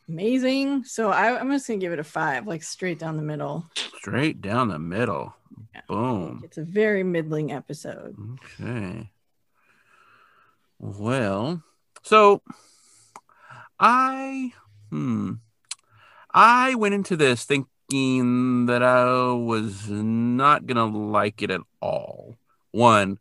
amazing. 0.10 0.84
So 0.84 1.10
I, 1.10 1.40
I'm 1.40 1.52
just 1.52 1.68
gonna 1.68 1.80
give 1.80 1.94
it 1.94 2.00
a 2.00 2.04
five, 2.04 2.48
like 2.48 2.64
straight 2.64 3.00
down 3.00 3.16
the 3.16 3.24
middle. 3.24 3.70
straight 3.76 4.42
down 4.42 4.70
the 4.70 4.80
middle. 4.80 5.36
Yeah. 5.76 5.82
Boom. 5.88 6.42
It's 6.44 6.58
a 6.58 6.64
very 6.64 7.04
middling 7.04 7.52
episode. 7.52 8.16
Okay. 8.60 9.10
Well, 10.84 11.62
so 12.02 12.42
I 13.80 14.54
hmm 14.90 15.34
I 16.34 16.76
went 16.76 16.96
into 16.96 17.16
this 17.16 17.46
thinking 17.46 18.66
that 18.66 18.82
I 18.82 19.32
was 19.34 19.90
not 19.90 20.66
gonna 20.66 20.86
like 20.88 21.44
it 21.44 21.52
at 21.52 21.62
all. 21.82 22.36
One, 22.72 23.20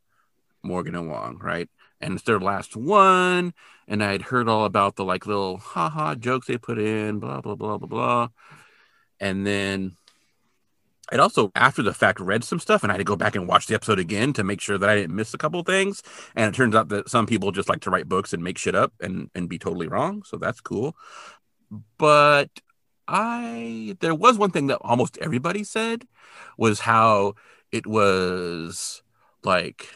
Morgan 0.62 0.94
and 0.94 1.10
Wong, 1.10 1.38
right? 1.38 1.68
And 2.00 2.14
it's 2.14 2.24
their 2.24 2.40
last 2.40 2.76
one, 2.76 3.52
and 3.86 4.02
I'd 4.02 4.22
heard 4.22 4.48
all 4.48 4.64
about 4.64 4.96
the 4.96 5.04
like 5.04 5.26
little 5.26 5.58
haha 5.58 6.14
jokes 6.14 6.46
they 6.46 6.56
put 6.58 6.78
in, 6.78 7.18
blah 7.18 7.42
blah 7.42 7.56
blah 7.56 7.76
blah 7.76 7.88
blah. 7.88 8.28
And 9.20 9.46
then 9.46 9.96
I'd 11.10 11.20
also, 11.20 11.50
after 11.54 11.82
the 11.82 11.94
fact, 11.94 12.20
read 12.20 12.44
some 12.44 12.60
stuff 12.60 12.82
and 12.82 12.90
I 12.90 12.94
had 12.94 12.98
to 12.98 13.04
go 13.04 13.16
back 13.16 13.34
and 13.34 13.48
watch 13.48 13.66
the 13.66 13.74
episode 13.74 13.98
again 13.98 14.32
to 14.34 14.44
make 14.44 14.60
sure 14.60 14.78
that 14.78 14.88
I 14.88 14.94
didn't 14.94 15.16
miss 15.16 15.34
a 15.34 15.38
couple 15.38 15.62
things. 15.62 16.02
And 16.36 16.52
it 16.52 16.56
turns 16.56 16.74
out 16.74 16.88
that 16.88 17.08
some 17.08 17.26
people 17.26 17.52
just 17.52 17.68
like 17.68 17.80
to 17.80 17.90
write 17.90 18.08
books 18.08 18.32
and 18.32 18.42
make 18.42 18.58
shit 18.58 18.74
up 18.74 18.92
and, 19.00 19.30
and 19.34 19.48
be 19.48 19.58
totally 19.58 19.88
wrong. 19.88 20.22
So 20.22 20.36
that's 20.36 20.60
cool. 20.60 20.96
But 21.98 22.50
I, 23.08 23.96
there 24.00 24.14
was 24.14 24.38
one 24.38 24.50
thing 24.50 24.68
that 24.68 24.78
almost 24.82 25.18
everybody 25.18 25.64
said 25.64 26.04
was 26.56 26.80
how 26.80 27.34
it 27.72 27.86
was 27.86 29.02
like 29.42 29.88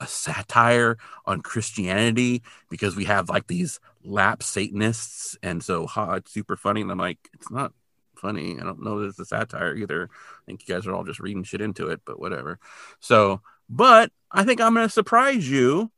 a 0.00 0.06
satire 0.06 0.96
on 1.24 1.40
Christianity 1.40 2.42
because 2.70 2.94
we 2.94 3.04
have 3.04 3.28
like 3.28 3.46
these 3.46 3.80
lap 4.04 4.42
Satanists. 4.42 5.36
And 5.42 5.62
so, 5.62 5.86
ha, 5.86 6.14
it's 6.14 6.32
super 6.32 6.56
funny. 6.56 6.82
And 6.82 6.90
I'm 6.90 6.98
like, 6.98 7.18
it's 7.32 7.50
not 7.50 7.72
funny. 8.18 8.58
I 8.60 8.64
don't 8.64 8.82
know 8.82 9.00
that 9.00 9.08
it's 9.08 9.18
a 9.18 9.24
satire 9.24 9.74
either. 9.74 10.08
I 10.12 10.44
think 10.46 10.66
you 10.66 10.74
guys 10.74 10.86
are 10.86 10.94
all 10.94 11.04
just 11.04 11.20
reading 11.20 11.44
shit 11.44 11.60
into 11.60 11.88
it, 11.88 12.00
but 12.04 12.18
whatever. 12.20 12.58
So, 13.00 13.40
but 13.68 14.10
I 14.30 14.44
think 14.44 14.60
I'm 14.60 14.74
going 14.74 14.86
to 14.86 14.92
surprise 14.92 15.50
you 15.50 15.90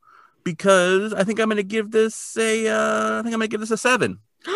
because 0.45 1.13
I 1.13 1.25
think 1.25 1.41
I'm 1.41 1.49
going 1.49 1.57
to 1.57 1.63
give 1.63 1.91
this 1.91 2.37
a, 2.37 2.69
uh, 2.69 3.19
I 3.19 3.23
think 3.23 3.35
I'm 3.35 3.41
to 3.41 3.49
give 3.49 3.61
this 3.61 3.71
a 3.71 3.77
seven. 3.77 4.21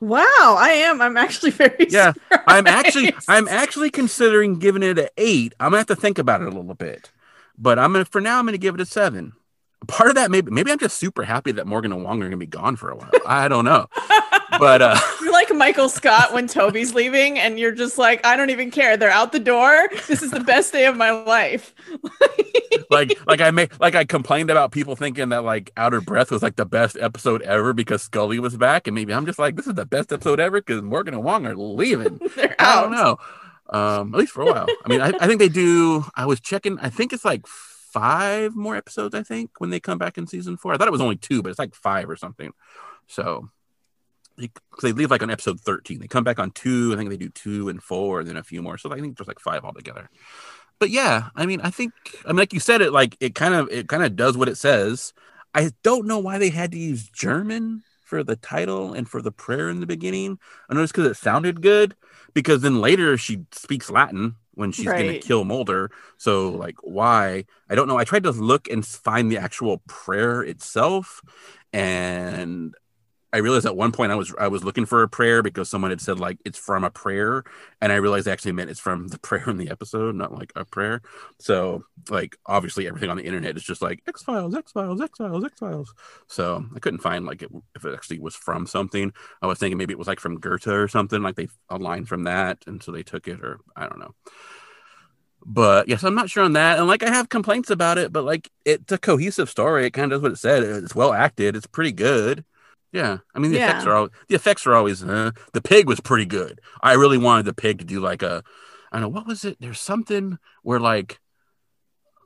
wow, 0.00 0.56
I 0.58 0.70
am. 0.86 1.00
I'm 1.00 1.16
actually 1.16 1.50
very 1.50 1.86
Yeah, 1.90 2.12
I'm 2.46 2.66
actually. 2.66 3.12
I'm 3.28 3.48
actually 3.48 3.90
considering 3.90 4.58
giving 4.58 4.82
it 4.82 4.98
an 4.98 5.08
eight. 5.16 5.54
I'm 5.60 5.68
gonna 5.68 5.78
have 5.78 5.86
to 5.88 5.96
think 5.96 6.18
about 6.18 6.40
it 6.40 6.48
a 6.48 6.50
little 6.50 6.74
bit, 6.74 7.12
but 7.58 7.78
I'm 7.78 7.92
gonna, 7.92 8.04
for 8.04 8.20
now, 8.20 8.38
I'm 8.38 8.46
gonna 8.46 8.58
give 8.58 8.74
it 8.74 8.80
a 8.80 8.86
seven. 8.86 9.32
Part 9.86 10.08
of 10.08 10.14
that, 10.16 10.30
maybe, 10.30 10.50
maybe 10.50 10.72
I'm 10.72 10.78
just 10.78 10.96
super 10.96 11.22
happy 11.22 11.52
that 11.52 11.66
Morgan 11.66 11.92
and 11.92 12.02
Wong 12.02 12.22
are 12.22 12.26
gonna 12.26 12.38
be 12.38 12.46
gone 12.46 12.76
for 12.76 12.90
a 12.90 12.96
while. 12.96 13.10
I 13.26 13.48
don't 13.48 13.64
know, 13.64 13.86
but 14.58 14.82
uh, 14.82 14.98
You're 15.22 15.32
like 15.32 15.52
Michael 15.54 15.88
Scott 15.88 16.32
when 16.32 16.46
Toby's 16.46 16.94
leaving, 16.94 17.38
and 17.38 17.58
you're 17.58 17.72
just 17.72 17.98
like, 17.98 18.24
I 18.24 18.36
don't 18.36 18.50
even 18.50 18.70
care. 18.70 18.96
They're 18.96 19.10
out 19.10 19.32
the 19.32 19.40
door. 19.40 19.88
This 20.06 20.22
is 20.22 20.30
the 20.30 20.40
best 20.40 20.72
day 20.72 20.86
of 20.86 20.96
my 20.96 21.10
life. 21.10 21.74
like, 22.90 23.18
like 23.26 23.40
I 23.40 23.50
may, 23.50 23.68
like 23.80 23.94
I 23.94 24.04
complained 24.04 24.50
about 24.50 24.72
people 24.72 24.96
thinking 24.96 25.30
that 25.30 25.44
like 25.44 25.72
One 25.76 26.00
Breath 26.00 26.30
was 26.30 26.42
like 26.42 26.56
the 26.56 26.66
best 26.66 26.96
episode 27.00 27.42
ever 27.42 27.72
because 27.72 28.02
Scully 28.02 28.38
was 28.38 28.56
back, 28.56 28.86
and 28.86 28.94
maybe 28.94 29.12
I'm 29.12 29.26
just 29.26 29.38
like, 29.38 29.56
this 29.56 29.66
is 29.66 29.74
the 29.74 29.86
best 29.86 30.12
episode 30.12 30.40
ever 30.40 30.60
because 30.60 30.82
Morgan 30.82 31.14
and 31.14 31.24
Wong 31.24 31.46
are 31.46 31.56
leaving. 31.56 32.20
They're 32.36 32.56
I 32.58 32.64
out. 32.64 32.82
don't 32.82 32.92
know. 32.92 33.18
Um, 33.68 34.14
at 34.14 34.20
least 34.20 34.32
for 34.32 34.42
a 34.42 34.46
while. 34.46 34.66
I 34.84 34.88
mean, 34.88 35.00
I, 35.00 35.12
I 35.20 35.26
think 35.26 35.40
they 35.40 35.48
do. 35.48 36.04
I 36.14 36.26
was 36.26 36.40
checking. 36.40 36.78
I 36.78 36.88
think 36.88 37.12
it's 37.12 37.24
like 37.24 37.46
five 37.46 38.54
more 38.54 38.76
episodes. 38.76 39.14
I 39.14 39.22
think 39.22 39.50
when 39.58 39.70
they 39.70 39.80
come 39.80 39.98
back 39.98 40.18
in 40.18 40.26
season 40.26 40.56
four. 40.56 40.72
I 40.72 40.76
thought 40.76 40.86
it 40.86 40.92
was 40.92 41.00
only 41.00 41.16
two, 41.16 41.42
but 41.42 41.48
it's 41.50 41.58
like 41.58 41.74
five 41.74 42.08
or 42.08 42.16
something. 42.16 42.52
So 43.08 43.48
they, 44.38 44.50
they 44.82 44.92
leave 44.92 45.10
like 45.10 45.22
on 45.22 45.30
episode 45.30 45.60
thirteen. 45.60 46.00
They 46.00 46.08
come 46.08 46.24
back 46.24 46.38
on 46.38 46.50
two. 46.50 46.92
I 46.92 46.96
think 46.96 47.10
they 47.10 47.16
do 47.16 47.28
two 47.28 47.68
and 47.68 47.82
four, 47.82 48.20
and 48.20 48.28
then 48.28 48.36
a 48.36 48.42
few 48.42 48.62
more. 48.62 48.78
So 48.78 48.92
I 48.92 49.00
think 49.00 49.16
there's 49.16 49.28
like 49.28 49.40
five 49.40 49.64
altogether. 49.64 50.10
But 50.78 50.90
yeah, 50.90 51.28
I 51.34 51.46
mean, 51.46 51.60
I 51.62 51.70
think 51.70 51.92
I 52.24 52.28
mean, 52.28 52.36
like 52.36 52.52
you 52.52 52.60
said, 52.60 52.82
it 52.82 52.92
like 52.92 53.16
it 53.20 53.34
kind 53.34 53.54
of 53.54 53.68
it 53.70 53.88
kind 53.88 54.02
of 54.02 54.16
does 54.16 54.36
what 54.36 54.48
it 54.48 54.56
says. 54.56 55.12
I 55.54 55.70
don't 55.82 56.06
know 56.06 56.18
why 56.18 56.38
they 56.38 56.50
had 56.50 56.72
to 56.72 56.78
use 56.78 57.08
German 57.08 57.82
for 58.04 58.22
the 58.22 58.36
title 58.36 58.92
and 58.92 59.08
for 59.08 59.20
the 59.22 59.32
prayer 59.32 59.68
in 59.68 59.80
the 59.80 59.86
beginning. 59.86 60.38
I 60.68 60.74
know 60.74 60.82
it's 60.82 60.92
because 60.92 61.10
it 61.10 61.16
sounded 61.16 61.62
good. 61.62 61.94
Because 62.34 62.60
then 62.60 62.82
later 62.82 63.16
she 63.16 63.46
speaks 63.52 63.90
Latin 63.90 64.36
when 64.52 64.70
she's 64.70 64.84
gonna 64.84 65.18
kill 65.18 65.44
Mulder. 65.44 65.90
So 66.18 66.50
like, 66.50 66.76
why? 66.82 67.46
I 67.70 67.74
don't 67.74 67.88
know. 67.88 67.96
I 67.96 68.04
tried 68.04 68.24
to 68.24 68.30
look 68.30 68.68
and 68.68 68.86
find 68.86 69.32
the 69.32 69.38
actual 69.38 69.82
prayer 69.88 70.42
itself, 70.42 71.22
and 71.72 72.74
I 73.36 73.40
realized 73.40 73.66
at 73.66 73.76
one 73.76 73.92
point 73.92 74.12
I 74.12 74.14
was 74.14 74.34
I 74.38 74.48
was 74.48 74.64
looking 74.64 74.86
for 74.86 75.02
a 75.02 75.08
prayer 75.08 75.42
because 75.42 75.68
someone 75.68 75.90
had 75.90 76.00
said 76.00 76.18
like 76.18 76.38
it's 76.46 76.56
from 76.56 76.84
a 76.84 76.90
prayer, 76.90 77.44
and 77.82 77.92
I 77.92 77.96
realized 77.96 78.26
actually 78.26 78.52
meant 78.52 78.70
it's 78.70 78.80
from 78.80 79.08
the 79.14 79.18
prayer 79.18 79.50
in 79.50 79.58
the 79.58 79.68
episode, 79.68 80.14
not 80.14 80.32
like 80.32 80.54
a 80.56 80.64
prayer. 80.64 81.02
So 81.38 81.84
like 82.08 82.38
obviously 82.46 82.88
everything 82.88 83.10
on 83.10 83.18
the 83.18 83.26
internet 83.26 83.54
is 83.54 83.62
just 83.62 83.82
like 83.82 84.02
X 84.08 84.22
Files, 84.22 84.56
X 84.56 84.72
Files, 84.72 85.02
X 85.02 85.18
Files, 85.18 85.44
X 85.44 85.58
Files. 85.58 85.92
So 86.28 86.64
I 86.74 86.78
couldn't 86.78 87.00
find 87.00 87.26
like 87.26 87.42
it, 87.42 87.50
if 87.74 87.84
it 87.84 87.92
actually 87.92 88.20
was 88.20 88.34
from 88.34 88.66
something. 88.66 89.12
I 89.42 89.46
was 89.46 89.58
thinking 89.58 89.76
maybe 89.76 89.92
it 89.92 89.98
was 89.98 90.08
like 90.08 90.20
from 90.20 90.40
Goethe 90.40 90.68
or 90.68 90.88
something, 90.88 91.20
like 91.20 91.36
they 91.36 91.48
a 91.68 91.76
line 91.76 92.06
from 92.06 92.24
that, 92.24 92.64
and 92.66 92.82
so 92.82 92.90
they 92.90 93.02
took 93.02 93.28
it, 93.28 93.42
or 93.42 93.60
I 93.76 93.82
don't 93.86 93.98
know. 93.98 94.14
But 95.44 95.88
yes, 95.88 96.04
I'm 96.04 96.14
not 96.14 96.30
sure 96.30 96.42
on 96.42 96.54
that. 96.54 96.78
And 96.78 96.88
like 96.88 97.02
I 97.02 97.10
have 97.10 97.28
complaints 97.28 97.68
about 97.68 97.98
it, 97.98 98.14
but 98.14 98.24
like 98.24 98.50
it's 98.64 98.90
a 98.92 98.98
cohesive 98.98 99.50
story. 99.50 99.84
It 99.84 99.92
kind 99.92 100.10
of 100.10 100.16
does 100.16 100.22
what 100.22 100.32
it 100.32 100.38
said. 100.38 100.62
It's 100.62 100.94
well 100.94 101.12
acted. 101.12 101.54
It's 101.54 101.66
pretty 101.66 101.92
good. 101.92 102.46
Yeah, 102.96 103.18
I 103.34 103.40
mean 103.40 103.50
the 103.50 103.58
effects 103.58 103.84
are 103.84 103.94
all 103.94 104.08
the 104.26 104.34
effects 104.34 104.66
are 104.66 104.74
always. 104.74 105.04
Uh, 105.04 105.32
the 105.52 105.60
pig 105.60 105.86
was 105.86 106.00
pretty 106.00 106.24
good. 106.24 106.62
I 106.82 106.94
really 106.94 107.18
wanted 107.18 107.44
the 107.44 107.52
pig 107.52 107.78
to 107.78 107.84
do 107.84 108.00
like 108.00 108.22
a, 108.22 108.42
I 108.90 108.96
don't 108.96 109.02
know 109.02 109.08
what 109.08 109.26
was 109.26 109.44
it. 109.44 109.58
There's 109.60 109.78
something 109.78 110.38
where 110.62 110.80
like 110.80 111.20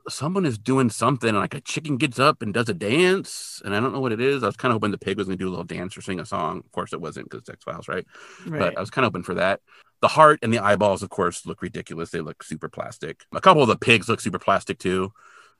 someone 0.07 0.45
is 0.45 0.57
doing 0.57 0.89
something 0.89 1.27
and 1.27 1.39
like 1.39 1.53
a 1.53 1.59
chicken 1.59 1.97
gets 1.97 2.19
up 2.19 2.41
and 2.41 2.53
does 2.53 2.69
a 2.69 2.73
dance 2.73 3.61
and 3.65 3.75
I 3.75 3.81
don't 3.81 3.91
know 3.91 3.99
what 3.99 4.13
it 4.13 4.21
is. 4.21 4.43
I 4.43 4.45
was 4.45 4.55
kind 4.55 4.71
of 4.71 4.75
hoping 4.75 4.91
the 4.91 4.97
pig 4.97 5.17
was 5.17 5.27
gonna 5.27 5.35
do 5.35 5.49
a 5.49 5.51
little 5.51 5.65
dance 5.65 5.97
or 5.97 6.01
sing 6.01 6.21
a 6.21 6.25
song. 6.25 6.59
Of 6.59 6.71
course 6.71 6.93
it 6.93 7.01
wasn't 7.01 7.29
because 7.29 7.49
X 7.49 7.65
Files, 7.65 7.89
right? 7.89 8.07
Right. 8.47 8.59
But 8.59 8.77
I 8.77 8.79
was 8.79 8.89
kind 8.89 9.03
of 9.03 9.09
hoping 9.09 9.23
for 9.23 9.33
that. 9.33 9.59
The 9.99 10.07
heart 10.07 10.39
and 10.41 10.53
the 10.53 10.59
eyeballs, 10.59 11.03
of 11.03 11.09
course, 11.09 11.45
look 11.45 11.61
ridiculous. 11.61 12.11
They 12.11 12.21
look 12.21 12.43
super 12.43 12.69
plastic. 12.69 13.25
A 13.33 13.41
couple 13.41 13.61
of 13.61 13.67
the 13.67 13.77
pigs 13.77 14.07
look 14.07 14.21
super 14.21 14.39
plastic 14.39 14.79
too. 14.79 15.11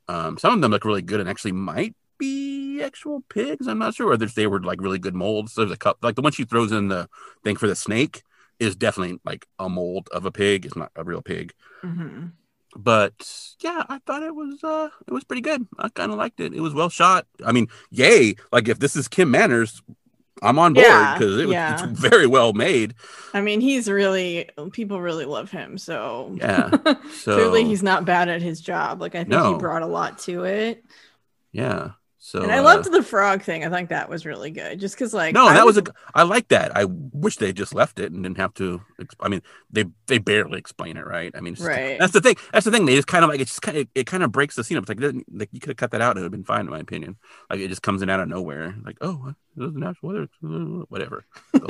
Um, 0.07 0.37
some 0.37 0.53
of 0.53 0.61
them 0.61 0.71
look 0.71 0.85
really 0.85 1.01
good 1.01 1.19
and 1.19 1.27
actually 1.27 1.51
might 1.51 1.95
be 2.21 2.81
actual 2.81 3.21
pigs. 3.29 3.67
I'm 3.67 3.79
not 3.79 3.95
sure 3.95 4.07
whether 4.09 4.25
they 4.27 4.47
were 4.47 4.61
like 4.61 4.79
really 4.81 4.99
good 4.99 5.15
molds. 5.15 5.55
There's 5.55 5.71
a 5.71 5.77
cup 5.85 5.97
like 6.01 6.15
the 6.15 6.21
one 6.21 6.31
she 6.31 6.45
throws 6.45 6.71
in 6.71 6.87
the 6.87 7.09
thing 7.43 7.57
for 7.57 7.67
the 7.67 7.75
snake 7.75 8.23
is 8.59 8.75
definitely 8.75 9.19
like 9.25 9.47
a 9.59 9.67
mold 9.67 10.07
of 10.13 10.25
a 10.25 10.31
pig. 10.31 10.65
It's 10.65 10.75
not 10.75 10.91
a 10.95 11.03
real 11.03 11.21
pig. 11.21 11.53
Mhm. 11.83 12.31
But 12.75 13.17
yeah, 13.59 13.83
I 13.89 13.97
thought 14.05 14.23
it 14.23 14.35
was 14.35 14.63
uh 14.63 14.89
it 15.07 15.13
was 15.13 15.23
pretty 15.25 15.41
good. 15.41 15.67
I 15.77 15.89
kind 15.89 16.11
of 16.11 16.17
liked 16.17 16.39
it. 16.39 16.53
It 16.53 16.61
was 16.61 16.73
well 16.73 16.89
shot. 16.89 17.25
I 17.45 17.51
mean, 17.51 17.67
yay! 17.89 18.35
Like 18.51 18.69
if 18.69 18.79
this 18.79 18.95
is 18.95 19.07
Kim 19.09 19.29
Manners, 19.31 19.81
I'm 20.41 20.57
on 20.57 20.73
board 20.73 20.85
Yeah, 20.87 21.13
because 21.17 21.37
it 21.37 21.47
was, 21.47 21.53
yeah. 21.53 21.73
it's 21.89 21.99
very 22.09 22.27
well 22.27 22.53
made. 22.53 22.93
I 23.33 23.41
mean, 23.41 23.59
he's 23.61 23.89
really 23.89 24.49
people 24.71 25.01
really 25.01 25.25
love 25.25 25.51
him. 25.51 25.77
So 25.77 26.35
Yeah. 26.39 26.69
So 27.23 27.35
clearly 27.35 27.65
he's 27.65 27.83
not 27.83 28.05
bad 28.05 28.29
at 28.29 28.41
his 28.41 28.61
job. 28.61 29.01
Like 29.01 29.15
I 29.15 29.19
think 29.25 29.29
No. 29.29 29.53
he 29.53 29.59
brought 29.59 29.81
a 29.83 29.87
lot 29.99 30.19
to 30.29 30.45
it. 30.45 30.83
yeah. 31.51 31.91
So 32.23 32.43
and 32.43 32.51
I 32.51 32.59
uh, 32.59 32.63
loved 32.63 32.91
the 32.91 33.01
frog 33.01 33.41
thing. 33.41 33.65
I 33.65 33.69
think 33.69 33.89
that 33.89 34.07
was 34.07 34.27
really 34.27 34.51
good. 34.51 34.79
Just 34.79 34.93
because 34.93 35.11
like 35.11 35.33
no, 35.33 35.47
I 35.47 35.53
that 35.55 35.65
was 35.65 35.79
a. 35.79 35.83
I 36.13 36.21
like 36.21 36.49
that. 36.49 36.77
I 36.77 36.85
wish 36.85 37.37
they 37.37 37.51
just 37.51 37.73
left 37.73 37.97
it 37.97 38.11
and 38.11 38.21
didn't 38.21 38.37
have 38.37 38.53
to. 38.55 38.79
ex- 38.99 39.15
I 39.19 39.27
mean, 39.27 39.41
they 39.71 39.85
they 40.05 40.19
barely 40.19 40.59
explain 40.59 40.97
it, 40.97 41.07
right? 41.07 41.31
I 41.35 41.41
mean, 41.41 41.55
just- 41.55 41.67
Right. 41.67 41.97
that's 41.97 42.13
the 42.13 42.21
thing. 42.21 42.35
That's 42.53 42.63
the 42.65 42.69
thing. 42.71 42.85
They 42.85 42.95
just 42.95 43.07
kind 43.07 43.23
of 43.23 43.31
like 43.31 43.39
it. 43.39 43.47
Just 43.47 43.63
kind 43.63 43.75
of 43.75 43.87
it 43.95 44.05
kind 44.05 44.21
of 44.21 44.31
breaks 44.31 44.55
the 44.55 44.63
scene 44.63 44.77
up. 44.77 44.83
It's 44.83 44.89
like, 44.89 45.01
it 45.01 45.25
like 45.33 45.49
you 45.51 45.59
could 45.59 45.69
have 45.71 45.77
cut 45.77 45.89
that 45.91 46.01
out. 46.01 46.15
It 46.15 46.19
would 46.19 46.25
have 46.25 46.31
been 46.31 46.43
fine, 46.43 46.61
in 46.65 46.69
my 46.69 46.77
opinion. 46.79 47.15
Like 47.49 47.59
it 47.59 47.69
just 47.69 47.81
comes 47.81 48.03
in 48.03 48.09
out 48.11 48.19
of 48.19 48.27
nowhere. 48.29 48.75
Like 48.85 48.97
oh, 49.01 49.33
it 49.57 49.59
was 49.59 49.73
natural 49.73 50.13
weather, 50.13 50.27
whatever. 50.89 51.25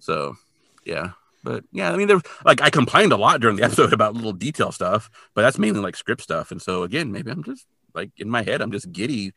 So, 0.00 0.36
yeah. 0.84 1.10
But 1.42 1.64
yeah, 1.72 1.92
I 1.92 1.96
mean, 1.96 2.08
there 2.08 2.20
like 2.44 2.60
I 2.60 2.70
complained 2.70 3.12
a 3.12 3.16
lot 3.16 3.40
during 3.40 3.56
the 3.56 3.62
episode 3.68 3.92
about 3.92 4.14
little 4.14 4.32
detail 4.32 4.72
stuff, 4.72 5.10
but 5.34 5.42
that's 5.42 5.58
mainly 5.58 5.80
like 5.80 5.96
script 5.96 6.22
stuff. 6.22 6.50
And 6.50 6.60
so 6.60 6.82
again, 6.82 7.12
maybe 7.12 7.30
I'm 7.30 7.42
just 7.44 7.66
like 7.94 8.10
in 8.16 8.28
my 8.30 8.42
head, 8.42 8.60
I'm 8.60 8.72
just 8.72 8.90
giddy 8.92 9.32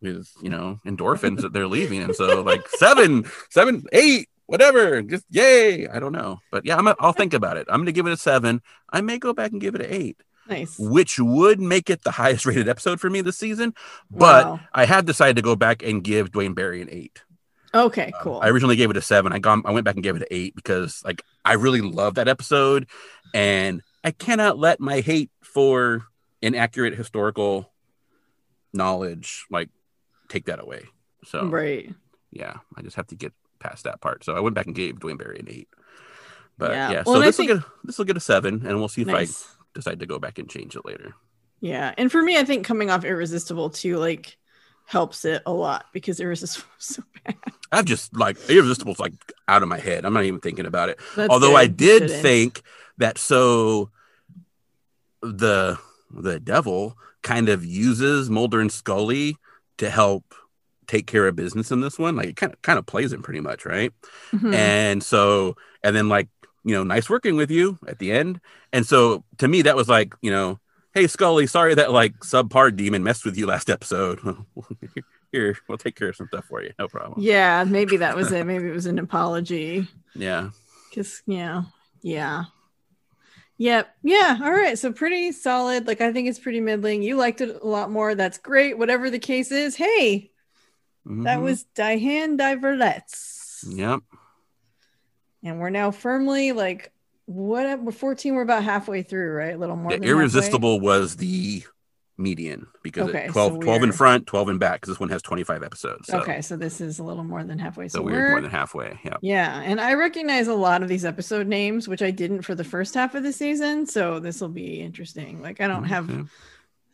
with 0.00 0.30
you 0.42 0.50
know 0.50 0.80
endorphins 0.86 1.40
that 1.40 1.52
they're 1.52 1.66
leaving, 1.66 2.02
and 2.02 2.14
so 2.14 2.42
like 2.42 2.68
seven, 2.76 3.24
seven, 3.50 3.84
eight, 3.92 4.28
whatever, 4.46 5.02
just 5.02 5.24
yay. 5.30 5.88
I 5.88 5.98
don't 5.98 6.12
know, 6.12 6.38
but 6.50 6.64
yeah, 6.66 6.76
I'm 6.76 6.88
I'll 7.00 7.12
think 7.12 7.34
about 7.34 7.56
it. 7.56 7.66
I'm 7.70 7.80
gonna 7.80 7.92
give 7.92 8.06
it 8.06 8.12
a 8.12 8.16
seven. 8.16 8.60
I 8.92 9.00
may 9.00 9.18
go 9.18 9.32
back 9.32 9.52
and 9.52 9.60
give 9.60 9.74
it 9.74 9.80
an 9.80 9.90
eight, 9.90 10.22
nice. 10.48 10.78
which 10.78 11.18
would 11.18 11.60
make 11.60 11.88
it 11.90 12.02
the 12.04 12.10
highest 12.12 12.44
rated 12.46 12.68
episode 12.68 13.00
for 13.00 13.08
me 13.10 13.22
this 13.22 13.38
season. 13.38 13.74
But 14.10 14.46
Wow. 14.46 14.60
I 14.72 14.84
have 14.84 15.06
decided 15.06 15.36
to 15.36 15.42
go 15.42 15.56
back 15.56 15.82
and 15.82 16.04
give 16.04 16.30
Duane 16.32 16.54
Barry 16.54 16.82
an 16.82 16.88
eight. 16.90 17.22
Okay, 17.74 18.12
Um, 18.12 18.20
cool. 18.22 18.40
I 18.42 18.48
originally 18.48 18.76
gave 18.76 18.90
it 18.90 18.96
a 18.96 19.02
seven. 19.02 19.32
I 19.32 19.38
gone, 19.38 19.62
I 19.64 19.70
went 19.72 19.84
back 19.84 19.94
and 19.96 20.02
gave 20.02 20.16
it 20.16 20.22
an 20.22 20.28
eight 20.30 20.54
because 20.54 21.02
like 21.04 21.22
I 21.44 21.54
really 21.54 21.80
love 21.80 22.14
that 22.14 22.28
episode, 22.28 22.86
and 23.34 23.82
I 24.04 24.10
cannot 24.12 24.58
let 24.58 24.80
my 24.80 25.00
hate 25.00 25.30
for 25.42 26.04
inaccurate 26.42 26.94
historical 26.94 27.72
knowledge 28.72 29.46
like 29.50 29.68
take 30.28 30.46
that 30.46 30.60
away. 30.60 30.84
So 31.24 31.46
right. 31.46 31.92
yeah, 32.30 32.58
I 32.76 32.82
just 32.82 32.96
have 32.96 33.06
to 33.08 33.14
get 33.16 33.32
past 33.58 33.84
that 33.84 34.00
part. 34.00 34.24
So 34.24 34.36
I 34.36 34.40
went 34.40 34.54
back 34.54 34.66
and 34.66 34.74
gave 34.74 35.00
Duane 35.00 35.16
Barry 35.16 35.38
an 35.38 35.46
eight. 35.48 35.68
But 36.58 36.72
Yeah. 36.72 36.90
yeah, 36.90 37.02
Well, 37.06 37.16
so 37.16 37.20
this 37.22 37.38
will 37.38 37.46
think- 37.46 37.60
get 37.60 37.68
this 37.84 37.98
will 37.98 38.04
get 38.04 38.16
a 38.16 38.20
seven, 38.20 38.66
and 38.66 38.78
we'll 38.78 38.88
see 38.88 39.02
if 39.02 39.08
Nice. 39.08 39.44
I 39.44 39.54
decide 39.74 40.00
to 40.00 40.06
go 40.06 40.18
back 40.18 40.38
and 40.38 40.48
change 40.48 40.76
it 40.76 40.84
later. 40.84 41.14
Yeah. 41.60 41.94
And 41.98 42.10
for 42.12 42.22
me, 42.22 42.38
I 42.38 42.44
think 42.44 42.64
coming 42.66 42.90
off 42.90 43.04
irresistible 43.04 43.70
too, 43.70 43.98
like 43.98 44.38
helps 44.86 45.24
it 45.24 45.42
a 45.44 45.52
lot 45.52 45.86
because 45.92 46.20
irresistible 46.20 46.66
was 46.76 46.86
so 46.96 47.02
bad. 47.24 47.36
I've 47.72 47.84
just 47.84 48.16
like 48.16 48.38
irresistible's 48.48 49.00
like 49.00 49.12
out 49.48 49.62
of 49.62 49.68
my 49.68 49.78
head. 49.78 50.04
I'm 50.04 50.14
not 50.14 50.24
even 50.24 50.40
thinking 50.40 50.66
about 50.66 50.88
it. 50.88 50.98
That's 51.16 51.28
Although 51.28 51.56
I 51.56 51.66
did 51.66 52.10
think 52.10 52.62
that 52.98 53.18
so 53.18 53.90
the 55.22 55.78
the 56.10 56.38
devil 56.38 56.96
kind 57.22 57.48
of 57.48 57.64
uses 57.64 58.30
Mulder 58.30 58.60
and 58.60 58.70
Scully 58.70 59.36
to 59.78 59.90
help 59.90 60.34
take 60.86 61.08
care 61.08 61.26
of 61.26 61.34
business 61.34 61.72
in 61.72 61.80
this 61.80 61.98
one. 61.98 62.14
Like 62.14 62.28
it 62.28 62.36
kind 62.36 62.52
of 62.52 62.62
kind 62.62 62.78
of 62.78 62.86
plays 62.86 63.12
it 63.12 63.22
pretty 63.22 63.40
much, 63.40 63.66
right? 63.66 63.92
Mhm. 64.32 64.54
And 64.54 65.02
so 65.02 65.56
and 65.82 65.96
then 65.96 66.08
like, 66.08 66.28
you 66.64 66.74
know, 66.74 66.84
nice 66.84 67.10
working 67.10 67.36
with 67.36 67.50
you 67.50 67.78
at 67.88 67.98
the 67.98 68.12
end. 68.12 68.40
And 68.72 68.86
so 68.86 69.24
to 69.38 69.48
me 69.48 69.62
that 69.62 69.76
was 69.76 69.88
like, 69.88 70.14
you 70.22 70.30
know, 70.30 70.60
hey 70.96 71.06
Scully, 71.06 71.46
sorry 71.46 71.74
that 71.74 71.92
like 71.92 72.18
subpar 72.20 72.74
demon 72.74 73.02
messed 73.02 73.24
with 73.24 73.36
you 73.36 73.46
last 73.46 73.68
episode. 73.70 74.18
Here, 75.32 75.56
we'll 75.68 75.76
take 75.78 75.96
care 75.96 76.08
of 76.08 76.16
some 76.16 76.28
stuff 76.28 76.46
for 76.46 76.62
you. 76.62 76.72
No 76.78 76.88
problem. 76.88 77.20
yeah, 77.22 77.64
maybe 77.64 77.98
that 77.98 78.16
was 78.16 78.32
it. 78.32 78.44
Maybe 78.46 78.66
it 78.68 78.72
was 78.72 78.86
an 78.86 78.98
apology. 78.98 79.86
Yeah. 80.14 80.50
Cause 80.94 81.22
yeah, 81.26 81.64
yeah. 82.02 82.44
Yep. 83.58 83.88
Yeah. 84.02 84.38
All 84.42 84.50
right. 84.52 84.78
So 84.78 84.92
pretty 84.92 85.32
solid. 85.32 85.86
Like 85.86 86.00
I 86.00 86.12
think 86.12 86.28
it's 86.28 86.38
pretty 86.38 86.60
middling. 86.60 87.02
You 87.02 87.16
liked 87.16 87.40
it 87.40 87.58
a 87.62 87.66
lot 87.66 87.90
more. 87.90 88.14
That's 88.14 88.38
great. 88.38 88.76
Whatever 88.78 89.08
the 89.10 89.18
case 89.18 89.50
is. 89.50 89.76
Hey, 89.76 90.30
that 91.06 91.38
Mhm. 91.38 91.42
was 91.42 91.64
Die 91.74 91.96
Hand 91.98 92.38
Die 92.38 92.56
Verletzt. 92.56 93.64
Yep. 93.68 94.00
And 95.42 95.58
we're 95.60 95.70
now 95.70 95.90
firmly 95.90 96.52
like 96.52 96.92
what 97.26 97.82
we're 97.82 97.92
14, 97.92 98.34
we're 98.34 98.42
about 98.42 98.64
halfway 98.64 99.02
through, 99.02 99.32
right? 99.32 99.54
A 99.54 99.58
little 99.58 99.76
more 99.76 99.94
Yeah, 99.94 99.98
than 99.98 100.10
halfway? 100.10 100.60
irresistible 100.60 100.80
was 100.80 101.16
the 101.16 101.64
median 102.18 102.66
because 102.82 103.06
Okay, 103.06 103.28
it 103.28 103.32
so 103.32 103.50
12, 103.50 103.58
12 103.60 103.82
in 103.82 103.92
front 103.92 104.26
12 104.26 104.48
in 104.48 104.58
back 104.58 104.80
because 104.80 104.88
this 104.94 105.00
one 105.00 105.10
has 105.10 105.22
25 105.22 105.62
episodes 105.62 106.08
so, 106.08 106.24
Okay, 106.24 106.40
so 106.40 106.56
this 106.56 106.80
is 106.80 106.98
a 107.00 107.04
little 107.04 107.24
more 107.24 107.42
than 107.42 107.58
halfway. 107.58 107.88
so 107.88 108.00
So, 108.00 108.02
we're 108.02 108.22
we're 108.22 108.22
more 108.22 108.40
than 108.40 108.50
halfway 108.50 108.98
yeah 109.04 109.16
yeah, 109.20 109.60
and 109.62 109.80
I 109.80 109.94
recognize 109.94 110.46
a 110.48 110.54
lot 110.54 110.82
of 110.82 110.88
these 110.88 111.04
episode 111.04 111.46
names, 111.46 111.88
which 111.88 112.02
I 112.02 112.10
didn't 112.10 112.42
for 112.42 112.54
the 112.54 112.64
first 112.64 112.94
half 112.94 113.14
of 113.14 113.22
the 113.22 113.32
season. 113.32 113.86
So 113.86 114.20
this 114.20 114.40
will 114.40 114.48
be 114.50 114.80
interesting. 114.82 115.42
Like 115.42 115.60
I 115.60 115.68
don't 115.68 115.84
mm-hmm, 115.84 115.86
have 115.86 116.10
Okay. 116.10 116.28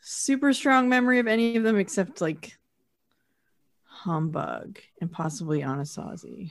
super 0.00 0.52
strong 0.52 0.88
memory 0.88 1.18
of 1.20 1.28
any 1.28 1.56
of 1.56 1.64
them 1.64 1.78
except 1.78 2.20
like 2.20 2.58
Humbug 4.04 4.80
and 5.00 5.10
possibly 5.12 5.60
Anasazi. 5.60 6.50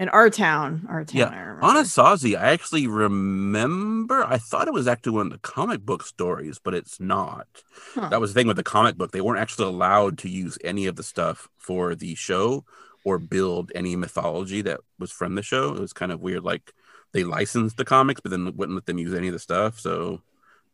And 0.00 0.08
our 0.10 0.30
town, 0.30 0.86
our 0.88 1.04
town. 1.04 1.18
Yeah, 1.18 1.26
I 1.26 1.40
remember. 1.40 1.66
Anasazi, 1.66 2.38
I 2.38 2.52
actually 2.52 2.86
remember. 2.86 4.24
I 4.24 4.38
thought 4.38 4.68
it 4.68 4.74
was 4.74 4.86
actually 4.86 5.12
one 5.12 5.26
of 5.26 5.32
the 5.32 5.38
comic 5.38 5.80
book 5.80 6.04
stories, 6.04 6.60
but 6.62 6.72
it's 6.72 7.00
not. 7.00 7.48
Huh. 7.94 8.08
That 8.08 8.20
was 8.20 8.32
the 8.32 8.40
thing 8.40 8.46
with 8.46 8.56
the 8.56 8.62
comic 8.62 8.96
book; 8.96 9.10
they 9.10 9.20
weren't 9.20 9.40
actually 9.40 9.66
allowed 9.66 10.16
to 10.18 10.28
use 10.28 10.56
any 10.62 10.86
of 10.86 10.94
the 10.94 11.02
stuff 11.02 11.48
for 11.56 11.96
the 11.96 12.14
show 12.14 12.64
or 13.04 13.18
build 13.18 13.72
any 13.74 13.96
mythology 13.96 14.62
that 14.62 14.80
was 15.00 15.10
from 15.10 15.34
the 15.34 15.42
show. 15.42 15.74
It 15.74 15.80
was 15.80 15.92
kind 15.92 16.12
of 16.12 16.20
weird. 16.20 16.44
Like 16.44 16.72
they 17.12 17.24
licensed 17.24 17.76
the 17.76 17.84
comics, 17.84 18.20
but 18.20 18.30
then 18.30 18.56
wouldn't 18.56 18.76
let 18.76 18.86
them 18.86 18.98
use 18.98 19.14
any 19.14 19.26
of 19.26 19.32
the 19.32 19.40
stuff. 19.40 19.80
So 19.80 20.22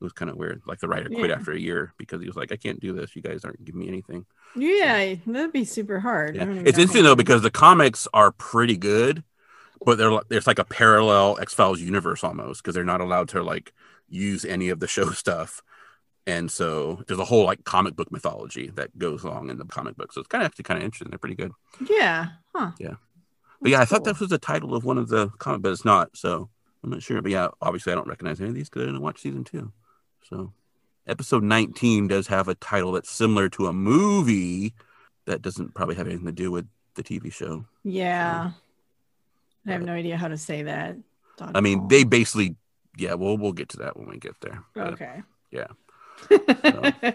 it 0.00 0.04
was 0.04 0.12
kind 0.12 0.30
of 0.30 0.36
weird. 0.36 0.62
Like 0.66 0.80
the 0.80 0.88
writer 0.88 1.08
quit 1.08 1.30
Yeah. 1.30 1.36
after 1.36 1.52
a 1.52 1.58
year 1.58 1.92
because 1.98 2.20
he 2.20 2.26
was 2.26 2.36
like, 2.36 2.52
"I 2.52 2.56
can't 2.56 2.80
do 2.80 2.92
this. 2.92 3.14
You 3.16 3.22
guys 3.22 3.44
aren't 3.44 3.64
giving 3.64 3.80
me 3.80 3.88
anything." 3.88 4.26
Yeah, 4.56 5.14
that'd 5.26 5.52
be 5.52 5.64
super 5.64 6.00
hard. 6.00 6.36
Yeah. 6.36 6.44
It's 6.50 6.78
interesting 6.78 7.04
though 7.04 7.16
because 7.16 7.42
the 7.42 7.50
comics 7.50 8.06
are 8.14 8.32
pretty 8.32 8.76
good, 8.76 9.24
but 9.84 9.98
they're 9.98 10.10
like- 10.12 10.28
there's 10.28 10.46
like 10.46 10.58
a 10.58 10.64
parallel 10.64 11.38
X 11.40 11.54
Files 11.54 11.80
universe 11.80 12.22
almost 12.24 12.62
because 12.62 12.74
they're 12.74 12.84
not 12.84 13.00
allowed 13.00 13.28
to 13.30 13.42
like 13.42 13.72
use 14.08 14.44
any 14.44 14.68
of 14.68 14.80
the 14.80 14.86
show 14.88 15.10
stuff, 15.22 15.62
and 16.26 16.50
so 16.50 17.02
there's 17.06 17.20
a 17.20 17.24
whole 17.24 17.44
like 17.44 17.64
comic 17.64 17.96
book 17.96 18.10
mythology 18.12 18.70
that 18.74 18.98
goes 18.98 19.24
along 19.24 19.50
in 19.50 19.58
the 19.58 19.64
comic 19.64 19.96
book. 19.96 20.12
So 20.12 20.20
it's 20.20 20.28
kind 20.28 20.42
of 20.42 20.46
actually 20.46 20.64
kind 20.64 20.78
of 20.78 20.84
interesting. 20.84 21.08
They're 21.10 21.18
pretty 21.18 21.34
good. 21.36 21.52
Yeah. 21.88 22.26
Huh. 22.54 22.72
Yeah. 22.78 22.94
But 23.60 23.70
yeah, 23.70 23.76
I 23.78 23.80
That's 23.80 23.90
thought 23.92 24.04
that 24.04 24.20
was 24.20 24.28
the 24.30 24.38
title 24.38 24.74
of 24.74 24.84
one 24.84 24.98
of 24.98 25.08
the 25.08 25.28
comic, 25.38 25.62
but 25.62 25.72
it's 25.72 25.84
not. 25.86 26.16
So 26.16 26.50
I'm 26.82 26.90
not 26.90 27.02
sure. 27.02 27.22
But 27.22 27.32
yeah, 27.32 27.48
obviously 27.62 27.92
I 27.92 27.96
don't 27.96 28.06
recognize 28.08 28.38
any 28.40 28.50
of 28.50 28.54
these 28.54 28.68
because 28.68 28.82
I 28.82 28.86
didn't 28.86 29.00
watch 29.00 29.20
season 29.20 29.42
two. 29.42 29.72
So 30.28 30.52
episode 31.06 31.42
19 31.42 32.09
does 32.09 32.26
have 32.28 32.48
a 32.48 32.55
title 32.56 32.92
that's 32.92 33.10
similar 33.10 33.48
to 33.51 33.66
a 33.66 33.72
movie 33.72 34.74
that 35.26 35.42
doesn't 35.42 35.74
probably 35.74 35.94
have 35.96 36.06
anything 36.06 36.26
to 36.26 36.32
do 36.32 36.51
with 36.51 36.66
the 36.94 37.02
TV 37.02 37.32
show. 37.32 37.64
Yeah. 37.82 38.52
I 39.66 39.72
have 39.72 39.82
no 39.82 39.92
idea 39.94 40.16
how 40.16 40.28
to 40.28 40.36
say 40.36 40.62
that. 40.64 40.96
I 41.40 41.60
mean, 41.60 41.88
they 41.88 42.05
basically, 42.05 42.56
yeah, 42.96 43.14
well, 43.14 43.36
we'll 43.36 43.52
get 43.52 43.70
to 43.70 43.78
that 43.78 43.96
when 43.96 44.09
we 44.09 44.18
get 44.18 44.34
there. 44.40 44.62
Okay. 44.76 45.22
yeah. 45.51 45.66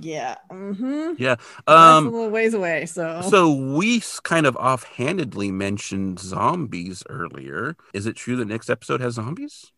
yeah. 0.00 0.34
Mm-hmm. 0.50 1.12
Yeah. 1.18 1.36
That's 1.36 1.62
a 1.68 1.72
Um. 1.72 2.04
little 2.06 2.30
ways 2.30 2.54
away. 2.54 2.86
So. 2.86 3.20
So 3.28 3.52
we 3.52 4.02
kind 4.22 4.46
of 4.46 4.56
offhandedly 4.56 5.52
mentioned 5.52 6.18
zombies 6.18 7.02
earlier. 7.08 7.76
Is 7.94 8.06
it 8.06 8.16
true 8.16 8.36
that 8.36 8.46
next 8.48 8.68
episode 8.70 9.00
has 9.00 9.14
zombies? 9.14 9.72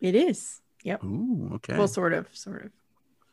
it 0.00 0.16
is. 0.16 0.61
Yep. 0.84 1.04
Ooh, 1.04 1.50
okay. 1.54 1.76
Well, 1.78 1.88
sort 1.88 2.12
of. 2.12 2.26
Sort 2.32 2.64
of. 2.66 2.70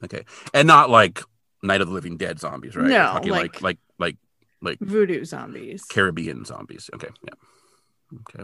Okay, 0.03 0.23
and 0.53 0.67
not 0.67 0.89
like 0.89 1.21
Night 1.61 1.81
of 1.81 1.87
the 1.87 1.93
Living 1.93 2.15
Dead 2.17 2.39
zombies, 2.39 2.75
right? 2.75 2.87
No, 2.87 3.13
like 3.23 3.25
like- 3.27 3.61
like 3.61 3.77
like 3.97 4.17
like 4.61 4.79
Voodoo 4.79 5.25
zombies. 5.25 5.83
Caribbean 5.83 6.45
zombies. 6.45 6.89
Okay, 6.93 7.09
yeah. 7.23 8.19
Okay, 8.21 8.43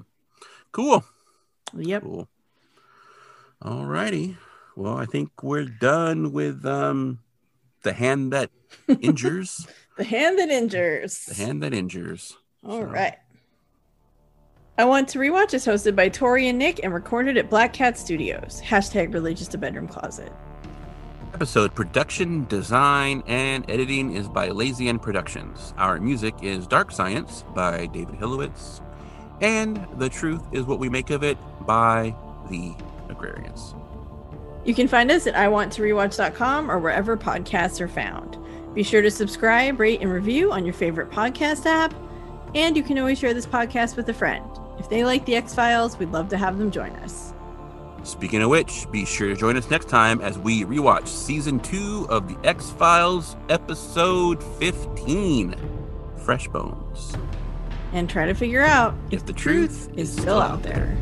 cool, 0.71 1.03
Yep. 1.73 2.01
cool. 2.03 2.27
All 3.61 3.85
righty. 3.85 4.37
Well, 4.75 4.97
I 4.97 5.05
think 5.05 5.41
we're 5.43 5.65
done 5.65 6.31
with 6.33 6.65
um 6.65 7.19
the 7.83 7.93
hand 7.93 8.33
that 8.33 8.51
injures. 9.01 9.65
The 9.97 10.03
hand 10.03 10.37
that 10.39 10.49
injures. 10.49 11.23
the 11.25 11.35
hand 11.35 11.63
that 11.63 11.73
injures. 11.73 12.35
All 12.65 12.81
So- 12.81 12.85
right. 12.87 13.15
I 14.77 14.83
Want 14.83 15.07
to 15.09 15.19
Rewatch 15.19 15.53
is 15.53 15.65
hosted 15.65 15.95
by 15.95 16.09
Tori 16.09 16.49
and 16.49 16.59
Nick 16.59 16.81
and 16.83 16.93
recorded 16.93 17.37
at 17.37 17.49
Black 17.49 17.71
Cat 17.71 17.97
Studios. 17.97 18.61
Hashtag 18.61 19.13
religious 19.13 19.47
to 19.49 19.57
bedroom 19.57 19.87
closet. 19.87 20.33
Episode 21.33 21.73
production, 21.73 22.45
design, 22.47 23.23
and 23.25 23.69
editing 23.69 24.13
is 24.13 24.27
by 24.27 24.49
Lazy 24.49 24.89
End 24.89 25.01
Productions. 25.01 25.73
Our 25.77 26.01
music 26.01 26.35
is 26.41 26.67
Dark 26.67 26.91
Science 26.91 27.45
by 27.55 27.85
David 27.85 28.15
Hilowitz. 28.15 28.81
And 29.39 29.87
The 29.97 30.09
Truth 30.09 30.43
is 30.51 30.65
What 30.65 30.79
We 30.79 30.89
Make 30.89 31.09
of 31.09 31.23
It 31.23 31.37
by 31.61 32.13
The 32.49 32.73
Agrarians. 33.07 33.75
You 34.65 34.75
can 34.75 34.89
find 34.89 35.09
us 35.09 35.25
at 35.25 35.35
iwanttorewatch.com 35.35 36.69
or 36.69 36.79
wherever 36.79 37.15
podcasts 37.15 37.79
are 37.79 37.87
found. 37.87 38.37
Be 38.73 38.83
sure 38.83 39.01
to 39.01 39.09
subscribe, 39.09 39.79
rate, 39.79 40.01
and 40.01 40.11
review 40.11 40.51
on 40.51 40.65
your 40.65 40.73
favorite 40.73 41.11
podcast 41.11 41.65
app. 41.65 41.93
And 42.55 42.75
you 42.75 42.83
can 42.83 42.99
always 42.99 43.19
share 43.19 43.33
this 43.33 43.45
podcast 43.45 43.95
with 43.95 44.09
a 44.09 44.13
friend. 44.13 44.45
If 44.85 44.89
they 44.89 45.03
like 45.03 45.25
the 45.25 45.35
X 45.35 45.55
Files, 45.55 45.97
we'd 45.97 46.11
love 46.11 46.29
to 46.29 46.37
have 46.37 46.59
them 46.59 46.69
join 46.69 46.91
us. 46.97 47.33
Speaking 48.03 48.43
of 48.43 48.51
which, 48.51 48.85
be 48.91 49.03
sure 49.03 49.27
to 49.29 49.35
join 49.35 49.57
us 49.57 49.67
next 49.71 49.89
time 49.89 50.21
as 50.21 50.37
we 50.37 50.63
rewatch 50.63 51.07
season 51.07 51.59
two 51.59 52.05
of 52.07 52.27
The 52.27 52.47
X 52.47 52.69
Files, 52.69 53.35
episode 53.49 54.43
15 54.59 55.55
Fresh 56.17 56.49
Bones. 56.49 57.17
And 57.93 58.07
try 58.07 58.27
to 58.27 58.35
figure 58.35 58.61
out 58.61 58.93
If 59.09 59.21
if 59.21 59.25
the 59.25 59.33
truth 59.33 59.89
truth 59.89 59.89
is 59.97 60.11
still 60.11 60.39
out 60.39 60.61
there. 60.61 60.95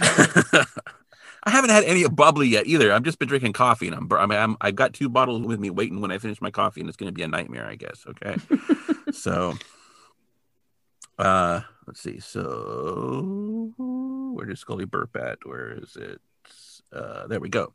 Off 0.00 0.20
the. 0.20 0.66
I 1.44 1.50
haven't 1.50 1.70
had 1.70 1.84
any 1.84 2.06
bubbly 2.08 2.48
yet 2.48 2.66
either. 2.66 2.92
I've 2.92 3.02
just 3.02 3.18
been 3.18 3.28
drinking 3.28 3.52
coffee, 3.52 3.88
and 3.88 3.96
I'm, 3.96 4.12
I 4.12 4.26
mean, 4.26 4.38
I'm 4.38 4.56
I've 4.60 4.76
got 4.76 4.92
two 4.92 5.08
bottles 5.08 5.42
with 5.42 5.58
me 5.58 5.70
waiting 5.70 6.00
when 6.00 6.12
I 6.12 6.18
finish 6.18 6.40
my 6.40 6.50
coffee, 6.50 6.80
and 6.80 6.88
it's 6.88 6.96
going 6.96 7.08
to 7.08 7.12
be 7.12 7.22
a 7.22 7.28
nightmare, 7.28 7.66
I 7.66 7.74
guess. 7.74 8.04
Okay, 8.06 8.36
so 9.12 9.54
uh, 11.18 11.60
let's 11.86 12.00
see. 12.00 12.20
So 12.20 13.72
where 13.76 14.46
does 14.46 14.60
Scully 14.60 14.84
burp 14.84 15.16
at? 15.16 15.38
Where 15.44 15.72
is 15.72 15.96
it? 15.96 16.20
Uh, 16.92 17.26
there 17.26 17.40
we 17.40 17.48
go. 17.48 17.74